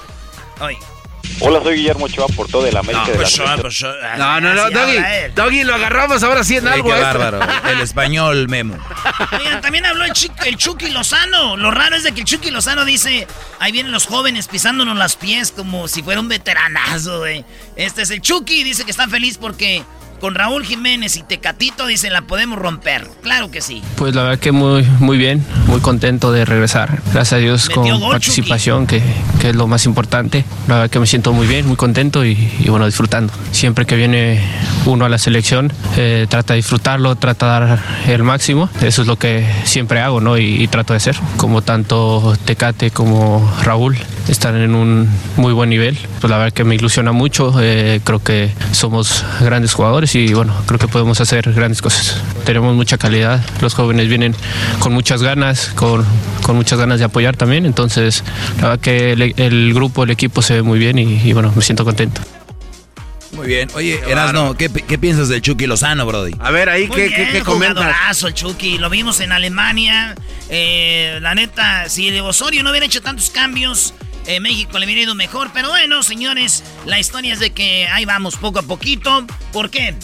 Oye. 0.60 0.78
Hola, 1.40 1.62
soy 1.62 1.76
Guillermo 1.76 2.06
Ochoa, 2.06 2.26
por 2.28 2.48
todo 2.48 2.66
el 2.66 2.76
América 2.76 3.04
no, 3.06 3.12
de 3.12 3.16
pues, 3.16 3.38
la 3.38 3.56
pues, 3.56 3.82
No, 4.18 4.40
no, 4.40 4.54
no, 4.54 4.70
Doggy, 4.70 4.98
Doggy, 5.34 5.64
lo 5.64 5.74
agarramos 5.74 6.22
ahora 6.22 6.44
sí 6.44 6.56
en 6.56 6.68
algo. 6.68 6.88
Qué 6.88 7.00
bárbaro, 7.00 7.40
el 7.70 7.80
español 7.80 8.48
memo. 8.48 8.76
Oigan, 9.38 9.60
también 9.60 9.86
habló 9.86 10.04
el, 10.04 10.12
el 10.46 10.56
Chucky 10.56 10.90
Lozano. 10.90 11.56
Lo 11.56 11.70
raro 11.70 11.96
es 11.96 12.04
de 12.04 12.12
que 12.12 12.20
el 12.20 12.26
Chucky 12.26 12.50
Lozano 12.50 12.84
dice, 12.84 13.26
ahí 13.58 13.72
vienen 13.72 13.92
los 13.92 14.06
jóvenes 14.06 14.48
pisándonos 14.48 14.96
las 14.96 15.16
pies 15.16 15.52
como 15.52 15.88
si 15.88 16.02
fuera 16.02 16.20
un 16.20 16.28
veteranazo, 16.28 17.20
güey. 17.20 17.44
Este 17.76 18.02
es 18.02 18.10
el 18.10 18.20
Chucky, 18.20 18.62
dice 18.62 18.84
que 18.84 18.90
está 18.90 19.08
feliz 19.08 19.38
porque 19.38 19.84
con 20.20 20.34
Raúl 20.34 20.64
Jiménez 20.64 21.16
y 21.16 21.22
Tecatito, 21.22 21.86
dice, 21.86 22.10
la 22.10 22.22
podemos 22.22 22.58
romper. 22.58 23.08
Claro 23.22 23.50
que 23.50 23.60
sí. 23.60 23.82
Pues 23.96 24.14
la 24.14 24.22
verdad 24.22 24.38
que 24.38 24.52
muy, 24.52 24.82
muy 25.00 25.18
bien, 25.18 25.44
muy 25.66 25.80
contento 25.80 26.32
de 26.32 26.44
regresar. 26.44 27.00
Gracias 27.12 27.32
a 27.34 27.36
Dios 27.38 27.68
con 27.68 27.88
participación, 28.00 28.86
que, 28.86 29.02
que, 29.40 29.50
es 29.50 29.56
lo 29.56 29.66
más 29.66 29.86
importante. 29.86 30.44
La 30.68 30.76
verdad 30.76 30.90
que 30.90 31.00
me 31.00 31.06
siento 31.06 31.32
muy 31.32 31.46
bien, 31.46 31.66
muy 31.66 31.76
contento 31.76 32.24
y, 32.24 32.36
bueno, 32.68 32.86
disfrutando. 32.86 33.32
Siempre 33.52 33.86
que 33.86 33.96
viene 33.96 34.40
uno 34.86 35.04
a 35.04 35.08
la 35.08 35.18
selección, 35.18 35.72
eh, 35.96 36.26
trata 36.28 36.54
de 36.54 36.58
disfrutarlo, 36.58 37.16
trata 37.16 37.46
de 37.46 37.66
dar 37.66 37.82
el 38.06 38.22
máximo. 38.22 38.68
Eso 38.80 39.02
es 39.02 39.08
lo 39.08 39.16
que 39.16 39.46
siempre 39.64 40.00
hago, 40.00 40.20
¿no? 40.20 40.38
Y, 40.38 40.66
trato 40.68 40.92
de 40.92 40.96
hacer. 40.96 41.16
Como 41.36 41.62
tanto 41.62 42.36
Tecate 42.44 42.90
como 42.90 43.48
Raúl 43.62 43.96
están 44.28 44.56
en 44.56 44.74
un 44.74 45.08
muy 45.36 45.52
buen 45.52 45.70
nivel. 45.70 45.96
Pues 46.20 46.30
la 46.30 46.38
verdad 46.38 46.52
que 46.52 46.64
me 46.64 46.74
ilusiona 46.74 47.12
mucho. 47.12 47.54
Eh, 47.60 48.00
creo 48.02 48.22
que 48.22 48.50
somos 48.72 49.24
grandes 49.40 49.74
jugadores 49.74 50.03
y 50.12 50.34
bueno, 50.34 50.54
creo 50.66 50.78
que 50.78 50.88
podemos 50.88 51.20
hacer 51.20 51.52
grandes 51.52 51.80
cosas. 51.80 52.20
Tenemos 52.44 52.74
mucha 52.74 52.98
calidad, 52.98 53.44
los 53.60 53.74
jóvenes 53.74 54.08
vienen 54.08 54.36
con 54.80 54.92
muchas 54.92 55.22
ganas, 55.22 55.68
con, 55.74 56.04
con 56.42 56.56
muchas 56.56 56.78
ganas 56.78 56.98
de 56.98 57.06
apoyar 57.06 57.36
también, 57.36 57.64
entonces 57.64 58.22
la 58.56 58.68
verdad 58.68 58.80
que 58.80 59.12
el, 59.12 59.74
grupo, 59.74 60.04
el 60.04 60.10
equipo 60.10 60.42
se 60.42 60.54
ve 60.54 60.62
muy 60.62 60.78
bien 60.78 60.98
y, 60.98 61.32
bueno, 61.32 61.52
me 61.56 61.62
siento 61.62 61.84
contento. 61.84 62.20
Muy 63.32 63.46
bien. 63.46 63.68
Oye, 63.74 64.00
Erasno, 64.06 64.56
¿qué, 64.56 64.68
¿qué, 64.68 64.98
piensas 64.98 65.28
del 65.28 65.42
Chucky 65.42 65.66
Lozano, 65.66 66.06
Brody? 66.06 66.36
A 66.38 66.50
ver, 66.50 66.68
ahí, 66.68 66.88
¿qué, 66.88 67.08
bien, 67.08 67.28
¿qué, 67.32 67.40
comentas? 67.42 68.22
el 68.22 68.34
Chucky. 68.34 68.78
Lo 68.78 68.90
vimos 68.90 69.18
en 69.20 69.32
Alemania. 69.32 70.14
Eh, 70.50 71.18
la 71.20 71.34
neta, 71.34 71.88
si 71.88 72.10
de 72.10 72.20
Osorio 72.20 72.62
no 72.62 72.70
hubiera 72.70 72.86
hecho 72.86 73.02
tantos 73.02 73.30
cambios, 73.30 73.94
eh, 74.26 74.40
México 74.40 74.78
le 74.78 74.86
hubiera 74.86 75.02
ido 75.02 75.14
mejor. 75.14 75.50
Pero 75.52 75.68
bueno, 75.68 76.02
señores, 76.02 76.64
la 76.86 76.98
historia 76.98 77.32
es 77.32 77.40
de 77.40 77.50
que 77.50 77.86
ahí 77.88 78.04
vamos 78.04 78.36
poco 78.36 78.58
a 78.58 78.62
poquito. 78.62 79.26
¿Por 79.52 79.70
qué? 79.70 79.94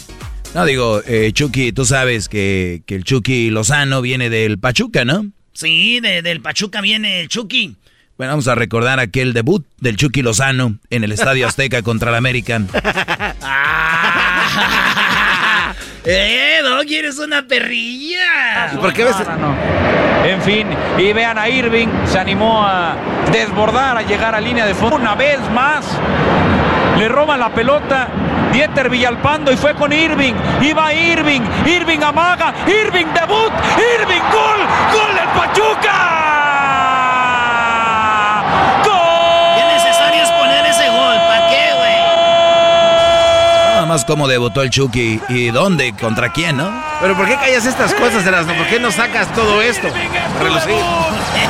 No, 0.54 0.64
digo, 0.64 1.02
eh, 1.06 1.30
Chucky, 1.32 1.72
tú 1.72 1.84
sabes 1.84 2.28
que, 2.28 2.82
el 2.86 3.04
Chucky 3.04 3.50
Lozano 3.50 4.02
viene 4.02 4.30
del 4.30 4.58
Pachuca, 4.58 5.04
¿no? 5.04 5.26
Sí, 5.52 6.00
del 6.00 6.40
Pachuca 6.40 6.80
viene 6.80 7.20
el 7.20 7.28
Chucky. 7.28 7.76
Bueno, 8.16 8.32
vamos 8.32 8.48
a 8.48 8.54
recordar 8.54 8.98
aquel 8.98 9.32
debut 9.32 9.64
del 9.78 9.96
Chucky 9.96 10.22
Lozano 10.22 10.78
en 10.90 11.04
el 11.04 11.12
Estadio 11.12 11.46
Azteca 11.48 11.82
contra 11.82 12.10
el 12.10 12.16
American. 12.16 12.68
¡Eh, 16.04 16.60
no 16.62 16.80
quieres 16.82 17.18
una 17.18 17.42
perrilla! 17.42 18.70
¿Por 18.80 18.92
qué 18.92 19.04
ves? 19.04 19.16
En 20.24 20.42
fin, 20.42 20.66
y 20.98 21.12
vean 21.12 21.38
a 21.38 21.48
Irving, 21.48 21.88
se 22.06 22.18
animó 22.18 22.64
a 22.64 22.94
desbordar, 23.32 23.96
a 23.96 24.02
llegar 24.02 24.34
a 24.34 24.40
línea 24.40 24.66
de 24.66 24.74
fondo. 24.74 24.96
Una 24.96 25.14
vez 25.14 25.38
más, 25.52 25.86
le 26.98 27.08
roban 27.08 27.40
la 27.40 27.50
pelota 27.50 28.08
Dieter 28.52 28.90
Villalpando 28.90 29.52
y 29.52 29.56
fue 29.56 29.74
con 29.74 29.92
Irving. 29.92 30.34
Iba 30.60 30.92
Irving. 30.92 31.42
Irving 31.66 32.00
amaga. 32.00 32.52
Irving 32.66 33.06
debut. 33.14 33.52
Irving 33.98 34.22
gol. 34.32 34.60
Gol 34.92 35.18
el 35.18 35.28
Pachuca. 35.38 36.39
Cómo 44.06 44.28
debutó 44.28 44.62
el 44.62 44.70
Chucky 44.70 45.20
y 45.28 45.50
dónde, 45.50 45.92
contra 45.94 46.30
quién, 46.30 46.56
¿no? 46.56 46.70
Pero 47.00 47.16
¿por 47.16 47.26
qué 47.26 47.34
callas 47.34 47.66
estas 47.66 47.92
cosas, 47.94 48.24
Erasmo? 48.24 48.54
¿Por 48.54 48.66
qué 48.68 48.78
no 48.78 48.90
sacas 48.92 49.32
todo 49.34 49.60
esto? 49.60 49.88
Relucir. 50.40 50.76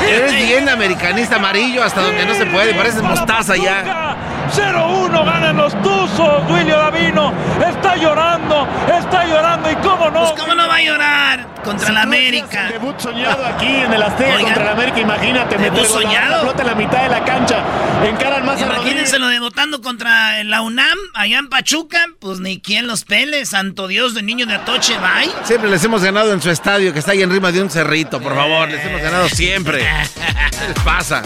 Eres 0.08 0.32
bien 0.32 0.68
americanista 0.68 1.36
amarillo 1.36 1.82
hasta 1.82 2.00
donde 2.00 2.24
no 2.24 2.34
se 2.34 2.46
puede, 2.46 2.74
pareces 2.74 3.02
mostaza 3.02 3.56
ya. 3.56 4.09
0-1 4.52 5.24
ganan 5.24 5.56
los 5.56 5.80
Tuzos, 5.82 6.46
Duilio 6.48 6.76
Davino. 6.76 7.32
Está 7.66 7.96
llorando, 7.96 8.66
está 8.92 9.24
llorando. 9.24 9.70
¿Y 9.70 9.76
cómo 9.76 10.10
no? 10.10 10.20
Pues 10.20 10.40
cómo 10.40 10.54
no 10.54 10.68
va 10.68 10.76
a 10.76 10.82
llorar 10.82 11.46
contra 11.62 11.92
la 11.92 12.02
América. 12.02 12.68
Debut 12.68 12.98
soñado 12.98 13.44
aquí 13.46 13.66
en 13.66 13.92
el 13.92 14.02
Azteca 14.02 14.38
contra 14.40 14.64
la 14.64 14.72
América. 14.72 15.00
Imagínate, 15.00 15.56
debut 15.58 15.84
soñado. 15.84 16.42
Flota 16.42 16.62
en 16.62 16.68
la 16.68 16.74
mitad 16.74 17.02
de 17.02 17.08
la 17.08 17.24
cancha. 17.24 17.62
Encaran 18.04 18.44
más 18.44 18.60
Imagínense 18.60 19.18
lo 19.18 19.28
debutando 19.28 19.80
contra 19.82 20.42
la 20.44 20.62
UNAM, 20.62 20.98
allá 21.14 21.38
en 21.38 21.48
Pachuca. 21.48 22.04
Pues 22.18 22.40
ni 22.40 22.60
quien 22.60 22.86
los 22.86 23.04
pele. 23.04 23.46
Santo 23.46 23.88
Dios 23.88 24.14
de 24.14 24.22
niño 24.22 24.46
de 24.46 24.54
Atoche, 24.54 24.96
bye. 24.98 25.30
Siempre 25.44 25.70
les 25.70 25.84
hemos 25.84 26.02
ganado 26.02 26.32
en 26.32 26.40
su 26.40 26.50
estadio, 26.50 26.92
que 26.92 26.98
está 26.98 27.12
ahí 27.12 27.22
en 27.22 27.30
rima 27.30 27.52
de 27.52 27.62
un 27.62 27.70
cerrito, 27.70 28.20
por 28.20 28.34
favor. 28.34 28.68
Les 28.68 28.84
hemos 28.84 29.00
ganado 29.00 29.28
siempre. 29.28 29.78
¿Qué 29.78 30.66
les 30.68 30.82
pasa? 30.82 31.22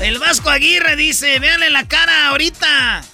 El 0.00 0.18
Vasco 0.18 0.48
Aguirre 0.48 0.96
dice, 0.96 1.38
véanle 1.40 1.68
la 1.68 1.86
cara 1.86 2.28
ahorita. 2.28 3.04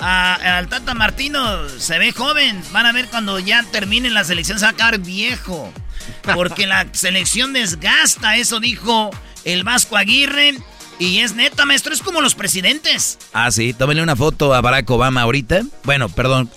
al 0.00 0.68
Tata 0.68 0.92
Martino 0.94 1.68
se 1.68 1.98
ve 2.00 2.10
joven. 2.10 2.60
Van 2.72 2.84
a 2.84 2.92
ver 2.92 3.06
cuando 3.06 3.38
ya 3.38 3.62
termine 3.70 4.10
la 4.10 4.24
selección, 4.24 4.58
se 4.58 4.64
va 4.64 4.72
a 4.72 4.74
quedar 4.74 4.98
viejo. 4.98 5.72
Porque 6.34 6.66
la 6.66 6.86
selección 6.92 7.52
desgasta, 7.52 8.36
eso 8.36 8.58
dijo 8.58 9.10
el 9.44 9.62
Vasco 9.62 9.96
Aguirre. 9.96 10.54
Y 10.98 11.20
es 11.20 11.34
neta, 11.34 11.64
maestro, 11.64 11.94
es 11.94 12.02
como 12.02 12.20
los 12.20 12.34
presidentes. 12.34 13.18
Ah, 13.32 13.50
sí, 13.52 13.72
tómenle 13.72 14.02
una 14.02 14.16
foto 14.16 14.52
a 14.52 14.60
Barack 14.60 14.90
Obama 14.90 15.22
ahorita. 15.22 15.62
Bueno, 15.84 16.08
perdón, 16.08 16.50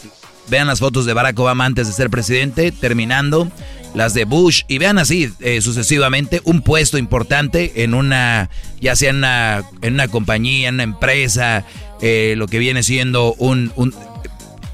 vean 0.47 0.65
las 0.65 0.79
fotos 0.79 1.05
de 1.05 1.13
Barack 1.13 1.37
Obama 1.37 1.65
antes 1.65 1.87
de 1.87 1.93
ser 1.93 2.09
presidente, 2.09 2.71
terminando 2.71 3.51
las 3.93 4.13
de 4.13 4.25
Bush, 4.25 4.63
y 4.67 4.77
vean 4.77 4.97
así 4.97 5.31
eh, 5.39 5.61
sucesivamente 5.61 6.41
un 6.43 6.61
puesto 6.61 6.97
importante 6.97 7.83
en 7.83 7.93
una, 7.93 8.49
ya 8.79 8.95
sea 8.95 9.09
en 9.09 9.17
una, 9.17 9.63
en 9.81 9.93
una 9.93 10.07
compañía, 10.07 10.69
en 10.69 10.75
una 10.75 10.83
empresa, 10.83 11.65
eh, 12.01 12.35
lo 12.37 12.47
que 12.47 12.59
viene 12.59 12.83
siendo 12.83 13.33
un... 13.37 13.71
un 13.75 13.93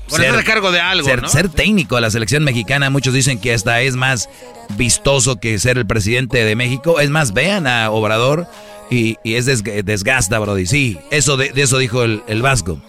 ser, 0.08 0.44
cargo 0.44 0.72
de 0.72 0.80
algo, 0.80 1.08
ser, 1.08 1.28
ser 1.30 1.50
técnico 1.50 1.98
a 1.98 2.02
la 2.02 2.12
selección 2.12 2.44
mexicana, 2.44 2.90
muchos 2.90 3.14
dicen 3.14 3.40
que 3.40 3.54
hasta 3.54 3.82
es 3.82 3.96
más 3.96 4.30
vistoso 4.78 5.38
que 5.38 5.58
ser 5.60 5.78
el 5.78 5.88
presidente 5.88 6.44
de 6.44 6.56
México. 6.56 7.00
Es 7.00 7.10
más, 7.10 7.34
vean 7.34 7.68
a 7.68 7.90
Obrador 7.92 8.48
y, 8.90 9.18
es 9.24 9.46
desgasta, 9.46 10.38
Brody. 10.40 10.66
Sí, 10.68 11.00
eso 11.10 11.38
de, 11.38 11.52
eso 11.56 11.78
dijo 11.78 12.04
el, 12.04 12.22
el 12.28 12.42
Vasco. 12.42 12.80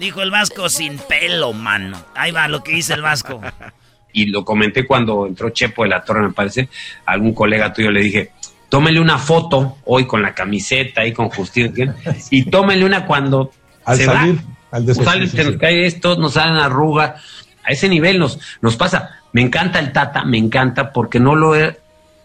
Dijo 0.00 0.22
el 0.22 0.30
Vasco 0.30 0.68
sin 0.68 0.98
pelo, 0.98 1.52
mano. 1.52 1.96
Ahí 2.14 2.32
va 2.32 2.48
lo 2.48 2.64
que 2.64 2.72
dice 2.72 2.94
el 2.94 3.02
Vasco. 3.02 3.40
y 4.14 4.26
lo 4.26 4.44
comenté 4.44 4.86
cuando 4.86 5.26
entró 5.26 5.50
Chepo 5.50 5.82
de 5.82 5.90
la 5.90 6.02
Torre, 6.02 6.22
me 6.22 6.32
parece, 6.32 6.70
a 7.04 7.12
algún 7.12 7.34
colega 7.34 7.72
tuyo 7.72 7.90
le 7.90 8.00
dije, 8.02 8.30
tómele 8.70 9.00
una 9.00 9.18
foto 9.18 9.78
hoy 9.84 10.06
con 10.06 10.22
la 10.22 10.34
camiseta 10.34 11.04
y 11.04 11.12
con 11.12 11.28
justicia 11.28 11.94
y 12.30 12.44
tómele 12.44 12.84
una 12.84 13.04
cuando 13.04 13.50
al 13.84 13.96
se 13.98 14.04
salir, 14.06 14.40
al 14.70 14.94
sale, 14.94 15.26
se 15.26 15.44
nos 15.44 15.56
cae 15.56 15.84
esto, 15.84 16.16
nos 16.16 16.34
salen 16.34 16.56
arrugas, 16.56 17.20
a 17.62 17.70
ese 17.70 17.88
nivel 17.88 18.18
nos, 18.18 18.38
nos 18.62 18.76
pasa. 18.76 19.20
Me 19.32 19.42
encanta 19.42 19.80
el 19.80 19.92
Tata, 19.92 20.24
me 20.24 20.38
encanta 20.38 20.92
porque 20.92 21.18
no 21.18 21.34
lo 21.34 21.56
he, 21.56 21.76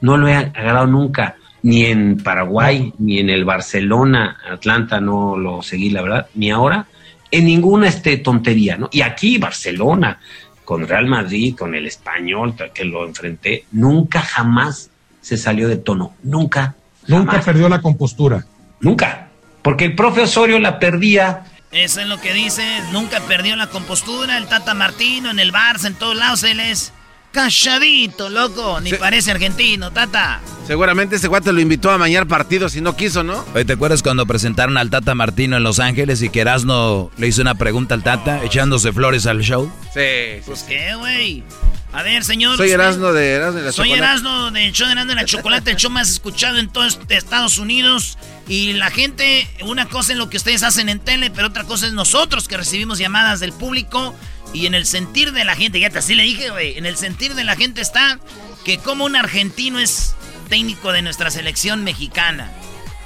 no 0.01 0.15
lo 0.15 0.27
he 0.27 0.35
agarrado 0.35 0.87
nunca, 0.87 1.35
ni 1.63 1.85
en 1.85 2.17
Paraguay, 2.17 2.93
ni 2.99 3.19
en 3.19 3.29
el 3.29 3.45
Barcelona, 3.45 4.37
Atlanta 4.49 5.01
no 5.01 5.35
lo 5.37 5.61
seguí, 5.61 5.89
la 5.89 6.03
verdad, 6.03 6.27
ni 6.35 6.51
ahora, 6.51 6.85
en 7.31 7.45
ninguna 7.45 7.87
este 7.87 8.17
tontería, 8.17 8.77
¿no? 8.77 8.89
Y 8.91 9.01
aquí 9.01 9.37
Barcelona, 9.37 10.19
con 10.69 10.87
Real 10.87 11.07
Madrid, 11.07 11.55
con 11.57 11.73
el 11.73 11.87
español 11.87 12.53
que 12.71 12.85
lo 12.85 13.03
enfrenté, 13.03 13.65
nunca 13.71 14.21
jamás 14.21 14.91
se 15.19 15.35
salió 15.35 15.67
de 15.67 15.77
tono, 15.77 16.13
nunca. 16.21 16.75
Nunca 17.07 17.41
perdió 17.41 17.67
la 17.69 17.81
compostura. 17.81 18.45
Nunca, 18.79 19.29
porque 19.63 19.85
el 19.85 19.95
profe 19.95 20.21
Osorio 20.21 20.59
la 20.59 20.77
perdía. 20.77 21.43
Eso 21.71 22.01
es 22.01 22.07
lo 22.07 22.21
que 22.21 22.33
dice, 22.33 22.63
nunca 22.91 23.19
perdió 23.21 23.55
la 23.55 23.65
compostura, 23.65 24.37
el 24.37 24.45
Tata 24.45 24.75
Martino 24.75 25.31
en 25.31 25.39
el 25.39 25.51
Barça, 25.51 25.87
en 25.87 25.95
todos 25.95 26.15
lados 26.15 26.43
él 26.43 26.59
es 26.59 26.93
Calladito, 27.31 28.29
loco. 28.29 28.81
Ni 28.81 28.93
parece 28.93 29.31
argentino, 29.31 29.91
tata. 29.91 30.41
Seguramente 30.65 31.15
ese 31.15 31.27
guate 31.27 31.51
lo 31.51 31.61
invitó 31.61 31.91
a 31.91 31.97
mañar 31.97 32.27
partidos 32.27 32.75
y 32.75 32.81
no 32.81 32.95
quiso, 32.95 33.23
¿no? 33.23 33.43
Oye, 33.53 33.65
¿te 33.65 33.73
acuerdas 33.73 34.03
cuando 34.03 34.25
presentaron 34.25 34.77
al 34.77 34.89
Tata 34.89 35.15
Martino 35.15 35.57
en 35.57 35.63
Los 35.63 35.79
Ángeles 35.79 36.21
y 36.21 36.29
que 36.29 36.41
Erasno 36.41 37.11
le 37.17 37.27
hizo 37.27 37.41
una 37.41 37.55
pregunta 37.55 37.95
al 37.95 38.03
Tata 38.03 38.43
echándose 38.43 38.93
flores 38.93 39.25
al 39.25 39.41
show? 39.41 39.71
Sí. 39.93 40.41
Pues 40.45 40.63
qué, 40.63 40.95
güey. 40.95 41.43
A 41.91 42.03
ver, 42.03 42.23
señor. 42.23 42.55
Soy 42.57 42.69
Erasno 42.69 43.13
de 43.13 43.31
Erasno 43.31 43.59
de 43.59 43.65
la 43.65 43.71
Soy 43.71 43.91
Erasno 43.93 44.51
del 44.51 44.71
show 44.71 44.87
de 44.87 44.93
Erasno 44.93 45.09
de 45.09 45.15
la 45.15 45.25
Chocolate, 45.25 45.71
el 45.71 45.77
show 45.77 45.89
más 45.89 46.09
escuchado 46.09 46.57
en 46.57 46.69
todo 46.69 46.85
Estados 46.85 47.57
Unidos. 47.57 48.17
Y 48.47 48.73
la 48.73 48.91
gente, 48.91 49.47
una 49.63 49.87
cosa 49.87 50.11
es 50.11 50.17
lo 50.17 50.29
que 50.29 50.37
ustedes 50.37 50.61
hacen 50.61 50.89
en 50.89 50.99
tele, 50.99 51.31
pero 51.31 51.47
otra 51.47 51.63
cosa 51.63 51.87
es 51.87 51.93
nosotros 51.93 52.47
que 52.47 52.57
recibimos 52.57 52.99
llamadas 52.99 53.39
del 53.39 53.53
público 53.53 54.15
y 54.53 54.65
en 54.65 54.73
el 54.73 54.85
sentir 54.85 55.31
de 55.31 55.45
la 55.45 55.55
gente, 55.55 55.79
ya 55.79 55.89
te 55.89 55.99
así 55.99 56.15
le 56.15 56.23
dije, 56.23 56.49
güey, 56.49 56.77
en 56.77 56.85
el 56.85 56.97
sentir 56.97 57.35
de 57.35 57.43
la 57.43 57.55
gente 57.55 57.81
está 57.81 58.19
que 58.65 58.77
como 58.77 59.05
un 59.05 59.15
argentino 59.15 59.79
es 59.79 60.15
técnico 60.49 60.91
de 60.91 61.01
nuestra 61.01 61.31
selección 61.31 61.83
mexicana. 61.83 62.51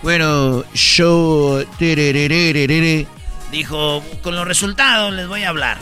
Bueno, 0.02 0.64
yo... 0.74 1.64
Dijo, 3.52 4.03
con 4.22 4.36
los 4.36 4.48
resultados 4.48 5.14
les 5.14 5.28
voy 5.28 5.44
a 5.44 5.49
hablar. 5.49 5.78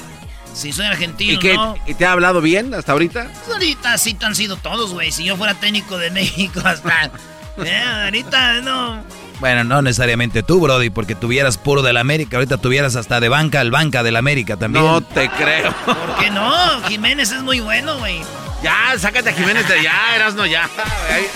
Si 0.54 0.74
soy 0.74 0.86
argentino, 0.86 1.34
¿Y, 1.34 1.40
qué, 1.40 1.58
¿Y 1.88 1.94
te 1.94 2.06
ha 2.06 2.12
hablado 2.12 2.42
bien 2.42 2.74
hasta 2.74 2.92
ahorita? 2.92 3.32
Ahorita 3.52 3.98
sí 3.98 4.18
han 4.22 4.36
sido 4.36 4.58
todos, 4.58 4.92
güey. 4.92 5.12
Si 5.12 5.24
yo 5.24 5.38
fuera 5.38 5.56
técnico 5.56 5.98
de 5.98 6.12
México 6.12 6.62
hasta... 6.64 7.12
Eh, 7.58 7.84
ahorita 8.06 8.62
no... 8.62 9.04
Bueno, 9.42 9.64
no 9.64 9.82
necesariamente 9.82 10.44
tú, 10.44 10.60
Brody, 10.60 10.92
porque 10.92 11.16
tuvieras 11.16 11.58
puro 11.58 11.82
del 11.82 11.98
América. 11.98 12.38
Ahorita 12.38 12.58
tuvieras 12.58 12.96
hasta 12.96 13.20
de 13.20 13.28
banca 13.28 13.60
al 13.60 13.72
banca 13.72 14.04
del 14.04 14.16
América 14.16 14.56
también. 14.56 14.86
No 14.86 15.02
te 15.02 15.32
creo. 15.32 15.74
¿Por 15.84 16.16
qué 16.20 16.30
no? 16.30 16.54
Jiménez 16.88 17.32
es 17.32 17.42
muy 17.42 17.60
bueno, 17.60 17.98
güey. 17.98 18.22
Ya, 18.62 18.94
sácate 19.00 19.32
a 19.32 19.34
Jiménez 19.34 19.68
de 19.68 19.80
allá, 19.80 20.16
Erasno, 20.16 20.46
ya. 20.46 20.70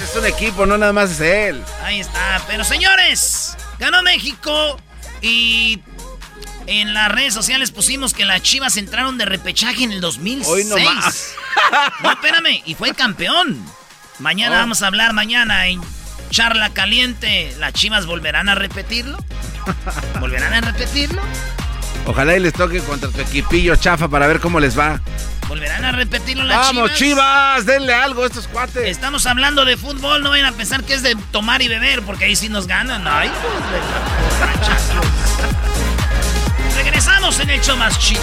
Es 0.03 0.15
un 0.15 0.23
equipo, 0.27 0.67
no 0.67 0.77
nada 0.77 0.93
más 0.93 1.09
es 1.09 1.19
él. 1.19 1.63
Ahí 1.83 1.99
está. 1.99 2.43
Pero 2.47 2.63
señores, 2.63 3.57
ganó 3.79 4.03
México 4.03 4.79
y 5.23 5.81
en 6.67 6.93
las 6.93 7.11
redes 7.11 7.33
sociales 7.33 7.71
pusimos 7.71 8.13
que 8.13 8.23
las 8.23 8.43
Chivas 8.43 8.77
entraron 8.77 9.17
de 9.17 9.25
repechaje 9.25 9.83
en 9.83 9.91
el 9.91 9.99
2006. 10.01 10.47
Hoy 10.47 10.63
no 10.65 10.77
más. 10.77 11.33
no, 12.03 12.11
espérame, 12.11 12.61
y 12.65 12.75
fue 12.75 12.93
campeón. 12.93 13.65
Mañana 14.19 14.57
oh. 14.57 14.59
vamos 14.59 14.83
a 14.83 14.87
hablar 14.87 15.13
mañana 15.13 15.65
en 15.65 15.81
charla 16.29 16.69
caliente, 16.69 17.53
¿las 17.59 17.73
Chivas 17.73 18.05
volverán 18.05 18.49
a 18.49 18.55
repetirlo? 18.55 19.17
¿Volverán 20.19 20.53
a 20.53 20.61
repetirlo? 20.61 21.21
Ojalá 22.05 22.35
y 22.35 22.39
les 22.39 22.53
toque 22.53 22.79
contra 22.81 23.09
tu 23.09 23.21
equipillo 23.21 23.75
chafa 23.75 24.07
para 24.07 24.27
ver 24.27 24.39
cómo 24.39 24.59
les 24.59 24.77
va. 24.77 25.01
¿Volverán 25.47 25.85
a 25.85 25.91
repetirlo 25.91 26.43
las 26.43 26.57
¡Vamos, 26.57 26.93
Chivas! 26.93 27.65
Denle 27.65 27.93
algo 27.93 28.23
a 28.23 28.27
estos 28.27 28.47
cuates. 28.47 28.87
Estamos 28.87 29.25
hablando 29.25 29.65
de 29.65 29.77
fútbol, 29.77 30.23
no 30.23 30.31
vayan 30.31 30.47
a 30.47 30.51
pensar 30.51 30.83
que 30.83 30.93
es 30.93 31.03
de 31.03 31.15
tomar 31.31 31.61
y 31.61 31.67
beber, 31.67 32.01
porque 32.01 32.25
ahí 32.25 32.35
sí 32.35 32.49
nos 32.49 32.67
ganan. 32.67 33.07
Ay, 33.07 33.29
Regresamos 36.85 37.39
en 37.39 37.49
el 37.49 37.59
show 37.61 37.75
más 37.75 37.97
chido. 37.99 38.21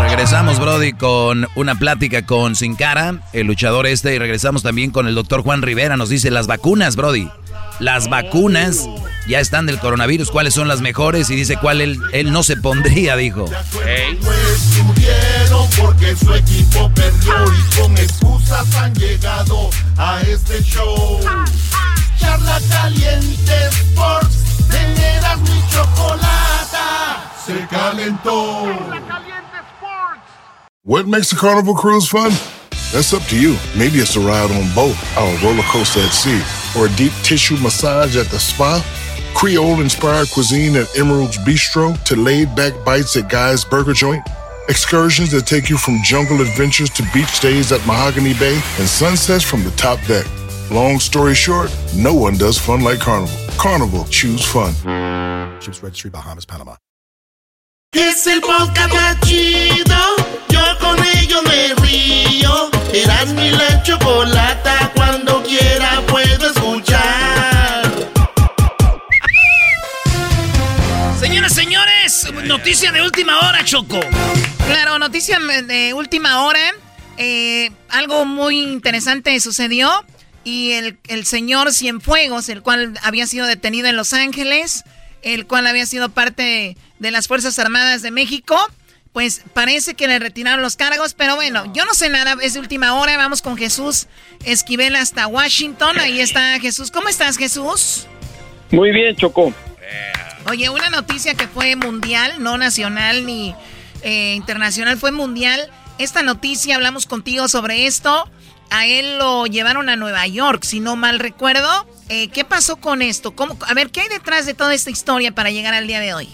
Regresamos, 0.00 0.58
Brody, 0.60 0.92
con 0.92 1.48
una 1.56 1.74
plática 1.74 2.24
con 2.24 2.54
Sin 2.54 2.76
Cara, 2.76 3.20
el 3.32 3.46
luchador 3.46 3.86
este, 3.86 4.14
y 4.14 4.18
regresamos 4.18 4.62
también 4.62 4.92
con 4.92 5.08
el 5.08 5.14
doctor 5.14 5.42
Juan 5.42 5.62
Rivera. 5.62 5.96
Nos 5.96 6.08
dice 6.08 6.30
las 6.30 6.46
vacunas, 6.46 6.96
Brody. 6.96 7.28
Las 7.80 8.08
vacunas 8.08 8.88
ya 9.26 9.40
están 9.40 9.66
del 9.66 9.78
coronavirus, 9.78 10.30
cuáles 10.30 10.54
son 10.54 10.68
las 10.68 10.80
mejores 10.80 11.28
y 11.30 11.34
dice 11.34 11.56
cuál 11.56 11.80
él, 11.80 11.98
él 12.12 12.32
no 12.32 12.42
se 12.42 12.56
pondría, 12.56 13.16
dijo. 13.16 13.44
Hey. 13.84 14.18
porque 15.76 16.16
su 16.16 16.32
equipo 16.32 16.90
perdió 16.94 17.34
y 17.52 17.80
con 17.80 17.98
excusas 17.98 18.74
han 18.76 18.94
llegado 18.94 19.68
a 19.96 20.20
este 20.22 20.62
show. 20.62 21.20
Charla 22.18 22.60
caliente 22.70 23.52
Sports, 23.68 24.55
teneras 24.70 25.40
mi 25.40 25.60
chocolata, 25.70 27.30
se 27.44 27.66
calentó. 27.68 28.66
What 30.84 31.06
makes 31.08 31.32
a 31.32 31.36
carnival 31.36 31.74
cruise 31.74 32.08
fun? 32.08 32.30
That's 32.92 33.12
up 33.12 33.22
to 33.24 33.36
you. 33.36 33.56
Maybe 33.76 33.98
it's 33.98 34.14
a 34.14 34.20
ride 34.20 34.50
on 34.52 34.72
boat, 34.72 34.96
or 35.18 35.26
a 35.26 35.42
roller 35.42 35.64
coaster 35.64 36.00
at 36.00 36.12
sea, 36.12 36.40
or 36.78 36.86
a 36.86 36.96
deep 36.96 37.12
tissue 37.24 37.56
massage 37.56 38.16
at 38.16 38.26
the 38.26 38.38
spa. 38.38 38.80
Creole 39.34 39.80
inspired 39.80 40.30
cuisine 40.30 40.76
at 40.76 40.96
Emerald's 40.96 41.36
Bistro 41.38 42.00
to 42.04 42.16
laid 42.16 42.54
back 42.54 42.72
bites 42.84 43.16
at 43.16 43.28
Guy's 43.28 43.64
Burger 43.64 43.92
Joint. 43.92 44.22
Excursions 44.68 45.32
that 45.32 45.46
take 45.46 45.68
you 45.68 45.76
from 45.76 46.00
jungle 46.04 46.40
adventures 46.40 46.90
to 46.90 47.02
beach 47.12 47.28
stays 47.28 47.70
at 47.72 47.84
Mahogany 47.86 48.34
Bay 48.34 48.54
and 48.78 48.88
sunsets 48.88 49.44
from 49.44 49.64
the 49.64 49.70
top 49.72 50.00
deck. 50.06 50.26
Long 50.70 50.98
story 50.98 51.34
short, 51.34 51.70
no 51.94 52.12
one 52.12 52.36
does 52.36 52.58
fun 52.58 52.80
like 52.82 52.98
Carnival. 52.98 53.32
Carnival, 53.56 54.04
choose 54.10 54.44
fun. 54.44 54.74
Ships 55.60 55.80
Registry, 55.80 56.10
Bahamas, 56.10 56.44
Panama. 56.44 56.76
Es 57.92 58.26
el 58.26 58.40
podcast 58.40 58.92
más 58.92 59.20
chido. 59.20 59.96
Yo 60.48 60.60
con 60.80 60.98
ello 61.18 61.40
me 61.42 61.72
río. 61.86 62.70
Eras 62.92 63.28
mi 63.34 63.50
la 63.52 63.80
chocolata. 63.84 64.90
Cuando 64.96 65.40
quiera 65.44 66.02
puedo 66.08 66.50
escuchar. 66.50 67.84
Señoras, 71.20 71.52
señores, 71.54 72.32
noticia 72.44 72.90
de 72.90 73.02
última 73.02 73.38
hora, 73.38 73.64
Choco. 73.64 74.00
Claro, 74.66 74.98
noticia 74.98 75.38
de 75.38 75.94
última 75.94 76.42
hora. 76.42 76.72
Eh, 77.18 77.70
algo 77.88 78.24
muy 78.24 78.60
interesante 78.60 79.38
sucedió 79.38 80.04
y 80.46 80.70
el, 80.74 80.96
el 81.08 81.26
señor 81.26 81.72
Cienfuegos, 81.72 82.48
el 82.48 82.62
cual 82.62 82.94
había 83.02 83.26
sido 83.26 83.46
detenido 83.46 83.88
en 83.88 83.96
Los 83.96 84.12
Ángeles, 84.12 84.84
el 85.22 85.44
cual 85.48 85.66
había 85.66 85.86
sido 85.86 86.10
parte 86.10 86.76
de 87.00 87.10
las 87.10 87.26
Fuerzas 87.26 87.58
Armadas 87.58 88.00
de 88.00 88.12
México, 88.12 88.56
pues 89.12 89.42
parece 89.54 89.94
que 89.94 90.06
le 90.06 90.20
retiraron 90.20 90.62
los 90.62 90.76
cargos, 90.76 91.14
pero 91.14 91.34
bueno, 91.34 91.64
yo 91.74 91.84
no 91.84 91.94
sé 91.94 92.10
nada, 92.10 92.36
es 92.40 92.54
de 92.54 92.60
última 92.60 92.94
hora, 92.94 93.16
vamos 93.16 93.42
con 93.42 93.56
Jesús 93.56 94.06
Esquivel 94.44 94.94
hasta 94.94 95.26
Washington, 95.26 95.98
ahí 95.98 96.20
está 96.20 96.60
Jesús. 96.60 96.92
¿Cómo 96.92 97.08
estás 97.08 97.38
Jesús? 97.38 98.06
Muy 98.70 98.92
bien, 98.92 99.16
Chocó. 99.16 99.52
Oye, 100.48 100.70
una 100.70 100.90
noticia 100.90 101.34
que 101.34 101.48
fue 101.48 101.74
mundial, 101.74 102.34
no 102.38 102.56
nacional 102.56 103.26
ni 103.26 103.52
eh, 104.02 104.34
internacional, 104.36 104.96
fue 104.96 105.10
mundial. 105.10 105.72
Esta 105.98 106.22
noticia, 106.22 106.76
hablamos 106.76 107.06
contigo 107.06 107.48
sobre 107.48 107.86
esto 107.86 108.30
a 108.70 108.86
él 108.86 109.18
lo 109.18 109.46
llevaron 109.46 109.88
a 109.88 109.96
Nueva 109.96 110.26
York, 110.26 110.62
si 110.62 110.80
no 110.80 110.96
mal 110.96 111.18
recuerdo. 111.18 111.68
Eh, 112.08 112.28
¿Qué 112.28 112.44
pasó 112.44 112.80
con 112.80 113.02
esto? 113.02 113.34
¿Cómo, 113.34 113.56
a 113.68 113.74
ver, 113.74 113.88
¿qué 113.90 114.00
hay 114.00 114.08
detrás 114.08 114.46
de 114.46 114.54
toda 114.54 114.74
esta 114.74 114.90
historia 114.90 115.32
para 115.32 115.50
llegar 115.50 115.74
al 115.74 115.86
día 115.86 116.00
de 116.00 116.14
hoy? 116.14 116.28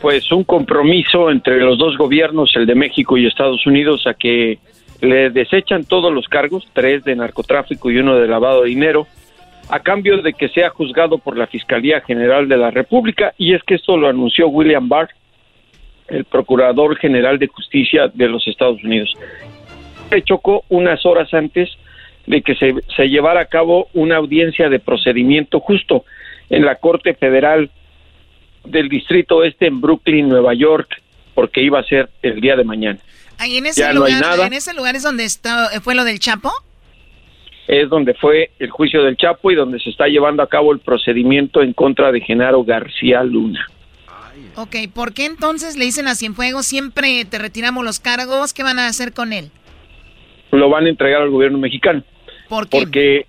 Pues 0.00 0.30
un 0.32 0.44
compromiso 0.44 1.30
entre 1.30 1.60
los 1.60 1.78
dos 1.78 1.96
gobiernos, 1.96 2.50
el 2.56 2.66
de 2.66 2.74
México 2.74 3.16
y 3.16 3.26
Estados 3.26 3.66
Unidos, 3.66 4.06
a 4.06 4.14
que 4.14 4.58
le 5.00 5.30
desechan 5.30 5.84
todos 5.84 6.12
los 6.12 6.26
cargos, 6.28 6.66
tres 6.72 7.04
de 7.04 7.16
narcotráfico 7.16 7.90
y 7.90 7.98
uno 7.98 8.16
de 8.16 8.26
lavado 8.26 8.62
de 8.62 8.68
dinero, 8.68 9.06
a 9.68 9.80
cambio 9.80 10.22
de 10.22 10.32
que 10.32 10.48
sea 10.48 10.70
juzgado 10.70 11.18
por 11.18 11.36
la 11.36 11.46
Fiscalía 11.46 12.00
General 12.00 12.48
de 12.48 12.56
la 12.56 12.70
República. 12.70 13.34
Y 13.38 13.54
es 13.54 13.62
que 13.64 13.74
esto 13.74 13.96
lo 13.96 14.08
anunció 14.08 14.48
William 14.48 14.88
Barr, 14.88 15.10
el 16.08 16.24
Procurador 16.24 16.96
General 16.96 17.38
de 17.38 17.48
Justicia 17.48 18.08
de 18.12 18.28
los 18.28 18.46
Estados 18.46 18.82
Unidos 18.84 19.12
chocó 20.22 20.64
unas 20.68 21.04
horas 21.04 21.32
antes 21.34 21.70
de 22.26 22.42
que 22.42 22.54
se, 22.54 22.74
se 22.96 23.08
llevara 23.08 23.40
a 23.40 23.46
cabo 23.46 23.88
una 23.94 24.16
audiencia 24.16 24.68
de 24.68 24.78
procedimiento 24.78 25.60
justo 25.60 26.04
en 26.50 26.64
la 26.64 26.76
Corte 26.76 27.14
Federal 27.14 27.70
del 28.64 28.88
Distrito 28.88 29.44
Este 29.44 29.66
en 29.66 29.80
Brooklyn, 29.80 30.28
Nueva 30.28 30.54
York, 30.54 30.88
porque 31.34 31.62
iba 31.62 31.78
a 31.78 31.84
ser 31.84 32.10
el 32.22 32.40
día 32.40 32.56
de 32.56 32.64
mañana. 32.64 32.98
Ahí 33.38 33.58
en 33.58 33.66
ese, 33.66 33.92
lugar, 33.92 34.40
¿En 34.40 34.52
ese 34.54 34.72
lugar 34.74 34.96
es 34.96 35.02
donde 35.02 35.24
está, 35.24 35.68
fue 35.82 35.94
lo 35.94 36.04
del 36.04 36.18
Chapo? 36.18 36.50
Es 37.68 37.88
donde 37.88 38.14
fue 38.14 38.50
el 38.58 38.70
juicio 38.70 39.02
del 39.02 39.16
Chapo 39.16 39.50
y 39.50 39.54
donde 39.54 39.78
se 39.78 39.90
está 39.90 40.06
llevando 40.06 40.42
a 40.42 40.48
cabo 40.48 40.72
el 40.72 40.78
procedimiento 40.78 41.62
en 41.62 41.72
contra 41.72 42.12
de 42.12 42.20
Genaro 42.20 42.64
García 42.64 43.22
Luna. 43.22 43.66
Ok, 44.54 44.76
¿por 44.94 45.12
qué 45.12 45.26
entonces 45.26 45.76
le 45.76 45.84
dicen 45.84 46.08
a 46.08 46.14
Cienfuegos 46.14 46.66
siempre 46.66 47.24
te 47.26 47.38
retiramos 47.38 47.84
los 47.84 48.00
cargos? 48.00 48.54
¿Qué 48.54 48.62
van 48.62 48.78
a 48.78 48.86
hacer 48.86 49.12
con 49.12 49.32
él? 49.32 49.50
Lo 50.56 50.68
van 50.68 50.86
a 50.86 50.88
entregar 50.88 51.22
al 51.22 51.30
gobierno 51.30 51.58
mexicano. 51.58 52.02
¿Por 52.48 52.68
qué? 52.68 52.78
Porque, 52.78 53.26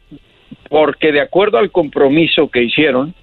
porque 0.70 1.12
de 1.12 1.22
acuerdo 1.22 1.58
al 1.58 1.72
compromiso 1.72 2.50
que 2.50 2.64
hicieron, 2.64 3.14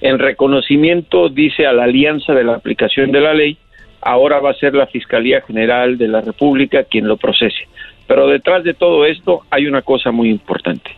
en 0.00 0.18
reconocimiento, 0.18 1.28
dice 1.28 1.66
a 1.66 1.72
la 1.72 1.84
alianza 1.84 2.34
de 2.34 2.44
la 2.44 2.54
aplicación 2.54 3.12
de 3.12 3.20
la 3.20 3.34
ley, 3.34 3.56
ahora 4.00 4.40
va 4.40 4.50
a 4.50 4.54
ser 4.54 4.74
la 4.74 4.86
Fiscalía 4.86 5.42
General 5.42 5.96
de 5.96 6.08
la 6.08 6.20
República 6.20 6.84
quien 6.84 7.06
lo 7.06 7.16
procese. 7.16 7.68
Pero 8.06 8.26
detrás 8.26 8.64
de 8.64 8.74
todo 8.74 9.06
esto 9.06 9.42
hay 9.48 9.66
una 9.66 9.82
cosa 9.82 10.10
muy 10.10 10.28
importante, 10.28 10.90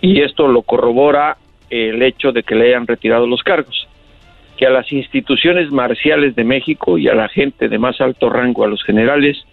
y 0.00 0.20
esto 0.22 0.48
lo 0.48 0.62
corrobora 0.62 1.36
el 1.70 2.02
hecho 2.02 2.32
de 2.32 2.42
que 2.42 2.54
le 2.54 2.68
hayan 2.68 2.86
retirado 2.86 3.26
los 3.26 3.42
cargos, 3.42 3.88
que 4.56 4.66
a 4.66 4.70
las 4.70 4.90
instituciones 4.92 5.70
marciales 5.70 6.34
de 6.34 6.44
México 6.44 6.98
y 6.98 7.08
a 7.08 7.14
la 7.14 7.28
gente 7.28 7.68
de 7.68 7.78
más 7.78 8.00
alto 8.00 8.28
rango, 8.28 8.64
a 8.64 8.68
los 8.68 8.82
generales, 8.82 9.44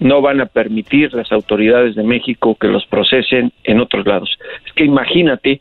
no 0.00 0.20
van 0.20 0.40
a 0.40 0.46
permitir 0.46 1.14
las 1.14 1.30
autoridades 1.30 1.94
de 1.94 2.02
México 2.02 2.56
que 2.58 2.68
los 2.68 2.84
procesen 2.86 3.52
en 3.64 3.80
otros 3.80 4.06
lados. 4.06 4.36
Es 4.66 4.72
que 4.72 4.84
imagínate 4.84 5.60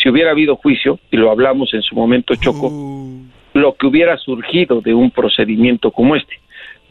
si 0.00 0.08
hubiera 0.08 0.30
habido 0.30 0.56
juicio, 0.56 0.98
y 1.10 1.16
lo 1.16 1.30
hablamos 1.30 1.74
en 1.74 1.82
su 1.82 1.94
momento, 1.94 2.34
Choco, 2.34 2.68
uh. 2.68 3.22
lo 3.52 3.74
que 3.74 3.86
hubiera 3.86 4.16
surgido 4.16 4.80
de 4.80 4.94
un 4.94 5.10
procedimiento 5.10 5.90
como 5.90 6.16
este, 6.16 6.40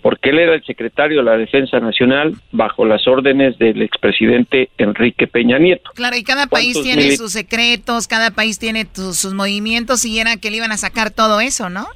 porque 0.02 0.30
él 0.30 0.40
era 0.40 0.54
el 0.54 0.64
secretario 0.64 1.20
de 1.20 1.24
la 1.24 1.38
Defensa 1.38 1.80
Nacional 1.80 2.36
bajo 2.52 2.86
las 2.86 3.08
órdenes 3.08 3.58
del 3.58 3.82
expresidente 3.82 4.70
Enrique 4.78 5.28
Peña 5.28 5.58
Nieto. 5.58 5.92
Claro, 5.96 6.16
y 6.16 6.24
cada 6.24 6.48
país 6.48 6.80
tiene 6.82 7.12
sus 7.18 7.32
secretos, 7.32 8.08
cada 8.08 8.32
país 8.32 8.60
tiene 8.60 8.88
sus 8.94 9.34
movimientos, 9.34 10.06
y 10.06 10.20
era 10.20 10.38
que 10.38 10.52
le 10.52 10.58
iban 10.58 10.72
a 10.72 10.78
sacar 10.78 11.12
todo 11.12 11.42
eso, 11.42 11.70
¿no? 11.70 11.88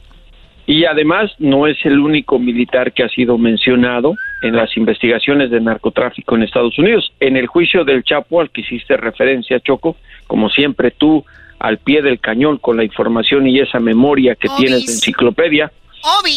Y 0.66 0.86
además 0.86 1.32
no 1.40 1.68
es 1.68 1.78
el 1.86 2.00
único 2.00 2.40
militar 2.40 2.94
que 2.94 3.04
ha 3.04 3.10
sido 3.10 3.38
mencionado 3.38 4.16
en 4.42 4.56
las 4.56 4.76
investigaciones 4.78 5.50
de 5.52 5.60
narcotráfico 5.60 6.36
en 6.36 6.44
Estados 6.44 6.78
Unidos. 6.80 7.12
En 7.20 7.36
el 7.36 7.48
juicio 7.48 7.84
del 7.84 8.04
Chapo 8.04 8.40
al 8.40 8.50
que 8.50 8.62
hiciste 8.62 8.96
referencia, 8.96 9.60
Choco, 9.60 9.98
como 10.28 10.50
siempre 10.50 10.92
tú 10.92 11.26
al 11.60 11.78
pie 11.78 12.02
del 12.02 12.20
cañón 12.20 12.58
con 12.58 12.78
la 12.78 12.84
información 12.84 13.48
y 13.48 13.60
esa 13.60 13.80
memoria 13.80 14.36
que 14.36 14.50
tienes 14.58 14.86
de 14.86 14.94
enciclopedia, 14.94 15.72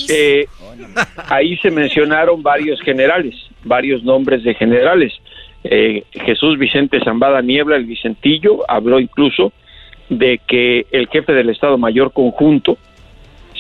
eh, 0.09 0.47
ahí 1.29 1.57
se 1.59 1.71
mencionaron 1.71 2.43
varios 2.43 2.81
generales, 2.81 3.35
varios 3.65 4.03
nombres 4.05 4.45
de 4.45 4.55
generales. 4.55 5.13
Eh, 5.65 6.05
Jesús 6.13 6.59
Vicente 6.59 7.01
Zambada 7.03 7.43
Niebla, 7.43 7.77
el 7.77 7.87
Vicentillo, 7.87 8.69
habló 8.71 9.01
incluso 9.01 9.53
de 10.09 10.41
que 10.47 10.87
el 10.93 11.09
jefe 11.09 11.33
del 11.33 11.51
Estado 11.51 11.79
Mayor 11.79 12.13
Conjunto, 12.13 12.79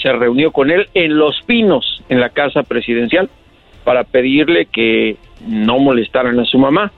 se 0.06 0.12
reunió 0.12 0.52
con 0.52 0.70
él 0.70 0.86
en 0.94 1.18
Los 1.18 1.42
Pinos, 1.42 2.00
en 2.08 2.20
la 2.20 2.28
casa 2.28 2.62
presidencial, 2.62 3.28
para 3.82 4.04
pedirle 4.04 4.66
que 4.66 5.16
no 5.44 5.80
molestaran 5.80 6.38
a 6.38 6.44
su 6.44 6.60
mamá 6.60 6.92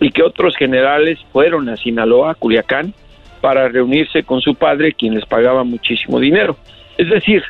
y 0.00 0.10
que 0.10 0.22
otros 0.22 0.56
generales 0.56 1.18
fueron 1.32 1.68
a 1.68 1.76
Sinaloa, 1.76 2.36
Culiacán, 2.36 2.94
para 3.40 3.66
reunirse 3.66 4.22
con 4.22 4.40
su 4.40 4.54
padre, 4.54 4.92
quien 4.92 5.16
les 5.16 5.26
pagaba 5.26 5.64
muchísimo 5.64 6.20
dinero. 6.20 6.56
Es 6.96 7.10
decir, 7.10 7.42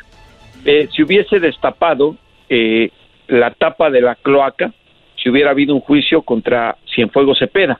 eh, 0.65 0.89
si 0.91 1.03
hubiese 1.03 1.39
destapado 1.39 2.15
eh, 2.49 2.89
la 3.27 3.51
tapa 3.51 3.91
de 3.91 4.01
la 4.01 4.15
cloaca, 4.15 4.73
si 5.21 5.29
hubiera 5.29 5.51
habido 5.51 5.75
un 5.75 5.81
juicio 5.81 6.23
contra 6.23 6.75
Cienfuegos 6.91 7.37
Cepeda. 7.37 7.79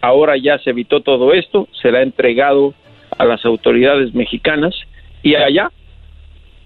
Ahora 0.00 0.36
ya 0.36 0.58
se 0.58 0.70
evitó 0.70 1.00
todo 1.00 1.32
esto, 1.32 1.66
se 1.82 1.90
le 1.90 1.98
ha 1.98 2.02
entregado 2.02 2.72
a 3.18 3.24
las 3.24 3.44
autoridades 3.44 4.14
mexicanas 4.14 4.76
y 5.24 5.34
allá 5.34 5.72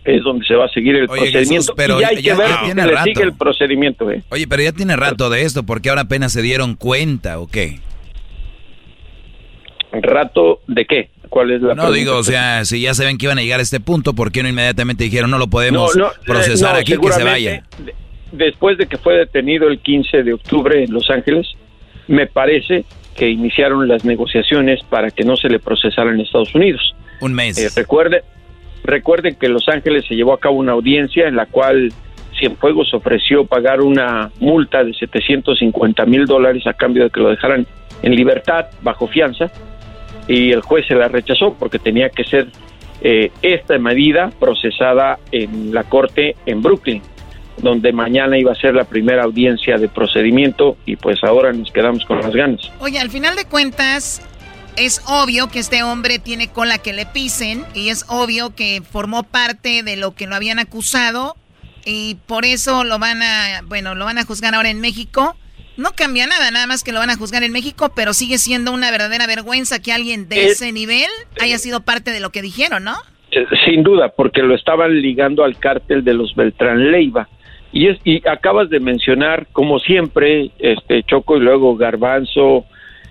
es 0.05 0.23
donde 0.23 0.45
se 0.47 0.55
va 0.55 0.67
a 0.67 0.69
seguir 0.69 0.97
el 0.97 1.07
procedimiento. 1.07 1.75
pero 1.77 2.01
y 2.01 2.05
hay 2.05 2.23
que 2.23 2.35
ver 2.35 2.77
le 2.77 3.03
sigue 3.03 3.23
el 3.23 3.35
procedimiento. 3.35 4.11
¿eh? 4.11 4.23
Oye, 4.31 4.47
pero 4.49 4.63
ya 4.63 4.73
tiene 4.73 4.97
rato 4.97 5.31
de 5.31 5.43
esto, 5.43 5.63
porque 5.63 5.91
ahora 5.91 6.03
apenas 6.03 6.33
se 6.33 6.43
dieron 6.43 6.75
cuenta 6.75 7.39
o 7.39 7.47
qué? 7.47 7.81
¿Rato 9.93 10.61
de 10.67 10.87
qué? 10.87 11.11
¿Cuál 11.29 11.51
es 11.51 11.63
la 11.63 11.75
No, 11.75 11.93
digo, 11.93 12.17
o 12.17 12.23
sea, 12.23 12.65
si 12.65 12.83
ya 12.83 12.95
saben 12.95 13.19
que 13.19 13.27
iban 13.27 13.39
a 13.39 13.43
llegar 13.43 13.61
a 13.61 13.63
este 13.63 13.81
punto, 13.81 14.15
¿por 14.15 14.33
qué 14.33 14.43
no 14.43 14.49
inmediatamente 14.49 15.05
dijeron 15.05 15.31
no 15.31 15.39
lo 15.39 15.49
podemos 15.49 15.93
procesar 16.27 16.77
aquí, 16.77 16.97
que 16.99 17.13
se 17.13 17.25
vaya? 17.25 17.65
Después 18.33 18.79
de 18.79 18.87
que 18.87 18.97
fue 18.97 19.17
detenido 19.17 19.69
el 19.69 19.79
15 19.79 20.23
de 20.23 20.33
octubre 20.33 20.83
en 20.83 20.93
Los 20.93 21.11
Ángeles, 21.11 21.47
me 22.09 22.27
parece 22.27 22.85
que 23.17 23.29
iniciaron 23.29 23.87
las 23.87 24.05
negociaciones 24.05 24.83
para 24.89 25.11
que 25.11 25.23
no 25.23 25.37
se 25.37 25.49
le 25.49 25.59
procesara 25.59 26.11
en 26.11 26.21
Estados 26.21 26.55
Unidos. 26.55 26.95
Un 27.21 27.35
mes. 27.35 27.59
Eh, 27.59 27.69
recuerde, 27.77 28.23
Recuerden 28.85 29.37
que 29.37 29.47
en 29.47 29.55
Los 29.55 29.69
Ángeles 29.69 30.05
se 30.07 30.15
llevó 30.15 30.33
a 30.33 30.41
cabo 30.41 30.57
una 30.57 30.73
audiencia 30.73 31.29
en 31.29 31.37
la 31.37 31.47
cual 31.47 31.93
Cienfuegos 32.39 32.93
ofreció 32.95 33.45
pagar 33.45 33.81
una 33.81 34.31
multa 34.41 34.83
de 34.83 34.93
750 34.95 36.05
mil 36.07 36.27
dólares 36.27 36.67
a 36.67 36.73
cambio 36.73 37.05
de 37.05 37.11
que 37.11 37.21
lo 37.21 37.31
dejaran 37.31 37.67
en 38.03 38.17
libertad 38.17 38.67
bajo 38.83 39.07
fianza 39.07 39.51
y 40.29 40.51
el 40.51 40.61
juez 40.63 40.87
se 40.87 40.95
la 40.95 41.09
rechazó 41.09 41.55
porque 41.55 41.79
tenía 41.79 42.09
que 42.09 42.25
ser 42.25 42.49
eh, 43.03 43.31
esta 43.43 43.79
medida 43.79 44.31
procesada 44.39 45.19
en 45.31 45.75
la 45.75 45.85
corte 45.85 46.37
en 46.47 46.63
Brooklyn, 46.63 47.03
donde 47.59 47.93
mañana 47.93 48.39
iba 48.39 48.53
a 48.53 48.55
ser 48.55 48.75
la 48.75 48.85
primera 48.85 49.25
audiencia 49.25 49.77
de 49.77 49.89
procedimiento 49.89 50.77
y 50.87 50.97
pues 50.97 51.23
ahora 51.25 51.53
nos 51.53 51.71
quedamos 51.73 52.05
con 52.05 52.21
las 52.21 52.35
ganas. 52.35 52.71
Oye, 52.79 52.99
al 52.99 53.11
final 53.11 53.37
de 53.37 53.45
cuentas, 53.45 54.23
es 54.77 55.03
obvio 55.07 55.49
que 55.49 55.59
este 55.59 55.83
hombre 55.83 56.19
tiene 56.19 56.49
cola 56.49 56.79
que 56.79 56.93
le 56.93 57.07
pisen 57.07 57.65
y 57.75 57.91
es 57.91 58.05
obvio 58.09 58.55
que 58.55 58.83
formó 58.83 59.23
parte 59.23 59.83
de 59.83 59.97
lo 59.97 60.15
que 60.15 60.27
lo 60.27 60.35
habían 60.35 60.59
acusado 60.59 61.37
y 61.85 62.17
por 62.27 62.45
eso 62.45 62.85
lo 62.85 62.99
van 62.99 63.23
a, 63.23 63.63
bueno, 63.67 63.95
lo 63.95 64.05
van 64.05 64.19
a 64.19 64.25
juzgar 64.25 64.55
ahora 64.55 64.71
en 64.71 64.81
México. 64.81 65.37
No 65.77 65.91
cambia 65.97 66.27
nada, 66.27 66.51
nada 66.51 66.67
más 66.67 66.85
que 66.85 66.93
lo 66.93 66.99
van 66.99 67.11
a 67.11 67.17
juzgar 67.17 67.43
en 67.43 67.53
México, 67.53 67.93
pero 67.97 68.13
sigue 68.13 68.39
siendo 68.39 68.73
una 68.73 68.91
verdadera 68.91 69.27
vergüenza 69.27 69.81
que 69.81 69.93
alguien 69.93 70.29
de 70.29 70.47
ese 70.47 70.71
nivel 70.71 71.09
haya 71.41 71.59
sido 71.59 71.81
parte 71.81 72.11
de 72.11 72.21
lo 72.21 72.31
que 72.31 72.43
dijeron, 72.43 72.85
¿no? 72.85 72.95
Eh, 73.31 73.47
sin 73.65 73.83
duda, 73.83 74.11
porque 74.11 74.43
lo 74.43 74.55
estaban 74.55 75.01
ligando 75.01 75.45
al 75.45 75.59
cártel 75.59 76.05
de 76.05 76.13
los 76.13 76.35
Beltrán 76.35 76.93
Leiva. 76.93 77.29
Y, 77.73 77.89
es, 77.89 77.99
y 78.05 78.27
acabas 78.29 78.69
de 78.69 78.81
mencionar, 78.81 79.47
como 79.53 79.79
siempre, 79.79 80.51
este 80.59 81.03
Choco 81.05 81.39
y 81.39 81.41
luego 81.41 81.75
Garbanzo, 81.75 82.67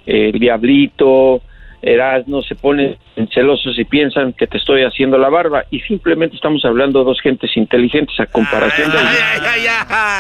el 0.06 0.40
Diablito, 0.40 1.42
Erasmo 1.82 2.44
se 2.44 2.56
ponen 2.56 2.98
celosos 3.34 3.78
y 3.80 3.86
piensan 3.86 4.34
que 4.34 4.46
te 4.46 4.58
estoy 4.58 4.84
haciendo 4.84 5.18
la 5.18 5.30
barba 5.30 5.66
y 5.72 5.80
simplemente 5.82 6.36
estamos 6.36 6.64
hablando 6.64 7.00
de 7.00 7.06
dos 7.06 7.22
gentes 7.22 7.56
inteligentes 7.58 8.20
a 8.20 8.28
comparación 8.28 8.92
de... 8.92 8.98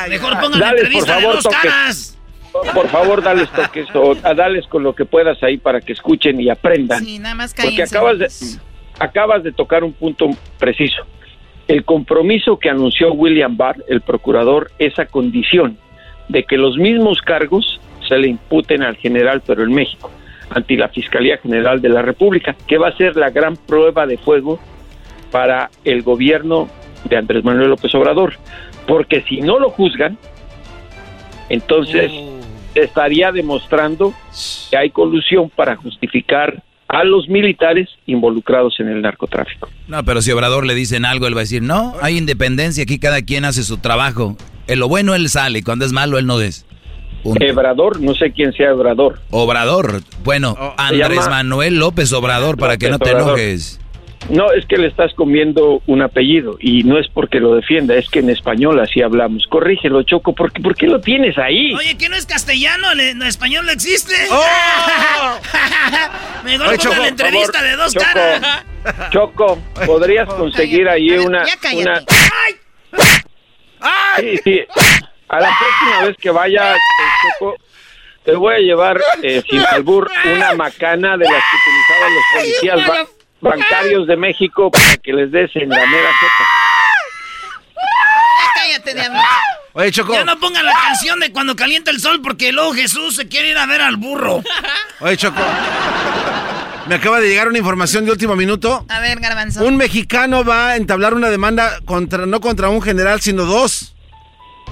Mejor 0.10 0.40
pongan 0.40 0.70
entrevista 0.72 1.14
por 1.14 1.22
favor, 1.22 1.36
de 1.36 1.42
dos 1.44 1.48
caras. 1.48 2.18
Por 2.74 2.88
favor, 2.88 3.24
dales 3.24 3.50
toques 3.52 3.88
o 3.94 4.16
dales 4.16 4.66
con 4.68 4.84
lo 4.84 4.96
que 4.96 5.06
puedas 5.06 5.42
ahí 5.44 5.58
para 5.58 5.82
que 5.82 5.94
escuchen 5.94 6.42
y 6.42 6.50
aprendan. 6.50 7.04
Sí, 7.04 7.20
nada 7.20 7.36
más 7.36 7.54
Porque 7.54 7.84
acabas 7.84 8.18
de, 8.18 8.28
acabas 9.00 9.44
de 9.44 9.52
tocar 9.52 9.84
un 9.84 9.94
punto 9.94 10.30
preciso. 10.58 11.04
El 11.68 11.86
compromiso 11.86 12.58
que 12.58 12.70
anunció 12.70 13.14
William 13.14 13.56
Barr, 13.56 13.78
el 13.88 14.02
procurador, 14.02 14.72
es 14.80 14.98
a 15.00 15.06
condición 15.06 15.78
de 16.28 16.44
que 16.44 16.58
los 16.58 16.78
mismos 16.78 17.22
cargos 17.22 17.80
se 18.08 18.18
le 18.18 18.28
imputen 18.28 18.82
al 18.82 18.98
general, 18.98 19.42
pero 19.46 19.64
en 19.64 19.72
México 19.74 20.12
ante 20.52 20.76
la 20.76 20.90
Fiscalía 20.90 21.38
General 21.38 21.82
de 21.82 21.90
la 21.90 22.02
República, 22.02 22.56
que 22.68 22.78
va 22.78 22.90
a 22.90 22.98
ser 22.98 23.16
la 23.16 23.30
gran 23.30 23.56
prueba 23.56 24.06
de 24.06 24.18
fuego 24.18 24.60
para 25.32 25.70
el 25.84 26.04
gobierno 26.04 26.70
de 27.06 27.18
Andrés 27.18 27.44
Manuel 27.44 27.70
López 27.70 27.94
Obrador, 27.96 28.34
porque 28.88 29.22
si 29.22 29.42
no 29.42 29.60
lo 29.60 29.70
juzgan, 29.70 30.18
entonces 31.50 32.12
oh. 32.14 32.40
estaría 32.76 33.32
demostrando 33.32 34.14
que 34.70 34.78
hay 34.78 34.90
colusión 34.90 35.50
para 35.50 35.76
justificar 35.76 36.62
a 36.88 37.06
los 37.06 37.30
militares 37.30 37.88
involucrados 38.06 38.78
en 38.82 38.90
el 38.90 39.02
narcotráfico. 39.02 39.70
No, 39.88 40.04
pero 40.04 40.22
si 40.22 40.32
Obrador 40.32 40.66
le 40.66 40.76
dicen 40.76 41.06
algo, 41.06 41.26
él 41.26 41.36
va 41.36 41.40
a 41.40 41.44
decir, 41.44 41.62
no, 41.62 41.94
hay 42.02 42.18
independencia, 42.18 42.84
aquí 42.84 43.00
cada 43.00 43.22
quien 43.22 43.46
hace 43.46 43.64
su 43.64 43.78
trabajo. 43.78 44.36
En 44.68 44.80
lo 44.80 44.90
bueno 44.90 45.16
él 45.16 45.30
sale, 45.30 45.64
cuando 45.64 45.86
es 45.86 45.94
malo 45.94 46.18
él 46.18 46.26
no 46.26 46.42
es. 46.42 46.66
Obrador, 47.24 48.02
no 48.02 48.14
sé 48.16 48.32
quién 48.32 48.54
sea 48.54 48.74
Obrador. 48.74 49.20
Obrador, 49.30 50.02
bueno, 50.24 50.56
oh, 50.60 50.74
Andrés 50.78 51.28
Manuel 51.30 51.78
López 51.78 52.12
Obrador, 52.14 52.58
para 52.58 52.78
que 52.78 52.90
no 52.90 53.00
te 53.00 53.12
enojes. 53.12 53.80
No, 54.30 54.52
es 54.52 54.66
que 54.66 54.78
le 54.78 54.88
estás 54.88 55.14
comiendo 55.16 55.82
un 55.88 56.02
apellido 56.02 56.56
y 56.60 56.84
no 56.84 57.00
es 57.00 57.08
porque 57.08 57.40
lo 57.40 57.56
defienda, 57.56 57.96
es 57.96 58.08
que 58.10 58.20
en 58.20 58.30
español 58.30 58.80
así 58.80 59.02
hablamos. 59.02 59.48
Corrígelo, 59.48 60.04
Choco, 60.04 60.34
¿por 60.34 60.52
qué, 60.52 60.62
¿por 60.62 60.76
qué 60.76 60.88
lo 60.88 61.02
tienes 61.02 61.38
ahí? 61.38 61.74
Oye, 61.74 61.98
¿qué 61.98 62.08
no 62.08 62.16
es 62.16 62.26
castellano? 62.26 62.92
¿En 62.92 63.22
español 63.24 63.66
no 63.66 63.72
existe? 63.72 64.14
¡Oh! 64.32 65.40
Mejor 66.46 66.68
Oye, 66.68 67.00
la 67.00 67.08
entrevista 67.08 67.64
de 67.64 67.76
dos 67.76 67.94
caras. 67.94 68.66
Choco, 69.12 69.60
¿podrías 69.86 70.28
conseguir 70.30 70.88
ahí 70.88 71.10
una... 71.12 71.44
una... 71.74 72.04
¡Ay! 72.08 72.56
¡Ay! 73.82 74.38
Sí, 74.38 74.42
sí. 74.44 74.60
A 75.32 75.40
la 75.40 75.50
próxima 75.58 76.08
vez 76.08 76.18
que 76.18 76.30
vaya, 76.30 76.76
te 78.26 78.36
voy 78.36 78.54
a 78.54 78.58
llevar 78.58 79.02
eh, 79.24 79.42
sin 79.50 79.62
albur 79.62 80.12
una 80.26 80.56
macana 80.56 81.16
de 81.16 81.24
las 81.24 81.42
que 81.42 81.58
utilizaban 81.58 82.14
los 82.14 82.24
policías 82.36 83.08
bancarios 83.40 84.08
de 84.08 84.18
México 84.18 84.70
para 84.70 84.98
que 84.98 85.14
les 85.14 85.32
des 85.32 85.50
en 85.56 85.70
la 85.70 85.86
mera. 85.88 86.10
Cállate, 88.56 88.94
de 88.94 89.04
Oye, 89.72 89.92
Choco. 89.92 90.12
Ya 90.12 90.26
no 90.26 90.38
pongan 90.38 90.66
la 90.66 90.74
canción 90.74 91.22
de 91.22 91.32
cuando 91.32 91.56
calienta 91.56 91.92
el 91.92 92.02
sol 92.02 92.22
porque 92.22 92.52
luego 92.52 92.74
Jesús 92.74 93.16
se 93.16 93.30
quiere 93.30 93.52
ir 93.52 93.58
a 93.58 93.66
ver 93.66 93.80
al 93.80 93.96
burro. 93.96 94.44
Oye, 95.00 95.16
Choco. 95.16 95.42
Me 96.88 96.96
acaba 96.96 97.22
de 97.22 97.30
llegar 97.30 97.48
una 97.48 97.58
información 97.58 98.04
de 98.04 98.12
último 98.12 98.36
minuto. 98.36 98.86
A 98.90 99.00
ver, 99.00 99.22
Garbanzo. 99.22 99.64
Un 99.64 99.78
mexicano 99.78 100.44
va 100.44 100.72
a 100.72 100.76
entablar 100.76 101.14
una 101.14 101.30
demanda 101.30 101.80
contra 101.86 102.26
no 102.26 102.42
contra 102.42 102.68
un 102.68 102.82
general, 102.82 103.22
sino 103.22 103.46
dos. 103.46 103.94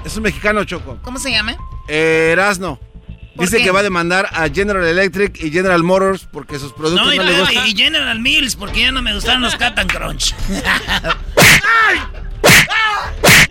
Es 0.06 0.18
un 0.18 0.24
mexicano, 0.24 0.64
Choco. 0.64 0.98
¿Cómo 1.02 1.20
se 1.20 1.32
llama? 1.32 1.56
Eh, 1.88 2.30
Erasno. 2.32 2.80
Dice 3.36 3.64
que 3.64 3.72
va 3.72 3.80
a 3.80 3.84
demandar 3.84 4.28
a 4.34 4.50
General 4.50 4.86
Electric 4.86 5.42
y 5.42 5.50
General 5.50 5.82
Motors 5.82 6.28
porque 6.32 6.60
sus 6.60 6.74
productos 6.74 7.16
no, 7.16 7.24
le 7.24 7.40
gustan. 7.40 7.68
Y 7.68 7.76
General 7.76 8.20
Mills 8.20 8.58
porque 8.58 8.82
ya 8.82 8.92
no 8.92 9.02
me 9.02 9.14
gustaron 9.14 9.42
los 9.42 9.56
Cat 9.56 9.80
Crunch. 9.92 10.36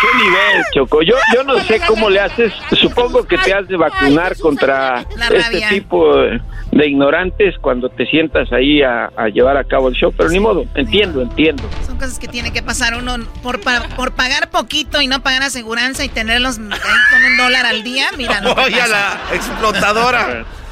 ¿Qué 0.00 0.18
nivel, 0.22 0.64
Choco? 0.74 1.02
Yo, 1.02 1.14
yo 1.34 1.44
no 1.44 1.58
sé 1.60 1.80
cómo 1.86 2.10
le 2.10 2.20
haces. 2.20 2.52
Supongo 2.78 3.24
que 3.24 3.38
te 3.38 3.54
has 3.54 3.66
de 3.68 3.76
vacunar 3.76 4.36
contra 4.38 5.04
este 5.30 5.66
tipo 5.68 6.14
de 6.16 6.86
ignorantes 6.86 7.54
cuando 7.60 7.88
te 7.88 8.04
sientas 8.06 8.52
ahí 8.52 8.82
a, 8.82 9.10
llevar 9.32 9.56
a 9.56 9.64
cabo 9.64 9.88
el 9.88 9.94
show, 9.94 10.12
pero 10.16 10.28
ni 10.28 10.40
modo, 10.40 10.66
entiendo, 10.74 11.22
entiendo. 11.22 11.62
Son 11.86 11.96
cosas 11.96 12.18
que 12.18 12.28
tiene 12.28 12.52
que 12.52 12.62
pasar 12.62 12.94
uno 12.96 13.16
por, 13.42 13.60
por 13.96 14.12
pagar 14.12 14.50
poquito 14.50 15.00
y 15.00 15.06
no 15.06 15.22
pagar 15.22 15.42
aseguranza 15.42 16.04
y 16.04 16.08
tenerlos 16.08 16.58
ahí 16.58 16.90
con 17.10 17.24
un 17.24 17.36
dólar 17.36 17.64
al 17.64 17.82
día. 17.82 18.08
Mira, 18.16 18.40
no. 18.40 18.52
Oye, 18.52 18.76
la 18.88 19.18
explotadora. 19.32 20.44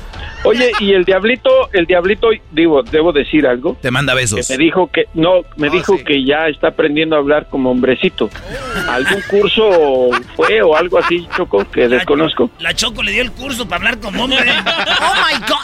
Oye, 0.44 0.72
y 0.80 0.92
el 0.92 1.04
diablito, 1.04 1.70
el 1.72 1.86
diablito, 1.86 2.28
digo, 2.50 2.82
debo 2.82 3.12
decir 3.12 3.46
algo. 3.46 3.76
Te 3.80 3.90
manda 3.90 4.12
besos. 4.14 4.50
me 4.50 4.56
dijo 4.56 4.90
que, 4.90 5.04
no, 5.14 5.42
me 5.56 5.70
dijo 5.70 5.96
que 6.04 6.24
ya 6.24 6.48
está 6.48 6.68
aprendiendo 6.68 7.16
a 7.16 7.20
hablar 7.20 7.48
como 7.48 7.70
hombrecito. 7.70 8.28
¿Algún 8.88 9.22
curso 9.22 10.10
fue 10.34 10.60
o 10.62 10.76
algo 10.76 10.98
así, 10.98 11.26
Choco, 11.36 11.64
que 11.70 11.88
desconozco? 11.88 12.50
La 12.58 12.74
Choco 12.74 13.02
le 13.02 13.12
dio 13.12 13.22
el 13.22 13.32
curso 13.32 13.68
para 13.68 13.76
hablar 13.76 14.00
como 14.00 14.24
hombre. 14.24 14.38
¡Oh, 15.00 15.14
my 15.14 15.38
God! 15.46 15.56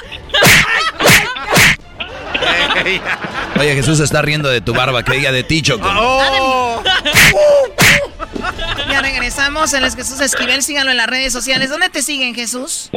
Oye, 3.59 3.75
Jesús 3.75 3.99
está 3.99 4.23
riendo 4.23 4.49
de 4.49 4.61
tu 4.61 4.73
barba, 4.73 5.03
que 5.03 5.15
diga 5.15 5.33
de 5.33 5.43
ti, 5.43 5.63
Choco. 5.63 5.91
Oh. 5.93 6.81
ya 8.91 9.03
regresamos. 9.03 9.75
en 9.75 9.83
es 9.85 9.97
Jesús 9.97 10.21
Esquivel. 10.21 10.63
Síganlo 10.63 10.93
en 10.93 10.99
las 10.99 11.09
redes 11.09 11.33
sociales. 11.33 11.71
¿Dónde 11.71 11.89
te 11.89 12.03
siguen, 12.03 12.37
Jesús? 12.37 12.91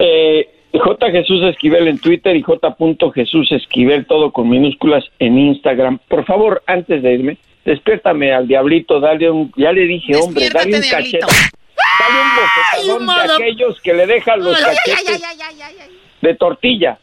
Eh 0.00 0.48
J. 0.72 1.10
Jesús 1.10 1.42
Esquivel 1.42 1.88
en 1.88 1.98
Twitter 1.98 2.36
y 2.36 2.42
J. 2.42 2.76
Jesús 3.14 3.50
Esquivel, 3.50 4.06
todo 4.06 4.30
con 4.32 4.48
minúsculas 4.48 5.04
en 5.18 5.38
Instagram. 5.38 5.98
Por 6.08 6.24
favor, 6.24 6.62
antes 6.66 7.02
de 7.02 7.14
irme, 7.14 7.38
despiértame 7.64 8.32
al 8.32 8.46
diablito, 8.46 9.00
dale 9.00 9.30
un, 9.30 9.52
ya 9.56 9.72
le 9.72 9.82
dije, 9.82 10.16
hombre, 10.16 10.48
dale 10.48 10.76
un 10.76 10.82
cachete. 10.82 11.26
Dale 11.98 12.96
un 12.96 13.06
bofetón 13.06 13.06
de 13.06 13.34
aquellos 13.34 13.80
que 13.80 13.94
le 13.94 14.06
dejan 14.06 14.44
los 14.44 14.58
cachetes 14.58 15.22
de 16.20 16.34
tortilla. 16.34 16.98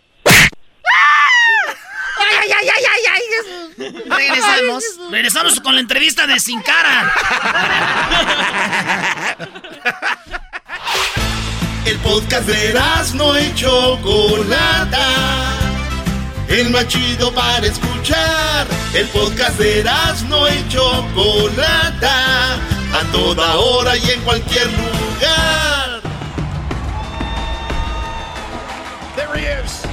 Regresamos. 3.77 4.83
Regresamos 5.11 5.59
con 5.59 5.75
la 5.75 5.81
entrevista 5.81 6.25
de 6.25 6.39
Sin 6.39 6.61
Cara. 6.61 7.13
El 11.87 11.97
podcast 11.99 12.45
de 12.45 12.73
no 13.15 13.39
y 13.39 13.53
Chocolata. 13.55 15.07
El 16.49 16.69
más 16.69 16.85
chido 16.89 17.33
para 17.33 17.65
escuchar. 17.65 18.67
El 18.93 19.07
podcast 19.07 19.57
de 19.57 19.85
no 20.27 20.49
y 20.49 20.67
Chocolata. 20.67 22.55
A 22.93 23.11
toda 23.13 23.55
hora 23.55 23.95
y 23.95 24.11
en 24.11 24.19
cualquier 24.23 24.67
lugar. 24.67 26.01
There 29.15 29.33
he 29.33 29.45
is. 29.45 29.85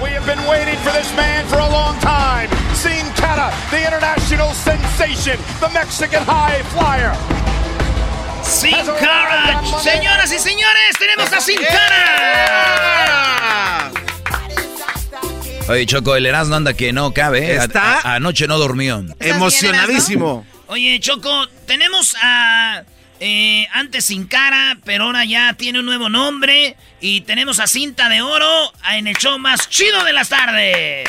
We 0.00 0.10
have 0.10 0.24
been 0.24 0.46
waiting 0.46 0.76
for 0.84 0.92
this 0.92 1.12
man 1.16 1.44
for 1.48 1.58
a 1.58 1.68
long 1.68 1.98
time. 1.98 2.48
Sin 2.72 3.04
the 3.72 3.84
international 3.84 4.52
sensation, 4.54 5.40
the 5.58 5.70
Mexican 5.70 6.22
high 6.22 6.62
flyer. 6.70 7.16
Sin 8.42 8.76
Cara. 9.00 9.62
Señoras 9.82 10.32
y 10.32 10.38
señores, 10.38 10.96
tenemos 10.98 11.32
a 11.32 11.40
Sin 11.40 11.60
Cara. 11.60 13.12
Oye, 15.68 15.86
Choco, 15.86 16.16
el 16.16 16.26
Erasmo 16.26 16.56
anda 16.56 16.74
que 16.74 16.92
no 16.92 17.14
cabe. 17.14 17.52
¿eh? 17.52 17.56
¿Está? 17.56 18.14
anoche 18.14 18.46
no 18.46 18.58
durmió. 18.58 19.04
Emocionadísimo. 19.20 20.44
Oye, 20.66 21.00
Choco, 21.00 21.48
tenemos 21.66 22.16
a... 22.22 22.82
Eh, 23.24 23.68
antes 23.72 24.06
sin 24.06 24.26
cara, 24.26 24.78
pero 24.84 25.04
ahora 25.04 25.24
ya 25.24 25.54
tiene 25.54 25.78
un 25.78 25.86
nuevo 25.86 26.08
nombre. 26.08 26.76
Y 27.00 27.20
tenemos 27.20 27.60
a 27.60 27.68
Cinta 27.68 28.08
de 28.08 28.20
Oro 28.20 28.72
en 28.92 29.06
el 29.06 29.14
show 29.14 29.38
más 29.38 29.68
chido 29.68 30.02
de 30.02 30.12
las 30.12 30.28
tardes. 30.28 31.08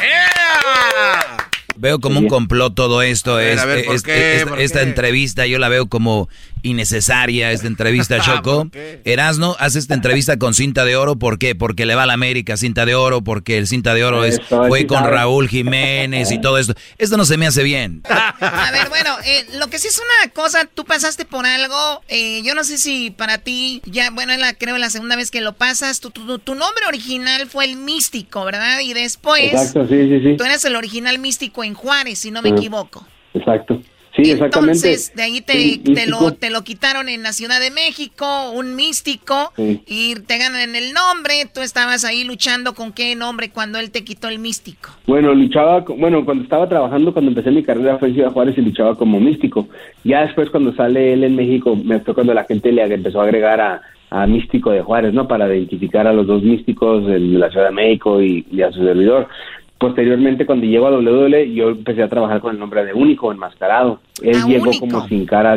Veo 1.75 1.99
como 1.99 2.19
un 2.19 2.27
complot 2.27 2.75
todo 2.75 3.01
esto. 3.01 3.39
esta 3.39 4.81
entrevista 4.83 5.47
yo 5.47 5.57
la 5.57 5.69
veo 5.69 5.87
como 5.87 6.29
innecesaria 6.63 7.51
esta 7.51 7.67
entrevista, 7.67 8.19
Choco. 8.21 8.69
Erasno 9.03 9.55
hace 9.59 9.79
esta 9.79 9.93
entrevista 9.93 10.37
con 10.37 10.53
cinta 10.53 10.85
de 10.85 10.95
oro, 10.95 11.17
¿por 11.17 11.37
qué? 11.37 11.55
Porque 11.55 11.85
le 11.85 11.95
va 11.95 12.03
a 12.03 12.05
la 12.05 12.13
América 12.13 12.57
cinta 12.57 12.85
de 12.85 12.95
oro, 12.95 13.21
porque 13.21 13.57
el 13.57 13.67
cinta 13.67 13.93
de 13.93 14.03
oro 14.03 14.23
es, 14.23 14.41
fue 14.41 14.87
con 14.87 15.03
Raúl 15.03 15.47
Jiménez 15.47 16.31
y 16.31 16.39
todo 16.39 16.57
esto. 16.57 16.73
Esto 16.97 17.17
no 17.17 17.25
se 17.25 17.37
me 17.37 17.45
hace 17.45 17.63
bien. 17.63 18.01
A 18.09 18.71
ver, 18.71 18.89
bueno, 18.89 19.15
eh, 19.25 19.45
lo 19.59 19.67
que 19.67 19.77
sí 19.77 19.87
es 19.87 19.99
una 19.99 20.31
cosa, 20.31 20.65
tú 20.73 20.85
pasaste 20.85 21.25
por 21.25 21.45
algo, 21.45 22.01
eh, 22.07 22.41
yo 22.43 22.55
no 22.55 22.63
sé 22.63 22.77
si 22.77 23.11
para 23.11 23.37
ti, 23.37 23.81
ya, 23.85 24.09
bueno, 24.11 24.35
la, 24.37 24.53
creo 24.53 24.77
la 24.77 24.89
segunda 24.89 25.15
vez 25.15 25.31
que 25.31 25.41
lo 25.41 25.53
pasas, 25.53 25.99
tu, 25.99 26.09
tu, 26.09 26.39
tu 26.39 26.55
nombre 26.55 26.85
original 26.87 27.47
fue 27.47 27.65
el 27.65 27.75
místico, 27.75 28.45
¿verdad? 28.45 28.79
Y 28.79 28.93
después, 28.93 29.53
Exacto, 29.53 29.87
sí, 29.87 30.07
sí, 30.09 30.19
sí. 30.23 30.37
tú 30.37 30.43
eres 30.43 30.63
el 30.65 30.75
original 30.75 31.19
místico 31.19 31.63
en 31.63 31.73
Juárez, 31.73 32.19
si 32.19 32.31
no 32.31 32.41
me 32.41 32.49
equivoco. 32.49 33.05
Exacto. 33.33 33.81
Sí, 34.15 34.29
exactamente. 34.29 34.77
Entonces, 34.77 35.15
de 35.15 35.23
ahí 35.23 35.41
te, 35.41 35.79
te, 35.79 36.05
lo, 36.07 36.33
te 36.33 36.51
lo 36.51 36.63
quitaron 36.63 37.09
en 37.09 37.23
la 37.23 37.33
Ciudad 37.33 37.59
de 37.59 37.71
México, 37.71 38.51
un 38.51 38.75
místico, 38.75 39.51
y 39.57 40.15
te 40.15 40.37
ganan 40.37 40.75
el 40.75 40.93
nombre. 40.93 41.47
Tú 41.51 41.61
estabas 41.61 42.05
ahí 42.05 42.23
luchando 42.23 42.75
con 42.75 42.93
qué 42.93 43.15
nombre 43.15 43.49
cuando 43.49 43.79
él 43.79 43.89
te 43.89 44.03
quitó 44.03 44.27
el 44.27 44.37
místico. 44.37 44.91
Bueno, 45.07 45.33
luchaba, 45.33 45.79
bueno, 45.79 46.23
cuando 46.25 46.43
estaba 46.43 46.69
trabajando, 46.69 47.11
cuando 47.11 47.31
empecé 47.31 47.49
mi 47.49 47.63
carrera 47.63 47.97
fue 47.97 48.09
en 48.09 48.13
Ciudad 48.15 48.31
Juárez 48.31 48.55
y 48.57 48.61
luchaba 48.61 48.95
como 48.95 49.19
místico. 49.19 49.67
Ya 50.03 50.21
después, 50.21 50.49
cuando 50.51 50.75
sale 50.75 51.13
él 51.13 51.23
en 51.23 51.35
México, 51.35 51.75
me 51.75 51.99
fue 51.99 52.13
cuando 52.13 52.35
la 52.35 52.43
gente 52.43 52.71
le 52.71 52.83
empezó 52.83 53.19
a 53.19 53.23
agregar 53.23 53.59
a, 53.61 53.81
a 54.11 54.27
místico 54.27 54.69
de 54.69 54.83
Juárez, 54.83 55.11
¿no? 55.13 55.27
Para 55.27 55.47
identificar 55.47 56.05
a 56.05 56.13
los 56.13 56.27
dos 56.27 56.43
místicos 56.43 57.07
de 57.07 57.19
la 57.19 57.49
Ciudad 57.49 57.69
de 57.69 57.75
México 57.75 58.21
y, 58.21 58.45
y 58.51 58.61
a 58.61 58.71
su 58.71 58.83
servidor. 58.83 59.27
Posteriormente, 59.77 60.45
cuando 60.45 60.65
llego 60.65 60.87
a 60.87 60.91
WWE, 60.97 61.53
yo 61.53 61.69
empecé 61.69 62.03
a 62.03 62.07
trabajar 62.09 62.39
con 62.39 62.53
el 62.53 62.59
nombre 62.59 62.85
de 62.85 62.93
Único, 62.93 63.31
enmascarado. 63.31 63.99
Él 64.21 64.35
Ah, 64.41 64.47
llegó 64.47 64.69
Único. 64.69 64.87
como 64.87 65.07
sin 65.07 65.25
cara, 65.25 65.55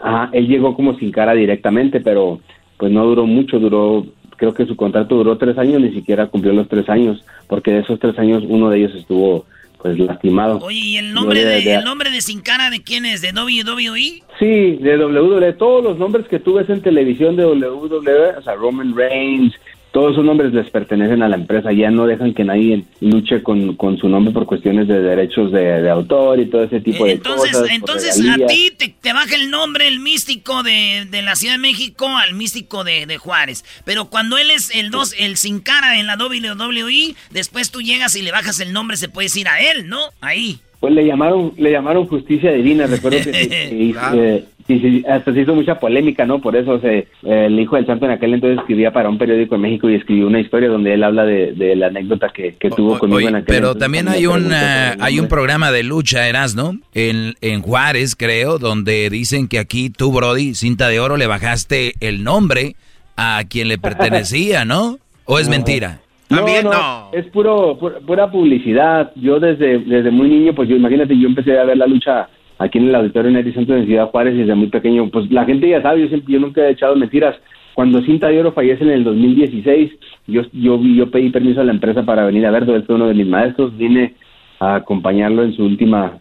Ajá, 0.00 0.28
él 0.32 0.46
llegó 0.48 0.74
como 0.76 0.96
sin 0.98 1.10
cara 1.10 1.32
directamente, 1.34 2.00
pero 2.00 2.40
pues 2.76 2.92
no 2.92 3.04
duró 3.06 3.26
mucho, 3.26 3.58
duró, 3.58 4.04
creo 4.36 4.52
que 4.52 4.66
su 4.66 4.76
contrato 4.76 5.14
duró 5.16 5.38
tres 5.38 5.56
años, 5.58 5.80
ni 5.80 5.92
siquiera 5.92 6.26
cumplió 6.26 6.52
los 6.52 6.68
tres 6.68 6.88
años, 6.88 7.24
porque 7.48 7.70
de 7.72 7.78
esos 7.80 7.98
tres 7.98 8.18
años 8.18 8.44
uno 8.46 8.68
de 8.70 8.78
ellos 8.78 8.94
estuvo 8.94 9.46
pues 9.80 9.98
lastimado. 9.98 10.58
Oye, 10.62 10.78
¿y 10.78 10.96
el 10.96 11.12
nombre 11.12 11.44
de- 11.44 11.74
el 11.74 11.84
nombre 11.84 12.10
de 12.10 12.20
Sin 12.22 12.40
Cara 12.40 12.70
de 12.70 12.82
quién 12.82 13.04
es? 13.04 13.20
¿De 13.22 13.32
WWE? 13.32 14.22
Sí, 14.38 14.76
de 14.80 14.96
WWE, 14.98 15.52
todos 15.54 15.84
los 15.84 15.98
nombres 15.98 16.26
que 16.26 16.38
tú 16.38 16.54
ves 16.54 16.68
en 16.70 16.80
televisión 16.80 17.36
de 17.36 17.44
WWE, 17.44 18.36
o 18.38 18.42
sea, 18.42 18.54
Roman 18.54 18.94
Reigns, 18.96 19.52
todos 19.94 20.10
esos 20.10 20.24
nombres 20.24 20.52
les 20.52 20.68
pertenecen 20.70 21.22
a 21.22 21.28
la 21.28 21.36
empresa, 21.36 21.70
ya 21.70 21.88
no 21.88 22.04
dejan 22.04 22.34
que 22.34 22.42
nadie 22.42 22.82
luche 23.00 23.44
con, 23.44 23.76
con 23.76 23.96
su 23.96 24.08
nombre 24.08 24.34
por 24.34 24.44
cuestiones 24.44 24.88
de 24.88 25.00
derechos 25.00 25.52
de, 25.52 25.82
de 25.82 25.88
autor 25.88 26.40
y 26.40 26.46
todo 26.46 26.64
ese 26.64 26.80
tipo 26.80 27.04
de 27.04 27.12
Entonces, 27.12 27.52
cosas. 27.52 27.70
entonces 27.70 28.28
a 28.28 28.44
ti 28.44 28.72
te, 28.76 28.88
te 28.88 29.12
baja 29.12 29.36
el 29.36 29.50
nombre, 29.52 29.86
el 29.86 30.00
místico 30.00 30.64
de, 30.64 31.06
de 31.08 31.22
la 31.22 31.36
Ciudad 31.36 31.54
de 31.54 31.58
México 31.58 32.08
al 32.08 32.34
místico 32.34 32.82
de, 32.82 33.06
de 33.06 33.18
Juárez. 33.18 33.64
Pero 33.84 34.06
cuando 34.06 34.36
él 34.36 34.50
es 34.50 34.74
el 34.74 34.90
dos, 34.90 35.14
el 35.16 35.36
sin 35.36 35.60
cara 35.60 35.96
en 36.00 36.08
la 36.08 36.16
WWE, 36.16 37.14
después 37.30 37.70
tú 37.70 37.80
llegas 37.80 38.16
y 38.16 38.22
le 38.22 38.32
bajas 38.32 38.58
el 38.58 38.72
nombre, 38.72 38.96
se 38.96 39.08
puede 39.08 39.26
decir 39.26 39.46
a 39.46 39.60
él, 39.60 39.88
¿no? 39.88 40.00
Ahí. 40.20 40.58
Pues 40.80 40.92
le 40.92 41.06
llamaron, 41.06 41.52
le 41.56 41.70
llamaron 41.70 42.08
justicia 42.08 42.50
divina, 42.52 42.88
recuerdo 42.88 43.18
que, 43.18 43.30
que 43.30 43.94
eh, 44.12 44.44
y 44.66 44.78
se- 44.80 45.08
hasta 45.10 45.32
se 45.34 45.40
hizo 45.42 45.54
mucha 45.54 45.78
polémica, 45.78 46.24
¿no? 46.24 46.40
Por 46.40 46.56
eso 46.56 46.80
se, 46.80 46.98
eh, 46.98 47.06
el 47.22 47.58
hijo 47.60 47.76
del 47.76 47.86
santo 47.86 48.06
en 48.06 48.12
aquel 48.12 48.34
entonces 48.34 48.58
escribía 48.60 48.92
para 48.92 49.08
un 49.08 49.18
periódico 49.18 49.54
en 49.56 49.60
México 49.60 49.90
y 49.90 49.94
escribió 49.94 50.26
una 50.26 50.40
historia 50.40 50.68
donde 50.68 50.94
él 50.94 51.04
habla 51.04 51.24
de, 51.24 51.52
de 51.52 51.76
la 51.76 51.88
anécdota 51.88 52.30
que, 52.30 52.54
que 52.54 52.70
tuvo 52.70 52.98
conmigo 52.98 53.18
Oye, 53.18 53.28
en 53.28 53.34
aquel 53.36 53.46
pero 53.46 53.58
entonces 53.68 53.80
también 53.80 54.08
hay 54.08 54.22
me 54.22 54.28
un, 54.28 54.34
preguntó 54.34 54.56
ah, 54.58 54.96
hay 55.00 55.20
un 55.20 55.28
programa 55.28 55.70
de 55.70 55.82
lucha, 55.82 56.28
Erasno, 56.28 56.78
en, 56.94 57.34
en 57.40 57.60
Juárez, 57.62 58.16
creo, 58.16 58.58
donde 58.58 59.10
dicen 59.10 59.48
que 59.48 59.58
aquí 59.58 59.90
tú, 59.90 60.12
Brody, 60.12 60.54
cinta 60.54 60.88
de 60.88 61.00
oro, 61.00 61.16
le 61.16 61.26
bajaste 61.26 61.92
el 62.00 62.24
nombre 62.24 62.76
a 63.16 63.42
quien 63.48 63.68
le 63.68 63.78
pertenecía, 63.78 64.64
¿no? 64.64 64.98
¿O 65.26 65.38
es 65.38 65.46
No. 65.48 65.50
mentira? 65.50 66.00
No, 66.30 66.40
no, 66.62 67.10
es 67.12 67.26
puro, 67.26 67.78
pu- 67.78 68.00
pura 68.04 68.28
publicidad. 68.30 69.12
Yo 69.14 69.38
desde, 69.38 69.78
desde 69.80 70.10
muy 70.10 70.28
niño, 70.28 70.54
pues 70.54 70.68
yo 70.68 70.74
imagínate, 70.74 71.16
yo 71.16 71.28
empecé 71.28 71.56
a 71.58 71.64
ver 71.64 71.76
la 71.76 71.86
lucha 71.86 72.28
aquí 72.58 72.78
en 72.78 72.88
el 72.88 72.94
auditorio 72.94 73.30
Neri 73.30 73.52
Santos 73.52 73.76
en 73.76 73.86
Ciudad 73.86 74.10
Juárez 74.10 74.36
desde 74.36 74.54
muy 74.54 74.68
pequeño. 74.68 75.08
Pues 75.10 75.30
la 75.30 75.44
gente 75.44 75.68
ya 75.68 75.82
sabe, 75.82 76.02
yo, 76.02 76.08
siempre, 76.08 76.32
yo 76.32 76.40
nunca 76.40 76.66
he 76.66 76.70
echado 76.70 76.96
mentiras. 76.96 77.36
Cuando 77.74 78.02
Cinta 78.02 78.28
de 78.28 78.38
Oro 78.38 78.52
fallece 78.52 78.84
en 78.84 78.90
el 78.90 79.04
2016, 79.04 79.90
yo, 80.28 80.42
yo, 80.52 80.80
yo 80.80 81.10
pedí 81.10 81.30
permiso 81.30 81.60
a 81.60 81.64
la 81.64 81.72
empresa 81.72 82.04
para 82.04 82.24
venir 82.24 82.46
a 82.46 82.50
verlo. 82.50 82.76
Él 82.76 82.84
fue 82.84 82.94
uno 82.94 83.08
de 83.08 83.14
mis 83.14 83.26
maestros. 83.26 83.76
Vine 83.76 84.14
a 84.60 84.76
acompañarlo 84.76 85.42
en 85.42 85.54
su 85.54 85.64
última 85.64 86.18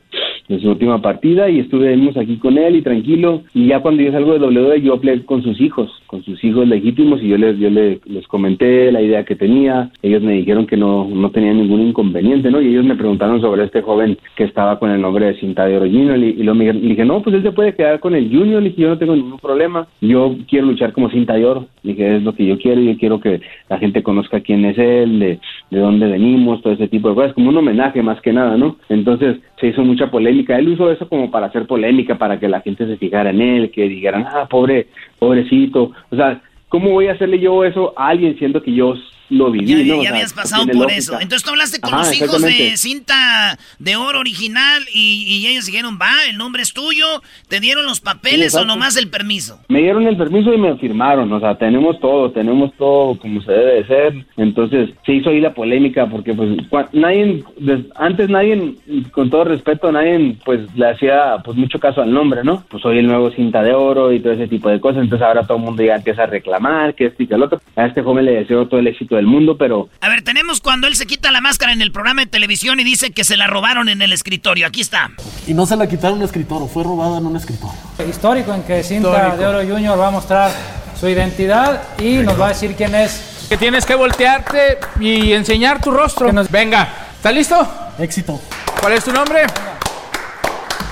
en 0.50 0.60
su 0.62 0.70
última 0.70 1.02
partida 1.02 1.50
y 1.50 1.60
estuvimos 1.60 2.18
aquí 2.18 2.38
con 2.38 2.58
él 2.58 2.76
y 2.76 2.82
tranquilo. 2.82 3.44
Y 3.54 3.68
ya 3.68 3.80
cuando 3.80 4.04
yo 4.04 4.12
salgo 4.12 4.34
de 4.34 4.40
W 4.40 4.82
yo 4.82 4.94
hablé 4.94 5.24
con 5.26 5.42
sus 5.44 5.60
hijos 5.62 5.90
con 6.08 6.24
sus 6.24 6.44
hijos 6.44 6.68
legítimos 6.68 7.22
y 7.24 7.30
yo 7.30 7.38
les 7.38 7.58
yo 7.58 7.70
le- 7.70 8.00
les 8.06 8.28
comenté 8.28 8.92
la 8.92 9.02
idea 9.02 9.24
que 9.26 9.36
tenía. 9.36 9.90
Ellos 10.04 10.22
me 10.22 10.34
dijeron 10.34 10.68
que 10.68 10.78
no 10.78 11.08
no 11.10 11.30
tenían 11.32 11.58
ningún 11.58 11.82
inconveniente 11.82 12.52
no 12.52 12.62
y 12.62 12.68
ellos 12.68 12.86
me 12.86 12.96
preguntaron 12.96 13.42
sobre 13.42 13.64
este 13.64 13.82
joven 13.82 14.18
que 14.36 14.44
estaba 14.44 14.78
con 14.80 14.92
el 14.92 15.02
nombre 15.02 15.26
de 15.28 15.36
Cinta 15.40 15.66
de 15.66 15.78
Oro 15.78 15.86
Junior 15.86 16.18
y, 16.18 16.30
y 16.40 16.44
luego 16.44 16.56
me, 16.56 16.72
dije 16.74 17.06
no 17.06 17.22
pues 17.22 17.36
él 17.36 17.44
se 17.44 17.52
puede 17.52 17.74
quedar 17.74 18.00
con 18.00 18.14
el 18.16 18.30
Junior 18.30 18.62
le 18.62 18.70
dije 18.70 18.82
yo 18.84 18.90
no 18.90 18.98
tengo 18.98 19.16
ningún 19.16 19.40
problema 19.40 19.88
yo 20.02 20.36
quiero 20.50 20.68
luchar 20.68 20.94
como 20.94 21.10
Cinta 21.10 21.34
de 21.36 21.46
Oro 21.46 21.68
dije 21.84 22.18
es 22.18 22.24
lo 22.24 22.34
que 22.36 22.46
yo 22.46 22.58
quiero 22.58 22.82
yo 22.82 22.98
quiero 22.98 23.20
que 23.20 23.42
la 23.70 23.78
gente 23.80 24.04
conozca 24.04 24.42
quién 24.42 24.66
es 24.66 24.78
él 24.78 25.20
de, 25.20 25.40
de 25.72 25.80
dónde 25.80 26.08
venimos 26.08 26.62
todo 26.62 26.74
ese 26.74 26.88
tipo 26.88 27.10
de 27.10 27.16
cosas 27.16 27.34
como 27.34 27.50
un 27.50 27.58
homenaje 27.58 28.02
más 28.04 28.20
que 28.22 28.34
nada 28.34 28.58
no 28.58 28.76
entonces 28.90 29.38
se 29.60 29.68
hizo 29.68 29.84
mucha 29.84 30.12
polémica 30.12 30.33
él 30.40 30.70
usó 30.70 30.92
eso 30.92 31.08
como 31.08 31.32
para 31.32 31.48
hacer 31.48 31.66
polémica 31.68 32.18
para 32.18 32.40
que 32.40 32.48
la 32.48 32.62
gente 32.62 32.86
se 32.86 32.98
fijara 32.98 33.30
en 33.30 33.42
él 33.42 33.72
que 33.72 33.88
dijeran 33.88 34.26
ah 34.28 34.48
pobre 34.50 34.88
pobrecito 35.20 35.92
o 36.10 36.16
sea 36.16 36.42
cómo 36.70 36.92
voy 36.92 37.08
a 37.08 37.14
hacerle 37.14 37.40
yo 37.40 37.64
eso 37.64 37.94
a 37.96 38.10
alguien 38.10 38.38
siendo 38.38 38.62
que 38.62 38.74
yo 38.74 38.96
lo 39.38 39.52
viví 39.52 39.66
Ya, 39.68 39.78
¿no? 39.78 39.84
ya 39.84 39.96
O 39.96 40.02
sea, 40.02 40.12
habías 40.12 40.34
pasado 40.34 40.66
por 40.66 40.76
lógica. 40.76 40.96
eso. 40.96 41.14
Entonces 41.20 41.44
tú 41.44 41.50
hablaste 41.52 41.80
con 41.82 41.94
Ajá, 41.94 42.04
los 42.04 42.16
hijos 42.16 42.42
de 42.42 42.78
cinta 42.78 43.58
de 43.80 43.96
oro 43.96 44.20
original 44.20 44.84
y, 44.94 45.24
y 45.28 45.48
ellos 45.48 45.66
dijeron, 45.66 45.98
va, 46.02 46.12
el 46.30 46.38
nombre 46.38 46.62
es 46.62 46.74
tuyo, 46.74 47.06
te 47.48 47.60
dieron 47.60 47.86
los 47.86 48.00
papeles 48.02 48.56
o 48.56 48.66
nomás 48.66 48.96
el 48.98 49.10
permiso. 49.10 49.60
me 49.70 49.82
dieron 49.82 50.08
el 50.08 50.18
permiso 50.18 50.54
y 50.54 50.58
me 50.58 50.76
firmaron, 50.78 51.32
o 51.32 51.40
sea, 51.40 51.56
tenemos 51.58 52.00
todo, 52.00 52.32
tenemos 52.32 52.72
todo 52.78 53.18
como 53.20 53.42
se 53.42 53.52
debe 53.52 53.74
de 53.76 53.88
ser. 53.88 54.26
Entonces, 54.38 54.90
se 55.06 55.14
hizo 55.14 55.30
ahí 55.30 55.40
la 55.42 55.54
polémica 55.54 56.08
porque 56.08 56.34
pues 56.34 56.50
nadie 56.94 57.44
antes 57.96 58.30
nadie 58.30 58.76
con 59.12 59.30
todo 59.30 59.44
respeto 59.46 59.92
nadie 59.92 60.36
pues 60.46 60.62
le 60.76 60.90
hacía 60.90 61.38
pues 61.44 61.58
mucho 61.58 61.80
caso 61.80 62.02
al 62.02 62.12
nombre, 62.14 62.44
¿no? 62.44 62.64
Pues 62.70 62.82
soy 62.84 62.98
el 63.00 63.08
nuevo 63.08 63.32
cinta 63.32 63.62
de 63.62 63.74
oro 63.74 64.12
y 64.12 64.20
todo 64.20 64.34
ese 64.34 64.48
tipo 64.48 64.70
de 64.70 64.80
cosas, 64.80 65.04
entonces 65.04 65.26
ahora 65.26 65.44
todo 65.46 65.58
el 65.58 65.64
mundo 65.64 65.84
ya 65.84 65.96
empieza 65.96 66.24
a 66.24 66.28
reclamar 66.28 66.94
que 66.96 67.06
esto 67.08 67.24
y 67.24 67.28
que 67.28 67.36
el 67.36 67.44
otro. 67.44 67.62
A 67.76 67.86
este 67.86 68.02
joven 68.02 68.26
le 68.26 68.34
deseo 68.34 68.68
todo 68.68 68.80
el 68.80 68.88
éxito 68.88 69.16
del 69.16 69.23
mundo, 69.28 69.58
pero 69.58 69.90
A 70.02 70.10
ver, 70.10 70.22
tenemos 70.24 70.62
cuando 70.62 70.88
él 70.88 70.96
se 70.96 71.06
quita 71.06 71.32
la 71.32 71.42
máscara 71.42 71.74
en 71.74 71.82
el 71.82 71.92
programa 71.92 72.22
de 72.22 72.28
televisión 72.28 72.80
y 72.80 72.84
dice 72.84 73.12
que 73.12 73.24
se 73.24 73.38
la 73.38 73.48
robaron 73.48 73.90
en 73.90 74.02
el 74.02 74.14
escritorio. 74.14 74.68
Aquí 74.68 74.82
está. 74.82 75.12
Y 75.48 75.54
no 75.54 75.66
se 75.66 75.76
la 75.76 75.88
quitaron 75.88 76.18
un 76.20 76.24
escritor, 76.24 76.68
fue 76.70 76.84
robada 76.84 77.18
en 77.18 77.26
un 77.26 77.36
escritor. 77.36 77.70
Histórico 78.08 78.54
en 78.54 78.64
que 78.64 78.84
Cinta 78.84 79.10
Histórico. 79.10 79.38
de 79.38 79.46
Oro 79.46 79.60
Junior 79.68 80.00
va 80.00 80.08
a 80.08 80.12
mostrar 80.12 80.52
su 81.00 81.08
identidad 81.08 81.82
y 82.00 82.18
nos 82.18 82.40
va 82.40 82.48
a 82.48 82.50
decir 82.50 82.76
quién 82.76 82.96
es. 82.96 83.46
Que 83.50 83.58
tienes 83.58 83.86
que 83.86 83.96
voltearte 83.96 84.80
y 85.00 85.34
enseñar 85.34 85.82
tu 85.82 85.92
rostro. 85.92 86.32
Venga, 86.50 86.88
¿estás 87.16 87.34
listo? 87.34 87.68
Éxito. 88.00 88.40
¿Cuál 88.80 88.94
es 88.94 89.04
tu 89.04 89.12
nombre? 89.12 89.42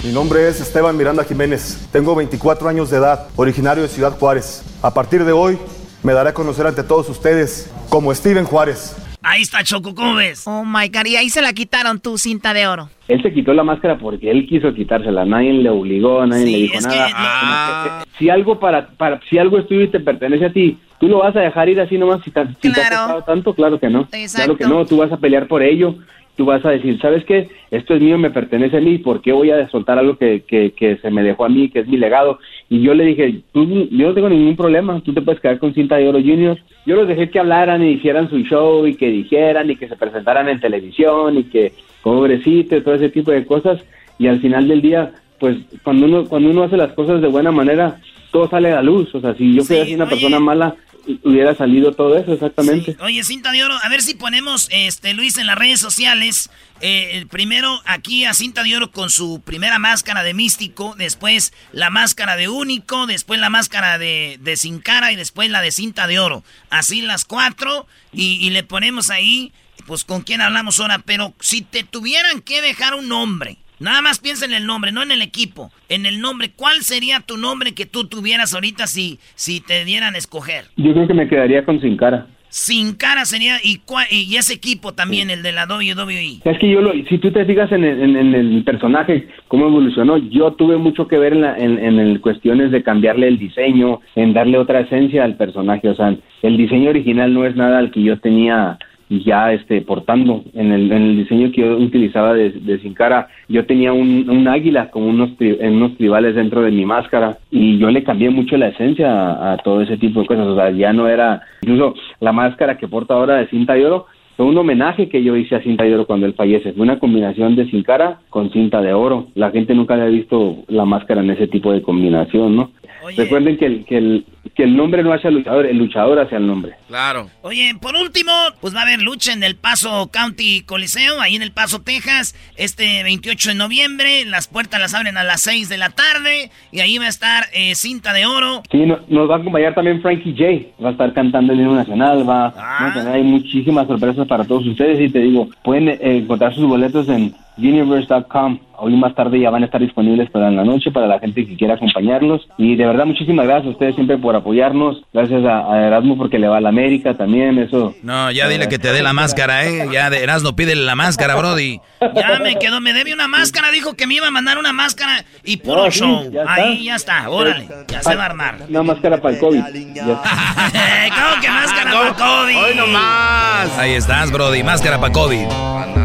Mi 0.03 0.11
nombre 0.11 0.47
es 0.47 0.59
Esteban 0.59 0.97
Miranda 0.97 1.23
Jiménez. 1.23 1.77
Tengo 1.91 2.15
24 2.15 2.67
años 2.67 2.89
de 2.89 2.97
edad, 2.97 3.27
originario 3.35 3.83
de 3.83 3.89
Ciudad 3.89 4.17
Juárez. 4.17 4.63
A 4.81 4.93
partir 4.93 5.23
de 5.23 5.31
hoy 5.31 5.59
me 6.03 6.13
daré 6.13 6.29
a 6.29 6.33
conocer 6.33 6.67
ante 6.67 6.83
todos 6.83 7.09
ustedes 7.09 7.69
como 7.89 8.13
Steven 8.13 8.45
Juárez. 8.45 8.95
Ahí 9.23 9.43
está 9.43 9.63
Choco, 9.63 9.93
¿cómo 9.93 10.15
ves? 10.15 10.43
Oh 10.45 10.65
my 10.65 10.87
God, 10.89 11.05
y 11.05 11.15
ahí 11.15 11.29
se 11.29 11.41
la 11.41 11.53
quitaron 11.53 11.99
tu 11.99 12.17
cinta 12.17 12.53
de 12.53 12.67
oro. 12.67 12.89
Él 13.13 13.21
se 13.21 13.33
quitó 13.33 13.53
la 13.53 13.63
máscara 13.63 13.97
porque 13.97 14.29
él 14.31 14.47
quiso 14.47 14.73
quitársela, 14.73 15.25
nadie 15.25 15.53
le 15.53 15.69
obligó, 15.69 16.25
nadie 16.25 16.45
le 16.45 16.57
dijo 16.57 16.73
nada. 16.87 17.07
que 17.07 17.13
Como 17.13 18.03
que, 18.05 18.09
si 18.17 18.29
algo 18.29 18.59
para, 18.59 18.87
para 18.87 19.19
si 19.29 19.37
algo 19.37 19.57
es 19.57 19.67
tuyo 19.67 19.81
y 19.81 19.87
te 19.87 19.99
pertenece 19.99 20.45
a 20.45 20.53
ti, 20.53 20.77
tú 20.99 21.07
lo 21.07 21.19
vas 21.19 21.35
a 21.35 21.41
dejar 21.41 21.69
ir 21.69 21.79
así 21.81 21.97
nomás 21.97 22.21
si, 22.23 22.31
te- 22.31 22.45
si 22.61 22.71
te 22.73 22.81
ha 22.81 22.83
costado 23.07 23.21
tanto, 23.23 23.53
claro 23.53 23.79
que 23.79 23.89
no. 23.89 24.01
Exacto. 24.11 24.35
Claro 24.35 24.55
que 24.57 24.65
no, 24.65 24.85
tú 24.85 24.97
vas 24.97 25.11
a 25.11 25.17
pelear 25.17 25.47
por 25.47 25.63
ello. 25.63 25.95
Tú 26.37 26.45
vas 26.45 26.65
a 26.65 26.69
decir, 26.69 26.97
¿sabes 27.01 27.25
qué? 27.25 27.49
Esto 27.71 27.93
es 27.93 28.01
mío, 28.01 28.17
me 28.17 28.31
pertenece 28.31 28.77
a 28.77 28.81
mí, 28.81 28.97
¿por 28.99 29.21
qué 29.21 29.33
voy 29.33 29.51
a 29.51 29.67
soltar 29.69 29.99
algo 29.99 30.15
que, 30.17 30.43
que, 30.47 30.71
que 30.71 30.95
se 30.97 31.11
me 31.11 31.23
dejó 31.23 31.43
a 31.45 31.49
mí, 31.49 31.69
que 31.69 31.79
es 31.79 31.87
mi 31.87 31.97
legado? 31.97 32.39
Y 32.69 32.81
yo 32.81 32.93
le 32.93 33.03
dije, 33.03 33.41
tú, 33.51 33.65
yo 33.91 34.07
no 34.07 34.13
tengo 34.13 34.29
ningún 34.29 34.55
problema, 34.55 35.01
tú 35.01 35.13
te 35.13 35.21
puedes 35.21 35.41
quedar 35.41 35.59
con 35.59 35.73
cinta 35.73 35.97
de 35.97 36.07
oro 36.07 36.19
junior. 36.19 36.57
Yo 36.85 36.95
los 36.95 37.07
dejé 37.07 37.29
que 37.29 37.37
hablaran 37.39 37.83
y 37.83 37.89
hicieran 37.91 38.29
su 38.29 38.39
show 38.39 38.87
y 38.87 38.95
que 38.95 39.09
dijeran 39.09 39.69
y 39.69 39.75
que 39.75 39.89
se 39.89 39.97
presentaran 39.97 40.47
en 40.47 40.61
televisión 40.61 41.37
y 41.37 41.43
que 41.43 41.73
pobrecito 42.03 42.75
y 42.75 42.81
todo 42.81 42.95
ese 42.95 43.09
tipo 43.09 43.31
de 43.31 43.45
cosas. 43.45 43.79
Y 44.17 44.27
al 44.27 44.41
final 44.41 44.67
del 44.67 44.81
día, 44.81 45.11
pues 45.39 45.57
cuando 45.83 46.05
uno, 46.05 46.25
cuando 46.25 46.49
uno 46.49 46.63
hace 46.63 46.77
las 46.77 46.93
cosas 46.93 47.21
de 47.21 47.27
buena 47.27 47.51
manera, 47.51 47.99
todo 48.31 48.49
sale 48.49 48.71
a 48.71 48.75
la 48.75 48.83
luz. 48.83 49.13
O 49.15 49.21
sea, 49.21 49.35
si 49.35 49.55
yo 49.55 49.63
fui 49.63 49.77
así 49.77 49.95
una 49.95 50.07
persona 50.07 50.39
mala, 50.39 50.75
hubiera 51.23 51.55
salido 51.55 51.93
todo 51.93 52.17
eso, 52.17 52.33
exactamente. 52.33 52.95
Oye, 53.01 53.23
cinta 53.23 53.51
de 53.51 53.63
oro, 53.63 53.75
a 53.81 53.89
ver 53.89 54.01
si 54.01 54.13
ponemos, 54.13 54.69
este 54.71 55.13
Luis, 55.13 55.37
en 55.37 55.47
las 55.47 55.57
redes 55.57 55.79
sociales, 55.79 56.49
eh, 56.81 57.25
primero 57.29 57.79
aquí 57.85 58.25
a 58.25 58.33
cinta 58.33 58.63
de 58.63 58.75
oro 58.75 58.91
con 58.91 59.09
su 59.09 59.41
primera 59.43 59.79
máscara 59.79 60.23
de 60.23 60.33
místico, 60.33 60.95
después 60.97 61.53
la 61.71 61.89
máscara 61.89 62.35
de 62.35 62.49
único, 62.49 63.07
después 63.07 63.39
la 63.39 63.49
máscara 63.49 63.97
de, 63.97 64.37
de 64.41 64.55
sin 64.57 64.79
cara 64.79 65.11
y 65.11 65.15
después 65.15 65.49
la 65.49 65.61
de 65.61 65.71
cinta 65.71 66.07
de 66.07 66.19
oro. 66.19 66.43
Así 66.69 67.01
las 67.01 67.25
cuatro 67.25 67.87
y, 68.13 68.33
y 68.45 68.51
le 68.51 68.63
ponemos 68.63 69.09
ahí, 69.09 69.51
pues 69.91 70.05
con 70.05 70.21
quién 70.21 70.39
hablamos 70.39 70.79
ahora, 70.79 70.99
pero 71.05 71.33
si 71.41 71.63
te 71.63 71.83
tuvieran 71.83 72.39
que 72.39 72.61
dejar 72.61 72.93
un 72.93 73.09
nombre 73.09 73.57
Nada 73.81 74.01
más 74.01 74.19
piensa 74.19 74.45
en 74.45 74.53
el 74.53 74.65
nombre, 74.65 74.93
no 74.93 75.01
en 75.01 75.11
el 75.11 75.23
equipo. 75.23 75.71
En 75.89 76.05
el 76.05 76.21
nombre, 76.21 76.51
¿cuál 76.55 76.81
sería 76.81 77.19
tu 77.19 77.35
nombre 77.35 77.73
que 77.73 77.87
tú 77.87 78.07
tuvieras 78.07 78.53
ahorita 78.53 78.85
si, 78.85 79.17
si 79.33 79.59
te 79.59 79.83
dieran 79.85 80.13
a 80.13 80.19
escoger? 80.19 80.65
Yo 80.77 80.93
creo 80.93 81.07
que 81.07 81.15
me 81.15 81.27
quedaría 81.27 81.65
con 81.65 81.81
Sin 81.81 81.97
Cara. 81.97 82.27
Sin 82.47 82.95
cara 82.95 83.25
sería, 83.25 83.57
y, 83.63 83.81
y 84.11 84.35
ese 84.35 84.53
equipo 84.53 84.93
también, 84.93 85.29
el 85.29 85.41
de 85.41 85.51
la 85.51 85.65
WWE. 85.65 86.41
Es 86.43 86.59
que 86.59 86.69
yo, 86.69 86.81
lo, 86.81 86.91
si 87.09 87.17
tú 87.17 87.31
te 87.31 87.45
fijas 87.45 87.71
en 87.71 87.83
el, 87.83 88.15
en, 88.15 88.35
el 88.35 88.63
personaje, 88.63 89.29
cómo 89.47 89.67
evolucionó, 89.67 90.17
yo 90.17 90.51
tuve 90.51 90.77
mucho 90.77 91.07
que 91.07 91.17
ver 91.17 91.33
en, 91.33 91.41
la, 91.41 91.57
en, 91.57 91.79
en 91.79 92.19
cuestiones 92.19 92.71
de 92.71 92.83
cambiarle 92.83 93.29
el 93.29 93.39
diseño, 93.39 94.01
en 94.15 94.33
darle 94.33 94.57
otra 94.57 94.81
esencia 94.81 95.23
al 95.23 95.37
personaje. 95.37 95.89
O 95.89 95.95
sea, 95.95 96.15
el 96.43 96.57
diseño 96.57 96.89
original 96.89 97.33
no 97.33 97.45
es 97.45 97.55
nada 97.55 97.79
al 97.79 97.89
que 97.89 98.03
yo 98.03 98.19
tenía 98.19 98.77
ya 99.19 99.51
este 99.51 99.81
portando 99.81 100.43
en 100.53 100.71
el, 100.71 100.91
en 100.91 101.01
el 101.03 101.17
diseño 101.17 101.51
que 101.51 101.61
yo 101.61 101.77
utilizaba 101.77 102.33
de, 102.33 102.51
de 102.51 102.79
Sin 102.79 102.93
Cara 102.93 103.27
yo 103.49 103.65
tenía 103.65 103.91
un, 103.91 104.29
un 104.29 104.47
águila 104.47 104.89
con 104.89 105.03
unos 105.03 105.31
en 105.39 105.75
unos 105.75 105.97
tribales 105.97 106.35
dentro 106.35 106.61
de 106.61 106.71
mi 106.71 106.85
máscara 106.85 107.37
y 107.49 107.77
yo 107.77 107.89
le 107.89 108.03
cambié 108.03 108.29
mucho 108.29 108.57
la 108.57 108.69
esencia 108.69 109.51
a, 109.51 109.57
todo 109.57 109.81
ese 109.81 109.97
tipo 109.97 110.21
de 110.21 110.27
cosas 110.27 110.47
o 110.47 110.55
sea 110.55 110.71
ya 110.71 110.93
no 110.93 111.07
era 111.07 111.41
incluso 111.61 111.95
la 112.19 112.31
máscara 112.31 112.77
que 112.77 112.87
porta 112.87 113.13
ahora 113.13 113.35
de 113.35 113.47
cinta 113.47 113.73
de 113.73 113.85
oro 113.85 114.05
fue 114.37 114.45
un 114.45 114.57
homenaje 114.57 115.09
que 115.09 115.23
yo 115.23 115.35
hice 115.35 115.55
a 115.55 115.63
Cinta 115.63 115.83
de 115.83 115.93
Oro 115.93 116.07
cuando 116.07 116.25
él 116.25 116.33
fallece. 116.33 116.73
Fue 116.73 116.83
una 116.83 116.99
combinación 116.99 117.55
de 117.55 117.69
Sin 117.69 117.83
Cara 117.83 118.21
con 118.29 118.51
Cinta 118.51 118.81
de 118.81 118.93
Oro. 118.93 119.27
La 119.35 119.51
gente 119.51 119.75
nunca 119.75 119.93
había 119.95 120.05
visto 120.05 120.63
la 120.67 120.85
máscara 120.85 121.21
en 121.21 121.31
ese 121.31 121.47
tipo 121.47 121.71
de 121.71 121.81
combinación, 121.81 122.55
¿no? 122.55 122.71
Recuerden 123.17 123.57
que 123.57 123.65
el, 123.65 123.85
que, 123.85 123.97
el, 123.97 124.25
que 124.55 124.63
el 124.63 124.75
nombre 124.75 125.03
no 125.03 125.11
hace 125.11 125.27
al 125.27 125.35
luchador, 125.35 125.65
el 125.65 125.77
luchador 125.77 126.19
hace 126.19 126.35
al 126.35 126.45
nombre. 126.45 126.73
Claro. 126.87 127.29
Oye, 127.41 127.73
por 127.81 127.95
último, 127.95 128.31
pues 128.59 128.75
va 128.75 128.81
a 128.81 128.83
haber 128.83 129.01
lucha 129.01 129.33
en 129.33 129.43
el 129.43 129.55
Paso 129.55 130.09
County 130.11 130.61
Coliseo, 130.61 131.19
ahí 131.19 131.35
en 131.35 131.41
el 131.41 131.51
Paso, 131.51 131.81
Texas, 131.81 132.35
este 132.57 133.03
28 133.03 133.49
de 133.49 133.55
noviembre. 133.55 134.25
Las 134.25 134.47
puertas 134.47 134.79
las 134.79 134.93
abren 134.93 135.17
a 135.17 135.23
las 135.23 135.41
6 135.41 135.67
de 135.69 135.77
la 135.77 135.89
tarde 135.89 136.51
y 136.71 136.81
ahí 136.81 136.97
va 136.99 137.05
a 137.05 137.09
estar 137.09 137.45
eh, 137.53 137.73
Cinta 137.75 138.13
de 138.13 138.25
Oro. 138.25 138.61
Sí, 138.71 138.85
nos 138.85 139.29
va 139.29 139.35
a 139.35 139.39
acompañar 139.39 139.73
también 139.73 140.01
Frankie 140.01 140.35
J. 140.37 140.83
Va 140.83 140.89
a 140.89 140.91
estar 140.91 141.13
cantando 141.13 141.53
el 141.53 141.59
himno 141.59 141.75
nacional, 141.75 142.27
va, 142.29 142.53
ah. 142.55 142.93
a 142.95 143.11
hay 143.13 143.23
muchísimas 143.23 143.87
sorpresas 143.87 144.20
para 144.25 144.45
todos 144.45 144.65
ustedes 144.65 144.99
y 144.99 145.09
te 145.09 145.19
digo, 145.19 145.47
pueden 145.63 145.89
eh, 145.89 145.99
encontrar 146.01 146.53
sus 146.53 146.65
boletos 146.65 147.07
en 147.09 147.33
universe.com. 147.61 148.59
Hoy 148.83 148.95
más 148.95 149.13
tarde 149.13 149.39
ya 149.39 149.51
van 149.51 149.61
a 149.61 149.65
estar 149.67 149.79
disponibles 149.79 150.31
para 150.31 150.49
la 150.49 150.63
noche, 150.63 150.89
para 150.89 151.05
la 151.05 151.19
gente 151.19 151.45
que 151.45 151.55
quiera 151.55 151.75
acompañarlos. 151.75 152.47
Y 152.57 152.75
de 152.75 152.87
verdad, 152.87 153.05
muchísimas 153.05 153.45
gracias 153.45 153.67
a 153.67 153.69
ustedes 153.69 153.93
siempre 153.93 154.17
por 154.17 154.35
apoyarnos. 154.35 155.03
Gracias 155.13 155.45
a, 155.45 155.85
Erasmo 155.85 156.17
porque 156.17 156.39
le 156.39 156.47
va 156.47 156.57
a 156.57 156.61
la 156.61 156.69
América 156.69 157.13
también, 157.15 157.59
eso. 157.59 157.93
No, 158.01 158.31
ya 158.31 158.47
dile 158.47 158.67
que 158.67 158.79
te 158.79 158.91
dé 158.91 159.03
la 159.03 159.13
máscara, 159.13 159.65
¿eh? 159.67 159.87
Ya 159.91 160.09
de 160.09 160.23
Erasmo 160.23 160.55
pídele 160.55 160.81
la 160.81 160.95
máscara, 160.95 161.35
Brody. 161.35 161.79
Ya 162.15 162.39
me 162.39 162.55
quedó, 162.55 162.81
me 162.81 162.93
debe 162.93 163.13
una 163.13 163.27
máscara. 163.27 163.69
Dijo 163.69 163.93
que 163.93 164.07
me 164.07 164.15
iba 164.15 164.27
a 164.27 164.31
mandar 164.31 164.57
una 164.57 164.73
máscara 164.73 165.25
y 165.43 165.57
puro 165.57 165.91
show. 165.91 166.31
Ahí 166.47 166.85
ya 166.85 166.95
está, 166.95 167.29
órale, 167.29 167.67
ya 167.87 168.01
se 168.01 168.15
va 168.15 168.23
a 168.23 168.25
armar. 168.25 168.55
Una 168.67 168.81
máscara 168.81 169.21
para 169.21 169.35
el 169.35 169.39
COVID. 169.39 169.61
¿Cómo 169.61 171.41
que 171.41 171.49
máscara 171.49 171.91
para 171.91 172.07
el 172.07 172.15
COVID? 172.15 172.57
Hoy 172.57 172.75
nomás. 172.75 173.77
Ahí 173.77 173.91
estás, 173.91 174.31
Brody, 174.31 174.63
máscara 174.63 174.99
para 174.99 175.13
COVID. 175.13 175.45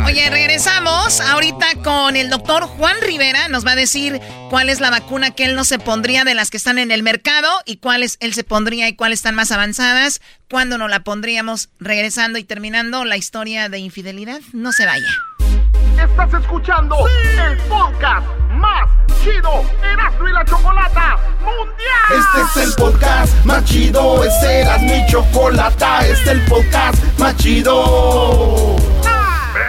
Oye, 0.06 0.30
regresamos 0.30 1.20
ahorita 1.20 1.45
con 1.84 2.16
el 2.16 2.30
doctor 2.30 2.64
Juan 2.64 2.96
Rivera. 3.02 3.48
Nos 3.48 3.64
va 3.64 3.72
a 3.72 3.76
decir 3.76 4.20
cuál 4.50 4.68
es 4.68 4.80
la 4.80 4.90
vacuna 4.90 5.30
que 5.30 5.44
él 5.44 5.54
no 5.54 5.64
se 5.64 5.78
pondría 5.78 6.24
de 6.24 6.34
las 6.34 6.50
que 6.50 6.56
están 6.56 6.78
en 6.78 6.90
el 6.90 7.02
mercado 7.02 7.48
y 7.64 7.76
cuáles 7.76 8.16
él 8.20 8.34
se 8.34 8.42
pondría 8.42 8.88
y 8.88 8.96
cuáles 8.96 9.20
están 9.20 9.34
más 9.34 9.52
avanzadas. 9.52 10.20
¿Cuándo 10.50 10.78
nos 10.78 10.90
la 10.90 11.00
pondríamos? 11.00 11.68
Regresando 11.78 12.38
y 12.38 12.44
terminando 12.44 13.04
la 13.04 13.16
historia 13.16 13.68
de 13.68 13.78
infidelidad. 13.78 14.40
No 14.52 14.72
se 14.72 14.86
vaya. 14.86 15.08
Estás 16.02 16.42
escuchando 16.42 16.96
el 17.06 17.56
podcast 17.68 18.26
más 18.50 18.90
chido 19.22 19.64
Erasmo 19.82 20.28
y 20.28 20.32
la 20.32 20.44
Chocolata 20.44 21.18
Mundial. 21.40 22.42
Este 22.50 22.60
es 22.60 22.68
el 22.68 22.74
podcast 22.74 23.44
más 23.44 23.64
chido, 23.64 24.24
este 24.24 24.60
eras 24.60 24.82
mi 24.82 25.06
chocolata, 25.06 26.06
este 26.06 26.12
es 26.12 26.28
el 26.28 26.44
podcast 26.46 27.18
más 27.18 27.36
chido 27.36 28.76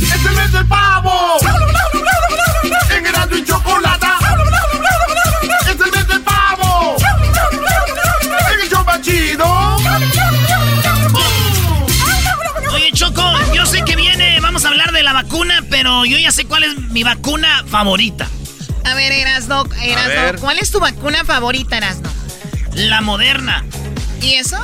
¡Es 0.00 0.24
el 0.24 0.32
mes 0.36 0.52
del 0.52 0.66
pavo! 0.66 1.36
¡En 2.90 3.06
Erasmo 3.06 3.36
y 3.36 3.44
Chocolata! 3.44 4.18
¡Es 5.62 5.80
el 5.80 5.92
mes 5.92 6.08
del 6.08 6.20
pavo! 6.22 6.96
¡En 8.52 8.60
el 8.60 8.68
show 8.68 8.84
chido! 9.02 9.76
Oye, 12.72 12.90
Choco, 12.92 13.22
yo 13.54 13.66
sé 13.66 13.82
que 13.82 13.96
viene, 13.96 14.40
vamos 14.40 14.64
a 14.64 14.68
hablar 14.68 14.92
de 14.92 15.02
la 15.02 15.12
vacuna, 15.12 15.62
pero 15.70 16.04
yo 16.04 16.18
ya 16.18 16.30
sé 16.30 16.44
cuál 16.44 16.64
es 16.64 16.78
mi 16.90 17.02
vacuna 17.02 17.64
favorita. 17.66 18.28
A 18.84 18.94
ver, 18.94 19.12
Erasno, 19.12 19.64
Erasno, 19.82 20.40
¿cuál 20.40 20.58
es 20.58 20.70
tu 20.70 20.78
vacuna 20.80 21.24
favorita, 21.24 21.78
Erasno? 21.78 22.08
La 22.74 23.00
moderna. 23.00 23.64
¿Y 24.20 24.34
eso? 24.34 24.58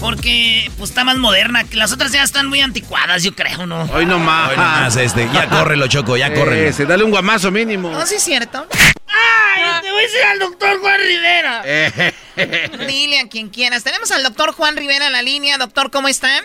Porque 0.00 0.70
pues 0.76 0.90
está 0.90 1.04
más 1.04 1.16
moderna. 1.16 1.64
que 1.64 1.76
Las 1.76 1.92
otras 1.92 2.12
ya 2.12 2.22
están 2.22 2.46
muy 2.48 2.60
anticuadas, 2.60 3.22
yo 3.22 3.34
creo, 3.34 3.66
¿no? 3.66 3.82
Hoy 3.92 4.06
no 4.06 4.18
más. 4.18 4.50
Hoy 4.50 4.56
no 4.56 4.62
más 4.62 4.96
este. 4.96 5.28
Ya 5.32 5.48
córrelo, 5.50 5.86
Choco, 5.86 6.16
ya 6.16 6.32
córrelo. 6.32 6.72
Se 6.72 6.86
dale 6.86 7.04
un 7.04 7.10
guamazo 7.10 7.50
mínimo. 7.50 7.90
No, 7.90 8.04
sí 8.06 8.16
es 8.16 8.22
cierto. 8.22 8.66
¡Ay! 9.08 9.62
Te 9.82 9.90
voy 9.90 10.00
a 10.00 10.02
decir 10.02 10.20
al 10.30 10.38
doctor 10.38 10.80
Juan 10.80 11.00
Rivera. 11.00 11.62
Dile 12.86 13.20
a 13.20 13.28
quien 13.28 13.48
quieras. 13.48 13.84
Tenemos 13.84 14.10
al 14.10 14.22
doctor 14.22 14.52
Juan 14.52 14.76
Rivera 14.76 15.06
en 15.06 15.12
la 15.12 15.22
línea. 15.22 15.56
Doctor, 15.58 15.90
¿cómo 15.90 16.08
está? 16.08 16.42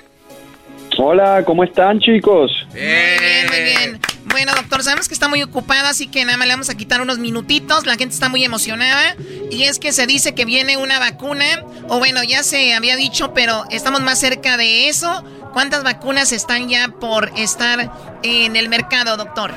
Hola, 0.98 1.44
¿cómo 1.46 1.64
están, 1.64 2.00
chicos? 2.00 2.52
Muy 2.72 2.80
bien, 2.82 3.48
muy 3.50 3.62
bien. 3.62 4.00
Bueno, 4.32 4.52
doctor, 4.56 4.84
sabemos 4.84 5.08
que 5.08 5.14
está 5.14 5.28
muy 5.28 5.42
ocupado, 5.42 5.88
así 5.88 6.08
que 6.08 6.24
nada 6.24 6.38
más 6.38 6.48
le 6.48 6.54
vamos 6.54 6.70
a 6.70 6.78
quitar 6.78 7.02
unos 7.02 7.18
minutitos. 7.18 7.86
La 7.86 7.96
gente 7.96 8.14
está 8.14 8.30
muy 8.30 8.44
emocionada. 8.44 9.16
Y 9.52 9.64
es 9.64 9.80
que 9.80 9.92
se 9.92 10.06
dice 10.06 10.36
que 10.36 10.46
viene 10.46 10.78
una 10.78 11.00
vacuna, 11.00 11.46
o 11.88 11.98
bueno, 11.98 12.24
ya 12.24 12.44
se 12.44 12.74
había 12.74 12.96
dicho, 12.96 13.34
pero 13.34 13.64
estamos 13.72 14.02
más 14.02 14.20
cerca 14.20 14.58
de 14.58 14.88
eso. 14.88 15.24
¿Cuántas 15.54 15.84
vacunas 15.84 16.32
están 16.32 16.70
ya 16.70 16.90
por 17.00 17.32
estar 17.36 17.92
en 18.22 18.56
el 18.56 18.70
mercado, 18.70 19.18
doctor? 19.18 19.52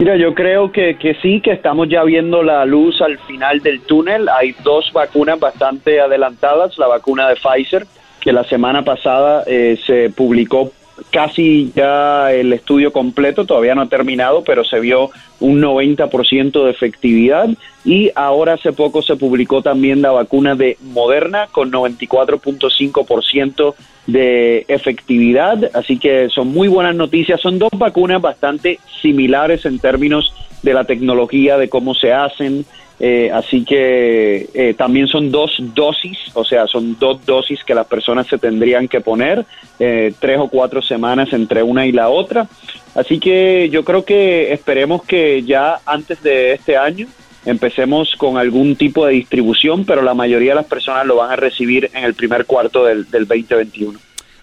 Mira, 0.00 0.16
yo 0.16 0.34
creo 0.34 0.70
que, 0.70 0.96
que 0.96 1.14
sí, 1.22 1.40
que 1.40 1.52
estamos 1.52 1.88
ya 1.88 2.02
viendo 2.04 2.42
la 2.42 2.64
luz 2.64 3.00
al 3.00 3.18
final 3.20 3.60
del 3.60 3.80
túnel. 3.82 4.28
Hay 4.28 4.54
dos 4.62 4.92
vacunas 4.92 5.38
bastante 5.38 6.00
adelantadas, 6.00 6.76
la 6.78 6.86
vacuna 6.86 7.28
de 7.28 7.36
Pfizer, 7.36 7.86
que 8.20 8.32
la 8.32 8.44
semana 8.44 8.82
pasada 8.82 9.44
eh, 9.46 9.78
se 9.86 10.10
publicó 10.10 10.72
casi 11.10 11.72
ya 11.74 12.32
el 12.32 12.52
estudio 12.52 12.92
completo, 12.92 13.44
todavía 13.44 13.74
no 13.74 13.82
ha 13.82 13.88
terminado, 13.88 14.44
pero 14.44 14.64
se 14.64 14.80
vio 14.80 15.10
un 15.40 15.60
90% 15.60 16.64
de 16.64 16.70
efectividad 16.70 17.48
y 17.84 18.10
ahora 18.14 18.54
hace 18.54 18.72
poco 18.72 19.02
se 19.02 19.16
publicó 19.16 19.62
también 19.62 20.02
la 20.02 20.10
vacuna 20.10 20.54
de 20.54 20.76
Moderna 20.82 21.48
con 21.50 21.70
94.5% 21.70 23.74
de 24.06 24.64
efectividad, 24.68 25.70
así 25.74 25.98
que 25.98 26.28
son 26.30 26.48
muy 26.48 26.68
buenas 26.68 26.96
noticias, 26.96 27.40
son 27.40 27.58
dos 27.58 27.70
vacunas 27.76 28.22
bastante 28.22 28.80
similares 29.02 29.66
en 29.66 29.78
términos 29.78 30.32
de 30.62 30.74
la 30.74 30.84
tecnología, 30.84 31.58
de 31.58 31.68
cómo 31.68 31.94
se 31.94 32.12
hacen, 32.12 32.64
eh, 33.00 33.30
así 33.32 33.64
que 33.64 34.48
eh, 34.52 34.74
también 34.74 35.06
son 35.06 35.30
dos 35.30 35.52
dosis, 35.58 36.18
o 36.34 36.44
sea, 36.44 36.66
son 36.66 36.98
dos 36.98 37.24
dosis 37.24 37.62
que 37.62 37.74
las 37.74 37.86
personas 37.86 38.26
se 38.26 38.38
tendrían 38.38 38.88
que 38.88 39.00
poner, 39.00 39.46
eh, 39.78 40.12
tres 40.18 40.38
o 40.40 40.48
cuatro 40.48 40.82
semanas 40.82 41.32
entre 41.32 41.62
una 41.62 41.86
y 41.86 41.92
la 41.92 42.08
otra. 42.08 42.48
Así 42.94 43.20
que 43.20 43.68
yo 43.70 43.84
creo 43.84 44.04
que 44.04 44.52
esperemos 44.52 45.04
que 45.04 45.44
ya 45.44 45.78
antes 45.86 46.22
de 46.22 46.52
este 46.52 46.76
año 46.76 47.06
empecemos 47.46 48.14
con 48.16 48.36
algún 48.36 48.74
tipo 48.74 49.06
de 49.06 49.12
distribución, 49.12 49.84
pero 49.84 50.02
la 50.02 50.14
mayoría 50.14 50.50
de 50.50 50.56
las 50.56 50.66
personas 50.66 51.06
lo 51.06 51.16
van 51.16 51.30
a 51.30 51.36
recibir 51.36 51.90
en 51.94 52.02
el 52.04 52.14
primer 52.14 52.46
cuarto 52.46 52.84
del, 52.84 53.08
del 53.10 53.26
2021. 53.28 53.98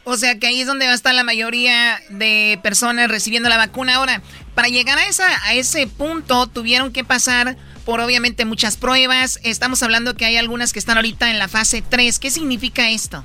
O 0.05 0.17
sea 0.17 0.37
que 0.37 0.47
ahí 0.47 0.61
es 0.61 0.67
donde 0.67 0.85
va 0.85 0.91
a 0.91 0.95
estar 0.95 1.13
la 1.15 1.23
mayoría 1.23 1.99
de 2.09 2.59
personas 2.61 3.09
recibiendo 3.09 3.49
la 3.49 3.57
vacuna. 3.57 3.95
Ahora, 3.95 4.21
para 4.53 4.69
llegar 4.69 4.99
a, 4.99 5.07
esa, 5.07 5.25
a 5.45 5.55
ese 5.55 5.87
punto 5.87 6.47
tuvieron 6.47 6.93
que 6.93 7.03
pasar 7.03 7.57
por 7.85 8.01
obviamente 8.01 8.45
muchas 8.45 8.75
pruebas. 8.77 9.39
Estamos 9.43 9.83
hablando 9.83 10.15
que 10.15 10.25
hay 10.25 10.37
algunas 10.37 10.73
que 10.73 10.79
están 10.79 10.97
ahorita 10.97 11.29
en 11.29 11.39
la 11.39 11.47
fase 11.47 11.83
3. 11.87 12.19
¿Qué 12.19 12.29
significa 12.29 12.89
esto? 12.89 13.23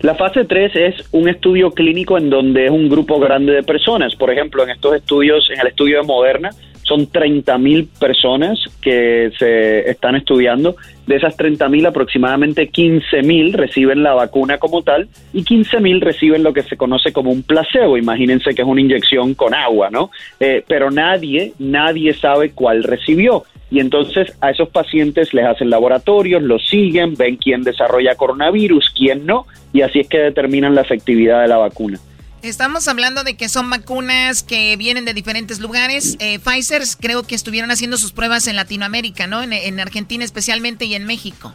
La 0.00 0.14
fase 0.14 0.44
3 0.44 0.72
es 0.76 0.94
un 1.10 1.28
estudio 1.28 1.72
clínico 1.72 2.16
en 2.16 2.30
donde 2.30 2.66
es 2.66 2.70
un 2.70 2.88
grupo 2.88 3.18
grande 3.18 3.52
de 3.52 3.62
personas. 3.62 4.14
Por 4.14 4.30
ejemplo, 4.30 4.62
en 4.62 4.70
estos 4.70 4.94
estudios, 4.94 5.50
en 5.50 5.60
el 5.60 5.66
estudio 5.66 5.98
de 5.98 6.06
Moderna, 6.06 6.50
son 6.90 7.06
30.000 7.06 7.86
personas 8.00 8.58
que 8.82 9.30
se 9.38 9.88
están 9.88 10.16
estudiando. 10.16 10.74
De 11.06 11.14
esas 11.14 11.36
30.000, 11.38 11.86
aproximadamente 11.86 12.68
15.000 12.68 13.52
reciben 13.52 14.02
la 14.02 14.14
vacuna 14.14 14.58
como 14.58 14.82
tal 14.82 15.08
y 15.32 15.44
15.000 15.44 16.00
reciben 16.00 16.42
lo 16.42 16.52
que 16.52 16.64
se 16.64 16.76
conoce 16.76 17.12
como 17.12 17.30
un 17.30 17.44
placebo. 17.44 17.96
Imagínense 17.96 18.56
que 18.56 18.62
es 18.62 18.68
una 18.68 18.80
inyección 18.80 19.34
con 19.34 19.54
agua, 19.54 19.88
¿no? 19.90 20.10
Eh, 20.40 20.64
pero 20.66 20.90
nadie, 20.90 21.52
nadie 21.60 22.12
sabe 22.12 22.50
cuál 22.50 22.82
recibió. 22.82 23.44
Y 23.70 23.78
entonces 23.78 24.36
a 24.40 24.50
esos 24.50 24.68
pacientes 24.70 25.32
les 25.32 25.46
hacen 25.46 25.70
laboratorios, 25.70 26.42
los 26.42 26.66
siguen, 26.68 27.14
ven 27.14 27.36
quién 27.36 27.62
desarrolla 27.62 28.16
coronavirus, 28.16 28.92
quién 28.96 29.24
no, 29.26 29.46
y 29.72 29.82
así 29.82 30.00
es 30.00 30.08
que 30.08 30.18
determinan 30.18 30.74
la 30.74 30.80
efectividad 30.80 31.42
de 31.42 31.48
la 31.48 31.58
vacuna. 31.58 32.00
Estamos 32.42 32.88
hablando 32.88 33.22
de 33.22 33.36
que 33.36 33.50
son 33.50 33.68
vacunas 33.68 34.42
que 34.42 34.74
vienen 34.78 35.04
de 35.04 35.12
diferentes 35.12 35.60
lugares. 35.60 36.16
Eh, 36.20 36.38
Pfizer 36.38 36.80
creo 36.98 37.22
que 37.22 37.34
estuvieron 37.34 37.70
haciendo 37.70 37.98
sus 37.98 38.12
pruebas 38.12 38.48
en 38.48 38.56
Latinoamérica, 38.56 39.26
¿no? 39.26 39.42
En, 39.42 39.78
Argentina 39.78 40.24
especialmente 40.24 40.86
y 40.86 40.94
en 40.94 41.06
México. 41.06 41.52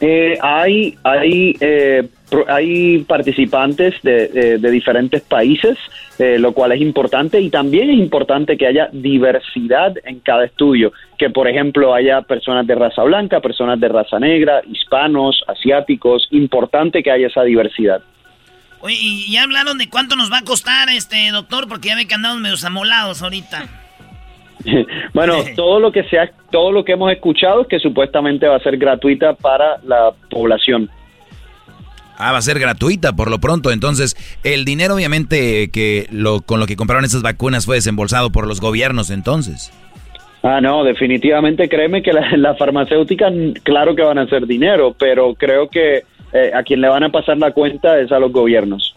Eh, 0.00 0.38
hay 0.40 0.96
hay 1.04 1.56
eh, 1.60 2.08
hay 2.48 2.98
participantes 3.00 3.94
de, 4.02 4.58
diferentes 4.58 5.22
países, 5.22 5.76
lo 6.18 6.52
cual 6.52 6.72
es 6.72 6.80
importante 6.80 7.40
y 7.40 7.50
también 7.50 7.90
es 7.90 7.98
importante 7.98 8.56
que 8.56 8.66
haya 8.66 8.88
diversidad 8.92 9.94
en 10.04 10.20
cada 10.20 10.46
estudio, 10.46 10.92
que 11.18 11.30
por 11.30 11.48
ejemplo 11.48 11.94
haya 11.94 12.22
personas 12.22 12.66
de 12.66 12.74
raza 12.74 13.02
blanca, 13.04 13.40
personas 13.40 13.78
de 13.78 13.88
raza 13.88 14.18
negra, 14.18 14.62
hispanos, 14.66 15.42
asiáticos, 15.46 16.28
importante 16.30 17.02
que 17.02 17.10
haya 17.10 17.28
esa 17.28 17.42
diversidad. 17.42 18.02
Oye, 18.86 18.96
y 19.00 19.32
ya 19.32 19.42
hablaron 19.42 19.78
de 19.78 19.90
cuánto 19.90 20.14
nos 20.14 20.30
va 20.30 20.38
a 20.38 20.42
costar, 20.42 20.88
este 20.90 21.32
doctor, 21.32 21.66
porque 21.66 21.88
ya 21.88 21.96
ve 21.96 22.06
que 22.06 22.14
andamos 22.14 22.40
medio 22.40 22.54
amolados 22.64 23.20
ahorita. 23.20 23.66
bueno, 25.12 25.38
todo 25.56 25.80
lo 25.80 25.90
que 25.90 26.04
sea, 26.04 26.30
todo 26.52 26.70
lo 26.70 26.84
que 26.84 26.92
hemos 26.92 27.10
escuchado 27.10 27.62
es 27.62 27.66
que 27.66 27.80
supuestamente 27.80 28.46
va 28.46 28.54
a 28.54 28.60
ser 28.60 28.76
gratuita 28.76 29.34
para 29.34 29.78
la 29.82 30.12
población. 30.30 30.88
Ah, 32.16 32.30
va 32.30 32.38
a 32.38 32.42
ser 32.42 32.60
gratuita 32.60 33.14
por 33.14 33.28
lo 33.28 33.40
pronto. 33.40 33.72
Entonces, 33.72 34.16
el 34.44 34.64
dinero 34.64 34.94
obviamente 34.94 35.68
que 35.72 36.06
lo 36.12 36.42
con 36.42 36.60
lo 36.60 36.68
que 36.68 36.76
compraron 36.76 37.04
esas 37.04 37.22
vacunas 37.22 37.66
fue 37.66 37.74
desembolsado 37.74 38.30
por 38.30 38.46
los 38.46 38.60
gobiernos 38.60 39.10
entonces. 39.10 39.72
Ah, 40.44 40.60
no, 40.60 40.84
definitivamente 40.84 41.68
créeme 41.68 42.02
que 42.04 42.12
la, 42.12 42.24
la 42.36 42.54
farmacéutica, 42.54 43.32
claro 43.64 43.96
que 43.96 44.02
van 44.02 44.18
a 44.18 44.22
hacer 44.22 44.46
dinero, 44.46 44.94
pero 44.96 45.34
creo 45.34 45.68
que 45.68 46.04
eh, 46.36 46.50
a 46.54 46.62
quien 46.62 46.80
le 46.80 46.88
van 46.88 47.02
a 47.02 47.08
pasar 47.08 47.38
la 47.38 47.52
cuenta 47.52 47.98
es 47.98 48.12
a 48.12 48.18
los 48.18 48.30
gobiernos. 48.30 48.94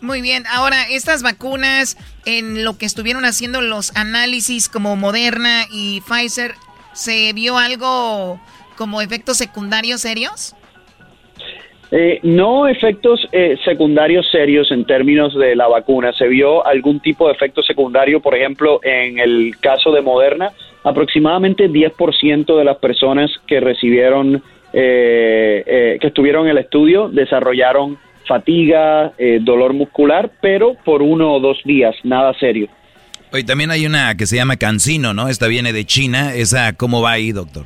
Muy 0.00 0.22
bien, 0.22 0.44
ahora 0.46 0.88
estas 0.88 1.22
vacunas, 1.22 1.98
en 2.24 2.64
lo 2.64 2.78
que 2.78 2.86
estuvieron 2.86 3.24
haciendo 3.24 3.60
los 3.60 3.94
análisis 3.96 4.68
como 4.68 4.96
Moderna 4.96 5.64
y 5.70 6.00
Pfizer, 6.02 6.52
¿se 6.92 7.32
vio 7.32 7.58
algo 7.58 8.40
como 8.76 9.02
efectos 9.02 9.36
secundarios 9.36 10.00
serios? 10.00 10.54
Eh, 11.90 12.20
no 12.22 12.68
efectos 12.68 13.26
eh, 13.32 13.56
secundarios 13.64 14.30
serios 14.30 14.70
en 14.70 14.84
términos 14.84 15.34
de 15.34 15.56
la 15.56 15.68
vacuna. 15.68 16.12
Se 16.12 16.28
vio 16.28 16.64
algún 16.66 17.00
tipo 17.00 17.26
de 17.26 17.32
efecto 17.32 17.62
secundario, 17.62 18.20
por 18.20 18.36
ejemplo, 18.36 18.80
en 18.82 19.18
el 19.18 19.56
caso 19.60 19.90
de 19.90 20.02
Moderna, 20.02 20.52
aproximadamente 20.84 21.68
10% 21.68 22.56
de 22.56 22.64
las 22.64 22.76
personas 22.76 23.30
que 23.46 23.60
recibieron 23.60 24.42
eh, 24.80 25.64
eh, 25.66 25.98
que 26.00 26.06
estuvieron 26.06 26.44
en 26.44 26.52
el 26.52 26.58
estudio 26.58 27.08
desarrollaron 27.08 27.98
fatiga, 28.28 29.12
eh, 29.18 29.40
dolor 29.40 29.72
muscular, 29.72 30.30
pero 30.40 30.74
por 30.84 31.02
uno 31.02 31.32
o 31.32 31.40
dos 31.40 31.58
días, 31.64 31.96
nada 32.04 32.32
serio. 32.38 32.68
Hoy 33.32 33.42
también 33.42 33.72
hay 33.72 33.86
una 33.86 34.16
que 34.16 34.26
se 34.26 34.36
llama 34.36 34.56
Cancino, 34.56 35.14
¿no? 35.14 35.28
Esta 35.28 35.48
viene 35.48 35.72
de 35.72 35.84
China. 35.84 36.32
¿Esa 36.34 36.74
cómo 36.74 37.02
va 37.02 37.12
ahí, 37.12 37.32
doctor? 37.32 37.64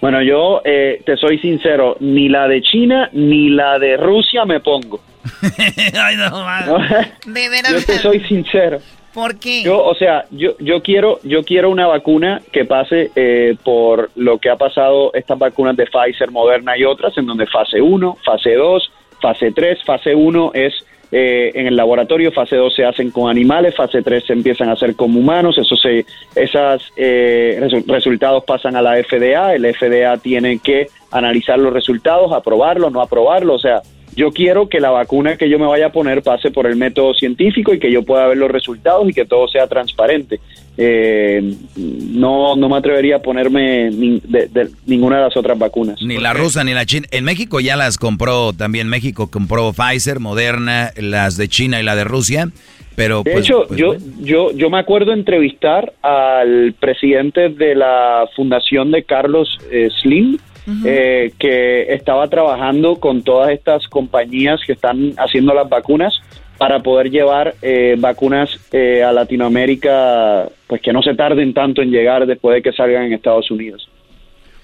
Bueno, 0.00 0.22
yo 0.22 0.62
eh, 0.64 1.02
te 1.04 1.16
soy 1.16 1.38
sincero, 1.38 1.96
ni 1.98 2.28
la 2.28 2.46
de 2.46 2.62
China 2.62 3.08
ni 3.12 3.48
la 3.48 3.78
de 3.78 3.96
Rusia 3.96 4.44
me 4.44 4.60
pongo. 4.60 5.00
Ay, 5.42 6.16
no, 6.16 6.78
de 7.26 7.48
veras. 7.48 7.72
Yo 7.72 7.84
te 7.84 7.98
soy 7.98 8.20
sincero. 8.20 8.78
¿Por 9.14 9.38
qué? 9.38 9.62
Yo, 9.62 9.82
o 9.82 9.94
sea, 9.94 10.24
yo, 10.32 10.58
yo 10.58 10.82
quiero, 10.82 11.20
yo 11.22 11.44
quiero 11.44 11.70
una 11.70 11.86
vacuna 11.86 12.42
que 12.50 12.64
pase 12.64 13.12
eh, 13.14 13.54
por 13.62 14.10
lo 14.16 14.38
que 14.38 14.50
ha 14.50 14.56
pasado 14.56 15.14
estas 15.14 15.38
vacunas 15.38 15.76
de 15.76 15.86
Pfizer, 15.86 16.32
Moderna 16.32 16.76
y 16.76 16.84
otras, 16.84 17.16
en 17.16 17.26
donde 17.26 17.46
fase 17.46 17.80
1, 17.80 18.18
fase 18.24 18.54
2, 18.54 18.92
fase 19.22 19.52
3, 19.52 19.84
fase 19.84 20.16
1 20.16 20.50
es 20.54 20.74
eh, 21.12 21.52
en 21.54 21.68
el 21.68 21.76
laboratorio, 21.76 22.32
fase 22.32 22.56
2 22.56 22.74
se 22.74 22.84
hacen 22.84 23.12
con 23.12 23.30
animales, 23.30 23.76
fase 23.76 24.02
3 24.02 24.24
se 24.24 24.32
empiezan 24.32 24.68
a 24.68 24.72
hacer 24.72 24.96
con 24.96 25.16
humanos, 25.16 25.56
esos 25.58 25.80
eh, 25.86 27.60
resultados 27.86 28.42
pasan 28.44 28.74
a 28.74 28.82
la 28.82 28.96
FDA, 29.00 29.54
el 29.54 29.72
FDA 29.72 30.16
tiene 30.16 30.58
que 30.58 30.88
analizar 31.12 31.56
los 31.56 31.72
resultados, 31.72 32.32
aprobarlo, 32.32 32.90
no 32.90 33.00
aprobarlo, 33.00 33.54
o 33.54 33.58
sea, 33.60 33.80
yo 34.16 34.30
quiero 34.32 34.68
que 34.68 34.80
la 34.80 34.90
vacuna 34.90 35.36
que 35.36 35.48
yo 35.48 35.58
me 35.58 35.66
vaya 35.66 35.86
a 35.86 35.92
poner 35.92 36.22
pase 36.22 36.50
por 36.50 36.66
el 36.66 36.76
método 36.76 37.14
científico 37.14 37.74
y 37.74 37.78
que 37.78 37.90
yo 37.90 38.02
pueda 38.02 38.26
ver 38.26 38.38
los 38.38 38.50
resultados 38.50 39.08
y 39.08 39.12
que 39.12 39.24
todo 39.24 39.48
sea 39.48 39.66
transparente. 39.66 40.40
Eh, 40.76 41.54
no, 41.76 42.56
no 42.56 42.68
me 42.68 42.76
atrevería 42.76 43.16
a 43.16 43.18
ponerme 43.20 43.90
de, 43.90 44.70
ninguna 44.86 45.16
de 45.18 45.22
las 45.22 45.36
otras 45.36 45.56
vacunas. 45.58 46.00
Ni 46.02 46.18
la 46.18 46.32
rusa 46.32 46.64
ni 46.64 46.74
la 46.74 46.84
china. 46.84 47.06
En 47.10 47.24
México 47.24 47.60
ya 47.60 47.76
las 47.76 47.98
compró 47.98 48.52
también. 48.52 48.88
México 48.88 49.30
compró 49.30 49.72
Pfizer, 49.72 50.20
Moderna, 50.20 50.90
las 50.96 51.36
de 51.36 51.48
China 51.48 51.80
y 51.80 51.84
la 51.84 51.94
de 51.94 52.04
Rusia. 52.04 52.48
Pero, 52.96 53.22
de 53.22 53.32
pues, 53.32 53.44
hecho, 53.44 53.64
pues, 53.66 53.78
yo, 53.78 53.96
yo, 54.20 54.52
yo 54.52 54.70
me 54.70 54.78
acuerdo 54.78 55.12
entrevistar 55.12 55.92
al 56.02 56.74
presidente 56.78 57.48
de 57.48 57.74
la 57.74 58.28
fundación 58.36 58.90
de 58.92 59.02
Carlos 59.02 59.58
eh, 59.70 59.88
Slim, 60.00 60.38
eh, 60.84 61.32
que 61.38 61.92
estaba 61.92 62.28
trabajando 62.28 62.96
con 62.96 63.22
todas 63.22 63.50
estas 63.50 63.86
compañías 63.88 64.60
que 64.66 64.72
están 64.72 65.12
haciendo 65.18 65.54
las 65.54 65.68
vacunas 65.68 66.14
para 66.58 66.80
poder 66.80 67.10
llevar 67.10 67.54
eh, 67.62 67.96
vacunas 67.98 68.50
eh, 68.72 69.02
a 69.02 69.12
Latinoamérica, 69.12 70.48
pues 70.66 70.80
que 70.80 70.92
no 70.92 71.02
se 71.02 71.14
tarden 71.14 71.52
tanto 71.52 71.82
en 71.82 71.90
llegar 71.90 72.26
después 72.26 72.54
de 72.54 72.62
que 72.62 72.72
salgan 72.72 73.04
en 73.04 73.12
Estados 73.12 73.50
Unidos. 73.50 73.88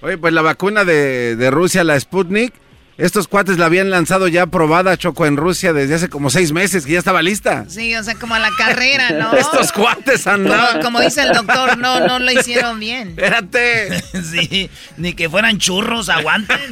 Oye, 0.02 0.16
pues 0.16 0.32
la 0.32 0.42
vacuna 0.42 0.84
de, 0.84 1.36
de 1.36 1.50
Rusia, 1.50 1.84
la 1.84 1.98
Sputnik, 1.98 2.54
estos 3.00 3.28
cuates 3.28 3.58
la 3.58 3.66
habían 3.66 3.90
lanzado 3.90 4.28
ya 4.28 4.46
probada, 4.46 4.96
Choco, 4.96 5.26
en 5.26 5.36
Rusia 5.36 5.72
desde 5.72 5.94
hace 5.94 6.08
como 6.08 6.30
seis 6.30 6.52
meses, 6.52 6.84
que 6.84 6.92
ya 6.92 6.98
estaba 6.98 7.22
lista. 7.22 7.64
Sí, 7.68 7.96
o 7.96 8.02
sea, 8.02 8.14
como 8.14 8.34
a 8.34 8.38
la 8.38 8.50
carrera, 8.56 9.10
¿no? 9.10 9.32
estos 9.36 9.72
cuates 9.72 10.26
andaban. 10.26 10.82
Como, 10.82 11.00
dice 11.00 11.22
el 11.22 11.32
doctor, 11.32 11.78
no, 11.78 12.06
no 12.06 12.18
lo 12.18 12.30
hicieron 12.30 12.78
bien. 12.78 13.10
Espérate. 13.10 14.02
sí, 14.30 14.70
ni 14.96 15.14
que 15.14 15.28
fueran 15.28 15.58
churros, 15.58 16.08
aguanten. 16.08 16.58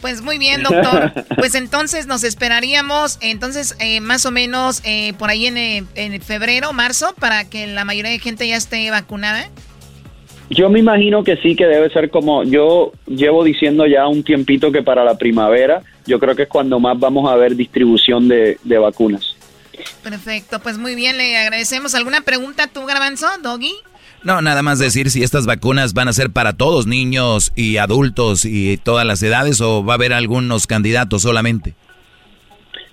Pues 0.00 0.22
muy 0.22 0.38
bien, 0.38 0.62
doctor. 0.62 1.12
Pues 1.36 1.56
entonces 1.56 2.06
nos 2.06 2.22
esperaríamos, 2.22 3.18
entonces 3.20 3.74
eh, 3.80 4.00
más 4.00 4.26
o 4.26 4.30
menos 4.30 4.80
eh, 4.84 5.12
por 5.18 5.28
ahí 5.28 5.46
en, 5.46 5.56
eh, 5.56 5.84
en 5.96 6.22
febrero, 6.22 6.72
marzo, 6.72 7.14
para 7.18 7.44
que 7.44 7.66
la 7.66 7.84
mayoría 7.84 8.12
de 8.12 8.20
gente 8.20 8.46
ya 8.46 8.56
esté 8.56 8.88
vacunada. 8.92 9.50
Yo 10.50 10.70
me 10.70 10.78
imagino 10.78 11.24
que 11.24 11.36
sí, 11.36 11.54
que 11.54 11.66
debe 11.66 11.90
ser 11.90 12.10
como 12.10 12.42
yo 12.42 12.92
llevo 13.06 13.44
diciendo 13.44 13.86
ya 13.86 14.06
un 14.06 14.22
tiempito 14.22 14.72
que 14.72 14.82
para 14.82 15.04
la 15.04 15.18
primavera, 15.18 15.82
yo 16.06 16.18
creo 16.18 16.34
que 16.34 16.44
es 16.44 16.48
cuando 16.48 16.80
más 16.80 16.98
vamos 16.98 17.30
a 17.30 17.36
ver 17.36 17.54
distribución 17.54 18.28
de, 18.28 18.56
vacunas. 18.64 19.36
Perfecto, 20.02 20.58
pues 20.60 20.78
muy 20.78 20.94
bien, 20.94 21.18
le 21.18 21.36
agradecemos. 21.36 21.94
¿Alguna 21.94 22.22
pregunta 22.22 22.66
tú, 22.66 22.86
Garbanzo, 22.86 23.26
Doggy? 23.42 23.72
No, 24.24 24.40
nada 24.40 24.62
más 24.62 24.78
decir 24.78 25.10
si 25.10 25.22
estas 25.22 25.46
vacunas 25.46 25.94
van 25.94 26.08
a 26.08 26.12
ser 26.12 26.30
para 26.30 26.54
todos, 26.54 26.86
niños 26.86 27.52
y 27.54 27.76
adultos 27.76 28.44
y 28.44 28.78
todas 28.78 29.06
las 29.06 29.22
edades, 29.22 29.60
o 29.60 29.84
va 29.84 29.92
a 29.92 29.96
haber 29.96 30.12
algunos 30.12 30.66
candidatos 30.66 31.22
solamente. 31.22 31.74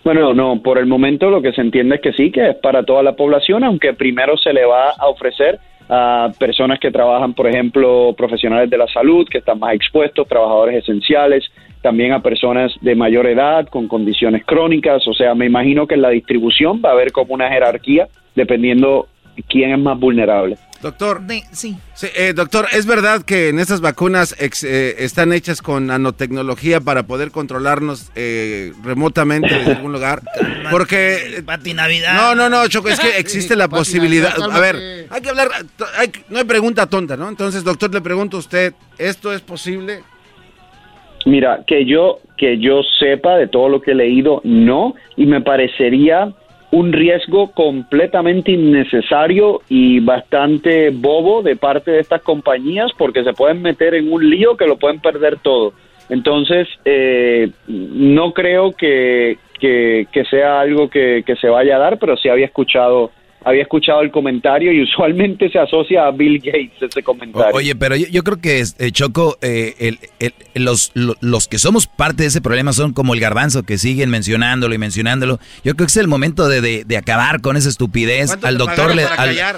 Bueno, 0.04 0.36
no, 0.36 0.62
por 0.62 0.78
el 0.78 0.86
momento 0.86 1.32
lo 1.32 1.42
que 1.42 1.52
se 1.54 1.62
entiende 1.62 1.96
es 1.96 2.02
que 2.02 2.14
sí, 2.14 2.32
que 2.32 2.50
es 2.50 2.56
para 2.58 2.84
toda 2.84 3.02
la 3.02 3.16
población, 3.16 3.64
aunque 3.64 3.94
primero 3.94 4.38
se 4.38 4.54
le 4.54 4.66
va 4.66 4.92
a 4.92 5.08
ofrecer 5.08 5.60
a 5.90 6.32
personas 6.40 6.80
que 6.80 6.92
trabajan, 6.92 7.34
por 7.34 7.48
ejemplo, 7.48 8.14
profesionales 8.18 8.70
de 8.70 8.78
la 8.78 8.88
salud, 8.88 9.28
que 9.30 9.40
están 9.40 9.60
más 9.60 9.74
expuestos, 9.74 10.28
trabajadores 10.28 10.84
esenciales, 10.84 11.44
también 11.82 12.14
a 12.14 12.22
personas 12.22 12.74
de 12.82 12.96
mayor 12.96 13.28
edad 13.28 13.68
con 13.68 13.88
condiciones 13.88 14.44
crónicas, 14.46 15.08
o 15.08 15.14
sea, 15.14 15.36
me 15.36 15.46
imagino 15.46 15.86
que 15.86 15.96
en 15.96 16.02
la 16.02 16.10
distribución 16.10 16.82
va 16.84 16.90
a 16.90 16.94
haber 16.94 17.12
como 17.12 17.34
una 17.34 17.50
jerarquía 17.50 18.08
dependiendo 18.34 19.08
quién 19.48 19.72
es 19.72 19.80
más 19.80 20.00
vulnerable. 20.00 20.58
Doctor. 20.86 21.22
sí. 21.52 21.76
Eh, 22.14 22.34
doctor, 22.36 22.68
¿es 22.72 22.86
verdad 22.86 23.24
que 23.24 23.50
en 23.50 23.58
estas 23.58 23.82
vacunas 23.82 24.36
eh, 24.40 24.96
están 25.00 25.34
hechas 25.34 25.64
con 25.64 25.88
nanotecnología 25.88 26.80
para 26.80 27.08
poder 27.08 27.32
controlarnos 27.32 28.12
eh, 28.16 28.72
remotamente 28.84 29.48
en 29.48 29.68
algún 29.68 29.94
lugar? 29.94 30.22
Porque... 30.70 31.42
Pati 31.44 31.74
Navidad. 31.74 32.14
No, 32.14 32.36
no, 32.36 32.50
no, 32.50 32.68
Choco, 32.68 32.90
es 32.90 33.00
que 33.00 33.18
existe 33.18 33.56
la 33.56 33.68
posibilidad... 33.68 34.40
A 34.40 34.60
ver, 34.60 35.08
hay 35.10 35.22
que 35.22 35.30
hablar... 35.30 35.48
no 36.30 36.38
hay 36.38 36.44
pregunta 36.44 36.86
tonta, 36.86 37.18
¿no? 37.18 37.30
Entonces, 37.30 37.64
doctor, 37.64 37.92
le 37.92 38.02
pregunto 38.02 38.38
a 38.38 38.42
usted, 38.42 38.76
¿esto 39.00 39.34
es 39.34 39.42
posible? 39.42 40.04
Mira, 41.26 41.64
que 41.66 41.84
yo, 41.88 42.20
que 42.38 42.60
yo 42.60 42.82
sepa 43.00 43.38
de 43.38 43.48
todo 43.48 43.70
lo 43.70 43.82
que 43.82 43.94
he 43.94 43.96
leído, 43.96 44.40
no, 44.44 44.94
y 45.18 45.26
me 45.26 45.42
parecería 45.42 46.32
un 46.76 46.92
riesgo 46.92 47.52
completamente 47.52 48.52
innecesario 48.52 49.62
y 49.70 50.02
bastante 50.02 50.90
bobo 50.90 51.42
de 51.42 51.56
parte 51.56 51.92
de 51.92 52.00
estas 52.02 52.22
compañías 52.22 52.92
porque 52.98 53.24
se 53.24 53.32
pueden 53.32 53.62
meter 53.62 53.96
en 53.96 54.12
un 54.12 54.30
lío 54.30 54.58
que 54.58 54.68
lo 54.68 54.78
pueden 54.78 55.00
perder 55.00 55.38
todo. 55.40 55.72
Entonces, 56.10 56.68
eh, 56.84 57.50
no 57.68 58.34
creo 58.34 58.74
que, 58.74 59.38
que, 59.58 60.26
sea 60.30 60.60
algo 60.60 60.90
que, 60.90 61.24
que, 61.26 61.38
se 61.38 61.48
vaya 61.48 61.78
a 61.78 61.80
dar, 61.80 61.98
pero 61.98 62.18
sí 62.18 62.28
había 62.28 62.48
escuchado 62.48 63.12
había 63.46 63.62
escuchado 63.62 64.02
el 64.02 64.10
comentario 64.10 64.74
y 64.74 64.82
usualmente 64.82 65.50
se 65.52 65.60
asocia 65.60 66.08
a 66.08 66.12
Bill 66.12 66.40
Gates 66.40 66.82
ese 66.82 67.04
comentario. 67.04 67.56
Oye, 67.56 67.76
pero 67.76 67.96
yo, 67.96 68.24
creo 68.24 68.42
que 68.42 68.64
eh, 68.80 68.92
Choco, 68.92 69.38
eh, 69.42 69.98
los, 70.56 70.92
los 70.96 71.48
que 71.48 71.60
somos 71.60 71.86
parte 71.86 72.24
de 72.24 72.30
ese 72.30 72.42
problema 72.42 72.74
son 72.74 72.94
como 72.94 73.14
el 73.14 73.20
garbanzo 73.20 73.62
que 73.62 73.78
siguen 73.78 74.10
mencionándolo 74.10 74.74
y 74.74 74.80
mencionándolo. 74.80 75.40
Yo 75.64 75.76
creo 75.76 75.86
que 75.86 75.92
es 75.92 75.98
el 75.98 76.08
momento 76.08 76.50
de, 76.50 76.84
de, 76.84 76.98
acabar 76.98 77.42
con 77.42 77.56
esa 77.56 77.70
estupidez. 77.70 78.36
Al 78.42 78.58
doctor, 78.58 78.96
le, 78.96 79.04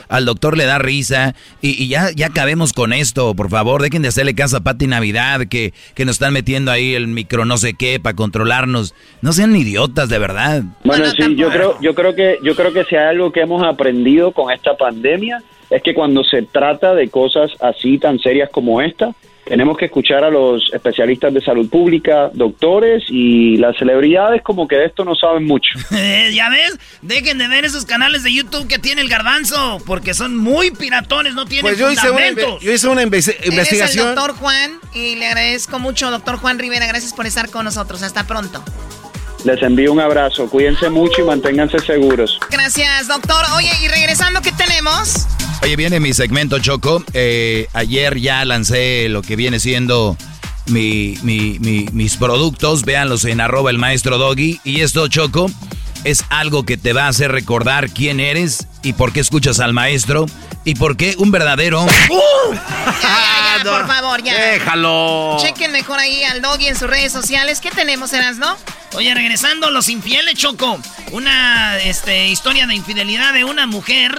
al, 0.10 0.26
doctor 0.26 0.58
le 0.58 0.66
da 0.66 0.80
risa 0.80 1.34
y, 1.62 1.88
ya, 1.88 2.12
ya 2.14 2.28
acabemos 2.28 2.74
con 2.74 2.92
esto, 2.92 3.36
por 3.36 3.50
favor. 3.50 3.82
Dejen 3.82 4.02
de 4.02 4.10
hacerle 4.10 4.36
caso 4.36 4.58
a 4.58 4.60
Pati 4.60 4.88
Navidad 4.88 5.48
que, 5.50 5.74
que 5.96 6.04
nos 6.04 6.16
están 6.16 6.34
metiendo 6.34 6.72
ahí 6.72 6.94
el 6.94 7.08
micro 7.08 7.46
no 7.46 7.58
sé 7.58 7.74
qué 7.74 8.02
para 8.02 8.18
controlarnos. 8.18 8.94
No 9.22 9.32
sean 9.32 9.56
idiotas, 9.56 10.10
de 10.10 10.20
verdad. 10.20 10.64
Bueno, 10.84 11.06
sí, 11.12 11.36
yo 11.36 11.50
creo, 11.50 11.78
yo 11.82 11.96
creo 11.96 12.14
que 12.14 12.38
yo 12.44 12.54
creo 12.54 12.74
que 12.74 12.84
si 12.84 12.98
hay 12.98 13.08
algo 13.08 13.32
que 13.32 13.42
hemos 13.42 13.64
aprendido 13.64 13.77
con 14.34 14.52
esta 14.52 14.76
pandemia 14.76 15.42
es 15.70 15.82
que 15.82 15.94
cuando 15.94 16.24
se 16.24 16.44
trata 16.44 16.94
de 16.96 17.10
cosas 17.10 17.52
así 17.60 17.98
tan 17.98 18.20
serias 18.20 18.50
como 18.50 18.82
esta, 18.82 19.14
tenemos 19.48 19.78
que 19.78 19.86
escuchar 19.86 20.24
a 20.24 20.30
los 20.30 20.70
especialistas 20.74 21.34
de 21.34 21.42
salud 21.42 21.70
pública, 21.70 22.30
doctores 22.34 23.04
y 23.08 23.58
las 23.58 23.78
celebridades 23.78 24.42
como 24.42 24.68
que 24.68 24.76
de 24.76 24.86
esto 24.86 25.06
no 25.06 25.16
saben 25.16 25.46
mucho. 25.46 25.70
¿Ya 26.34 26.50
ves? 26.50 26.78
Dejen 27.02 27.38
de 27.38 27.48
ver 27.48 27.64
esos 27.64 27.86
canales 27.86 28.24
de 28.24 28.34
YouTube 28.34 28.68
que 28.68 28.78
tiene 28.78 29.02
el 29.02 29.10
garbanzo, 29.10 29.78
porque 29.86 30.14
son 30.14 30.36
muy 30.36 30.72
piratones, 30.72 31.34
no 31.34 31.46
tienen 31.46 31.64
pues 31.64 31.78
yo 31.78 31.90
hice 31.90 32.10
una, 32.10 32.30
yo 32.60 32.72
hice 32.72 32.88
una 32.88 33.04
investigación. 33.04 34.10
el 34.10 34.16
doctor 34.16 34.36
Juan 34.36 34.80
y 34.94 35.16
le 35.16 35.28
agradezco 35.28 35.80
mucho, 35.80 36.12
doctor 36.12 36.38
Juan 36.38 36.60
Rivera, 36.60 36.86
gracias 36.86 37.14
por 37.14 37.26
estar 37.26 37.50
con 37.50 37.64
nosotros. 37.64 38.04
Hasta 38.04 38.28
pronto. 38.28 38.64
Les 39.48 39.64
envío 39.64 39.94
un 39.94 40.02
abrazo, 40.02 40.50
cuídense 40.50 40.90
mucho 40.90 41.22
y 41.22 41.24
manténganse 41.24 41.80
seguros. 41.80 42.38
Gracias, 42.52 43.08
doctor. 43.08 43.46
Oye, 43.56 43.72
y 43.82 43.88
regresando, 43.88 44.42
¿qué 44.42 44.52
tenemos? 44.52 45.26
Oye, 45.64 45.78
viene 45.78 46.02
mi 46.02 46.14
segmento 46.14 46.60
Choco. 46.60 47.02
Eh, 47.14 47.70
ayer 47.72 48.20
ya 48.20 48.44
lancé 48.44 49.08
lo 49.08 49.22
que 49.22 49.38
viene 49.38 49.62
siendo 49.62 50.18
mi, 50.66 51.18
mis 51.24 52.18
productos. 52.18 52.84
Véanlos 52.84 53.24
en 53.24 53.40
arroba 53.40 53.70
el 53.70 53.78
maestro 53.78 54.18
Doggy. 54.18 54.60
Y 54.66 54.82
esto, 54.82 55.08
Choco, 55.08 55.50
es 56.04 56.24
algo 56.30 56.66
que 56.66 56.78
te 56.78 56.94
va 56.94 57.06
a 57.06 57.08
hacer 57.10 57.32
recordar 57.32 57.90
quién 57.90 58.20
eres 58.20 58.68
y 58.84 58.94
por 58.94 59.14
qué 59.14 59.20
escuchas 59.20 59.60
al 59.60 59.74
maestro 59.74 60.26
y 60.64 60.76
por 60.76 60.98
qué 60.98 61.16
un 61.18 61.32
verdadero... 61.32 61.84
¡Uh! 61.84 62.56
por 63.64 63.88
favor, 63.88 64.22
ya. 64.24 64.34
Déjalo. 64.34 65.38
Chequen 65.40 65.72
mejor 65.72 66.00
ahí 66.00 66.24
al 66.24 66.42
Doggy 66.42 66.68
en 66.68 66.78
sus 66.78 66.90
redes 66.90 67.12
sociales. 67.12 67.60
¿Qué 67.60 67.72
tenemos, 67.72 68.14
Eras, 68.14 68.38
no? 68.38 68.56
Oye, 68.94 69.14
regresando, 69.14 69.70
los 69.72 69.90
infieles, 69.90 70.36
Choco. 70.36 70.80
Una 71.12 71.78
este, 71.80 72.28
historia 72.28 72.68
de 72.68 72.76
infidelidad 72.76 73.34
de 73.34 73.44
una 73.44 73.66
mujer 73.68 74.18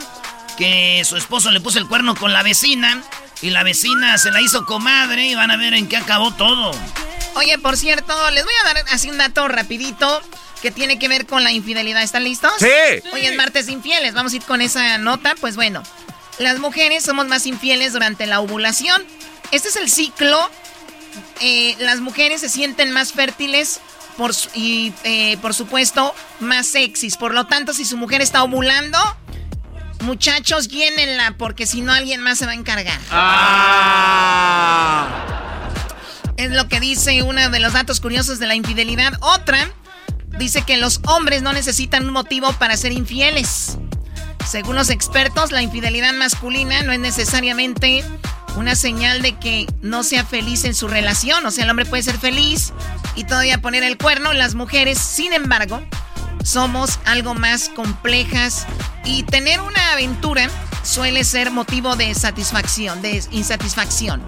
que 0.57 1.03
su 1.05 1.17
esposo 1.17 1.51
le 1.51 1.61
puso 1.61 1.79
el 1.79 1.87
cuerno 1.87 2.15
con 2.15 2.33
la 2.33 2.43
vecina 2.43 3.03
y 3.43 3.51
la 3.51 3.63
vecina 3.63 4.19
se 4.19 4.31
la 4.31 4.41
hizo 4.41 4.67
comadre 4.67 5.27
y 5.27 5.35
van 5.35 5.51
a 5.51 5.57
ver 5.57 5.75
en 5.75 5.89
qué 5.89 5.97
acabó 5.97 6.33
todo. 6.35 6.73
Oye, 7.37 7.59
por 7.59 7.77
cierto, 7.77 8.13
les 8.33 8.45
voy 8.45 8.55
a 8.63 8.75
dar 8.75 8.85
así 8.91 9.09
un 9.11 9.19
dato 9.19 9.47
rapidito 9.47 10.21
que 10.61 10.71
tiene 10.71 10.99
que 10.99 11.09
ver 11.09 11.27
con 11.27 11.45
la 11.45 11.53
infidelidad. 11.53 12.03
¿Están 12.03 12.25
listos? 12.25 12.53
Sí. 12.59 12.67
Hoy 13.13 13.27
es 13.27 13.37
martes 13.37 13.69
infieles. 13.69 14.15
Vamos 14.15 14.33
a 14.33 14.37
ir 14.37 14.43
con 14.43 14.61
esa 14.61 14.99
nota. 14.99 15.35
Pues 15.41 15.57
bueno, 15.57 15.83
las 16.39 16.59
mujeres 16.59 17.05
somos 17.05 17.27
más 17.27 17.47
infieles 17.47 17.93
durante 17.93 18.27
la 18.27 18.41
ovulación. 18.41 19.05
Este 19.51 19.69
es 19.69 19.77
el 19.77 19.91
ciclo. 19.91 20.39
Eh, 21.41 21.77
las 21.81 22.01
mujeres 22.01 22.41
se 22.41 22.49
sienten 22.49 22.93
más 22.93 23.13
fértiles 23.13 23.81
por, 24.17 24.33
y, 24.55 24.93
eh, 25.05 25.37
por 25.41 25.55
supuesto, 25.55 26.15
más 26.41 26.67
sexys. 26.67 27.17
Por 27.17 27.33
lo 27.35 27.47
tanto, 27.47 27.73
si 27.73 27.85
su 27.85 27.97
mujer 27.97 28.21
está 28.21 28.43
ovulando, 28.43 28.99
muchachos, 30.01 30.69
llénenla, 30.69 31.35
porque 31.39 31.67
si 31.67 31.81
no, 31.81 31.93
alguien 31.93 32.21
más 32.21 32.39
se 32.39 32.47
va 32.47 32.53
a 32.53 32.57
encargar. 32.57 33.01
Ah. 33.11 34.49
Es 36.37 36.51
lo 36.53 36.69
que 36.69 36.79
dice 36.79 37.23
uno 37.23 37.49
de 37.51 37.59
los 37.59 37.73
datos 37.73 38.01
curiosos 38.01 38.39
de 38.39 38.47
la 38.47 38.55
infidelidad. 38.55 39.15
Otra 39.21 39.73
dice 40.39 40.63
que 40.63 40.77
los 40.77 41.01
hombres 41.07 41.43
no 41.43 41.53
necesitan 41.53 42.07
un 42.07 42.13
motivo 42.13 42.53
para 42.55 42.77
ser 42.77 42.93
infieles. 42.93 43.79
Según 44.49 44.77
los 44.77 44.91
expertos, 44.91 45.53
la 45.53 45.63
infidelidad 45.63 46.15
masculina 46.15 46.83
no 46.83 46.93
es 46.93 46.99
necesariamente 46.99 48.05
una 48.57 48.75
señal 48.75 49.21
de 49.21 49.37
que 49.39 49.67
no 49.83 50.03
sea 50.03 50.25
feliz 50.25 50.65
en 50.65 50.75
su 50.75 50.89
relación. 50.89 51.45
O 51.45 51.51
sea, 51.51 51.65
el 51.65 51.71
hombre 51.71 51.87
puede 51.87 52.03
ser 52.03 52.19
feliz 52.19 52.73
y 53.15 53.25
todavía 53.25 53.61
poner 53.61 53.83
el 53.83 53.99
cuerno. 53.99 54.33
Las 54.33 54.55
mujeres, 54.55 54.99
sin 54.99 55.33
embargo, 55.33 55.83
somos 56.43 56.99
algo 57.05 57.35
más 57.35 57.69
complejas 57.69 58.67
y 59.05 59.23
tener 59.25 59.61
una 59.61 59.93
aventura 59.93 60.49
suele 60.83 61.25
ser 61.25 61.51
motivo 61.51 61.97
de 61.97 62.15
satisfacción, 62.15 63.03
de 63.03 63.23
insatisfacción. 63.31 64.23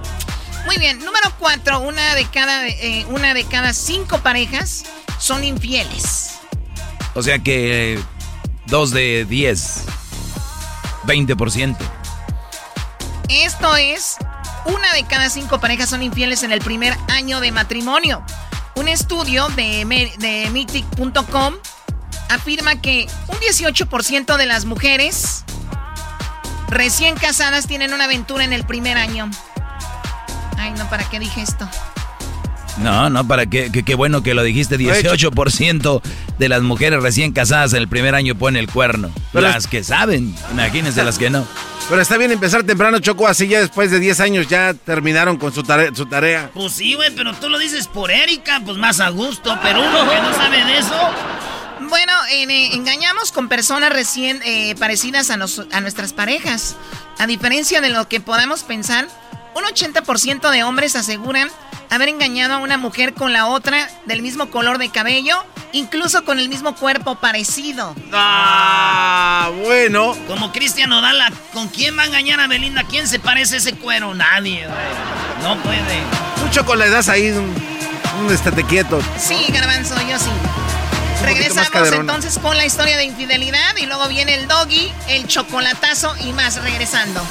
Muy 0.67 0.77
bien, 0.77 0.99
número 0.99 1.33
cuatro, 1.39 1.81
una 1.81 2.15
de 2.15 2.27
cada, 2.27 2.69
eh, 2.69 3.07
una 3.09 3.33
de 3.33 3.45
cada 3.45 3.73
cinco 3.73 4.19
parejas 4.19 4.85
son 5.21 5.45
infieles. 5.45 6.41
O 7.15 7.23
sea 7.23 7.39
que 7.39 8.01
dos 8.67 8.91
de 8.91 9.25
diez, 9.27 9.85
20%. 11.05 11.77
Esto 13.29 13.77
es, 13.77 14.17
una 14.65 14.93
de 14.95 15.05
cada 15.05 15.31
cinco 15.31 15.61
parejas 15.61 15.91
son 15.91 16.03
infieles 16.03 16.43
en 16.43 16.51
el 16.51 16.61
primer 16.61 16.97
año 17.09 17.41
de 17.41 17.53
matrimonio. 17.53 18.25
Un 18.75 18.89
estudio 18.89 19.49
de, 19.51 19.85
de 20.19 20.51
Mythic.com 20.51 21.55
afirma 22.29 22.81
que 22.81 23.07
un 23.29 23.37
18% 23.37 24.37
de 24.37 24.47
las 24.47 24.65
mujeres 24.65 25.45
recién 26.69 27.17
casadas 27.17 27.67
tienen 27.67 27.93
una 27.93 28.05
aventura 28.05 28.45
en 28.45 28.53
el 28.53 28.65
primer 28.65 28.97
año. 28.97 29.31
Ay, 30.57 30.73
no, 30.73 30.89
¿para 30.89 31.09
qué 31.09 31.19
dije 31.19 31.43
esto? 31.43 31.69
No, 32.79 33.11
no, 33.11 33.27
para 33.27 33.47
qué, 33.47 33.71
qué 33.71 33.95
bueno 33.95 34.23
que 34.23 34.35
lo 34.35 34.43
dijiste. 34.43 34.79
18% 34.79 36.03
de 36.39 36.49
las 36.49 36.63
mujeres 36.63 37.03
recién 37.03 37.33
casadas 37.33 37.73
en 37.73 37.79
el 37.79 37.89
primer 37.89 38.15
año 38.15 38.35
ponen 38.35 38.61
el 38.61 38.71
cuerno. 38.71 39.11
las 39.33 39.67
que 39.67 39.85
saben, 39.85 40.35
imagínense 40.53 41.05
las 41.05 41.19
que 41.19 41.31
no. 41.31 41.47
Pero 41.89 42.03
está 42.03 42.17
bien 42.19 42.31
empezar 42.31 42.63
temprano, 42.63 43.01
Choco, 43.01 43.27
así 43.27 43.49
ya 43.49 43.59
después 43.59 43.91
de 43.91 43.99
10 43.99 44.21
años 44.21 44.47
ya 44.47 44.75
terminaron 44.75 45.39
con 45.39 45.53
su, 45.53 45.65
tarea. 45.65 45.91
Su 45.93 46.07
tarea. 46.07 46.49
Pues 46.55 46.75
sí, 46.75 46.95
güey, 46.95 47.13
pero 47.17 47.35
tú 47.35 47.49
lo 47.49 47.59
dices 47.59 47.89
por 47.89 48.13
Erika, 48.13 48.63
pues 48.65 48.79
más 48.79 49.01
a 49.01 49.09
gusto, 49.09 49.59
pero 49.61 49.81
uno 49.81 50.09
que 50.09 50.21
no 50.21 50.33
sabe 50.33 50.65
de 50.65 50.79
eso... 50.79 50.95
Bueno, 51.89 52.13
eh, 52.31 52.75
engañamos 52.75 53.33
con 53.33 53.49
personas 53.49 53.93
recién 53.93 54.41
eh, 54.45 54.77
parecidas 54.79 55.31
a, 55.31 55.35
a 55.35 55.81
nuestras 55.81 56.13
parejas. 56.13 56.77
A 57.19 57.27
diferencia 57.27 57.81
de 57.81 57.89
lo 57.89 58.07
que 58.07 58.21
podamos 58.21 58.63
pensar, 58.63 59.09
un 59.57 59.65
80% 59.65 60.49
de 60.51 60.63
hombres 60.63 60.95
aseguran 60.95 61.49
haber 61.91 62.09
engañado 62.09 62.55
a 62.55 62.59
una 62.59 62.79
mujer 62.79 63.15
con 63.15 63.33
la 63.33 63.47
otra 63.47 63.89
del 64.07 64.23
mismo 64.23 64.51
color 64.51 64.79
de 64.79 64.91
cabello, 64.91 65.45
incluso 65.73 66.25
con 66.25 66.39
el 66.39 66.49
mismo 66.49 66.75
cuerpo 66.77 67.17
parecido. 67.17 67.95
Ah, 68.13 69.51
bueno. 69.65 70.17
Como 70.27 70.53
Cristian 70.53 70.93
Odala, 70.93 71.31
¿con 71.53 71.69
quién 71.69 71.99
va 71.99 72.03
a 72.03 72.07
engañar 72.07 72.41
a 72.41 72.47
Belinda? 72.47 72.85
¿Quién 72.85 73.07
se 73.09 73.19
parece 73.19 73.57
a 73.57 73.59
ese 73.59 73.75
cuero? 73.75 74.15
Nadie, 74.15 74.67
güey. 74.67 75.43
No 75.43 75.61
puede. 75.63 76.03
Mucho 76.45 76.65
con 76.65 76.79
la 76.79 76.87
edad 76.87 77.07
ahí, 77.09 77.31
un, 77.31 77.55
un 78.25 78.33
estate 78.33 78.65
quieto. 78.65 79.01
Sí, 79.19 79.47
garbanzo, 79.49 79.95
yo 80.09 80.19
sí. 80.19 80.31
Regresamos 81.23 81.93
entonces 81.93 82.39
con 82.39 82.57
la 82.57 82.65
historia 82.65 82.97
de 82.97 83.05
infidelidad 83.05 83.77
y 83.77 83.87
luego 83.87 84.09
viene 84.09 84.35
el 84.35 84.49
doggy, 84.49 84.91
el 85.09 85.27
chocolatazo 85.27 86.15
y 86.25 86.33
más 86.33 86.63
regresando. 86.63 87.23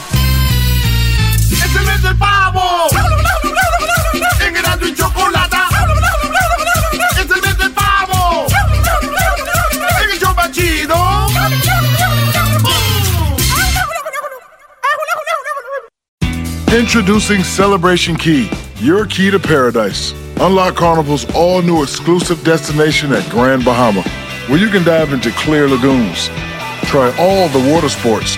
Introducing 16.71 17.43
Celebration 17.43 18.15
Key, 18.15 18.49
your 18.77 19.05
key 19.05 19.31
to 19.31 19.39
paradise. 19.39 20.13
Unlock 20.39 20.75
Carnival's 20.75 21.25
all 21.35 21.61
new 21.61 21.83
exclusive 21.83 22.43
destination 22.43 23.11
at 23.11 23.27
Grand 23.29 23.65
Bahama, 23.65 24.01
where 24.47 24.59
you 24.59 24.69
can 24.69 24.83
dive 24.83 25.11
into 25.11 25.31
clear 25.31 25.67
lagoons, 25.67 26.27
try 26.85 27.13
all 27.19 27.49
the 27.49 27.71
water 27.71 27.89
sports, 27.89 28.37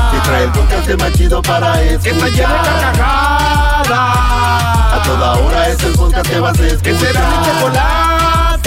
El 0.39 0.49
podcast 0.51 0.89
más 0.99 1.11
chido 1.13 1.41
para 1.41 1.81
escuchar. 1.81 2.01
Que 2.01 2.09
está 2.09 2.27
llena 2.29 2.63
de 2.63 2.69
carcajadas. 2.81 3.89
A 3.91 5.01
toda 5.05 5.33
hora 5.33 5.67
es 5.67 5.83
el 5.83 5.93
podcast 5.93 6.29
que 6.29 6.39
vas 6.39 6.59
a 6.59 6.67
escuchar. 6.67 6.81
Que 6.81 6.97
será 6.97 7.19
mi 7.19 7.45
chocolata. 7.45 8.59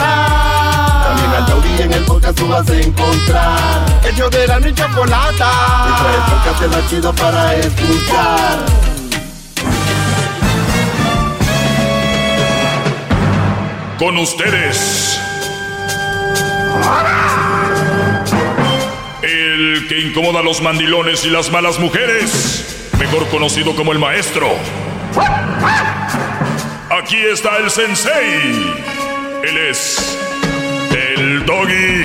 También 1.05 1.31
al 1.35 1.47
taurí 1.47 1.83
en 1.83 1.93
el 1.93 2.05
podcast 2.05 2.39
tú 2.39 2.49
vas 2.49 2.69
a 2.69 2.75
encontrar. 2.75 3.87
Ellos 4.05 4.31
de 4.31 4.47
la 4.47 4.61
ni 4.61 4.75
chocolata. 4.75 5.51
Trae 5.99 6.15
el 6.15 6.23
podcast 6.23 6.77
más 6.77 6.91
chido 6.91 7.13
para 7.15 7.55
escuchar. 7.55 8.59
Con 13.99 14.19
ustedes. 14.19 15.19
El 19.45 19.87
que 19.89 20.01
incomoda 20.01 20.41
a 20.41 20.43
los 20.43 20.63
mandilones 20.63 21.23
y 21.27 21.31
las 21.31 21.53
malas 21.53 21.79
mujeres, 21.79 22.89
mejor 22.99 23.29
conocido 23.29 23.77
como 23.77 23.93
el 23.93 23.99
maestro. 23.99 24.49
Aquí 26.91 27.19
está 27.31 27.59
el 27.59 27.71
sensei. 27.71 28.73
Él 29.43 29.59
es 29.71 30.19
el 30.93 31.45
doggy. 31.45 32.05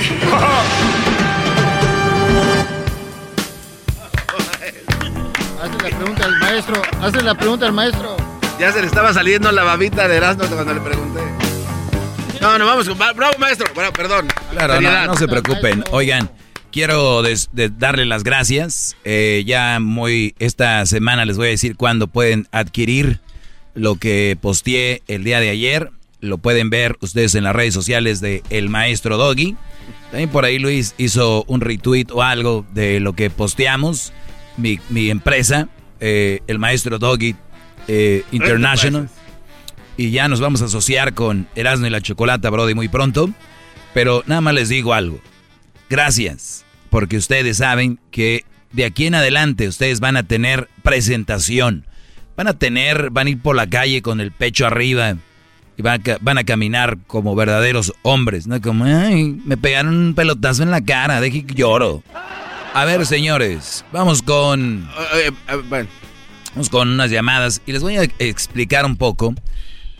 Hazle 5.62 5.78
la 5.82 5.96
pregunta 5.96 6.24
al 6.26 6.38
maestro. 6.38 6.82
Hazle 7.00 7.22
la 7.22 7.34
pregunta 7.34 7.66
al 7.66 7.72
maestro. 7.72 8.16
Ya 8.58 8.70
se 8.72 8.82
le 8.82 8.86
estaba 8.86 9.14
saliendo 9.14 9.50
la 9.50 9.64
babita 9.64 10.08
de 10.08 10.16
Erasmo 10.18 10.44
cuando 10.46 10.74
le 10.74 10.80
pregunté. 10.80 11.20
No, 12.42 12.58
no, 12.58 12.66
vamos 12.66 12.86
con... 12.86 12.98
Bravo, 12.98 13.32
maestro. 13.38 13.66
Bueno, 13.74 13.90
perdón. 13.92 14.28
Claro, 14.50 14.78
no, 14.80 15.06
no 15.06 15.14
se 15.16 15.26
preocupen. 15.26 15.84
Oigan, 15.90 16.30
quiero 16.70 17.22
darle 17.78 18.06
las 18.06 18.24
gracias. 18.24 18.96
Eh, 19.04 19.44
ya 19.46 19.78
muy 19.80 20.34
esta 20.38 20.84
semana 20.86 21.24
les 21.24 21.36
voy 21.36 21.48
a 21.48 21.50
decir 21.50 21.76
cuándo 21.76 22.06
pueden 22.06 22.48
adquirir 22.52 23.20
lo 23.74 23.96
que 23.96 24.36
posteé 24.40 25.02
el 25.06 25.24
día 25.24 25.40
de 25.40 25.50
ayer. 25.50 25.90
Lo 26.20 26.38
pueden 26.38 26.70
ver 26.70 26.96
ustedes 27.00 27.34
en 27.34 27.44
las 27.44 27.54
redes 27.54 27.74
sociales 27.74 28.20
de 28.20 28.42
El 28.50 28.68
Maestro 28.68 29.16
Doggy. 29.16 29.56
También 30.10 30.30
por 30.30 30.44
ahí 30.44 30.58
Luis 30.58 30.94
hizo 30.98 31.44
un 31.46 31.60
retweet 31.60 32.06
o 32.12 32.22
algo 32.22 32.66
de 32.74 33.00
lo 33.00 33.14
que 33.14 33.30
posteamos. 33.30 34.12
Mi, 34.56 34.80
mi 34.90 35.08
empresa, 35.08 35.68
eh, 36.00 36.40
El 36.46 36.58
Maestro 36.58 36.98
Doggy 36.98 37.36
eh, 37.88 38.24
International. 38.32 39.08
Y 39.96 40.10
ya 40.10 40.28
nos 40.28 40.40
vamos 40.40 40.62
a 40.62 40.66
asociar 40.66 41.14
con 41.14 41.46
Erasmo 41.54 41.86
y 41.86 41.90
la 41.90 42.00
Chocolata, 42.00 42.50
Brody, 42.50 42.74
muy 42.74 42.88
pronto. 42.88 43.30
Pero 43.94 44.22
nada 44.26 44.40
más 44.40 44.54
les 44.54 44.68
digo 44.68 44.94
algo. 44.94 45.20
Gracias, 45.90 46.64
porque 46.88 47.16
ustedes 47.16 47.58
saben 47.58 47.98
que 48.10 48.44
de 48.72 48.84
aquí 48.84 49.06
en 49.06 49.16
adelante 49.16 49.68
ustedes 49.68 50.00
van 50.00 50.16
a 50.16 50.22
tener 50.22 50.68
presentación. 50.82 51.84
Van 52.36 52.46
a 52.46 52.54
tener, 52.54 53.10
van 53.10 53.26
a 53.26 53.30
ir 53.30 53.42
por 53.42 53.56
la 53.56 53.66
calle 53.66 54.00
con 54.00 54.20
el 54.20 54.32
pecho 54.32 54.66
arriba 54.66 55.16
y 55.76 55.82
van 55.82 56.00
a, 56.00 56.18
van 56.20 56.38
a 56.38 56.44
caminar 56.44 56.96
como 57.06 57.34
verdaderos 57.34 57.92
hombres, 58.02 58.46
no 58.46 58.60
como, 58.60 58.84
ay, 58.84 59.42
me 59.44 59.56
pegaron 59.56 59.96
un 59.96 60.14
pelotazo 60.14 60.62
en 60.62 60.70
la 60.70 60.80
cara, 60.80 61.20
deje 61.20 61.44
que 61.44 61.54
lloro. 61.54 62.02
A 62.72 62.84
ver, 62.84 63.04
señores, 63.04 63.84
vamos 63.92 64.22
con... 64.22 64.88
Eh, 65.14 65.32
eh, 65.48 65.56
bueno. 65.68 65.88
Vamos 66.52 66.70
con 66.70 66.88
unas 66.88 67.10
llamadas 67.10 67.60
y 67.66 67.72
les 67.72 67.82
voy 67.82 67.96
a 67.96 68.04
explicar 68.18 68.84
un 68.86 68.96
poco 68.96 69.34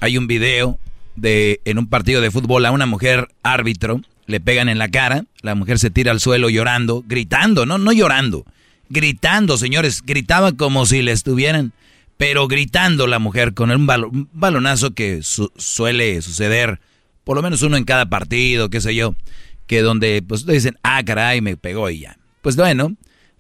hay 0.01 0.17
un 0.17 0.27
video 0.27 0.79
de 1.15 1.61
en 1.65 1.79
un 1.79 1.87
partido 1.87 2.21
de 2.21 2.31
fútbol 2.31 2.65
a 2.67 2.71
una 2.71 2.87
mujer 2.87 3.29
árbitro, 3.43 4.01
le 4.31 4.41
pegan 4.41 4.69
en 4.69 4.79
la 4.79 4.89
cara, 4.89 5.25
la 5.43 5.55
mujer 5.55 5.79
se 5.79 5.91
tira 5.91 6.13
al 6.13 6.21
suelo 6.21 6.49
llorando, 6.49 7.05
gritando, 7.07 7.67
no, 7.67 7.79
no 7.79 7.93
llorando, 7.93 8.45
gritando, 8.89 9.59
señores, 9.59 10.03
gritaba 10.05 10.53
como 10.53 10.87
si 10.87 11.03
le 11.03 11.13
estuvieran, 11.13 11.73
pero 12.17 12.49
gritando 12.49 13.07
la 13.07 13.19
mujer 13.19 13.55
con 13.55 13.71
un, 13.71 13.87
balonazo 14.33 14.93
que 14.93 15.23
suele 15.23 16.23
suceder, 16.23 16.81
por 17.25 17.37
lo 17.37 17.43
menos 17.43 17.63
uno 17.63 17.77
en 17.77 17.85
cada 17.85 18.09
partido, 18.09 18.71
qué 18.71 18.81
sé 18.81 18.95
yo, 18.95 19.15
que 19.67 19.83
donde 19.83 20.23
pues 20.27 20.47
dicen, 20.47 20.79
ah, 20.83 21.03
caray, 21.05 21.41
me 21.41 21.57
pegó 21.57 21.89
ella. 21.89 22.17
Pues 22.43 22.57
bueno, 22.57 22.97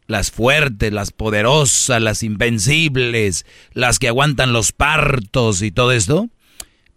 las 0.06 0.30
fuertes, 0.30 0.92
las 0.92 1.12
poderosas, 1.12 2.02
las 2.02 2.22
invencibles, 2.22 3.46
las 3.72 3.98
que 3.98 4.08
aguantan 4.08 4.52
los 4.52 4.72
partos 4.72 5.62
y 5.62 5.70
todo 5.70 5.92
esto, 5.92 6.28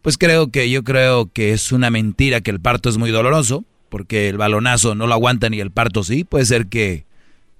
pues 0.02 0.18
creo 0.18 0.52
que 0.52 0.70
yo 0.70 0.84
creo 0.84 1.32
que 1.32 1.54
es 1.54 1.72
una 1.72 1.90
mentira 1.90 2.42
que 2.42 2.52
el 2.52 2.60
parto 2.60 2.90
es 2.90 2.98
muy 2.98 3.12
doloroso, 3.12 3.66
porque 3.94 4.28
el 4.28 4.40
balonazo 4.40 4.96
no 4.96 5.06
lo 5.06 5.14
aguanta 5.14 5.52
ni 5.52 5.60
el 5.60 5.70
parto 5.70 6.04
sí. 6.04 6.24
Puede 6.24 6.46
ser 6.46 6.66
que 6.66 7.06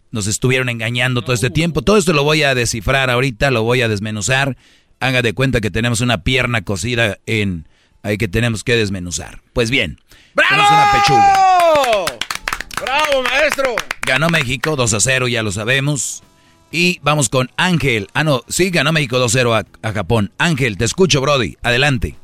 nos 0.10 0.26
estuvieron 0.26 0.68
engañando 0.68 1.22
todo 1.22 1.36
este 1.36 1.52
tiempo. 1.52 1.84
Todo 1.84 1.96
esto 1.96 2.12
lo 2.12 2.24
voy 2.24 2.42
a 2.42 2.56
descifrar 2.56 3.12
ahorita, 3.12 3.52
lo 3.52 3.62
voy 3.62 3.84
a 3.84 3.88
desmenuzar. 3.88 4.58
Haga 5.00 5.22
de 5.22 5.34
cuenta 5.34 5.62
que 5.62 5.70
tenemos 5.70 6.02
una 6.02 6.24
pierna 6.24 6.64
cocida 6.64 7.20
en 7.28 7.68
ahí 8.02 8.18
que 8.18 8.28
tenemos 8.28 8.64
que 8.64 8.76
desmenuzar. 8.76 9.42
Pues 9.54 9.70
bien, 9.70 10.00
¡Bravo! 10.34 10.56
una 10.56 10.92
pechuga. 10.94 12.06
¡Bravo, 12.82 13.22
maestro! 13.22 13.76
Ganó 14.08 14.30
México 14.30 14.76
2 14.76 14.92
a 14.92 15.00
0, 15.02 15.28
ya 15.28 15.44
lo 15.44 15.52
sabemos. 15.52 16.24
Y 16.72 17.00
vamos 17.04 17.30
con 17.30 17.52
Ángel. 17.58 18.08
Ah, 18.16 18.24
no, 18.24 18.42
sí, 18.48 18.72
ganó 18.72 18.92
México 18.92 19.24
2-0 19.24 19.54
a, 19.54 19.88
a 19.88 19.94
Japón. 19.94 20.32
Ángel, 20.40 20.80
te 20.80 20.86
escucho, 20.86 21.22
Brody. 21.22 21.58
Adelante. 21.62 22.16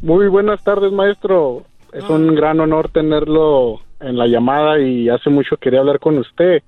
Muy 0.00 0.28
buenas 0.28 0.64
tardes, 0.64 0.90
maestro. 0.90 1.66
Es 1.94 2.08
un 2.10 2.34
gran 2.34 2.58
honor 2.58 2.90
tenerlo 2.90 3.80
en 4.00 4.18
la 4.18 4.26
llamada 4.26 4.80
y 4.80 5.08
hace 5.08 5.30
mucho 5.30 5.56
quería 5.58 5.78
hablar 5.78 6.00
con 6.00 6.18
usted. 6.18 6.60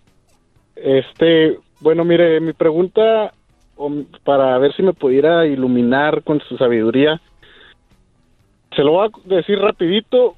Este, 0.77 1.59
bueno, 1.81 2.05
mire, 2.05 2.39
mi 2.39 2.53
pregunta 2.53 3.33
para 4.23 4.57
ver 4.59 4.73
si 4.75 4.85
me 4.85 4.93
pudiera 4.93 5.45
iluminar 5.45 6.23
con 6.23 6.41
su 6.43 6.57
sabiduría. 6.57 7.21
Se 8.77 8.85
lo 8.85 8.93
voy 8.93 9.09
a 9.09 9.35
decir 9.35 9.59
rapidito. 9.59 10.37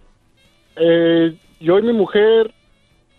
Eh, 0.76 1.36
yo 1.60 1.78
y 1.78 1.82
mi 1.82 1.92
mujer 1.92 2.50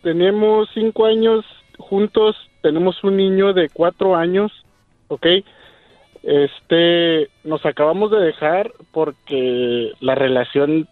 tenemos 0.02 0.70
cinco 0.74 1.06
años 1.06 1.46
juntos, 1.78 2.36
tenemos 2.64 3.04
un 3.04 3.16
niño 3.16 3.54
de 3.54 3.70
cuatro 3.70 4.16
años, 4.16 4.52
¿ok? 5.08 5.28
Este, 6.24 7.30
nos 7.44 7.64
acabamos 7.64 8.10
de 8.10 8.22
dejar 8.22 8.72
porque 8.92 9.94
la 10.00 10.16
relación 10.16 10.88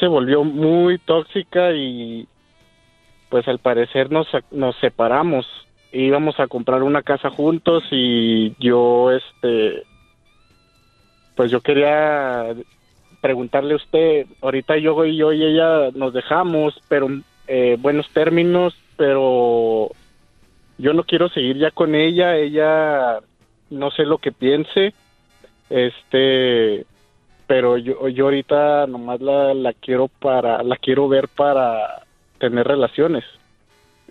se 0.00 0.08
volvió 0.08 0.42
muy 0.42 0.98
tóxica 0.98 1.72
y 1.72 2.26
pues 3.28 3.46
al 3.46 3.58
parecer 3.58 4.10
nos, 4.10 4.26
nos 4.50 4.74
separamos. 4.76 5.46
Íbamos 5.92 6.40
a 6.40 6.48
comprar 6.48 6.82
una 6.82 7.02
casa 7.02 7.30
juntos 7.30 7.84
y 7.90 8.54
yo, 8.58 9.12
este, 9.12 9.84
pues 11.36 11.50
yo 11.50 11.60
quería 11.60 12.54
preguntarle 13.20 13.74
a 13.74 13.76
usted, 13.76 14.26
ahorita 14.40 14.78
yo 14.78 15.04
y 15.04 15.16
yo 15.16 15.32
y 15.32 15.44
ella 15.44 15.90
nos 15.94 16.12
dejamos, 16.12 16.80
pero 16.88 17.08
eh, 17.46 17.76
buenos 17.78 18.08
términos, 18.10 18.74
pero 18.96 19.90
yo 20.78 20.94
no 20.94 21.04
quiero 21.04 21.28
seguir 21.28 21.58
ya 21.58 21.70
con 21.70 21.94
ella, 21.94 22.36
ella 22.36 23.20
no 23.68 23.90
sé 23.90 24.04
lo 24.04 24.18
que 24.18 24.32
piense, 24.32 24.94
este, 25.68 26.86
pero 27.50 27.78
yo, 27.78 28.06
yo 28.06 28.26
ahorita 28.26 28.86
nomás 28.86 29.20
la, 29.20 29.54
la 29.54 29.72
quiero 29.72 30.06
para, 30.06 30.62
la 30.62 30.76
quiero 30.76 31.08
ver 31.08 31.26
para 31.26 32.04
tener 32.38 32.64
relaciones. 32.64 33.24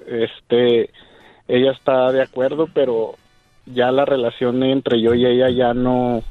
Este, 0.06 0.90
ella 1.48 1.72
está 1.72 2.12
de 2.12 2.22
acuerdo, 2.22 2.68
pero 2.74 3.16
ya 3.66 3.94
la 3.94 4.04
relación 4.04 4.62
entre 4.64 5.00
yo 5.00 5.14
y 5.14 5.26
ella 5.26 5.50
ya 5.52 5.74
no, 5.74 6.22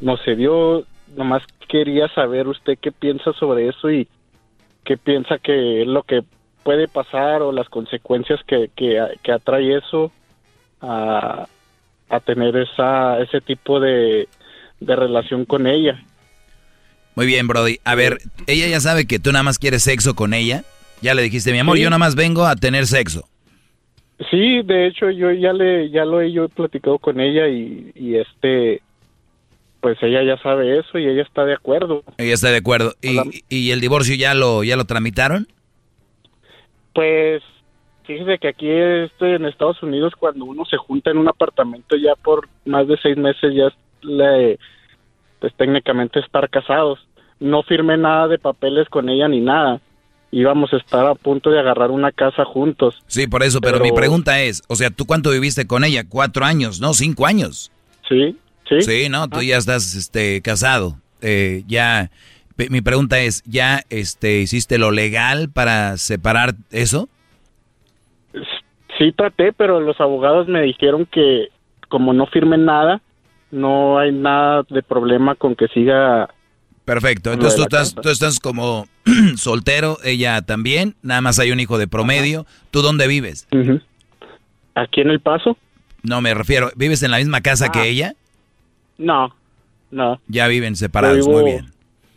no 0.00 0.16
se 0.16 0.36
dio. 0.36 0.84
Nomás 1.14 1.42
quería 1.68 2.08
saber 2.14 2.48
usted 2.48 2.78
qué 2.80 2.92
piensa 2.92 3.34
sobre 3.34 3.68
eso 3.68 3.90
y 3.90 4.08
qué 4.84 4.96
piensa 4.96 5.36
que 5.36 5.84
lo 5.84 6.02
que 6.04 6.22
puede 6.62 6.88
pasar 6.88 7.42
o 7.42 7.52
las 7.52 7.68
consecuencias 7.68 8.40
que, 8.46 8.70
que, 8.74 9.06
que 9.22 9.32
atrae 9.32 9.76
eso 9.76 10.12
a, 10.80 11.46
a 12.08 12.20
tener 12.20 12.56
esa, 12.56 13.20
ese 13.20 13.42
tipo 13.42 13.80
de, 13.80 14.28
relación 14.80 15.44
con 15.44 15.66
ella. 15.66 16.02
Muy 17.14 17.26
bien, 17.26 17.46
Brody. 17.46 17.78
A 17.84 17.94
ver, 17.94 18.18
ella 18.46 18.66
ya 18.68 18.80
sabe 18.80 19.06
que 19.06 19.18
tú 19.18 19.32
nada 19.32 19.42
más 19.42 19.58
quieres 19.58 19.82
sexo 19.82 20.14
con 20.14 20.34
ella. 20.34 20.64
Ya 21.00 21.14
le 21.14 21.22
dijiste, 21.22 21.52
mi 21.52 21.58
amor, 21.58 21.78
yo 21.78 21.90
nada 21.90 21.98
más 21.98 22.14
vengo 22.14 22.46
a 22.46 22.56
tener 22.56 22.86
sexo. 22.86 23.28
Sí, 24.30 24.62
de 24.62 24.86
hecho 24.86 25.10
yo 25.10 25.32
ya 25.32 25.52
le 25.52 25.90
ya 25.90 26.04
lo 26.04 26.20
he 26.20 26.32
yo 26.32 26.44
he 26.44 26.48
platicado 26.48 26.98
con 26.98 27.20
ella 27.20 27.48
y, 27.48 27.90
y 27.96 28.16
este 28.16 28.80
pues 29.80 29.98
ella 30.02 30.22
ya 30.22 30.40
sabe 30.40 30.78
eso 30.78 30.98
y 30.98 31.06
ella 31.06 31.22
está 31.22 31.44
de 31.44 31.54
acuerdo. 31.54 32.04
Ella 32.16 32.32
está 32.32 32.50
de 32.50 32.58
acuerdo. 32.58 32.94
¿Y, 33.02 33.44
y 33.48 33.72
el 33.72 33.80
divorcio 33.80 34.14
ya 34.14 34.34
lo 34.34 34.62
ya 34.64 34.76
lo 34.76 34.84
tramitaron? 34.84 35.48
Pues 36.94 37.42
fíjese 38.04 38.38
que 38.38 38.48
aquí 38.48 38.70
este, 38.70 39.34
en 39.34 39.44
Estados 39.44 39.82
Unidos 39.82 40.14
cuando 40.18 40.44
uno 40.44 40.64
se 40.64 40.76
junta 40.76 41.10
en 41.10 41.18
un 41.18 41.28
apartamento 41.28 41.96
ya 41.96 42.14
por 42.14 42.48
más 42.64 42.86
de 42.86 42.96
seis 43.02 43.16
meses 43.16 43.52
ya 43.54 43.68
le 44.02 44.58
pues 45.44 45.54
técnicamente 45.56 46.20
estar 46.20 46.48
casados. 46.48 46.98
No 47.38 47.62
firmé 47.64 47.98
nada 47.98 48.28
de 48.28 48.38
papeles 48.38 48.88
con 48.88 49.10
ella 49.10 49.28
ni 49.28 49.42
nada. 49.42 49.78
Íbamos 50.30 50.72
a 50.72 50.78
estar 50.78 51.06
a 51.06 51.14
punto 51.14 51.50
de 51.50 51.60
agarrar 51.60 51.90
una 51.90 52.12
casa 52.12 52.46
juntos. 52.46 53.02
Sí, 53.08 53.26
por 53.26 53.42
eso, 53.42 53.60
pero, 53.60 53.78
mi 53.78 53.92
pregunta 53.92 54.40
es, 54.40 54.62
o 54.68 54.74
sea, 54.74 54.88
¿tú 54.88 55.04
cuánto 55.04 55.30
viviste 55.32 55.66
con 55.66 55.84
ella? 55.84 56.04
Cuatro 56.08 56.46
años, 56.46 56.80
¿no? 56.80 56.94
Cinco 56.94 57.26
años. 57.26 57.70
Sí, 58.08 58.38
sí. 58.66 58.80
Sí, 58.80 59.08
no, 59.10 59.28
tú 59.28 59.42
ya 59.42 59.58
estás 59.58 59.94
este, 59.94 60.40
casado. 60.40 60.94
Eh, 61.20 61.62
ya, 61.66 62.10
mi 62.70 62.80
pregunta 62.80 63.20
es, 63.20 63.42
¿ya 63.44 63.82
este, 63.90 64.40
hiciste 64.40 64.78
lo 64.78 64.92
legal 64.92 65.50
para 65.52 65.98
separar 65.98 66.54
eso? 66.70 67.10
Sí 68.96 69.12
traté, 69.12 69.52
pero 69.52 69.78
los 69.78 70.00
abogados 70.00 70.48
me 70.48 70.62
dijeron 70.62 71.04
que 71.04 71.48
como 71.90 72.14
no 72.14 72.24
firmen 72.24 72.64
nada, 72.64 73.02
no 73.54 73.98
hay 73.98 74.12
nada 74.12 74.64
de 74.68 74.82
problema 74.82 75.34
con 75.34 75.54
que 75.54 75.68
siga. 75.68 76.28
Perfecto, 76.84 77.32
entonces 77.32 77.56
tú 77.56 77.62
estás, 77.62 77.94
tú 77.94 78.08
estás 78.10 78.40
como 78.40 78.86
soltero, 79.36 79.96
ella 80.04 80.42
también, 80.42 80.96
nada 81.02 81.20
más 81.22 81.38
hay 81.38 81.50
un 81.50 81.60
hijo 81.60 81.78
de 81.78 81.88
promedio. 81.88 82.44
¿Tú 82.70 82.82
dónde 82.82 83.06
vives? 83.06 83.46
¿Aquí 84.74 85.00
en 85.00 85.10
El 85.10 85.20
Paso? 85.20 85.56
No, 86.02 86.20
me 86.20 86.34
refiero, 86.34 86.70
¿vives 86.76 87.02
en 87.02 87.10
la 87.10 87.18
misma 87.18 87.40
casa 87.40 87.70
que 87.70 87.78
Ah. 87.78 87.86
ella? 87.86 88.14
No, 88.98 89.34
no. 89.90 90.20
Ya 90.28 90.46
viven 90.48 90.76
separados, 90.76 91.26
vivo- 91.26 91.32
muy 91.40 91.44
bien. 91.52 91.66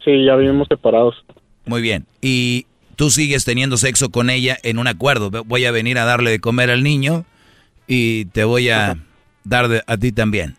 Sí, 0.04 0.26
ya 0.26 0.36
vivimos 0.36 0.68
separados. 0.68 1.16
Muy 1.66 1.82
bien. 1.82 2.06
Y 2.22 2.66
tú 2.96 3.10
sigues 3.10 3.46
teniendo 3.46 3.78
sexo 3.78 4.10
con 4.10 4.30
ella 4.30 4.58
en 4.64 4.80
un 4.80 4.88
acuerdo. 4.88 5.30
Voy 5.46 5.66
a 5.66 5.72
venir 5.72 5.98
a 5.98 6.06
darle 6.06 6.32
de 6.32 6.40
comer 6.40 6.72
al 6.72 6.84
niño 6.84 7.26
y 7.88 8.26
te 8.26 8.44
voy 8.44 8.70
a 8.70 8.98
dar 9.44 9.68
de- 9.70 9.84
a 9.88 9.98
ti 9.98 10.12
también. 10.12 10.56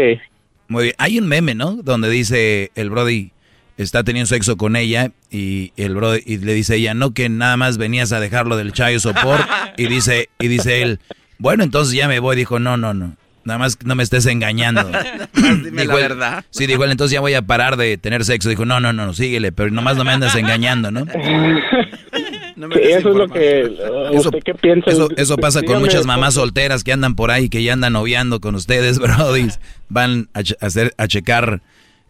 Sí. 0.00 0.20
Muy 0.68 0.84
bien. 0.84 0.94
Hay 0.98 1.18
un 1.18 1.26
meme, 1.26 1.54
¿no? 1.54 1.72
Donde 1.82 2.08
dice 2.08 2.70
el 2.74 2.90
Brody 2.90 3.32
está 3.76 4.04
teniendo 4.04 4.26
sexo 4.28 4.56
con 4.56 4.76
ella 4.76 5.10
y 5.30 5.72
el 5.76 5.94
Brody 5.94 6.20
y 6.26 6.36
le 6.38 6.54
dice 6.54 6.76
ella, 6.76 6.94
"No 6.94 7.12
que 7.14 7.28
nada 7.28 7.56
más 7.56 7.76
venías 7.78 8.12
a 8.12 8.20
dejarlo 8.20 8.56
del 8.56 8.72
chayo 8.72 9.00
sopor." 9.00 9.40
y 9.76 9.86
dice 9.86 10.28
y 10.38 10.48
dice 10.48 10.82
él, 10.82 11.00
"Bueno, 11.38 11.64
entonces 11.64 11.94
ya 11.94 12.06
me 12.08 12.18
voy." 12.20 12.36
Dijo, 12.36 12.58
"No, 12.58 12.76
no, 12.76 12.94
no. 12.94 13.16
Nada 13.42 13.58
más 13.58 13.78
no 13.84 13.94
me 13.94 14.02
estés 14.02 14.26
engañando." 14.26 14.82
Dime 15.34 15.82
Dijo 15.82 15.92
la 15.94 15.98
él- 15.98 16.08
verdad. 16.08 16.44
Sí, 16.50 16.66
dijo 16.66 16.84
él, 16.84 16.90
entonces 16.90 17.14
ya 17.14 17.20
voy 17.20 17.34
a 17.34 17.42
parar 17.42 17.76
de 17.78 17.96
tener 17.96 18.24
sexo. 18.24 18.48
Dijo, 18.50 18.64
no, 18.66 18.80
no, 18.80 18.92
no, 18.92 19.12
síguele, 19.14 19.50
pero 19.50 19.70
nomás 19.70 19.96
no 19.96 20.04
me 20.04 20.12
andas 20.12 20.34
engañando, 20.36 20.90
¿no? 20.90 21.06
Eso 22.68 23.10
es 23.10 23.16
lo 23.16 23.28
que... 23.28 23.62
uh, 24.12 24.14
Eso, 24.14 24.28
¿Usted 24.28 24.40
qué 24.44 24.54
piensa? 24.54 24.90
eso, 24.90 25.08
eso 25.16 25.36
pasa 25.36 25.62
con 25.62 25.80
muchas 25.80 26.06
mamás 26.06 26.34
solteras 26.34 26.84
que 26.84 26.92
andan 26.92 27.14
por 27.14 27.30
ahí, 27.30 27.48
que 27.48 27.62
ya 27.62 27.72
andan 27.72 27.92
noviando 27.92 28.40
con 28.40 28.54
ustedes, 28.54 28.98
brody. 29.00 29.48
Van 29.88 30.28
a, 30.34 30.42
hacer, 30.60 30.94
a 30.96 31.06
checar, 31.06 31.62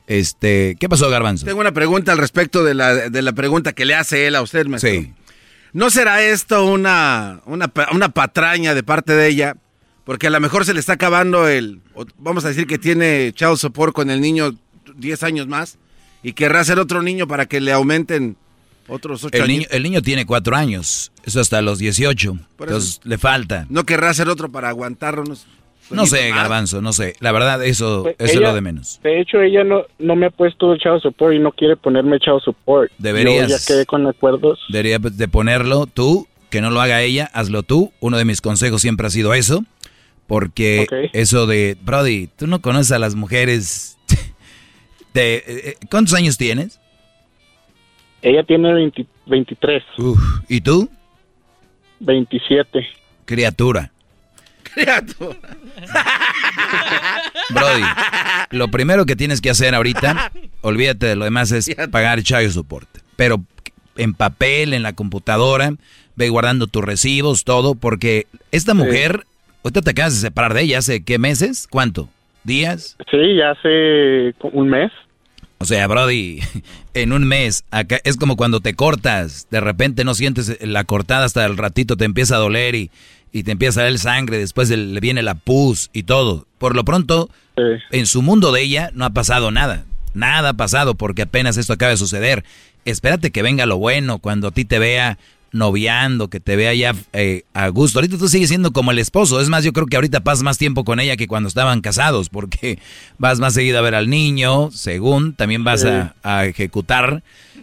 este... 0.06 0.76
¿Qué 0.78 0.88
pasó, 0.88 1.08
Garbanzo? 1.10 1.46
Tengo 1.46 1.60
una 1.60 1.72
pregunta 1.72 2.12
al 2.12 2.18
respecto 2.18 2.64
de 2.64 2.74
la, 2.74 3.10
de 3.10 3.22
la 3.22 3.32
pregunta 3.32 3.72
que 3.72 3.84
le 3.84 3.94
hace 3.94 4.26
él 4.26 4.36
a 4.36 4.42
usted, 4.42 4.66
maestro. 4.66 4.90
Sí. 4.90 5.12
¿No 5.72 5.90
será 5.90 6.22
esto 6.22 6.64
una, 6.64 7.42
una, 7.46 7.70
una 7.92 8.08
patraña 8.08 8.74
de 8.74 8.82
parte 8.82 9.12
de 9.12 9.28
ella? 9.28 9.56
Porque 10.04 10.26
a 10.26 10.30
lo 10.30 10.40
mejor 10.40 10.64
se 10.64 10.74
le 10.74 10.80
está 10.80 10.94
acabando 10.94 11.46
el... 11.48 11.80
Vamos 12.18 12.44
a 12.44 12.48
decir 12.48 12.66
que 12.66 12.78
tiene 12.78 13.32
child 13.34 13.56
support 13.56 13.94
con 13.94 14.10
el 14.10 14.20
niño 14.20 14.56
10 14.96 15.22
años 15.22 15.46
más 15.46 15.78
y 16.22 16.32
querrá 16.32 16.60
hacer 16.60 16.78
otro 16.78 17.02
niño 17.02 17.28
para 17.28 17.46
que 17.46 17.60
le 17.60 17.72
aumenten 17.72 18.36
otros 18.90 19.24
8 19.24 19.36
El 19.36 19.42
años. 19.42 19.48
niño, 19.56 19.66
el 19.70 19.82
niño 19.82 20.02
tiene 20.02 20.26
cuatro 20.26 20.56
años, 20.56 21.12
eso 21.24 21.40
hasta 21.40 21.62
los 21.62 21.78
18, 21.78 22.32
Por 22.56 22.68
eso. 22.68 22.76
entonces 22.76 23.00
le 23.04 23.18
falta. 23.18 23.66
¿No 23.68 23.84
querrá 23.84 24.10
hacer 24.10 24.28
otro 24.28 24.50
para 24.50 24.68
aguantarnos? 24.68 25.46
No 25.90 26.06
sé, 26.06 26.30
Garbanzo, 26.30 26.80
no 26.80 26.92
sé. 26.92 27.14
La 27.18 27.32
verdad, 27.32 27.64
eso, 27.64 28.02
Pues 28.04 28.14
eso 28.18 28.34
es 28.34 28.40
lo 28.40 28.54
de 28.54 28.60
menos. 28.60 29.00
De 29.02 29.20
hecho, 29.20 29.40
ella 29.40 29.64
no, 29.64 29.82
no 29.98 30.14
me 30.14 30.26
ha 30.26 30.30
puesto 30.30 30.72
el 30.72 30.78
chavo 30.78 31.00
support 31.00 31.34
y 31.34 31.40
no 31.40 31.50
quiere 31.50 31.76
ponerme 31.76 32.20
chavo 32.20 32.38
support. 32.40 32.92
Deberías. 32.98 33.48
Yo 33.48 33.56
ya 33.56 33.64
quedé 33.66 33.86
con 33.86 34.06
acuerdos. 34.06 34.60
Debería 34.68 34.98
de 35.00 35.28
ponerlo 35.28 35.86
tú, 35.86 36.28
que 36.48 36.60
no 36.60 36.70
lo 36.70 36.80
haga 36.80 37.02
ella, 37.02 37.28
hazlo 37.32 37.64
tú. 37.64 37.92
Uno 38.00 38.18
de 38.18 38.24
mis 38.24 38.40
consejos 38.40 38.80
siempre 38.82 39.06
ha 39.06 39.10
sido 39.10 39.34
eso. 39.34 39.64
Porque 40.28 40.86
eso 41.12 41.48
de, 41.48 41.76
Brody, 41.82 42.28
tú 42.28 42.46
no 42.46 42.62
conoces 42.62 42.92
a 42.92 43.00
las 43.00 43.16
mujeres. 43.16 43.98
de, 45.14 45.34
eh, 45.34 45.42
eh, 45.46 45.74
¿Cuántos 45.90 46.14
años 46.14 46.38
tienes? 46.38 46.79
Ella 48.22 48.42
tiene 48.44 48.72
20 48.72 49.06
23. 49.26 49.82
¿Y 50.48 50.60
tú? 50.60 50.90
27. 52.00 52.86
Criatura. 53.24 53.90
Brody, 57.50 57.82
lo 58.50 58.68
primero 58.68 59.04
que 59.04 59.16
tienes 59.16 59.40
que 59.40 59.50
hacer 59.50 59.74
ahorita, 59.74 60.30
olvídate 60.60 61.06
de 61.06 61.16
lo 61.16 61.24
demás, 61.24 61.50
es 61.50 61.74
pagar 61.90 62.22
child 62.22 62.52
support. 62.52 62.88
Pero 63.16 63.42
en 63.96 64.14
papel, 64.14 64.72
en 64.74 64.84
la 64.84 64.92
computadora, 64.92 65.72
ve 66.14 66.28
guardando 66.28 66.66
tus 66.68 66.84
recibos, 66.84 67.44
todo, 67.44 67.74
porque 67.74 68.26
esta 68.52 68.74
mujer, 68.74 69.24
ahorita 69.64 69.82
te 69.82 69.90
acabas 69.90 70.14
de 70.14 70.20
separar 70.20 70.54
de 70.54 70.62
ella, 70.62 70.78
¿hace 70.78 71.04
qué 71.04 71.18
meses? 71.18 71.66
¿Cuánto? 71.68 72.08
¿Días? 72.44 72.96
Sí, 73.10 73.36
ya 73.36 73.50
hace 73.50 74.34
un 74.52 74.68
mes. 74.68 74.92
O 75.62 75.66
sea, 75.66 75.86
Brody, 75.86 76.40
en 76.94 77.12
un 77.12 77.26
mes, 77.26 77.64
acá 77.70 78.00
es 78.04 78.16
como 78.16 78.36
cuando 78.36 78.60
te 78.60 78.74
cortas, 78.74 79.46
de 79.50 79.60
repente 79.60 80.04
no 80.04 80.14
sientes 80.14 80.56
la 80.62 80.84
cortada 80.84 81.26
hasta 81.26 81.44
el 81.44 81.58
ratito 81.58 81.98
te 81.98 82.06
empieza 82.06 82.36
a 82.36 82.38
doler 82.38 82.74
y, 82.74 82.90
y 83.30 83.42
te 83.42 83.52
empieza 83.52 83.80
a 83.80 83.84
salir 83.84 83.98
sangre, 83.98 84.38
después 84.38 84.70
le 84.70 85.00
viene 85.00 85.22
la 85.22 85.34
pus 85.34 85.90
y 85.92 86.04
todo. 86.04 86.46
Por 86.56 86.74
lo 86.74 86.86
pronto, 86.86 87.28
en 87.90 88.06
su 88.06 88.22
mundo 88.22 88.52
de 88.52 88.62
ella 88.62 88.90
no 88.94 89.04
ha 89.04 89.10
pasado 89.10 89.50
nada. 89.50 89.84
Nada 90.14 90.50
ha 90.50 90.54
pasado 90.54 90.94
porque 90.94 91.22
apenas 91.22 91.58
esto 91.58 91.74
acaba 91.74 91.90
de 91.90 91.98
suceder. 91.98 92.42
Espérate 92.86 93.30
que 93.30 93.42
venga 93.42 93.66
lo 93.66 93.76
bueno, 93.76 94.18
cuando 94.18 94.48
a 94.48 94.52
ti 94.52 94.64
te 94.64 94.78
vea 94.78 95.18
noviando, 95.52 96.28
que 96.28 96.40
te 96.40 96.56
vea 96.56 96.74
ya 96.74 96.94
eh, 97.12 97.42
a 97.54 97.68
gusto. 97.68 97.98
Ahorita 97.98 98.18
tú 98.18 98.28
sigues 98.28 98.48
siendo 98.48 98.72
como 98.72 98.90
el 98.90 98.98
esposo. 98.98 99.40
Es 99.40 99.48
más, 99.48 99.64
yo 99.64 99.72
creo 99.72 99.86
que 99.86 99.96
ahorita 99.96 100.20
pasas 100.20 100.42
más 100.42 100.58
tiempo 100.58 100.84
con 100.84 101.00
ella 101.00 101.16
que 101.16 101.26
cuando 101.26 101.48
estaban 101.48 101.80
casados, 101.80 102.28
porque 102.28 102.78
vas 103.18 103.38
más 103.40 103.54
seguido 103.54 103.78
a 103.78 103.82
ver 103.82 103.94
al 103.94 104.08
niño, 104.10 104.70
según, 104.72 105.34
también 105.34 105.64
vas 105.64 105.80
Sí. 105.82 105.88
a, 105.88 106.14
a 106.22 106.46
ejecutar 106.46 107.22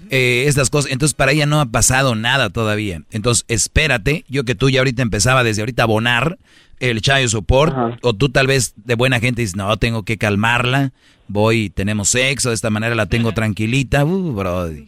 eh, 0.09 0.45
estas 0.47 0.69
cosas. 0.69 0.91
Entonces, 0.91 1.13
para 1.13 1.31
ella 1.33 1.45
no 1.45 1.59
ha 1.61 1.65
pasado 1.65 2.15
nada 2.15 2.49
todavía. 2.49 3.01
Entonces, 3.11 3.45
espérate. 3.47 4.25
Yo 4.29 4.43
que 4.45 4.55
tú 4.55 4.69
ya 4.69 4.79
ahorita 4.79 5.01
empezaba 5.01 5.43
desde 5.43 5.61
ahorita 5.61 5.83
a 5.83 5.85
abonar 5.85 6.37
el 6.79 7.01
child 7.01 7.29
support, 7.29 7.75
o 8.03 8.13
tú 8.13 8.29
tal 8.29 8.45
vez 8.47 8.73
de 8.85 8.93
buena 8.95 9.19
gente 9.19 9.41
dices, 9.41 9.55
no, 9.55 9.75
tengo 9.77 10.03
que 10.03 10.17
calmarla, 10.19 10.91
voy, 11.27 11.71
tenemos 11.71 12.09
sexo, 12.09 12.49
de 12.49 12.55
esta 12.55 12.69
manera 12.69 12.93
la 12.93 13.07
tengo 13.07 13.31
tranquilita. 13.33 14.05
Uh, 14.05 14.31
brody. 14.33 14.85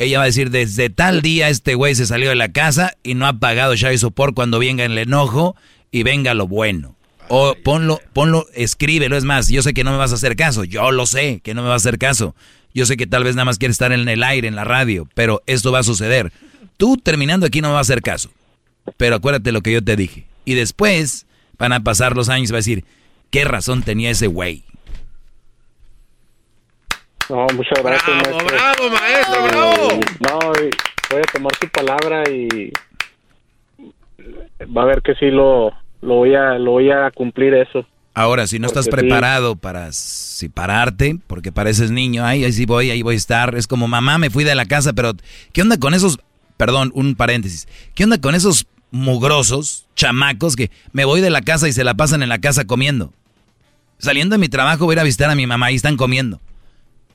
Ella 0.00 0.16
va 0.16 0.24
a 0.24 0.28
decir, 0.28 0.48
desde 0.48 0.88
tal 0.88 1.20
día 1.20 1.50
este 1.50 1.74
güey 1.74 1.94
se 1.94 2.06
salió 2.06 2.30
de 2.30 2.34
la 2.34 2.48
casa 2.48 2.94
y 3.02 3.12
no 3.12 3.26
ha 3.26 3.34
pagado 3.34 3.76
child 3.76 3.98
support 3.98 4.34
cuando 4.34 4.58
venga 4.58 4.82
el 4.82 4.96
enojo 4.96 5.56
y 5.90 6.04
venga 6.04 6.32
lo 6.32 6.48
bueno. 6.48 6.96
O 7.28 7.54
ponlo, 7.62 8.00
ponlo, 8.14 8.46
escríbelo. 8.54 9.18
Es 9.18 9.24
más, 9.24 9.48
yo 9.48 9.60
sé 9.60 9.74
que 9.74 9.84
no 9.84 9.90
me 9.90 9.98
vas 9.98 10.12
a 10.12 10.14
hacer 10.14 10.36
caso. 10.36 10.64
Yo 10.64 10.90
lo 10.90 11.04
sé 11.04 11.40
que 11.44 11.52
no 11.52 11.62
me 11.62 11.68
vas 11.68 11.84
a 11.84 11.88
hacer 11.88 11.98
caso. 11.98 12.34
Yo 12.72 12.86
sé 12.86 12.96
que 12.96 13.06
tal 13.06 13.24
vez 13.24 13.34
nada 13.34 13.44
más 13.44 13.58
quieres 13.58 13.74
estar 13.74 13.92
en 13.92 14.08
el 14.08 14.22
aire, 14.22 14.48
en 14.48 14.56
la 14.56 14.64
radio, 14.64 15.06
pero 15.12 15.42
esto 15.44 15.70
va 15.70 15.80
a 15.80 15.82
suceder. 15.82 16.32
Tú 16.78 16.96
terminando 16.96 17.44
aquí 17.44 17.60
no 17.60 17.68
me 17.68 17.74
vas 17.74 17.90
a 17.90 17.92
hacer 17.92 18.00
caso. 18.00 18.30
Pero 18.96 19.16
acuérdate 19.16 19.52
lo 19.52 19.60
que 19.60 19.72
yo 19.72 19.84
te 19.84 19.96
dije. 19.96 20.24
Y 20.46 20.54
después 20.54 21.26
van 21.58 21.74
a 21.74 21.84
pasar 21.84 22.16
los 22.16 22.30
años 22.30 22.48
y 22.48 22.52
va 22.52 22.56
a 22.56 22.64
decir, 22.64 22.84
¿qué 23.28 23.44
razón 23.44 23.82
tenía 23.82 24.08
ese 24.08 24.28
güey? 24.28 24.64
No, 27.30 27.46
muchas 27.54 27.82
gracias. 27.82 28.22
Bravo, 28.22 28.38
maestro. 28.38 28.56
bravo, 28.56 28.90
maestro, 28.90 29.34
Eh, 29.34 29.48
bravo. 29.48 30.00
No, 30.18 30.52
voy 31.10 31.20
a 31.20 31.32
tomar 31.32 31.52
su 31.60 31.68
palabra 31.68 32.28
y 32.28 32.72
va 34.76 34.82
a 34.82 34.86
ver 34.86 35.02
que 35.02 35.14
sí 35.14 35.30
lo, 35.30 35.70
lo 36.02 36.14
voy 36.16 36.34
a 36.34 36.58
lo 36.58 36.72
voy 36.72 36.90
a 36.90 37.10
cumplir 37.12 37.54
eso. 37.54 37.86
Ahora, 38.14 38.46
si 38.48 38.58
no 38.58 38.66
estás 38.66 38.86
sí. 38.86 38.90
preparado 38.90 39.54
para 39.54 39.92
separarte, 39.92 41.18
porque 41.28 41.52
pareces 41.52 41.92
niño, 41.92 42.24
ay, 42.24 42.44
ahí 42.44 42.52
sí 42.52 42.66
voy, 42.66 42.90
ahí 42.90 43.02
voy 43.02 43.14
a 43.14 43.18
estar. 43.18 43.54
Es 43.54 43.68
como, 43.68 43.86
mamá, 43.86 44.18
me 44.18 44.30
fui 44.30 44.42
de 44.42 44.54
la 44.56 44.66
casa, 44.66 44.92
pero 44.92 45.12
¿qué 45.52 45.62
onda 45.62 45.78
con 45.78 45.94
esos, 45.94 46.18
perdón, 46.56 46.90
un 46.94 47.14
paréntesis, 47.14 47.68
¿qué 47.94 48.02
onda 48.04 48.20
con 48.20 48.34
esos 48.34 48.66
mugrosos, 48.90 49.86
chamacos 49.94 50.56
que 50.56 50.70
me 50.92 51.04
voy 51.04 51.20
de 51.20 51.30
la 51.30 51.42
casa 51.42 51.68
y 51.68 51.72
se 51.72 51.84
la 51.84 51.94
pasan 51.94 52.24
en 52.24 52.28
la 52.28 52.40
casa 52.40 52.64
comiendo? 52.66 53.12
Saliendo 53.98 54.34
de 54.34 54.38
mi 54.40 54.48
trabajo 54.48 54.86
voy 54.86 54.94
a 54.94 54.96
ir 54.96 55.00
a 55.00 55.04
visitar 55.04 55.30
a 55.30 55.36
mi 55.36 55.46
mamá 55.46 55.70
y 55.70 55.76
están 55.76 55.96
comiendo. 55.96 56.40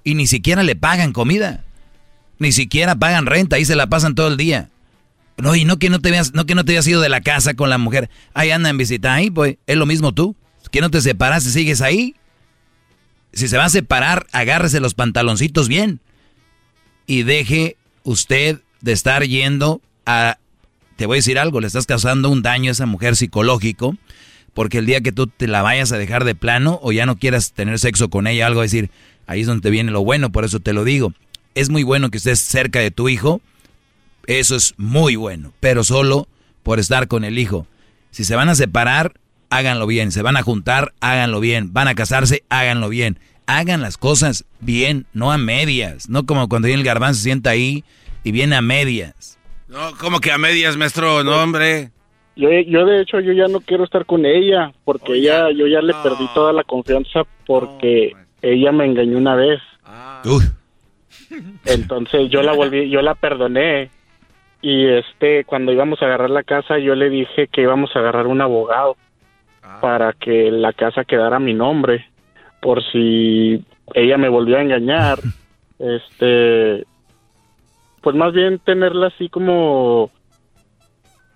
Y 0.06 0.14
ni 0.14 0.28
siquiera 0.28 0.64
le 0.64 0.78
pagan 0.78 1.12
comida. 1.12 1.66
Ni 2.40 2.54
siquiera 2.54 2.96
pagan 2.96 3.26
renta, 3.26 3.58
ahí 3.58 3.66
se 3.66 3.76
la 3.76 3.88
pasan 3.88 4.16
todo 4.16 4.30
el 4.30 4.38
día. 4.38 4.70
No, 5.38 5.56
y 5.56 5.66
no 5.66 5.78
que 5.80 5.90
no 5.90 6.00
te 6.00 6.12
veas, 6.12 6.34
no 6.34 6.46
que 6.46 6.56
no 6.56 6.64
te 6.64 6.72
hayas 6.72 6.88
ido 6.88 7.02
de 7.02 7.10
la 7.10 7.20
casa 7.22 7.56
con 7.56 7.70
la 7.70 7.78
mujer. 7.78 8.10
Ahí 8.34 8.52
anda 8.52 8.70
en 8.70 8.78
visita, 8.78 9.14
ahí 9.14 9.30
pues, 9.30 9.58
es 9.68 9.76
lo 9.76 9.86
mismo 9.86 10.14
tú. 10.14 10.36
Que 10.72 10.80
no 10.80 10.90
te 10.90 11.02
separas 11.02 11.46
y 11.46 11.52
sigues 11.52 11.82
ahí. 11.82 12.16
Si 13.34 13.48
se 13.48 13.58
va 13.58 13.66
a 13.66 13.70
separar, 13.70 14.28
agárrese 14.32 14.80
los 14.80 14.94
pantaloncitos 14.94 15.68
bien. 15.68 16.00
Y 17.08 17.24
deje 17.24 17.76
usted 18.04 18.62
de 18.82 18.92
estar 18.92 19.24
yendo 19.24 19.82
a... 20.06 20.38
Te 20.98 21.08
voy 21.08 21.16
a 21.16 21.20
decir 21.20 21.40
algo, 21.40 21.60
le 21.60 21.68
estás 21.68 21.86
causando 21.88 22.30
un 22.30 22.42
daño 22.42 22.70
a 22.70 22.72
esa 22.72 22.86
mujer 22.86 23.18
psicológico, 23.18 23.98
porque 24.54 24.78
el 24.78 24.86
día 24.86 25.02
que 25.02 25.12
tú 25.12 25.28
te 25.28 25.48
la 25.48 25.62
vayas 25.62 25.92
a 25.92 25.98
dejar 25.98 26.24
de 26.24 26.36
plano 26.36 26.80
o 26.82 26.94
ya 26.94 27.06
no 27.06 27.18
quieras 27.18 27.52
tener 27.52 27.80
sexo 27.80 28.10
con 28.10 28.28
ella, 28.28 28.48
algo 28.48 28.62
decir, 28.62 28.90
ahí 29.28 29.42
es 29.42 29.48
donde 29.48 29.62
te 29.62 29.70
viene 29.70 29.92
lo 29.92 30.04
bueno, 30.04 30.32
por 30.32 30.46
eso 30.46 30.60
te 30.60 30.74
lo 30.74 30.84
digo. 30.84 31.14
Es 31.54 31.70
muy 31.70 31.84
bueno 31.84 32.10
que 32.10 32.18
estés 32.18 32.40
cerca 32.40 32.80
de 32.80 32.92
tu 32.92 33.10
hijo, 33.10 33.42
eso 34.28 34.56
es 34.56 34.74
muy 34.78 35.16
bueno, 35.16 35.54
pero 35.60 35.84
solo 35.84 36.28
por 36.64 36.80
estar 36.80 37.08
con 37.08 37.24
el 37.24 37.38
hijo. 37.38 37.68
Si 38.12 38.24
se 38.24 38.36
van 38.36 38.50
a 38.50 38.56
separar, 38.56 39.14
háganlo 39.50 39.88
bien. 39.88 40.12
Se 40.12 40.22
van 40.22 40.38
a 40.38 40.42
juntar, 40.42 40.94
háganlo 41.00 41.40
bien. 41.40 41.74
Van 41.74 41.88
a 41.88 41.96
casarse, 41.96 42.44
háganlo 42.50 42.90
bien. 42.90 43.20
Hagan 43.48 43.82
las 43.82 43.98
cosas 43.98 44.46
bien, 44.60 45.06
no 45.14 45.32
a 45.32 45.38
medias. 45.38 46.10
No 46.10 46.26
como 46.26 46.50
cuando 46.50 46.68
viene 46.68 46.82
el 46.82 46.88
garbanzo 46.88 47.18
se 47.18 47.26
sienta 47.26 47.52
ahí 47.52 47.84
y 48.24 48.32
viene 48.32 48.56
a 48.56 48.62
medias. 48.62 49.38
No, 49.68 49.92
como 50.00 50.20
que 50.20 50.32
a 50.32 50.38
medias, 50.38 50.78
maestro? 50.78 51.24
No, 51.24 51.44
hombre. 51.44 51.92
Yo, 52.36 52.50
yo 52.50 52.86
de 52.86 53.02
hecho, 53.02 53.20
yo 53.20 53.34
ya 53.34 53.48
no 53.48 53.62
quiero 53.62 53.84
estar 53.84 54.06
con 54.06 54.26
ella 54.26 54.74
porque 54.84 55.14
ella, 55.14 55.52
yo 55.52 55.68
ya 55.68 55.82
le 55.82 55.94
perdí 56.04 56.28
toda 56.34 56.52
la 56.52 56.64
confianza 56.64 57.24
porque 57.46 58.14
ella 58.46 58.72
me 58.72 58.86
engañó 58.86 59.18
una 59.18 59.36
vez. 59.36 59.60
Ah. 59.84 60.22
Entonces 61.66 62.30
yo 62.30 62.44
la 62.44 62.54
volví, 62.54 62.90
yo 62.90 63.02
la 63.02 63.16
perdoné. 63.16 63.90
Y 64.62 64.86
este 64.88 65.44
cuando 65.46 65.72
íbamos 65.72 66.02
a 66.02 66.06
agarrar 66.06 66.30
la 66.30 66.44
casa 66.44 66.80
yo 66.80 66.96
le 66.96 67.10
dije 67.10 67.48
que 67.48 67.62
íbamos 67.62 67.96
a 67.96 68.00
agarrar 68.00 68.28
un 68.28 68.42
abogado 68.42 68.98
para 69.82 70.14
que 70.14 70.50
la 70.52 70.74
casa 70.74 71.04
quedara 71.04 71.38
a 71.38 71.40
mi 71.40 71.54
nombre 71.54 72.06
por 72.62 72.84
si 72.92 73.64
ella 73.94 74.18
me 74.18 74.30
volvió 74.30 74.58
a 74.58 74.62
engañar. 74.62 75.20
Este 75.78 76.86
pues 78.00 78.16
más 78.16 78.32
bien 78.32 78.60
tenerla 78.60 79.08
así 79.08 79.28
como 79.28 80.10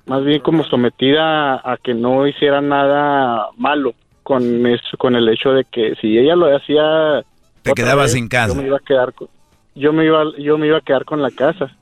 más 0.05 0.23
bien 0.23 0.39
como 0.39 0.63
sometida 0.63 1.55
a 1.55 1.75
que 1.75 1.93
no 1.93 2.25
hiciera 2.25 2.61
nada 2.61 3.49
malo 3.57 3.95
con 4.29 4.67
eso, 4.67 4.95
con 4.99 5.15
el 5.15 5.27
hecho 5.27 5.49
de 5.53 5.65
que 5.65 5.95
si 5.99 6.15
ella 6.15 6.35
lo 6.35 6.55
hacía 6.55 7.25
te 7.63 7.73
quedabas 7.73 8.11
sin 8.11 8.27
casa 8.27 8.53
yo 8.53 8.61
me 8.61 8.67
iba 8.67 8.77
a 8.77 8.79
quedar 8.79 9.11
con, 9.11 9.27
yo 9.73 9.91
me 9.91 10.05
iba 10.05 10.23
yo 10.37 10.55
me 10.59 10.67
iba 10.67 10.77
a 10.77 10.81
quedar 10.81 11.03
con 11.03 11.23
la 11.23 11.31
casa 11.31 11.75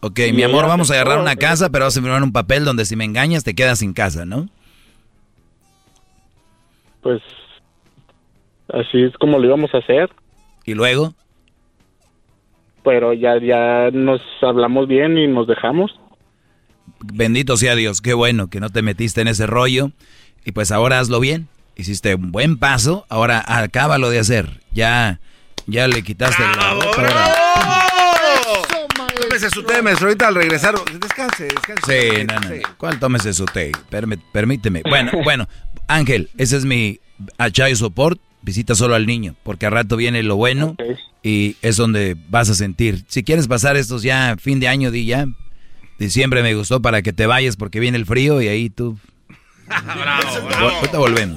Ok, 0.00 0.20
mi 0.32 0.42
amor, 0.44 0.66
vamos 0.66 0.90
a 0.90 0.94
agarrar 0.94 1.18
una 1.18 1.34
casa, 1.34 1.70
pero 1.70 1.84
vas 1.84 1.96
a 1.96 2.00
firmar 2.00 2.22
un 2.22 2.32
papel 2.32 2.64
donde 2.64 2.84
si 2.84 2.94
me 2.94 3.04
engañas 3.04 3.42
te 3.42 3.54
quedas 3.54 3.80
sin 3.80 3.92
casa, 3.92 4.24
¿no? 4.24 4.48
Pues 7.00 7.20
así 8.72 9.02
es 9.02 9.12
como 9.18 9.40
lo 9.40 9.46
íbamos 9.46 9.74
a 9.74 9.78
hacer. 9.78 10.08
¿Y 10.64 10.74
luego? 10.74 11.14
Pero 12.84 13.12
ya, 13.12 13.40
ya 13.40 13.90
nos 13.92 14.20
hablamos 14.40 14.86
bien 14.86 15.18
y 15.18 15.26
nos 15.26 15.48
dejamos. 15.48 15.98
Bendito 17.12 17.56
sea 17.56 17.74
Dios, 17.74 18.00
qué 18.00 18.14
bueno 18.14 18.50
que 18.50 18.60
no 18.60 18.70
te 18.70 18.82
metiste 18.82 19.20
en 19.20 19.26
ese 19.26 19.48
rollo. 19.48 19.90
Y 20.44 20.52
pues 20.52 20.70
ahora 20.70 21.00
hazlo 21.00 21.18
bien. 21.18 21.48
Hiciste 21.78 22.16
un 22.16 22.32
buen 22.32 22.58
paso, 22.58 23.06
ahora 23.08 23.44
acábalo 23.46 24.10
de 24.10 24.18
hacer. 24.18 24.60
Ya, 24.72 25.20
ya 25.68 25.86
le 25.86 26.02
quitaste 26.02 26.42
la 26.42 26.76
Tómese 29.20 29.50
su 29.50 29.62
té, 29.62 29.80
maestro. 29.80 30.08
Ahorita 30.08 30.26
al 30.26 30.34
regresar, 30.34 30.74
descanse, 31.00 31.44
descanse. 31.44 32.10
Sí, 32.18 32.24
no, 32.24 32.40
no. 32.40 32.48
¿Cuál 32.78 32.98
tómese 32.98 33.32
su 33.32 33.44
té? 33.44 33.70
permíteme. 34.32 34.82
Bueno, 34.88 35.12
bueno, 35.24 35.48
Ángel, 35.86 36.30
ese 36.36 36.56
es 36.56 36.64
mi 36.64 36.98
Achayo 37.38 37.76
Support. 37.76 38.20
Visita 38.42 38.74
solo 38.74 38.96
al 38.96 39.06
niño, 39.06 39.36
porque 39.44 39.66
al 39.66 39.72
rato 39.72 39.96
viene 39.96 40.24
lo 40.24 40.34
bueno 40.34 40.74
y 41.22 41.56
es 41.62 41.76
donde 41.76 42.16
vas 42.28 42.50
a 42.50 42.54
sentir. 42.56 43.04
Si 43.06 43.22
quieres 43.22 43.46
pasar 43.46 43.76
estos 43.76 44.02
ya 44.02 44.34
fin 44.36 44.58
de 44.58 44.66
año, 44.66 44.90
di 44.90 45.06
ya. 45.06 45.26
Diciembre 46.00 46.42
me 46.42 46.54
gustó 46.54 46.82
para 46.82 47.02
que 47.02 47.12
te 47.12 47.26
vayas 47.26 47.56
porque 47.56 47.78
viene 47.78 47.98
el 47.98 48.06
frío 48.06 48.42
y 48.42 48.48
ahí 48.48 48.68
tú. 48.68 48.98
bravo, 49.68 50.74
Ahorita 50.74 50.98
volvemos. 50.98 51.36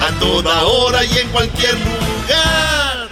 A 0.00 0.10
toda 0.20 0.62
hora 0.64 1.04
y 1.04 1.18
en 1.18 1.28
cualquier 1.28 1.74
lugar. 1.74 3.08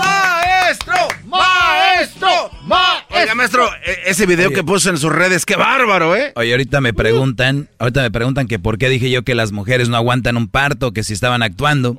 ¡Maestro! 0.00 0.94
¡Maestro! 1.26 2.28
¡Maestro! 2.66 3.18
Oiga, 3.20 3.34
maestro, 3.34 3.66
e- 3.84 4.10
ese 4.10 4.26
video 4.26 4.50
que 4.50 4.64
puso 4.64 4.90
en 4.90 4.98
sus 4.98 5.12
redes, 5.12 5.44
qué 5.46 5.56
bárbaro, 5.56 6.16
¿eh? 6.16 6.32
Oye, 6.36 6.50
ahorita 6.52 6.80
me 6.80 6.92
preguntan, 6.92 7.68
ahorita 7.78 8.02
me 8.02 8.10
preguntan 8.10 8.46
que 8.48 8.58
por 8.58 8.78
qué 8.78 8.88
dije 8.88 9.10
yo 9.10 9.22
que 9.22 9.34
las 9.34 9.52
mujeres 9.52 9.88
no 9.88 9.96
aguantan 9.96 10.36
un 10.36 10.48
parto, 10.48 10.92
que 10.92 11.02
si 11.04 11.12
estaban 11.12 11.42
actuando. 11.42 11.96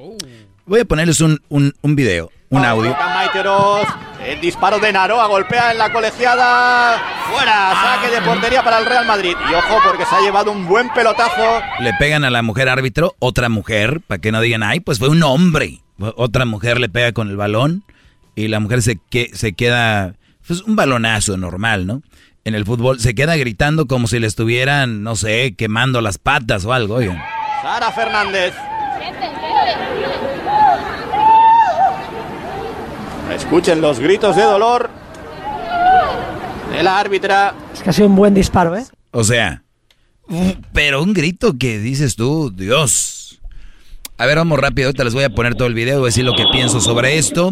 Voy 0.65 0.79
a 0.81 0.85
ponerles 0.85 1.21
un, 1.21 1.41
un, 1.49 1.73
un 1.81 1.95
video, 1.95 2.31
un 2.53 2.65
audio. 2.65 2.95
El 4.23 4.39
disparo 4.39 4.79
de 4.79 4.93
Naroa 4.93 5.27
golpea 5.27 5.71
en 5.71 5.77
la 5.77 5.91
colegiada. 5.91 6.97
Fuera, 7.29 7.73
saque 7.73 8.09
de 8.09 8.21
portería 8.21 8.63
para 8.63 8.79
el 8.79 8.85
Real 8.85 9.05
Madrid. 9.05 9.35
Y 9.49 9.53
ojo 9.53 9.79
porque 9.85 10.05
se 10.05 10.15
ha 10.15 10.21
llevado 10.21 10.51
un 10.51 10.65
buen 10.65 10.89
pelotazo. 10.89 11.61
Le 11.79 11.93
pegan 11.95 12.23
a 12.23 12.29
la 12.29 12.41
mujer 12.41 12.69
árbitro, 12.69 13.15
otra 13.19 13.49
mujer, 13.49 14.01
para 14.07 14.21
que 14.21 14.31
no 14.31 14.39
digan, 14.39 14.63
ay, 14.63 14.79
pues 14.79 14.99
fue 14.99 15.09
un 15.09 15.23
hombre. 15.23 15.81
Otra 16.15 16.45
mujer 16.45 16.79
le 16.79 16.89
pega 16.89 17.11
con 17.11 17.29
el 17.29 17.35
balón 17.35 17.83
y 18.35 18.47
la 18.47 18.59
mujer 18.59 18.81
se, 18.81 18.97
que, 19.09 19.31
se 19.33 19.53
queda, 19.53 20.15
pues 20.47 20.61
un 20.61 20.75
balonazo 20.75 21.35
normal, 21.37 21.85
¿no? 21.85 22.01
En 22.45 22.55
el 22.55 22.65
fútbol 22.65 22.99
se 22.99 23.15
queda 23.15 23.35
gritando 23.35 23.87
como 23.87 24.07
si 24.07 24.19
le 24.19 24.27
estuvieran, 24.27 25.03
no 25.03 25.15
sé, 25.15 25.55
quemando 25.55 26.01
las 26.01 26.17
patas 26.17 26.65
o 26.65 26.73
algo, 26.73 26.95
oigan. 26.95 27.21
Sara 27.61 27.91
Fernández. 27.91 28.53
Escuchen 33.35 33.81
los 33.81 33.99
gritos 33.99 34.35
de 34.35 34.43
dolor 34.43 34.89
de 36.71 36.83
la 36.83 36.99
árbitra. 36.99 37.53
Es 37.73 37.81
que 37.81 37.89
ha 37.89 37.93
sido 37.93 38.07
un 38.07 38.15
buen 38.15 38.33
disparo, 38.33 38.75
¿eh? 38.75 38.83
O 39.11 39.23
sea, 39.23 39.63
pero 40.73 41.03
un 41.03 41.13
grito 41.13 41.57
que 41.57 41.79
dices 41.79 42.15
tú, 42.15 42.51
Dios. 42.51 43.41
A 44.17 44.25
ver, 44.25 44.37
vamos 44.37 44.59
rápido, 44.59 44.87
ahorita 44.87 45.03
les 45.03 45.13
voy 45.13 45.23
a 45.23 45.29
poner 45.29 45.55
todo 45.55 45.67
el 45.67 45.73
video, 45.73 45.99
voy 45.99 46.07
a 46.07 46.09
decir 46.09 46.25
lo 46.25 46.33
que 46.33 46.45
pienso 46.51 46.79
sobre 46.79 47.17
esto. 47.17 47.51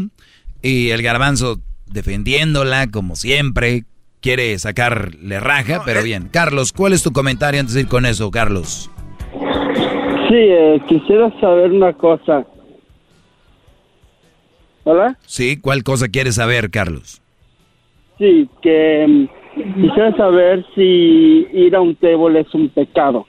Y 0.62 0.90
el 0.91 1.02
garbanzo 1.02 1.60
defendiéndola, 1.88 2.88
como 2.88 3.16
siempre, 3.16 3.84
quiere 4.22 4.58
sacarle 4.60 5.40
raja, 5.40 5.82
pero 5.86 6.03
bien. 6.03 6.30
Carlos, 6.32 6.72
¿cuál 6.72 6.94
es 6.94 7.03
tu 7.03 7.12
comentario 7.12 7.60
antes 7.60 7.74
de 7.74 7.82
ir 7.82 7.88
con 7.88 8.06
eso, 8.06 8.30
Carlos? 8.32 8.90
Sí, 10.30 10.38
eh, 10.38 10.82
quisiera 10.88 11.32
saber 11.41 11.72
una 11.72 11.94
cosa. 11.94 12.45
¿Hola? 14.84 15.18
Sí, 15.26 15.58
¿cuál 15.58 15.84
cosa 15.84 16.08
quieres 16.08 16.36
saber, 16.36 16.72
Carlos? 16.72 17.22
Sí, 18.18 18.49
que 18.62 19.06
mm, 19.08 19.82
quisiera 19.82 20.16
saber 20.18 20.66
si 20.76 21.48
ir 21.53 21.76
a 21.76 21.82
un 21.82 21.95
table 21.95 22.40
es 22.40 22.53
un 22.53 22.70
pecado. 22.70 23.28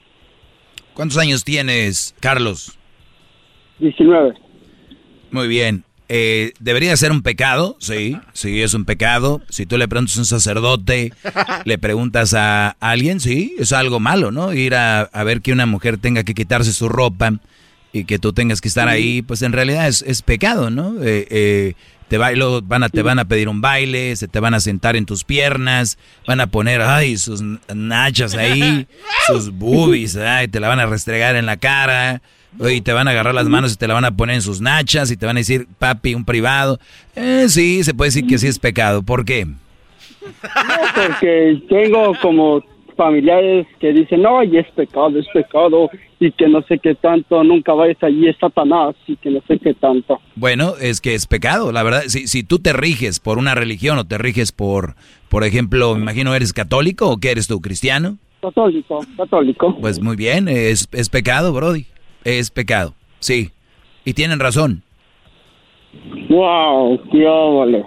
¿Cuántos 0.93 1.17
años 1.17 1.43
tienes, 1.43 2.15
Carlos? 2.19 2.77
19. 3.79 4.33
Muy 5.31 5.47
bien. 5.47 5.83
Eh, 6.09 6.51
¿Debería 6.59 6.95
ser 6.95 7.11
un 7.11 7.23
pecado? 7.23 7.75
Sí, 7.79 8.17
sí, 8.33 8.61
es 8.61 8.73
un 8.73 8.85
pecado. 8.85 9.41
Si 9.49 9.65
tú 9.65 9.77
le 9.77 9.87
preguntas 9.87 10.17
a 10.17 10.19
un 10.19 10.25
sacerdote, 10.25 11.11
le 11.65 11.77
preguntas 11.77 12.33
a 12.33 12.75
alguien, 12.79 13.19
sí, 13.19 13.55
es 13.57 13.73
algo 13.73 13.99
malo, 13.99 14.31
¿no? 14.31 14.53
Ir 14.53 14.75
a, 14.75 15.01
a 15.01 15.23
ver 15.23 15.41
que 15.41 15.53
una 15.53 15.65
mujer 15.65 15.97
tenga 15.97 16.23
que 16.23 16.35
quitarse 16.35 16.73
su 16.73 16.89
ropa 16.89 17.39
y 17.93 18.05
que 18.05 18.17
tú 18.17 18.33
tengas 18.33 18.59
que 18.59 18.67
estar 18.67 18.89
ahí, 18.89 19.21
pues 19.21 19.43
en 19.43 19.53
realidad 19.53 19.87
es, 19.87 20.01
es 20.01 20.23
pecado, 20.23 20.71
¿no? 20.71 20.95
Eh, 21.03 21.27
eh, 21.29 21.73
te, 22.07 22.17
bailo, 22.17 22.63
van 22.63 22.81
a, 22.81 22.89
te 22.89 23.03
van 23.03 23.19
a 23.19 23.25
pedir 23.25 23.47
un 23.47 23.61
baile, 23.61 24.15
se 24.15 24.27
te 24.27 24.39
van 24.39 24.55
a 24.55 24.59
sentar 24.59 24.95
en 24.95 25.05
tus 25.05 25.23
piernas, 25.23 25.99
van 26.27 26.41
a 26.41 26.47
poner, 26.47 26.81
ay, 26.81 27.17
sus 27.17 27.43
nachas 27.73 28.33
ahí, 28.33 28.87
sus 29.27 29.51
boobies, 29.51 30.17
ay, 30.17 30.47
te 30.47 30.59
la 30.59 30.69
van 30.69 30.79
a 30.79 30.87
restregar 30.87 31.35
en 31.35 31.45
la 31.45 31.57
cara, 31.57 32.23
Y 32.59 32.81
te 32.81 32.93
van 32.93 33.07
a 33.07 33.11
agarrar 33.11 33.35
las 33.35 33.47
manos 33.47 33.73
y 33.73 33.77
te 33.77 33.87
la 33.87 33.93
van 33.93 34.05
a 34.05 34.15
poner 34.15 34.35
en 34.35 34.41
sus 34.41 34.59
nachas 34.59 35.11
y 35.11 35.17
te 35.17 35.27
van 35.27 35.37
a 35.37 35.41
decir, 35.41 35.67
papi, 35.77 36.15
un 36.15 36.25
privado. 36.25 36.79
Eh, 37.15 37.45
sí, 37.47 37.83
se 37.83 37.93
puede 37.93 38.09
decir 38.09 38.25
que 38.25 38.39
sí 38.39 38.47
es 38.47 38.57
pecado. 38.57 39.03
¿Por 39.03 39.23
qué? 39.23 39.45
No, 39.45 39.55
porque 40.95 41.61
tengo 41.69 42.13
como 42.21 42.63
familiares 42.95 43.67
que 43.79 43.91
dicen, 43.93 44.21
no, 44.21 44.43
y 44.43 44.57
es 44.57 44.69
pecado, 44.71 45.17
es 45.19 45.27
pecado, 45.33 45.89
y 46.19 46.31
que 46.31 46.47
no 46.47 46.61
sé 46.63 46.79
qué 46.79 46.95
tanto, 46.95 47.43
nunca 47.43 47.73
vayas 47.73 48.01
allí, 48.01 48.27
es 48.27 48.37
Satanás, 48.39 48.95
y 49.07 49.15
que 49.17 49.29
no 49.29 49.41
sé 49.47 49.59
qué 49.59 49.73
tanto. 49.73 50.19
Bueno, 50.35 50.73
es 50.79 51.01
que 51.01 51.13
es 51.15 51.27
pecado, 51.27 51.71
la 51.71 51.83
verdad. 51.83 52.03
Si, 52.07 52.27
si 52.27 52.43
tú 52.43 52.59
te 52.59 52.73
riges 52.73 53.19
por 53.19 53.37
una 53.37 53.55
religión 53.55 53.97
o 53.97 54.05
te 54.05 54.17
riges 54.17 54.51
por, 54.51 54.95
por 55.29 55.43
ejemplo, 55.43 55.95
me 55.95 56.01
imagino, 56.01 56.33
¿eres 56.33 56.53
católico 56.53 57.09
o 57.09 57.17
qué 57.17 57.31
eres 57.31 57.47
tú, 57.47 57.59
cristiano? 57.61 58.17
Católico, 58.41 58.99
católico. 59.15 59.77
Pues 59.79 60.01
muy 60.01 60.15
bien, 60.15 60.47
es, 60.47 60.89
es 60.91 61.09
pecado, 61.09 61.53
Brody. 61.53 61.85
Es 62.25 62.51
pecado, 62.51 62.93
sí. 63.19 63.51
Y 64.05 64.13
tienen 64.13 64.39
razón. 64.39 64.83
Wow, 66.29 67.01
qué 67.11 67.25
óvole. 67.25 67.85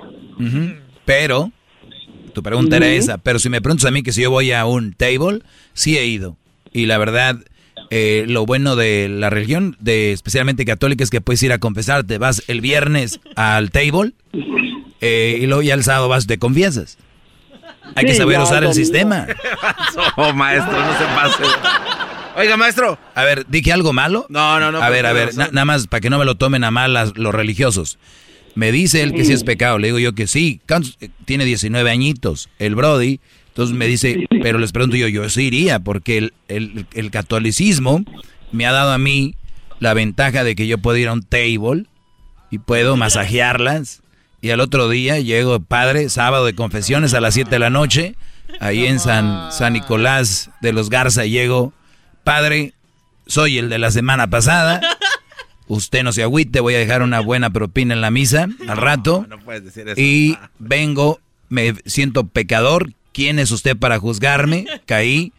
Pero, 1.04 1.50
tu 2.36 2.42
pregunta 2.42 2.76
era 2.76 2.88
esa, 2.88 3.16
pero 3.16 3.38
si 3.38 3.48
me 3.48 3.62
preguntas 3.62 3.86
a 3.86 3.90
mí 3.90 4.02
que 4.02 4.12
si 4.12 4.20
yo 4.20 4.30
voy 4.30 4.52
a 4.52 4.66
un 4.66 4.92
table, 4.92 5.40
sí 5.72 5.96
he 5.96 6.04
ido. 6.04 6.36
Y 6.70 6.84
la 6.84 6.98
verdad, 6.98 7.38
eh, 7.88 8.26
lo 8.28 8.44
bueno 8.44 8.76
de 8.76 9.08
la 9.08 9.30
religión, 9.30 9.74
de 9.80 10.12
especialmente 10.12 10.66
católica, 10.66 11.02
es 11.02 11.08
que 11.08 11.22
puedes 11.22 11.42
ir 11.42 11.52
a 11.54 11.58
confesarte. 11.58 12.18
Vas 12.18 12.42
el 12.46 12.60
viernes 12.60 13.20
al 13.36 13.70
table 13.70 14.12
eh, 15.00 15.38
y 15.40 15.46
luego 15.46 15.62
ya 15.62 15.72
el 15.72 15.82
sábado 15.82 16.08
vas 16.10 16.26
te 16.26 16.38
confiesas. 16.38 16.98
Hay 17.94 18.04
que 18.04 18.14
saber 18.14 18.38
usar 18.40 18.64
el 18.64 18.74
sistema. 18.74 19.26
Oh, 20.18 20.32
maestro, 20.34 20.72
no 20.78 20.98
se 20.98 21.04
pase. 21.06 21.42
Oiga, 22.36 22.56
maestro. 22.58 22.98
A 23.14 23.24
ver, 23.24 23.46
¿dije 23.48 23.72
algo 23.72 23.94
malo? 23.94 24.26
No, 24.28 24.60
no, 24.60 24.70
no. 24.72 24.82
A 24.82 24.90
ver, 24.90 25.06
a 25.06 25.12
ver, 25.14 25.34
na- 25.36 25.48
nada 25.52 25.64
más 25.64 25.86
para 25.86 26.02
que 26.02 26.10
no 26.10 26.18
me 26.18 26.26
lo 26.26 26.34
tomen 26.34 26.64
a 26.64 26.70
mal 26.70 26.92
las- 26.92 27.16
los 27.16 27.34
religiosos. 27.34 27.98
Me 28.56 28.72
dice 28.72 29.02
él 29.02 29.12
que 29.12 29.24
sí 29.24 29.32
es 29.32 29.44
pecado, 29.44 29.78
le 29.78 29.86
digo 29.88 29.98
yo 30.00 30.14
que 30.14 30.26
sí. 30.26 30.60
¿Cuántos- 30.66 30.96
eh, 31.00 31.10
Tiene 31.24 31.44
19 31.44 31.88
añitos, 31.90 32.48
el 32.58 32.74
Brody. 32.74 33.20
Entonces 33.48 33.76
me 33.76 33.86
dice, 33.86 34.26
pero 34.42 34.58
les 34.58 34.72
pregunto 34.72 34.96
yo, 34.96 35.06
yo 35.08 35.28
sí 35.30 35.42
iría, 35.44 35.78
porque 35.78 36.18
el, 36.18 36.32
el- 36.48 36.86
el 36.94 37.10
catolicismo 37.10 38.02
me 38.52 38.66
ha 38.66 38.72
dado 38.72 38.92
a 38.92 38.98
mí 38.98 39.34
la 39.78 39.94
ventaja 39.94 40.42
de 40.42 40.56
que 40.56 40.66
yo 40.66 40.78
puedo 40.78 40.96
ir 40.96 41.08
a 41.08 41.12
un 41.12 41.22
table 41.22 41.84
y 42.50 42.58
puedo 42.58 42.96
masajearlas. 42.96 44.02
Y 44.42 44.50
al 44.50 44.60
otro 44.60 44.88
día 44.88 45.18
llego, 45.20 45.60
padre, 45.60 46.08
sábado 46.08 46.44
de 46.46 46.54
confesiones 46.54 47.14
a 47.14 47.20
las 47.20 47.34
7 47.34 47.50
de 47.50 47.58
la 47.58 47.70
noche, 47.70 48.14
ahí 48.60 48.86
en 48.86 49.00
San, 49.00 49.50
San 49.52 49.72
Nicolás 49.74 50.50
de 50.60 50.72
los 50.72 50.88
Garza, 50.90 51.24
llego, 51.24 51.72
padre, 52.24 52.72
soy 53.26 53.58
el 53.58 53.68
de 53.68 53.78
la 53.78 53.90
semana 53.90 54.28
pasada. 54.28 54.80
Usted 55.68 56.02
no 56.04 56.12
se 56.12 56.22
agüite, 56.22 56.60
voy 56.60 56.74
a 56.74 56.78
dejar 56.78 57.02
una 57.02 57.20
buena 57.20 57.50
propina 57.50 57.94
en 57.94 58.00
la 58.00 58.10
misa 58.10 58.46
al 58.68 58.76
rato. 58.76 59.26
No 59.28 59.38
puedes 59.38 59.64
decir 59.64 59.88
eso. 59.88 60.00
Y 60.00 60.36
vengo, 60.58 61.18
me 61.48 61.74
siento 61.86 62.26
pecador. 62.26 62.90
¿Quién 63.12 63.38
es 63.38 63.50
usted 63.50 63.76
para 63.76 63.98
juzgarme? 63.98 64.66
Caí. 64.86 65.32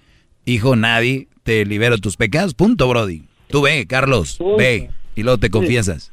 Hijo, 0.46 0.76
nadie. 0.76 1.28
Te 1.44 1.66
libero 1.66 1.98
tus 1.98 2.18
pecados. 2.18 2.54
Punto, 2.54 2.88
Brody. 2.90 3.24
Tú 3.50 3.62
ve, 3.62 3.86
Carlos. 3.88 4.38
Ve. 4.58 4.90
Y 5.16 5.24
luego 5.24 5.38
te 5.38 5.50
confiesas. 5.50 6.12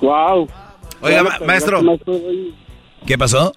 Wow. 0.00 0.48
Oiga, 1.02 1.22
ma- 1.22 1.34
pues, 1.38 1.46
maestro. 1.46 1.82
¿Qué 3.06 3.18
pasó? 3.18 3.52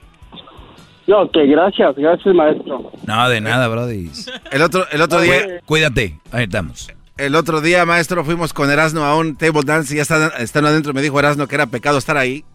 No, 1.08 1.30
que 1.32 1.46
gracias, 1.48 1.96
gracias, 1.96 2.36
maestro. 2.36 2.92
No, 3.08 3.30
de 3.30 3.42
nada, 3.42 3.68
Brody. 3.68 4.12
El 4.52 4.62
otro, 4.62 4.86
el 4.92 5.02
otro 5.02 5.22
día, 5.22 5.62
Cuídate. 5.66 6.20
Ahí 6.32 6.44
estamos. 6.44 6.90
El 7.20 7.36
otro 7.36 7.62
día, 7.62 7.86
maestro, 7.86 8.24
fuimos 8.24 8.54
con 8.54 8.72
Erasno 8.72 9.04
a 9.04 9.18
un 9.18 9.36
table 9.36 9.62
dance 9.66 9.94
y 9.94 9.98
ya 9.98 10.04
están, 10.04 10.32
están 10.40 10.66
adentro. 10.66 10.94
Me 10.94 11.02
dijo 11.02 11.20
Erasno 11.20 11.48
que 11.48 11.56
era 11.56 11.68
pecado 11.68 11.98
estar 11.98 12.18
ahí. 12.18 12.46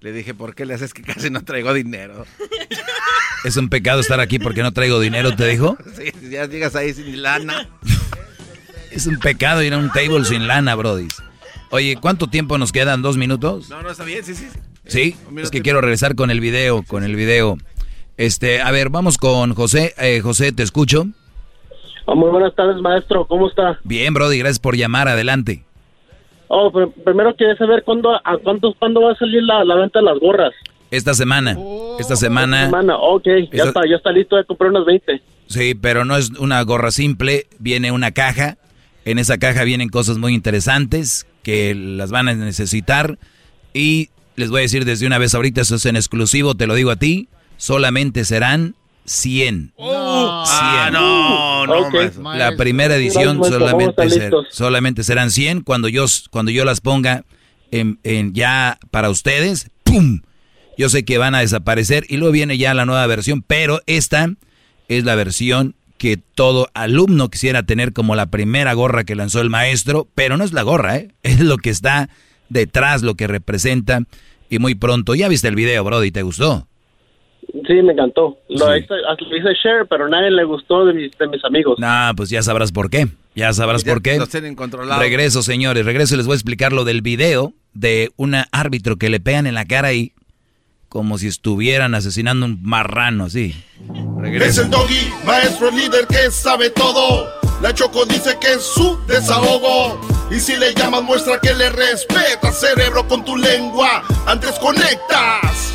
Le 0.00 0.12
dije, 0.12 0.34
¿por 0.34 0.54
qué 0.54 0.66
le 0.66 0.74
haces 0.74 0.94
que 0.94 1.02
casi 1.02 1.30
no 1.30 1.42
traigo 1.42 1.72
dinero? 1.72 2.24
Es 3.44 3.56
un 3.56 3.68
pecado 3.68 4.00
estar 4.00 4.18
aquí 4.18 4.40
porque 4.40 4.62
no 4.62 4.72
traigo 4.72 4.98
dinero, 4.98 5.34
¿te 5.34 5.46
dijo? 5.46 5.78
Sí, 5.96 6.12
ya 6.28 6.46
llegas 6.46 6.74
ahí 6.76 6.92
sin 6.92 7.22
lana. 7.22 7.68
Es 8.90 9.06
un 9.06 9.18
pecado 9.18 9.62
ir 9.62 9.72
a 9.74 9.78
un 9.78 9.90
table 9.90 10.24
sin 10.24 10.46
lana, 10.48 10.74
Brody. 10.74 11.08
Oye, 11.70 11.96
¿cuánto 12.00 12.26
tiempo 12.26 12.58
nos 12.58 12.72
quedan? 12.72 13.00
¿Dos 13.00 13.16
minutos? 13.16 13.68
No, 13.68 13.82
no, 13.82 13.90
está 13.90 14.04
bien, 14.04 14.24
sí, 14.24 14.34
sí. 14.34 14.48
sí. 14.52 14.58
Sí, 14.86 15.16
es 15.36 15.50
que 15.50 15.62
quiero 15.62 15.80
regresar 15.80 16.14
con 16.14 16.30
el 16.30 16.40
video, 16.40 16.82
con 16.82 17.04
el 17.04 17.14
video. 17.14 17.58
Este, 18.16 18.60
a 18.60 18.70
ver, 18.70 18.88
vamos 18.88 19.18
con 19.18 19.54
José. 19.54 19.94
Eh, 19.98 20.20
José, 20.20 20.52
te 20.52 20.62
escucho. 20.62 21.06
Oh, 22.10 22.16
muy 22.16 22.30
buenas 22.30 22.54
tardes, 22.54 22.80
maestro. 22.80 23.26
¿Cómo 23.26 23.48
está? 23.48 23.78
Bien, 23.84 24.14
Brody, 24.14 24.38
gracias 24.38 24.58
por 24.58 24.74
llamar. 24.76 25.08
Adelante. 25.08 25.62
Oh, 26.48 26.72
pr- 26.72 26.90
primero 27.04 27.36
quería 27.36 27.54
saber 27.56 27.82
cuándo, 27.84 28.14
a 28.14 28.38
cuántos, 28.42 28.74
cuándo 28.78 29.02
va 29.02 29.12
a 29.12 29.14
salir 29.16 29.42
la, 29.42 29.62
la 29.62 29.74
venta 29.74 29.98
de 29.98 30.06
las 30.06 30.18
gorras. 30.18 30.52
Esta 30.90 31.12
semana, 31.12 31.54
esta 32.00 32.16
semana. 32.16 32.64
Semana, 32.64 32.96
ok, 32.96 33.26
ya 33.52 33.64
está, 33.64 33.82
ya 33.86 33.96
está 33.96 34.10
listo 34.10 34.36
de 34.36 34.44
comprar 34.46 34.70
unas 34.70 34.86
20. 34.86 35.20
Sí, 35.48 35.74
pero 35.74 36.06
no 36.06 36.16
es 36.16 36.30
una 36.38 36.62
gorra 36.62 36.90
simple, 36.92 37.46
viene 37.58 37.92
una 37.92 38.12
caja. 38.12 38.56
En 39.04 39.18
esa 39.18 39.36
caja 39.36 39.64
vienen 39.64 39.90
cosas 39.90 40.16
muy 40.16 40.32
interesantes 40.32 41.26
que 41.42 41.74
las 41.74 42.10
van 42.10 42.28
a 42.28 42.34
necesitar. 42.34 43.18
Y 43.74 44.08
les 44.36 44.48
voy 44.48 44.60
a 44.60 44.62
decir 44.62 44.86
desde 44.86 45.06
una 45.06 45.18
vez 45.18 45.34
ahorita, 45.34 45.60
eso 45.60 45.74
es 45.74 45.84
en 45.84 45.96
exclusivo, 45.96 46.54
te 46.54 46.66
lo 46.66 46.74
digo 46.74 46.90
a 46.90 46.96
ti, 46.96 47.28
solamente 47.58 48.24
serán 48.24 48.74
100. 49.08 49.72
Ah, 50.46 50.90
no, 50.92 51.66
no. 51.66 51.90
La 52.38 52.56
primera 52.56 52.94
edición 52.96 53.38
solamente, 53.58 54.10
ser- 54.10 54.32
solamente 54.50 55.02
serán 55.04 55.30
100. 55.30 55.62
Cuando 55.62 55.88
yo, 55.88 56.04
cuando 56.30 56.50
yo 56.52 56.64
las 56.64 56.80
ponga 56.80 57.24
en, 57.70 57.98
en 58.04 58.34
ya 58.34 58.78
para 58.90 59.10
ustedes, 59.10 59.70
¡pum! 59.84 60.20
Yo 60.76 60.88
sé 60.88 61.04
que 61.04 61.18
van 61.18 61.34
a 61.34 61.40
desaparecer 61.40 62.04
y 62.08 62.16
luego 62.18 62.32
viene 62.32 62.56
ya 62.56 62.72
la 62.74 62.84
nueva 62.86 63.06
versión, 63.06 63.42
pero 63.42 63.80
esta 63.86 64.30
es 64.88 65.04
la 65.04 65.16
versión 65.16 65.74
que 65.98 66.16
todo 66.16 66.68
alumno 66.74 67.28
quisiera 67.28 67.64
tener 67.64 67.92
como 67.92 68.14
la 68.14 68.26
primera 68.26 68.72
gorra 68.74 69.02
que 69.02 69.16
lanzó 69.16 69.40
el 69.40 69.50
maestro, 69.50 70.06
pero 70.14 70.36
no 70.36 70.44
es 70.44 70.52
la 70.52 70.62
gorra, 70.62 70.96
¿eh? 70.96 71.08
es 71.24 71.40
lo 71.40 71.56
que 71.58 71.70
está 71.70 72.08
detrás, 72.48 73.02
lo 73.02 73.16
que 73.16 73.26
representa. 73.26 74.02
Y 74.48 74.60
muy 74.60 74.74
pronto, 74.76 75.14
ya 75.16 75.28
viste 75.28 75.48
el 75.48 75.56
video, 75.56 75.82
Brody, 75.84 76.10
¿te 76.12 76.22
gustó? 76.22 76.68
Sí, 77.52 77.74
me 77.82 77.92
encantó. 77.94 78.38
Lo 78.48 78.66
Sí. 78.72 78.80
hice, 78.84 78.94
lo 78.94 79.36
hice 79.36 79.48
share, 79.62 79.86
pero 79.88 80.04
a 80.06 80.08
nadie 80.08 80.30
le 80.30 80.44
gustó 80.44 80.84
de 80.84 80.92
mis, 80.92 81.16
de 81.18 81.28
mis 81.28 81.44
amigos. 81.44 81.78
Nah, 81.78 82.12
pues 82.14 82.28
ya 82.30 82.42
sabrás 82.42 82.72
por 82.72 82.90
qué. 82.90 83.08
Ya 83.34 83.52
sabrás 83.52 83.84
Ya 83.84 83.92
por 83.94 84.02
qué. 84.02 84.18
Los 84.18 84.28
tienen 84.28 84.54
controlados. 84.54 85.02
Regreso, 85.02 85.42
señores, 85.42 85.84
regreso 85.86 86.14
y 86.14 86.18
les 86.18 86.26
voy 86.26 86.34
a 86.34 86.36
explicar 86.36 86.72
lo 86.72 86.84
del 86.84 87.00
video 87.02 87.52
de 87.72 88.10
un 88.16 88.34
árbitro 88.52 88.96
que 88.96 89.08
le 89.08 89.20
pegan 89.20 89.46
en 89.46 89.54
la 89.54 89.64
cara 89.64 89.88
ahí 89.88 90.12
como 90.88 91.18
si 91.18 91.26
estuvieran 91.26 91.94
asesinando 91.94 92.46
un 92.46 92.62
marrano, 92.62 93.24
así. 93.24 93.54
Es 93.88 94.22
Regreso. 94.22 94.62
el 94.62 94.70
doggy, 94.70 95.10
maestro 95.26 95.70
líder 95.70 96.06
que 96.06 96.30
sabe 96.30 96.70
todo. 96.70 97.28
La 97.62 97.74
Choco 97.74 98.04
dice 98.06 98.36
que 98.40 98.52
es 98.54 98.62
su 98.62 98.98
desahogo. 99.06 100.00
Y 100.30 100.38
si 100.40 100.56
le 100.56 100.74
llamas, 100.74 101.02
muestra 101.02 101.38
que 101.40 101.54
le 101.54 101.68
respeta, 101.70 102.52
cerebro, 102.52 103.06
con 103.08 103.24
tu 103.24 103.36
lengua. 103.36 104.02
Antes 104.26 104.52
conectas. 104.58 105.74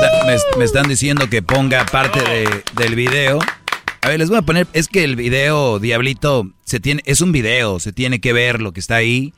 está- 0.00 0.26
me- 0.26 0.58
me 0.58 0.64
están 0.64 0.88
diciendo 0.88 1.28
que 1.28 1.42
ponga 1.42 1.84
parte 1.86 2.20
de- 2.20 2.62
del 2.76 2.94
video. 2.94 3.38
A 4.02 4.08
ver, 4.08 4.18
les 4.20 4.28
voy 4.28 4.38
a 4.38 4.42
poner, 4.42 4.66
es 4.72 4.88
que 4.88 5.04
el 5.04 5.16
video, 5.16 5.78
Diablito, 5.78 6.50
se 6.64 6.80
tiene, 6.80 7.02
es 7.04 7.20
un 7.20 7.32
video, 7.32 7.80
se 7.80 7.92
tiene 7.92 8.20
que 8.20 8.32
ver 8.32 8.60
lo 8.60 8.72
que 8.72 8.80
está 8.80 8.96
ahí. 8.96 9.32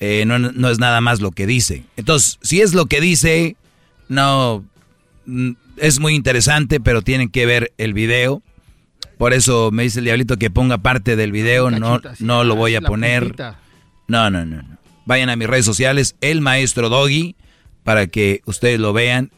eh, 0.00 0.24
no, 0.26 0.40
no 0.40 0.70
es 0.70 0.80
nada 0.80 1.00
más 1.00 1.20
lo 1.20 1.30
que 1.30 1.46
dice. 1.46 1.84
Entonces, 1.96 2.38
si 2.42 2.60
es 2.60 2.74
lo 2.74 2.86
que 2.86 3.00
dice, 3.00 3.56
no, 4.08 4.64
mm, 5.24 5.52
es 5.76 6.00
muy 6.00 6.14
interesante, 6.16 6.80
pero 6.80 7.00
tienen 7.00 7.28
que 7.30 7.46
ver 7.46 7.72
el 7.78 7.94
video. 7.94 8.42
Por 9.18 9.32
eso 9.32 9.70
me 9.72 9.84
dice 9.84 10.00
el 10.00 10.04
Diablito 10.06 10.36
que 10.36 10.50
ponga 10.50 10.78
parte 10.78 11.14
del 11.14 11.30
video, 11.30 11.70
no, 11.70 12.00
no 12.18 12.42
lo 12.44 12.56
voy 12.56 12.74
a 12.74 12.80
poner. 12.88 13.22
No, 14.08 14.30
no, 14.30 14.44
no, 14.44 14.62
no. 14.62 14.78
Vayan 15.06 15.30
a 15.30 15.36
mis 15.36 15.46
redes 15.48 15.64
sociales, 15.64 16.16
el 16.20 16.40
maestro 16.40 16.88
Doggy, 16.88 17.36
para 17.84 18.08
que 18.08 18.42
ustedes 18.46 18.80
lo 18.80 18.92
vean 18.92 19.30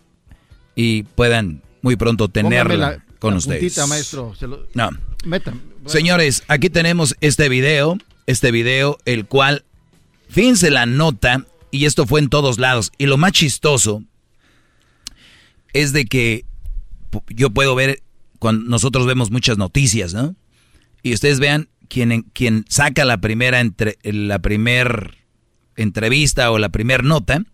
y 0.77 1.03
puedan 1.03 1.63
muy 1.83 1.97
pronto 1.97 2.29
tenerlo 2.29 2.75
Póngame 2.75 2.77
la- 2.99 3.05
con 3.19 3.33
la 3.33 3.39
ustedes. 3.39 3.61
puntita, 3.61 3.87
maestro. 3.89 4.35
Se 4.39 4.47
lo- 4.47 4.69
No. 4.75 4.91
Metan. 5.25 5.61
Señores, 5.87 6.45
aquí 6.47 6.69
tenemos 6.71 7.17
este 7.21 7.49
video, 7.49 7.97
este 8.27 8.51
video, 8.53 8.99
el 9.05 9.27
cual 9.27 9.65
fíjense 10.29 10.71
la 10.71 10.87
nota, 10.87 11.45
y 11.71 11.85
esto 11.87 12.07
fue 12.07 12.21
en 12.21 12.29
todos 12.29 12.59
lados, 12.59 12.93
y 12.99 13.07
lo 13.07 13.17
más 13.17 13.33
chistoso 13.33 14.03
es 15.73 15.93
de 15.93 16.07
que 16.07 16.45
yo 17.29 17.51
puedo 17.51 17.75
ver, 17.75 18.03
cuando 18.39 18.69
nosotros 18.69 19.07
vemos 19.07 19.31
muchas 19.31 19.59
noticias, 19.59 20.13
¿no? 20.15 20.35
Y 21.03 21.15
ustedes 21.15 21.39
vean 21.41 21.69
quien, 21.89 22.23
quien 22.33 22.65
saca 22.69 23.05
la 23.05 23.19
primera, 23.19 23.61
entre, 23.61 23.97
la 24.03 24.39
primer 24.41 25.15
entrevista 25.77 26.51
o 26.51 26.59
la 26.59 26.69
primera 26.71 27.03
nota, 27.03 27.45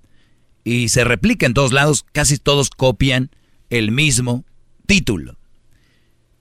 y 0.64 0.88
se 0.88 1.04
replica 1.04 1.46
en 1.46 1.54
todos 1.54 1.72
lados, 1.72 2.04
casi 2.12 2.38
todos 2.38 2.70
copian 2.70 3.30
el 3.70 3.90
mismo 3.90 4.44
título. 4.86 5.38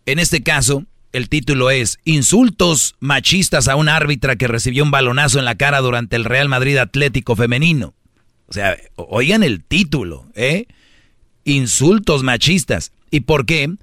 En 0.06 0.20
este 0.20 0.44
caso, 0.44 0.86
el 1.12 1.30
título 1.30 1.70
es 1.72 2.00
Insultos 2.06 2.96
machistas 3.00 3.68
a 3.68 3.76
un 3.76 3.90
árbitra 3.90 4.36
que 4.36 4.48
recibió 4.48 4.84
un 4.84 4.92
balonazo 4.92 5.40
en 5.40 5.46
la 5.46 5.56
cara 5.56 5.80
durante 5.80 6.16
el 6.16 6.26
Real 6.26 6.50
Madrid 6.50 6.78
Atlético 6.78 7.36
Femenino. 7.36 7.94
O 8.48 8.54
sea, 8.54 8.78
oigan 8.96 9.44
el 9.44 9.64
título, 9.64 10.30
¿eh? 10.36 10.68
Insultos 11.44 12.24
machistas. 12.24 12.92
¿Y 13.10 13.22
por 13.22 13.46
qué? 13.46 13.74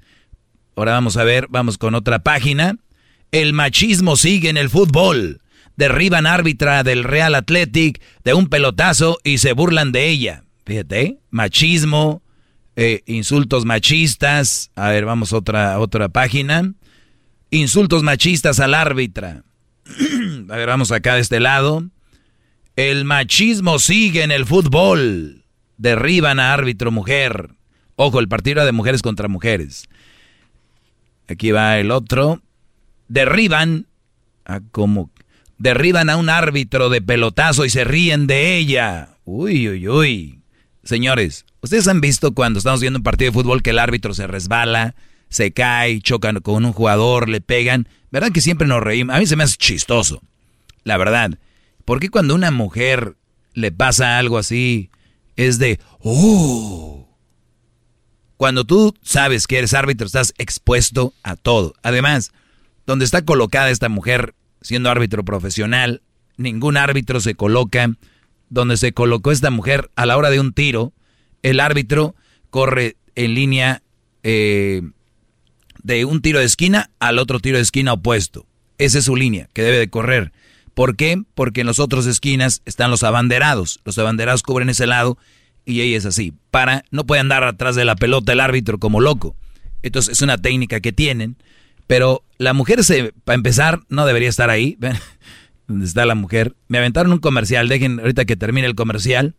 Ahora 0.75 0.93
vamos 0.93 1.17
a 1.17 1.23
ver, 1.23 1.47
vamos 1.49 1.77
con 1.77 1.95
otra 1.95 2.19
página. 2.19 2.77
El 3.31 3.53
machismo 3.53 4.15
sigue 4.15 4.49
en 4.49 4.57
el 4.57 4.69
fútbol. 4.69 5.41
Derriban 5.79 6.27
árbitra 6.27 6.83
del 6.83 7.05
Real 7.05 7.35
Athletic 7.35 8.01
de 8.25 8.33
un 8.33 8.47
pelotazo 8.47 9.17
y 9.23 9.37
se 9.37 9.53
burlan 9.53 9.93
de 9.93 10.09
ella. 10.09 10.43
Fíjate, 10.65 11.01
¿eh? 11.01 11.19
machismo, 11.29 12.21
eh, 12.75 13.01
insultos 13.05 13.63
machistas. 13.63 14.71
A 14.75 14.89
ver, 14.89 15.05
vamos 15.05 15.31
a 15.31 15.37
otra, 15.37 15.79
otra 15.79 16.09
página. 16.09 16.73
Insultos 17.49 18.03
machistas 18.03 18.59
al 18.59 18.73
árbitra. 18.73 19.45
a 20.49 20.55
ver, 20.57 20.67
vamos 20.67 20.91
acá 20.91 21.15
de 21.15 21.21
este 21.21 21.39
lado. 21.39 21.85
El 22.75 23.05
machismo 23.05 23.79
sigue 23.79 24.23
en 24.23 24.31
el 24.31 24.45
fútbol. 24.45 25.45
Derriban 25.77 26.41
a 26.41 26.51
árbitro 26.53 26.91
mujer. 26.91 27.51
Ojo, 27.95 28.19
el 28.19 28.27
partido 28.27 28.65
de 28.65 28.73
mujeres 28.73 29.01
contra 29.01 29.29
mujeres. 29.29 29.87
Aquí 31.29 31.51
va 31.51 31.79
el 31.79 31.89
otro. 31.89 32.41
Derriban 33.07 33.87
a 34.43 34.59
como 34.59 35.09
derriban 35.59 36.09
a 36.09 36.17
un 36.17 36.29
árbitro 36.29 36.89
de 36.89 37.01
pelotazo 37.01 37.65
y 37.65 37.69
se 37.69 37.83
ríen 37.83 38.25
de 38.25 38.57
ella. 38.57 39.09
Uy, 39.25 39.69
uy, 39.69 39.87
uy. 39.87 40.41
Señores, 40.83 41.45
ustedes 41.61 41.87
han 41.87 42.01
visto 42.01 42.33
cuando 42.33 42.57
estamos 42.57 42.81
viendo 42.81 42.97
un 42.97 43.03
partido 43.03 43.29
de 43.29 43.35
fútbol 43.35 43.61
que 43.61 43.69
el 43.69 43.79
árbitro 43.79 44.13
se 44.13 44.25
resbala, 44.25 44.95
se 45.29 45.51
cae, 45.51 46.01
chocan 46.01 46.39
con 46.39 46.65
un 46.65 46.73
jugador, 46.73 47.29
le 47.29 47.41
pegan. 47.41 47.87
¿Verdad 48.09 48.31
que 48.31 48.41
siempre 48.41 48.67
nos 48.67 48.81
reímos? 48.81 49.15
A 49.15 49.19
mí 49.19 49.27
se 49.27 49.35
me 49.35 49.43
hace 49.43 49.57
chistoso, 49.57 50.23
la 50.83 50.97
verdad. 50.97 51.37
¿Por 51.85 51.99
qué 51.99 52.09
cuando 52.09 52.33
a 52.33 52.37
una 52.37 52.51
mujer 52.51 53.17
le 53.53 53.71
pasa 53.71 54.17
algo 54.17 54.37
así 54.37 54.89
es 55.35 55.59
de, 55.59 55.79
oh? 55.99 57.07
Cuando 58.37 58.63
tú 58.63 58.95
sabes 59.03 59.47
que 59.47 59.57
eres 59.57 59.73
árbitro 59.73 60.07
estás 60.07 60.33
expuesto 60.37 61.13
a 61.23 61.35
todo. 61.35 61.73
Además, 61.83 62.31
donde 62.87 63.03
está 63.05 63.23
colocada 63.23 63.69
esta 63.69 63.89
mujer 63.89 64.33
siendo 64.61 64.89
árbitro 64.89 65.23
profesional, 65.23 66.01
ningún 66.37 66.77
árbitro 66.77 67.19
se 67.19 67.35
coloca 67.35 67.91
donde 68.49 68.77
se 68.77 68.93
colocó 68.93 69.31
esta 69.31 69.51
mujer 69.51 69.89
a 69.95 70.05
la 70.05 70.17
hora 70.17 70.29
de 70.29 70.39
un 70.39 70.53
tiro. 70.53 70.93
El 71.43 71.59
árbitro 71.59 72.15
corre 72.49 72.97
en 73.15 73.35
línea 73.35 73.83
eh, 74.23 74.81
de 75.83 76.05
un 76.05 76.21
tiro 76.21 76.39
de 76.39 76.45
esquina 76.45 76.89
al 76.99 77.19
otro 77.19 77.39
tiro 77.39 77.57
de 77.57 77.63
esquina 77.63 77.93
opuesto. 77.93 78.45
Esa 78.77 78.99
es 78.99 79.05
su 79.05 79.15
línea 79.15 79.49
que 79.53 79.61
debe 79.61 79.77
de 79.77 79.89
correr. 79.89 80.31
¿Por 80.73 80.95
qué? 80.95 81.21
Porque 81.35 81.61
en 81.61 81.67
las 81.67 81.79
otras 81.79 82.05
esquinas 82.05 82.61
están 82.65 82.91
los 82.91 83.03
abanderados. 83.03 83.79
Los 83.83 83.97
abanderados 83.97 84.43
cubren 84.43 84.69
ese 84.69 84.87
lado 84.87 85.17
y 85.65 85.81
ella 85.81 85.97
es 85.97 86.05
así. 86.05 86.33
Para, 86.51 86.85
no 86.89 87.05
puede 87.05 87.21
andar 87.21 87.43
atrás 87.43 87.75
de 87.75 87.85
la 87.85 87.95
pelota 87.95 88.33
el 88.33 88.39
árbitro 88.39 88.79
como 88.79 89.01
loco. 89.01 89.35
Entonces 89.83 90.13
es 90.13 90.21
una 90.21 90.37
técnica 90.37 90.79
que 90.79 90.91
tienen. 90.93 91.37
Pero 91.89 92.23
la 92.37 92.53
mujer, 92.53 92.83
se, 92.83 93.13
para 93.23 93.33
empezar, 93.33 93.79
no 93.89 94.05
debería 94.05 94.29
estar 94.29 94.51
ahí. 94.51 94.75
¿Ven? 94.79 94.93
¿Dónde 95.67 95.87
está 95.87 96.05
la 96.05 96.13
mujer? 96.13 96.55
Me 96.67 96.77
aventaron 96.77 97.11
un 97.11 97.17
comercial. 97.17 97.67
Dejen 97.67 97.99
ahorita 97.99 98.25
que 98.25 98.35
termine 98.35 98.67
el 98.67 98.75
comercial 98.75 99.33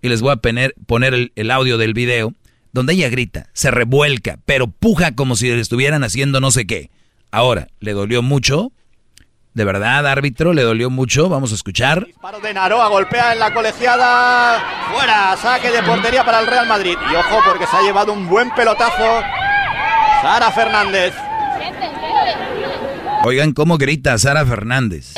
y 0.00 0.08
les 0.08 0.22
voy 0.22 0.30
a 0.30 0.36
poner, 0.36 0.76
poner 0.86 1.14
el, 1.14 1.32
el 1.34 1.50
audio 1.50 1.78
del 1.78 1.94
video 1.94 2.32
donde 2.72 2.92
ella 2.92 3.08
grita, 3.08 3.48
se 3.54 3.70
revuelca, 3.70 4.38
pero 4.44 4.68
puja 4.68 5.16
como 5.16 5.34
si 5.34 5.48
le 5.48 5.58
estuvieran 5.58 6.04
haciendo 6.04 6.40
no 6.40 6.52
sé 6.52 6.66
qué. 6.66 6.90
Ahora, 7.32 7.68
¿le 7.80 7.92
dolió 7.92 8.22
mucho? 8.22 8.70
¿De 9.54 9.64
verdad, 9.64 10.06
árbitro? 10.06 10.52
¿Le 10.52 10.62
dolió 10.62 10.90
mucho? 10.90 11.28
Vamos 11.28 11.50
a 11.50 11.54
escuchar. 11.56 12.04
Disparo 12.04 12.38
de 12.38 12.54
Naroa, 12.54 12.88
golpea 12.88 13.32
en 13.32 13.40
la 13.40 13.52
colegiada. 13.52 14.62
Fuera, 14.92 15.36
saque 15.38 15.72
de 15.72 15.82
portería 15.82 16.24
para 16.24 16.38
el 16.38 16.46
Real 16.46 16.68
Madrid. 16.68 16.96
Y 17.10 17.14
ojo, 17.16 17.40
porque 17.44 17.66
se 17.66 17.76
ha 17.76 17.82
llevado 17.82 18.12
un 18.12 18.28
buen 18.28 18.54
pelotazo. 18.54 19.22
Sara 20.22 20.52
Fernández. 20.52 21.14
Oigan 23.28 23.54
cómo 23.54 23.76
grita 23.76 24.16
Sara 24.18 24.46
Fernández. 24.46 25.14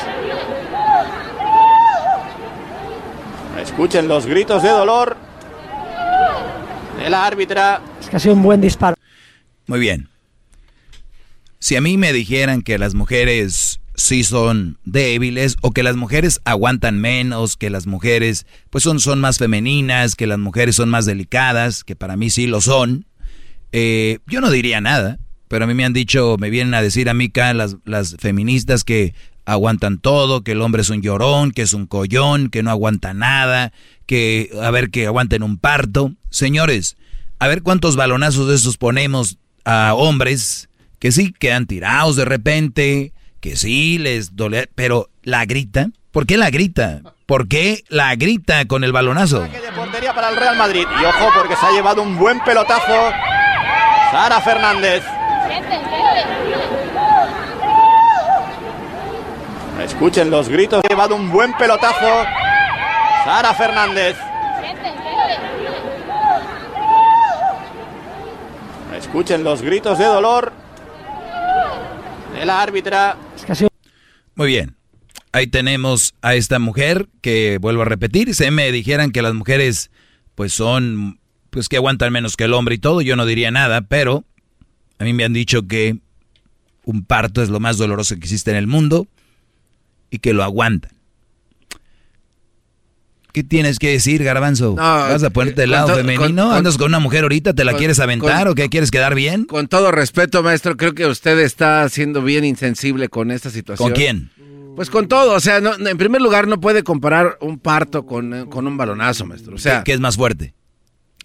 Escuchen 3.60 4.08
los 4.08 4.24
gritos 4.24 4.62
de 4.62 4.70
dolor 4.70 5.14
de 6.98 7.10
la 7.10 7.26
árbitra. 7.26 7.82
Es 8.00 8.08
que 8.08 8.16
ha 8.16 8.18
sido 8.18 8.34
un 8.34 8.42
buen 8.42 8.62
disparo. 8.62 8.96
Muy 9.66 9.78
bien. 9.78 10.08
Si 11.58 11.76
a 11.76 11.82
mí 11.82 11.98
me 11.98 12.14
dijeran 12.14 12.62
que 12.62 12.78
las 12.78 12.94
mujeres 12.94 13.78
sí 13.94 14.24
son 14.24 14.78
débiles 14.86 15.58
o 15.60 15.72
que 15.72 15.82
las 15.82 15.96
mujeres 15.96 16.40
aguantan 16.46 16.98
menos, 16.98 17.58
que 17.58 17.68
las 17.68 17.86
mujeres 17.86 18.46
pues 18.70 18.84
son, 18.84 19.00
son 19.00 19.20
más 19.20 19.36
femeninas, 19.36 20.16
que 20.16 20.26
las 20.26 20.38
mujeres 20.38 20.76
son 20.76 20.88
más 20.88 21.04
delicadas, 21.04 21.84
que 21.84 21.94
para 21.94 22.16
mí 22.16 22.30
sí 22.30 22.46
lo 22.46 22.62
son, 22.62 23.04
eh, 23.72 24.20
yo 24.26 24.40
no 24.40 24.50
diría 24.50 24.80
nada. 24.80 25.18
Pero 25.48 25.64
a 25.64 25.66
mí 25.66 25.74
me 25.74 25.84
han 25.84 25.92
dicho, 25.92 26.36
me 26.38 26.50
vienen 26.50 26.74
a 26.74 26.82
decir 26.82 27.08
a 27.08 27.14
mí 27.14 27.26
acá 27.26 27.54
las, 27.54 27.76
las 27.84 28.16
feministas 28.18 28.84
que 28.84 29.14
aguantan 29.44 29.98
todo, 29.98 30.42
que 30.42 30.52
el 30.52 30.60
hombre 30.60 30.82
es 30.82 30.90
un 30.90 31.00
llorón, 31.00 31.52
que 31.52 31.62
es 31.62 31.72
un 31.72 31.86
collón, 31.86 32.50
que 32.50 32.62
no 32.62 32.70
aguanta 32.70 33.14
nada, 33.14 33.72
que 34.04 34.50
a 34.62 34.70
ver 34.70 34.90
que 34.90 35.06
aguanten 35.06 35.42
un 35.42 35.56
parto. 35.56 36.12
Señores, 36.28 36.96
a 37.38 37.48
ver 37.48 37.62
cuántos 37.62 37.96
balonazos 37.96 38.46
de 38.48 38.56
esos 38.56 38.76
ponemos 38.76 39.38
a 39.64 39.94
hombres 39.94 40.68
que 40.98 41.12
sí 41.12 41.32
quedan 41.32 41.66
tirados 41.66 42.16
de 42.16 42.26
repente, 42.26 43.12
que 43.40 43.56
sí 43.56 43.98
les 43.98 44.36
duele, 44.36 44.68
pero 44.74 45.08
la 45.22 45.46
grita. 45.46 45.88
¿Por 46.10 46.26
qué 46.26 46.36
la 46.36 46.50
grita? 46.50 47.00
¿Por 47.26 47.48
qué 47.48 47.84
la 47.88 48.14
grita 48.16 48.66
con 48.66 48.84
el 48.84 48.92
balonazo? 48.92 49.40
De 49.40 49.48
portería 49.74 50.14
para 50.14 50.30
el 50.30 50.36
Real 50.36 50.56
Madrid. 50.56 50.86
Y 51.00 51.04
ojo, 51.04 51.30
porque 51.34 51.56
se 51.56 51.66
ha 51.66 51.70
llevado 51.70 52.02
un 52.02 52.18
buen 52.18 52.40
pelotazo. 52.40 53.12
Sara 54.10 54.40
Fernández. 54.40 55.02
Escuchen 59.82 60.30
los 60.30 60.48
gritos. 60.48 60.82
Ha 60.84 60.88
llevado 60.88 61.14
un 61.14 61.30
buen 61.30 61.52
pelotazo. 61.54 62.24
Sara 63.24 63.54
Fernández. 63.54 64.16
Escuchen 68.96 69.44
los 69.44 69.62
gritos 69.62 69.98
de 69.98 70.04
dolor 70.04 70.52
de 72.34 72.44
la 72.44 72.60
árbitra. 72.60 73.16
Muy 74.34 74.48
bien. 74.48 74.76
Ahí 75.32 75.46
tenemos 75.46 76.14
a 76.22 76.34
esta 76.34 76.58
mujer 76.58 77.08
que, 77.20 77.58
vuelvo 77.60 77.82
a 77.82 77.84
repetir, 77.84 78.34
se 78.34 78.50
me 78.50 78.72
dijeran 78.72 79.12
que 79.12 79.22
las 79.22 79.34
mujeres 79.34 79.90
pues 80.34 80.52
son, 80.52 81.20
pues 81.50 81.68
que 81.68 81.76
aguantan 81.76 82.12
menos 82.12 82.36
que 82.36 82.44
el 82.44 82.54
hombre 82.54 82.76
y 82.76 82.78
todo, 82.78 83.02
yo 83.02 83.14
no 83.14 83.26
diría 83.26 83.50
nada, 83.50 83.82
pero 83.82 84.24
a 84.98 85.04
mí 85.04 85.12
me 85.12 85.24
han 85.24 85.32
dicho 85.32 85.66
que 85.66 85.98
un 86.84 87.04
parto 87.04 87.42
es 87.42 87.50
lo 87.50 87.60
más 87.60 87.76
doloroso 87.76 88.14
que 88.14 88.20
existe 88.20 88.50
en 88.50 88.56
el 88.56 88.66
mundo 88.66 89.06
y 90.10 90.18
que 90.18 90.32
lo 90.32 90.42
aguantan. 90.42 90.92
¿Qué 93.32 93.44
tienes 93.44 93.78
que 93.78 93.90
decir, 93.90 94.24
Garbanzo? 94.24 94.74
¿Vas 94.74 95.22
a 95.22 95.30
ponerte 95.30 95.60
del 95.60 95.70
lado 95.70 95.94
femenino? 95.94 96.50
¿Andas 96.50 96.78
con 96.78 96.86
una 96.88 96.98
mujer 96.98 97.22
ahorita? 97.24 97.52
¿Te 97.52 97.64
la 97.64 97.74
quieres 97.74 98.00
aventar 98.00 98.48
o 98.48 98.54
qué? 98.54 98.68
¿Quieres 98.68 98.90
quedar 98.90 99.14
bien? 99.14 99.44
Con 99.44 99.68
todo 99.68 99.92
respeto, 99.92 100.42
maestro, 100.42 100.76
creo 100.76 100.94
que 100.94 101.06
usted 101.06 101.38
está 101.38 101.88
siendo 101.88 102.22
bien 102.22 102.44
insensible 102.44 103.08
con 103.08 103.30
esta 103.30 103.50
situación. 103.50 103.90
¿Con 103.90 103.94
quién? 103.94 104.30
Pues 104.74 104.90
con 104.90 105.08
todo, 105.08 105.34
o 105.34 105.40
sea, 105.40 105.60
no, 105.60 105.74
en 105.74 105.98
primer 105.98 106.20
lugar 106.20 106.46
no 106.46 106.60
puede 106.60 106.84
comparar 106.84 107.36
un 107.40 107.58
parto 107.58 108.06
con, 108.06 108.32
un 108.32 108.76
balonazo, 108.76 109.26
maestro. 109.26 109.56
O 109.56 109.58
sea, 109.58 109.82
¿Qué, 109.84 109.92
es 109.92 110.00
más 110.00 110.16
fuerte? 110.16 110.54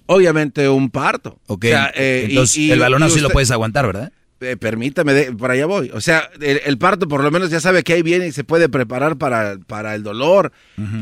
Obviamente 0.08 0.68
un 0.68 0.90
parto. 0.90 1.40
Ok, 1.48 1.66
eh, 1.66 2.26
entonces 2.30 2.70
el 2.72 2.80
balonazo 2.80 3.16
sí 3.16 3.22
lo 3.22 3.30
puedes 3.30 3.52
aguantar, 3.52 3.86
¿verdad? 3.86 4.12
Eh, 4.44 4.58
permítame, 4.58 5.14
de, 5.14 5.32
por 5.34 5.52
allá 5.52 5.66
voy. 5.66 5.90
O 5.94 6.02
sea, 6.02 6.30
el, 6.42 6.78
parto 6.78 7.08
por 7.08 7.24
lo 7.24 7.32
menos 7.32 7.50
ya 7.50 7.60
sabe 7.60 7.84
que 7.84 7.94
ahí 7.94 8.02
viene 8.02 8.28
y 8.28 8.32
se 8.32 8.44
puede 8.44 8.70
preparar 8.70 9.18
para, 9.18 9.58
para 9.68 9.96
el 9.96 10.04
dolor. 10.04 10.52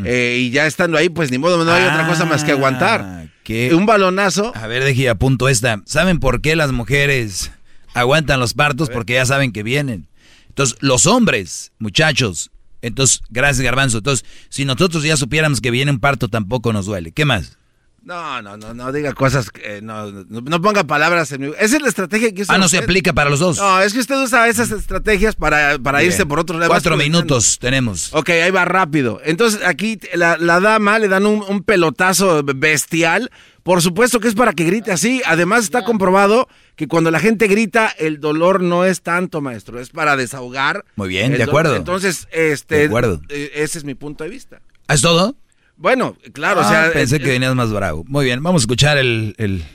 Eh, 0.05 0.37
y 0.39 0.51
ya 0.51 0.67
estando 0.67 0.97
ahí, 0.97 1.09
pues 1.09 1.31
ni 1.31 1.37
modo, 1.37 1.63
no 1.63 1.71
hay 1.71 1.83
otra 1.83 2.07
cosa 2.07 2.25
más 2.25 2.43
que 2.43 2.51
aguantar. 2.51 3.01
Ah, 3.01 3.25
¿Qué? 3.43 3.73
Un 3.73 3.85
balonazo. 3.85 4.51
A 4.55 4.67
ver, 4.67 4.83
deje 4.83 5.09
a 5.09 5.15
punto 5.15 5.49
esta. 5.49 5.81
¿Saben 5.85 6.19
por 6.19 6.41
qué 6.41 6.55
las 6.55 6.71
mujeres 6.71 7.51
aguantan 7.93 8.39
los 8.39 8.53
partos? 8.53 8.89
Porque 8.89 9.13
ya 9.13 9.25
saben 9.25 9.51
que 9.51 9.63
vienen. 9.63 10.07
Entonces, 10.49 10.77
los 10.81 11.05
hombres, 11.05 11.71
muchachos, 11.79 12.51
Entonces, 12.81 13.21
gracias 13.29 13.63
Garbanzo. 13.63 13.99
Entonces, 13.99 14.25
si 14.49 14.65
nosotros 14.65 15.03
ya 15.03 15.17
supiéramos 15.17 15.61
que 15.61 15.71
viene 15.71 15.91
un 15.91 15.99
parto, 15.99 16.27
tampoco 16.27 16.73
nos 16.73 16.85
duele. 16.85 17.11
¿Qué 17.11 17.25
más? 17.25 17.57
No, 18.03 18.41
no, 18.41 18.57
no, 18.57 18.73
no 18.73 18.91
diga 18.91 19.13
cosas, 19.13 19.51
que, 19.51 19.79
no, 19.81 20.11
no, 20.11 20.61
ponga 20.61 20.85
palabras 20.85 21.31
en 21.33 21.41
mi... 21.41 21.47
Esa 21.59 21.75
es 21.75 21.81
la 21.83 21.87
estrategia 21.87 22.33
que 22.33 22.41
usa 22.41 22.55
Ah, 22.55 22.57
no 22.57 22.67
se 22.67 22.79
aplica 22.79 23.13
para 23.13 23.29
los 23.29 23.39
dos. 23.39 23.59
No, 23.59 23.79
es 23.79 23.93
que 23.93 23.99
usted 23.99 24.15
usa 24.15 24.47
esas 24.47 24.71
estrategias 24.71 25.35
para, 25.35 25.77
para 25.77 26.03
irse 26.03 26.25
por 26.25 26.39
otros 26.39 26.59
lados. 26.59 26.73
Cuatro 26.73 26.97
minutos 26.97 27.59
tenemos. 27.59 28.11
Ok, 28.13 28.29
ahí 28.29 28.49
va 28.49 28.65
rápido. 28.65 29.21
Entonces, 29.23 29.61
aquí 29.63 29.99
la, 30.15 30.37
la 30.37 30.59
dama 30.59 30.97
le 30.97 31.09
dan 31.09 31.27
un, 31.27 31.43
un, 31.47 31.61
pelotazo 31.61 32.41
bestial. 32.43 33.29
Por 33.61 33.83
supuesto 33.83 34.19
que 34.19 34.29
es 34.29 34.33
para 34.33 34.53
que 34.53 34.63
grite 34.63 34.91
así. 34.91 35.21
Además, 35.27 35.63
está 35.63 35.83
comprobado 35.83 36.47
que 36.75 36.87
cuando 36.87 37.11
la 37.11 37.19
gente 37.19 37.47
grita, 37.47 37.93
el 37.99 38.19
dolor 38.19 38.63
no 38.63 38.83
es 38.83 39.03
tanto, 39.03 39.41
maestro. 39.41 39.79
Es 39.79 39.89
para 39.91 40.17
desahogar. 40.17 40.85
Muy 40.95 41.09
bien, 41.09 41.33
de 41.33 41.43
acuerdo. 41.43 41.75
Entonces, 41.75 42.27
este... 42.31 42.77
De 42.77 42.85
acuerdo. 42.85 43.21
Eh, 43.29 43.51
ese 43.53 43.77
es 43.77 43.83
mi 43.83 43.93
punto 43.93 44.23
de 44.23 44.31
vista. 44.31 44.59
¿Es 44.87 45.01
todo? 45.01 45.35
Bueno, 45.81 46.15
claro, 46.31 46.61
o 46.61 46.63
sea. 46.63 46.85
Ah, 46.85 46.89
pensé 46.93 47.19
que 47.19 47.31
venías 47.31 47.55
más 47.55 47.73
bravo. 47.73 48.03
Muy 48.07 48.25
bien, 48.25 48.43
vamos 48.43 48.61
a 48.61 48.63
escuchar 48.63 48.99
el. 48.99 49.33
el... 49.39 49.65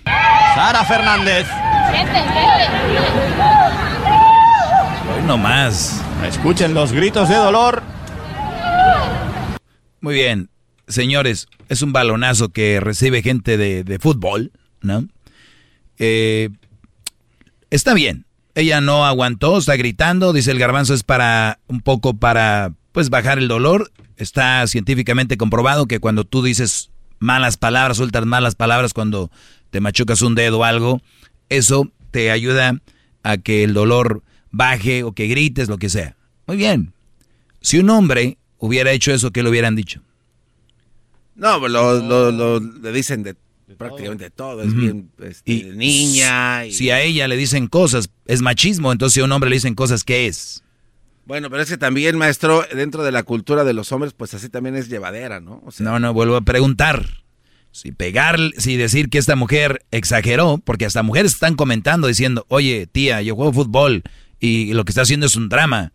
Sara 0.55 0.85
Fernández. 0.85 1.49
Hoy 5.13 5.23
no 5.27 5.37
más. 5.37 6.01
Escuchen 6.25 6.75
los 6.75 6.93
gritos 6.93 7.29
de 7.29 7.35
dolor. 7.35 7.83
Muy 10.01 10.15
bien, 10.15 10.49
señores, 10.87 11.49
es 11.69 11.83
un 11.83 11.93
balonazo 11.93 12.51
que 12.51 12.79
recibe 12.79 13.23
gente 13.23 13.57
de, 13.57 13.83
de 13.83 13.99
fútbol, 13.99 14.53
¿no? 14.83 15.09
Eh, 15.99 16.51
está 17.71 17.95
bien. 17.95 18.27
Ella 18.55 18.81
no 18.81 19.05
aguantó, 19.05 19.59
está 19.59 19.75
gritando, 19.75 20.33
dice 20.33 20.53
el 20.53 20.61
garbanzo 20.61 20.95
es 20.95 21.03
para 21.03 21.59
un 21.67 21.81
poco 21.81 22.15
para 22.15 22.73
pues 22.97 23.11
bajar 23.11 23.39
el 23.39 23.47
dolor 23.47 23.93
Está 24.17 24.67
científicamente 24.67 25.37
comprobado 25.37 25.85
que 25.85 26.01
cuando 26.01 26.25
tú 26.25 26.43
dices 26.43 26.89
malas 27.19 27.59
palabras, 27.59 27.99
sueltas 27.99 28.25
malas 28.25 28.55
palabras 28.55 28.95
cuando 28.95 29.31
te 29.69 29.83
machucas 29.83 30.23
un 30.23 30.35
dedo 30.35 30.61
o 30.61 30.65
algo, 30.65 31.03
eso 31.51 31.93
te 32.11 32.31
ayuda 32.31 32.81
a 33.23 33.37
que 33.37 33.65
el 33.65 33.75
dolor 33.75 34.23
baje 34.51 35.03
o 35.03 35.13
que 35.13 35.27
grites, 35.27 35.69
lo 35.69 35.77
que 35.77 35.91
sea. 35.91 36.17
Muy 36.47 36.57
bien. 36.57 36.95
Si 37.61 37.79
un 37.79 37.91
hombre 37.91 38.39
hubiera 38.57 38.93
hecho 38.93 39.13
eso, 39.13 39.31
¿qué 39.31 39.43
le 39.43 39.51
hubieran 39.51 39.77
dicho? 39.77 40.01
No, 41.35 41.69
lo, 41.69 42.01
lo, 42.33 42.61
le 42.61 42.93
dicen 42.93 43.23
de 43.23 43.37
prácticamente 43.77 44.31
todo, 44.31 44.63
es 44.63 44.75
bien 44.75 45.11
este, 45.19 45.65
niña. 45.75 46.63
Si 46.71 46.89
a 46.89 47.03
ella 47.03 47.29
le 47.29 47.37
dicen 47.37 47.67
cosas, 47.67 48.09
es 48.25 48.41
machismo, 48.41 48.91
entonces 48.91 49.13
si 49.13 49.21
a 49.21 49.25
un 49.25 49.33
hombre 49.33 49.51
le 49.51 49.57
dicen 49.57 49.75
cosas, 49.75 50.03
¿qué 50.03 50.29
es? 50.29 50.63
Bueno, 51.27 51.51
pero 51.51 51.61
es 51.61 51.69
que 51.69 51.77
también, 51.77 52.17
maestro, 52.17 52.65
dentro 52.73 53.03
de 53.03 53.11
la 53.11 53.25
cultura 53.25 53.65
de 53.65 53.73
los 53.73 53.91
hombres, 53.91 54.13
pues 54.13 54.33
así 54.35 54.49
también 54.49 54.77
es 54.77 54.89
llevadera, 54.89 55.41
¿no? 55.41 55.61
no, 55.81 55.99
no, 55.99 56.15
vuelvo 56.15 56.37
a 56.37 56.43
preguntar. 56.43 57.25
Si 57.73 57.91
pegar, 57.91 58.39
si 58.57 58.77
decir 58.77 59.11
que 59.11 59.19
esta 59.19 59.35
mujer 59.35 59.85
exageró, 59.91 60.59
porque 60.65 60.87
hasta 60.87 61.03
mujeres 61.03 61.35
están 61.35 61.57
comentando 61.57 62.07
diciendo, 62.07 62.47
oye, 62.49 62.87
tía, 62.87 63.21
yo 63.23 63.35
juego 63.35 63.53
fútbol 63.53 64.05
y 64.39 64.73
lo 64.73 64.85
que 64.85 64.93
está 64.93 65.03
haciendo 65.03 65.27
es 65.27 65.35
un 65.35 65.49
drama. 65.49 65.93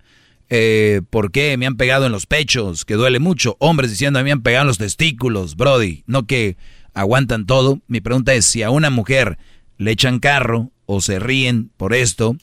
Eh, 0.50 1.02
¿Por 1.10 1.32
qué 1.32 1.56
me 1.58 1.66
han 1.66 1.78
pegado 1.78 2.06
en 2.06 2.12
los 2.12 2.26
pechos? 2.26 2.84
Que 2.84 2.96
duele 2.96 3.20
mucho. 3.20 3.56
Hombres 3.60 3.90
diciendo, 3.90 4.20
a 4.20 4.24
mí 4.24 4.28
me 4.28 4.34
han 4.34 4.44
pegado 4.44 4.64
en 4.64 4.68
los 4.68 4.78
testículos, 4.80 5.56
Brody. 5.56 6.04
No 6.08 6.28
que 6.28 6.58
aguantan 6.94 7.46
todo. 7.46 7.80
Mi 7.88 8.02
pregunta 8.02 8.34
es, 8.34 8.46
si 8.46 8.64
a 8.64 8.70
una 8.70 8.90
mujer 8.90 9.38
le 9.78 9.92
echan 9.92 10.20
carro 10.20 10.72
o 10.86 11.00
se 11.00 11.20
ríen 11.20 11.72
por 11.78 11.94
esto, 11.94 12.36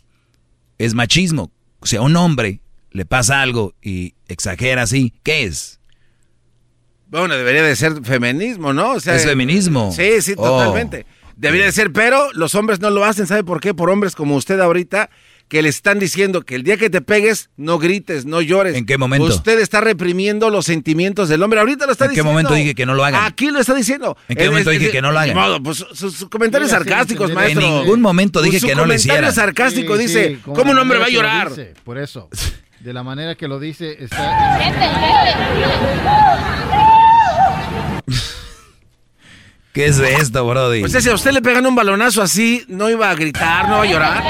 es 0.78 0.94
machismo. 0.94 1.52
O 1.80 1.86
sea, 1.86 2.00
un 2.00 2.16
hombre 2.16 2.62
le 2.90 3.04
pasa 3.04 3.42
algo 3.42 3.74
y 3.82 4.14
exagera 4.28 4.82
así, 4.82 5.14
¿qué 5.22 5.44
es? 5.44 5.80
Bueno, 7.08 7.36
debería 7.36 7.62
de 7.62 7.74
ser 7.74 8.02
feminismo, 8.04 8.72
¿no? 8.72 8.92
O 8.92 9.00
sea, 9.00 9.16
es 9.16 9.24
feminismo. 9.24 9.92
Sí, 9.92 10.20
sí, 10.20 10.36
totalmente. 10.36 11.06
Oh. 11.08 11.32
Debería 11.36 11.66
de 11.66 11.72
ser, 11.72 11.92
pero 11.92 12.32
los 12.32 12.54
hombres 12.54 12.80
no 12.80 12.90
lo 12.90 13.04
hacen, 13.04 13.26
¿sabe 13.26 13.44
por 13.44 13.60
qué? 13.60 13.72
Por 13.72 13.90
hombres 13.90 14.14
como 14.14 14.34
usted 14.34 14.60
ahorita, 14.60 15.08
que 15.48 15.62
le 15.62 15.70
están 15.70 15.98
diciendo 15.98 16.42
que 16.42 16.56
el 16.56 16.62
día 16.62 16.76
que 16.76 16.90
te 16.90 17.00
pegues, 17.00 17.48
no 17.56 17.78
grites, 17.78 18.26
no 18.26 18.42
llores. 18.42 18.76
¿En 18.76 18.84
qué 18.84 18.98
momento? 18.98 19.26
Usted 19.26 19.58
está 19.60 19.80
reprimiendo 19.80 20.50
los 20.50 20.66
sentimientos 20.66 21.28
del 21.30 21.42
hombre. 21.42 21.60
Ahorita 21.60 21.86
lo 21.86 21.92
está 21.92 22.06
diciendo. 22.06 22.30
¿En 22.30 22.36
qué 22.36 22.42
momento 22.42 22.54
dije 22.54 22.74
que 22.74 22.84
no 22.84 22.94
lo 22.94 23.04
hagan? 23.04 23.24
Aquí 23.24 23.50
lo 23.50 23.60
está 23.60 23.72
diciendo. 23.74 24.16
¿En 24.28 24.36
qué 24.36 24.50
momento 24.50 24.70
dije 24.70 24.90
que 24.90 25.00
no 25.00 25.10
lo 25.10 25.18
hagan? 25.18 25.34
Modo, 25.34 25.62
pues 25.62 25.86
sus, 25.92 26.26
comentarios 26.26 26.70
sarcásticos, 26.70 27.32
maestro. 27.32 27.62
En 27.62 27.72
ningún 27.72 28.02
momento 28.02 28.42
dije 28.42 28.60
que 28.60 28.74
no 28.74 28.84
lo 28.84 28.92
hiciera. 28.92 29.20
comentario 29.20 29.42
sarcástico 29.42 29.96
dice, 29.96 30.38
¿cómo 30.42 30.72
un 30.72 30.78
hombre 30.78 30.98
va 30.98 31.06
a 31.06 31.10
llorar? 31.10 31.52
por 31.84 31.98
eso. 31.98 32.28
de 32.80 32.92
la 32.92 33.02
manera 33.02 33.34
que 33.34 33.48
lo 33.48 33.58
dice, 33.58 33.96
está... 34.02 34.58
¿Qué 39.72 39.86
es 39.86 39.98
esto, 39.98 40.46
Brody? 40.46 40.80
Pues 40.80 40.92
si 40.92 41.08
a 41.08 41.14
usted 41.14 41.32
le 41.32 41.40
pegan 41.42 41.66
un 41.66 41.74
balonazo 41.74 42.22
así, 42.22 42.64
no 42.68 42.88
iba 42.90 43.10
a 43.10 43.14
gritar, 43.14 43.68
no 43.68 43.78
va 43.78 43.82
a 43.82 43.86
llorar. 43.86 44.22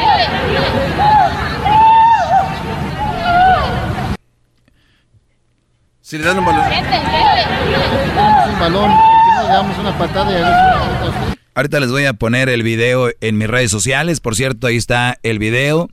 Si 6.01 6.17
le 6.19 6.25
dan 6.25 6.39
un 6.39 6.45
balón. 6.45 6.65
un 8.51 8.61
balón, 8.61 8.91
¿por 8.91 8.99
qué 8.99 9.37
no 9.37 9.43
le 9.43 9.49
damos 9.49 9.79
una 9.79 9.97
patada 9.97 10.33
y 10.33 10.43
a 10.43 11.37
Ahorita 11.55 11.81
les 11.81 11.91
voy 11.91 12.05
a 12.05 12.13
poner 12.13 12.49
el 12.49 12.63
video 12.63 13.11
en 13.21 13.37
mis 13.37 13.49
redes 13.49 13.71
sociales. 13.71 14.21
Por 14.21 14.37
cierto, 14.37 14.67
ahí 14.67 14.77
está 14.77 15.19
el 15.23 15.39
video 15.39 15.89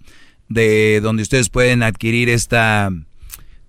de 0.49 0.99
donde 1.01 1.23
ustedes 1.23 1.49
pueden 1.49 1.83
adquirir 1.83 2.29
esta 2.29 2.91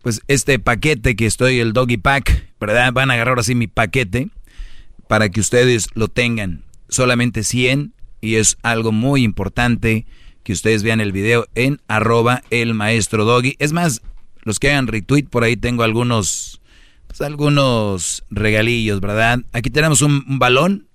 pues 0.02 0.22
este 0.28 0.58
paquete 0.58 1.16
que 1.16 1.26
estoy 1.26 1.58
el 1.58 1.72
doggy 1.72 1.96
pack, 1.96 2.48
¿verdad? 2.60 2.92
Van 2.92 3.10
a 3.10 3.14
agarrar 3.14 3.38
así 3.38 3.54
mi 3.54 3.66
paquete 3.66 4.28
para 5.08 5.28
que 5.30 5.40
ustedes 5.40 5.88
lo 5.94 6.08
tengan. 6.08 6.62
Solamente 6.88 7.42
100 7.42 7.92
y 8.20 8.36
es 8.36 8.56
algo 8.62 8.92
muy 8.92 9.24
importante 9.24 10.06
que 10.44 10.52
ustedes 10.52 10.84
vean 10.84 11.00
el 11.00 11.10
video 11.10 11.48
en 11.56 11.80
arroba 11.88 12.42
el 12.50 12.74
maestro 12.74 13.24
doggy. 13.24 13.56
Es 13.58 13.72
más, 13.72 14.02
los 14.42 14.60
que 14.60 14.70
hagan 14.70 14.86
retweet 14.86 15.24
por 15.24 15.42
ahí 15.42 15.56
tengo 15.56 15.82
algunos 15.82 16.60
pues, 17.06 17.20
algunos 17.20 18.24
regalillos, 18.30 19.00
¿verdad? 19.00 19.40
Aquí 19.52 19.70
tenemos 19.70 20.02
un, 20.02 20.24
un 20.28 20.38
balón. 20.38 20.86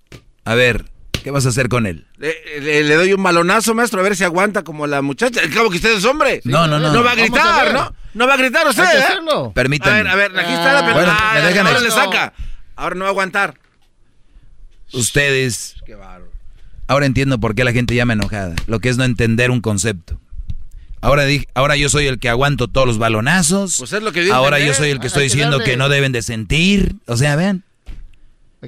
A 0.46 0.56
ver, 0.56 0.91
¿Qué 1.24 1.30
vas 1.32 1.46
a 1.46 1.50
hacer 1.50 1.70
con 1.70 1.86
él? 1.86 2.06
Le, 2.18 2.96
doy 2.96 3.14
un 3.14 3.22
balonazo, 3.22 3.76
maestro, 3.76 4.00
a 4.00 4.04
ver 4.04 4.16
si 4.16 4.24
aguanta 4.24 4.64
como 4.64 4.88
la 4.88 5.02
muchacha. 5.02 5.42
El 5.42 5.54
cabo 5.54 5.70
que 5.70 5.78
usted 5.78 5.98
es 5.98 6.06
hombre. 6.06 6.42
no, 6.44 6.68
no, 6.68 6.80
no. 6.80 6.92
No 6.92 7.04
va 7.04 7.12
a 7.12 7.16
gritar, 7.16 7.74
¿no? 7.74 7.94
No 8.14 8.28
va 8.28 8.34
a 8.34 8.38
gritar 8.38 8.68
usted, 8.68 8.84
¿eh? 8.84 9.52
Permítanme. 9.54 10.00
A 10.00 10.04
ver, 10.04 10.08
a 10.08 10.16
ver, 10.16 10.40
aquí 10.40 10.52
está 10.52 10.74
la 10.74 10.94
bueno, 10.94 11.12
ah, 11.12 11.34
me 11.36 11.60
Ahora 11.60 11.80
le 11.80 11.92
saca. 11.92 12.34
Ahora 12.76 12.96
no 12.96 13.02
va 13.02 13.08
a 13.08 13.12
aguantar. 13.12 13.56
Ustedes. 14.94 15.76
Qué 15.86 15.96
Ahora 16.88 17.06
entiendo 17.06 17.40
por 17.40 17.56
qué 17.56 17.64
la 17.64 17.72
gente 17.72 17.96
llama 17.96 18.14
enojada. 18.14 18.56
Lo 18.68 18.80
que 18.80 18.90
es 18.90 18.98
no 18.98 19.06
entender 19.06 19.52
un 19.52 19.62
concepto. 19.62 20.20
Ahora, 21.00 21.24
ahora 21.54 21.76
yo 21.78 21.88
soy 21.88 22.08
el 22.08 22.20
que 22.20 22.30
aguanto 22.30 22.68
todos 22.68 22.86
los 22.86 22.98
balonazos. 22.98 23.78
Pues 23.78 23.94
es 23.94 24.04
lo 24.04 24.12
que 24.12 24.30
ahora 24.32 24.60
yo 24.60 24.74
soy 24.74 24.90
el 24.90 25.00
que 25.00 25.08
estoy 25.08 25.24
diciendo 25.24 25.60
que 25.60 25.78
no 25.78 25.88
deben 25.88 26.12
de 26.12 26.22
sentir. 26.22 26.96
O 27.06 27.16
sea, 27.16 27.36
vean. 27.36 27.64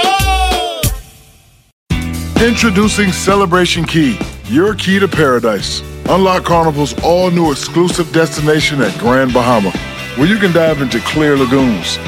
Introducing 2.48 3.12
Celebration 3.12 3.86
Key, 3.86 4.18
your 4.46 4.76
key 4.76 5.00
to 5.00 5.08
paradise. 5.08 5.82
Unlock 6.10 6.46
Carnival's 6.46 6.96
all 7.04 7.30
new 7.32 7.52
exclusive 7.52 8.12
destination 8.14 8.82
at 8.82 8.98
Grand 8.98 9.34
Bahama, 9.34 9.72
where 10.16 10.28
you 10.28 10.38
can 10.38 10.54
dive 10.54 10.82
into 10.82 11.00
clear 11.02 11.36
lagoons 11.36 12.00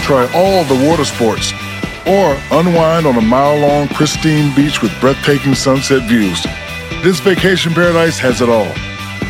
Try 0.00 0.28
all 0.34 0.64
the 0.64 0.88
water 0.88 1.04
sports 1.04 1.52
or 2.06 2.36
unwind 2.50 3.06
on 3.06 3.16
a 3.16 3.20
mile 3.22 3.58
long, 3.58 3.88
pristine 3.88 4.54
beach 4.54 4.82
with 4.82 4.92
breathtaking 5.00 5.54
sunset 5.54 6.06
views. 6.06 6.42
This 7.02 7.20
vacation 7.20 7.72
paradise 7.72 8.18
has 8.18 8.42
it 8.42 8.50
all. 8.50 8.70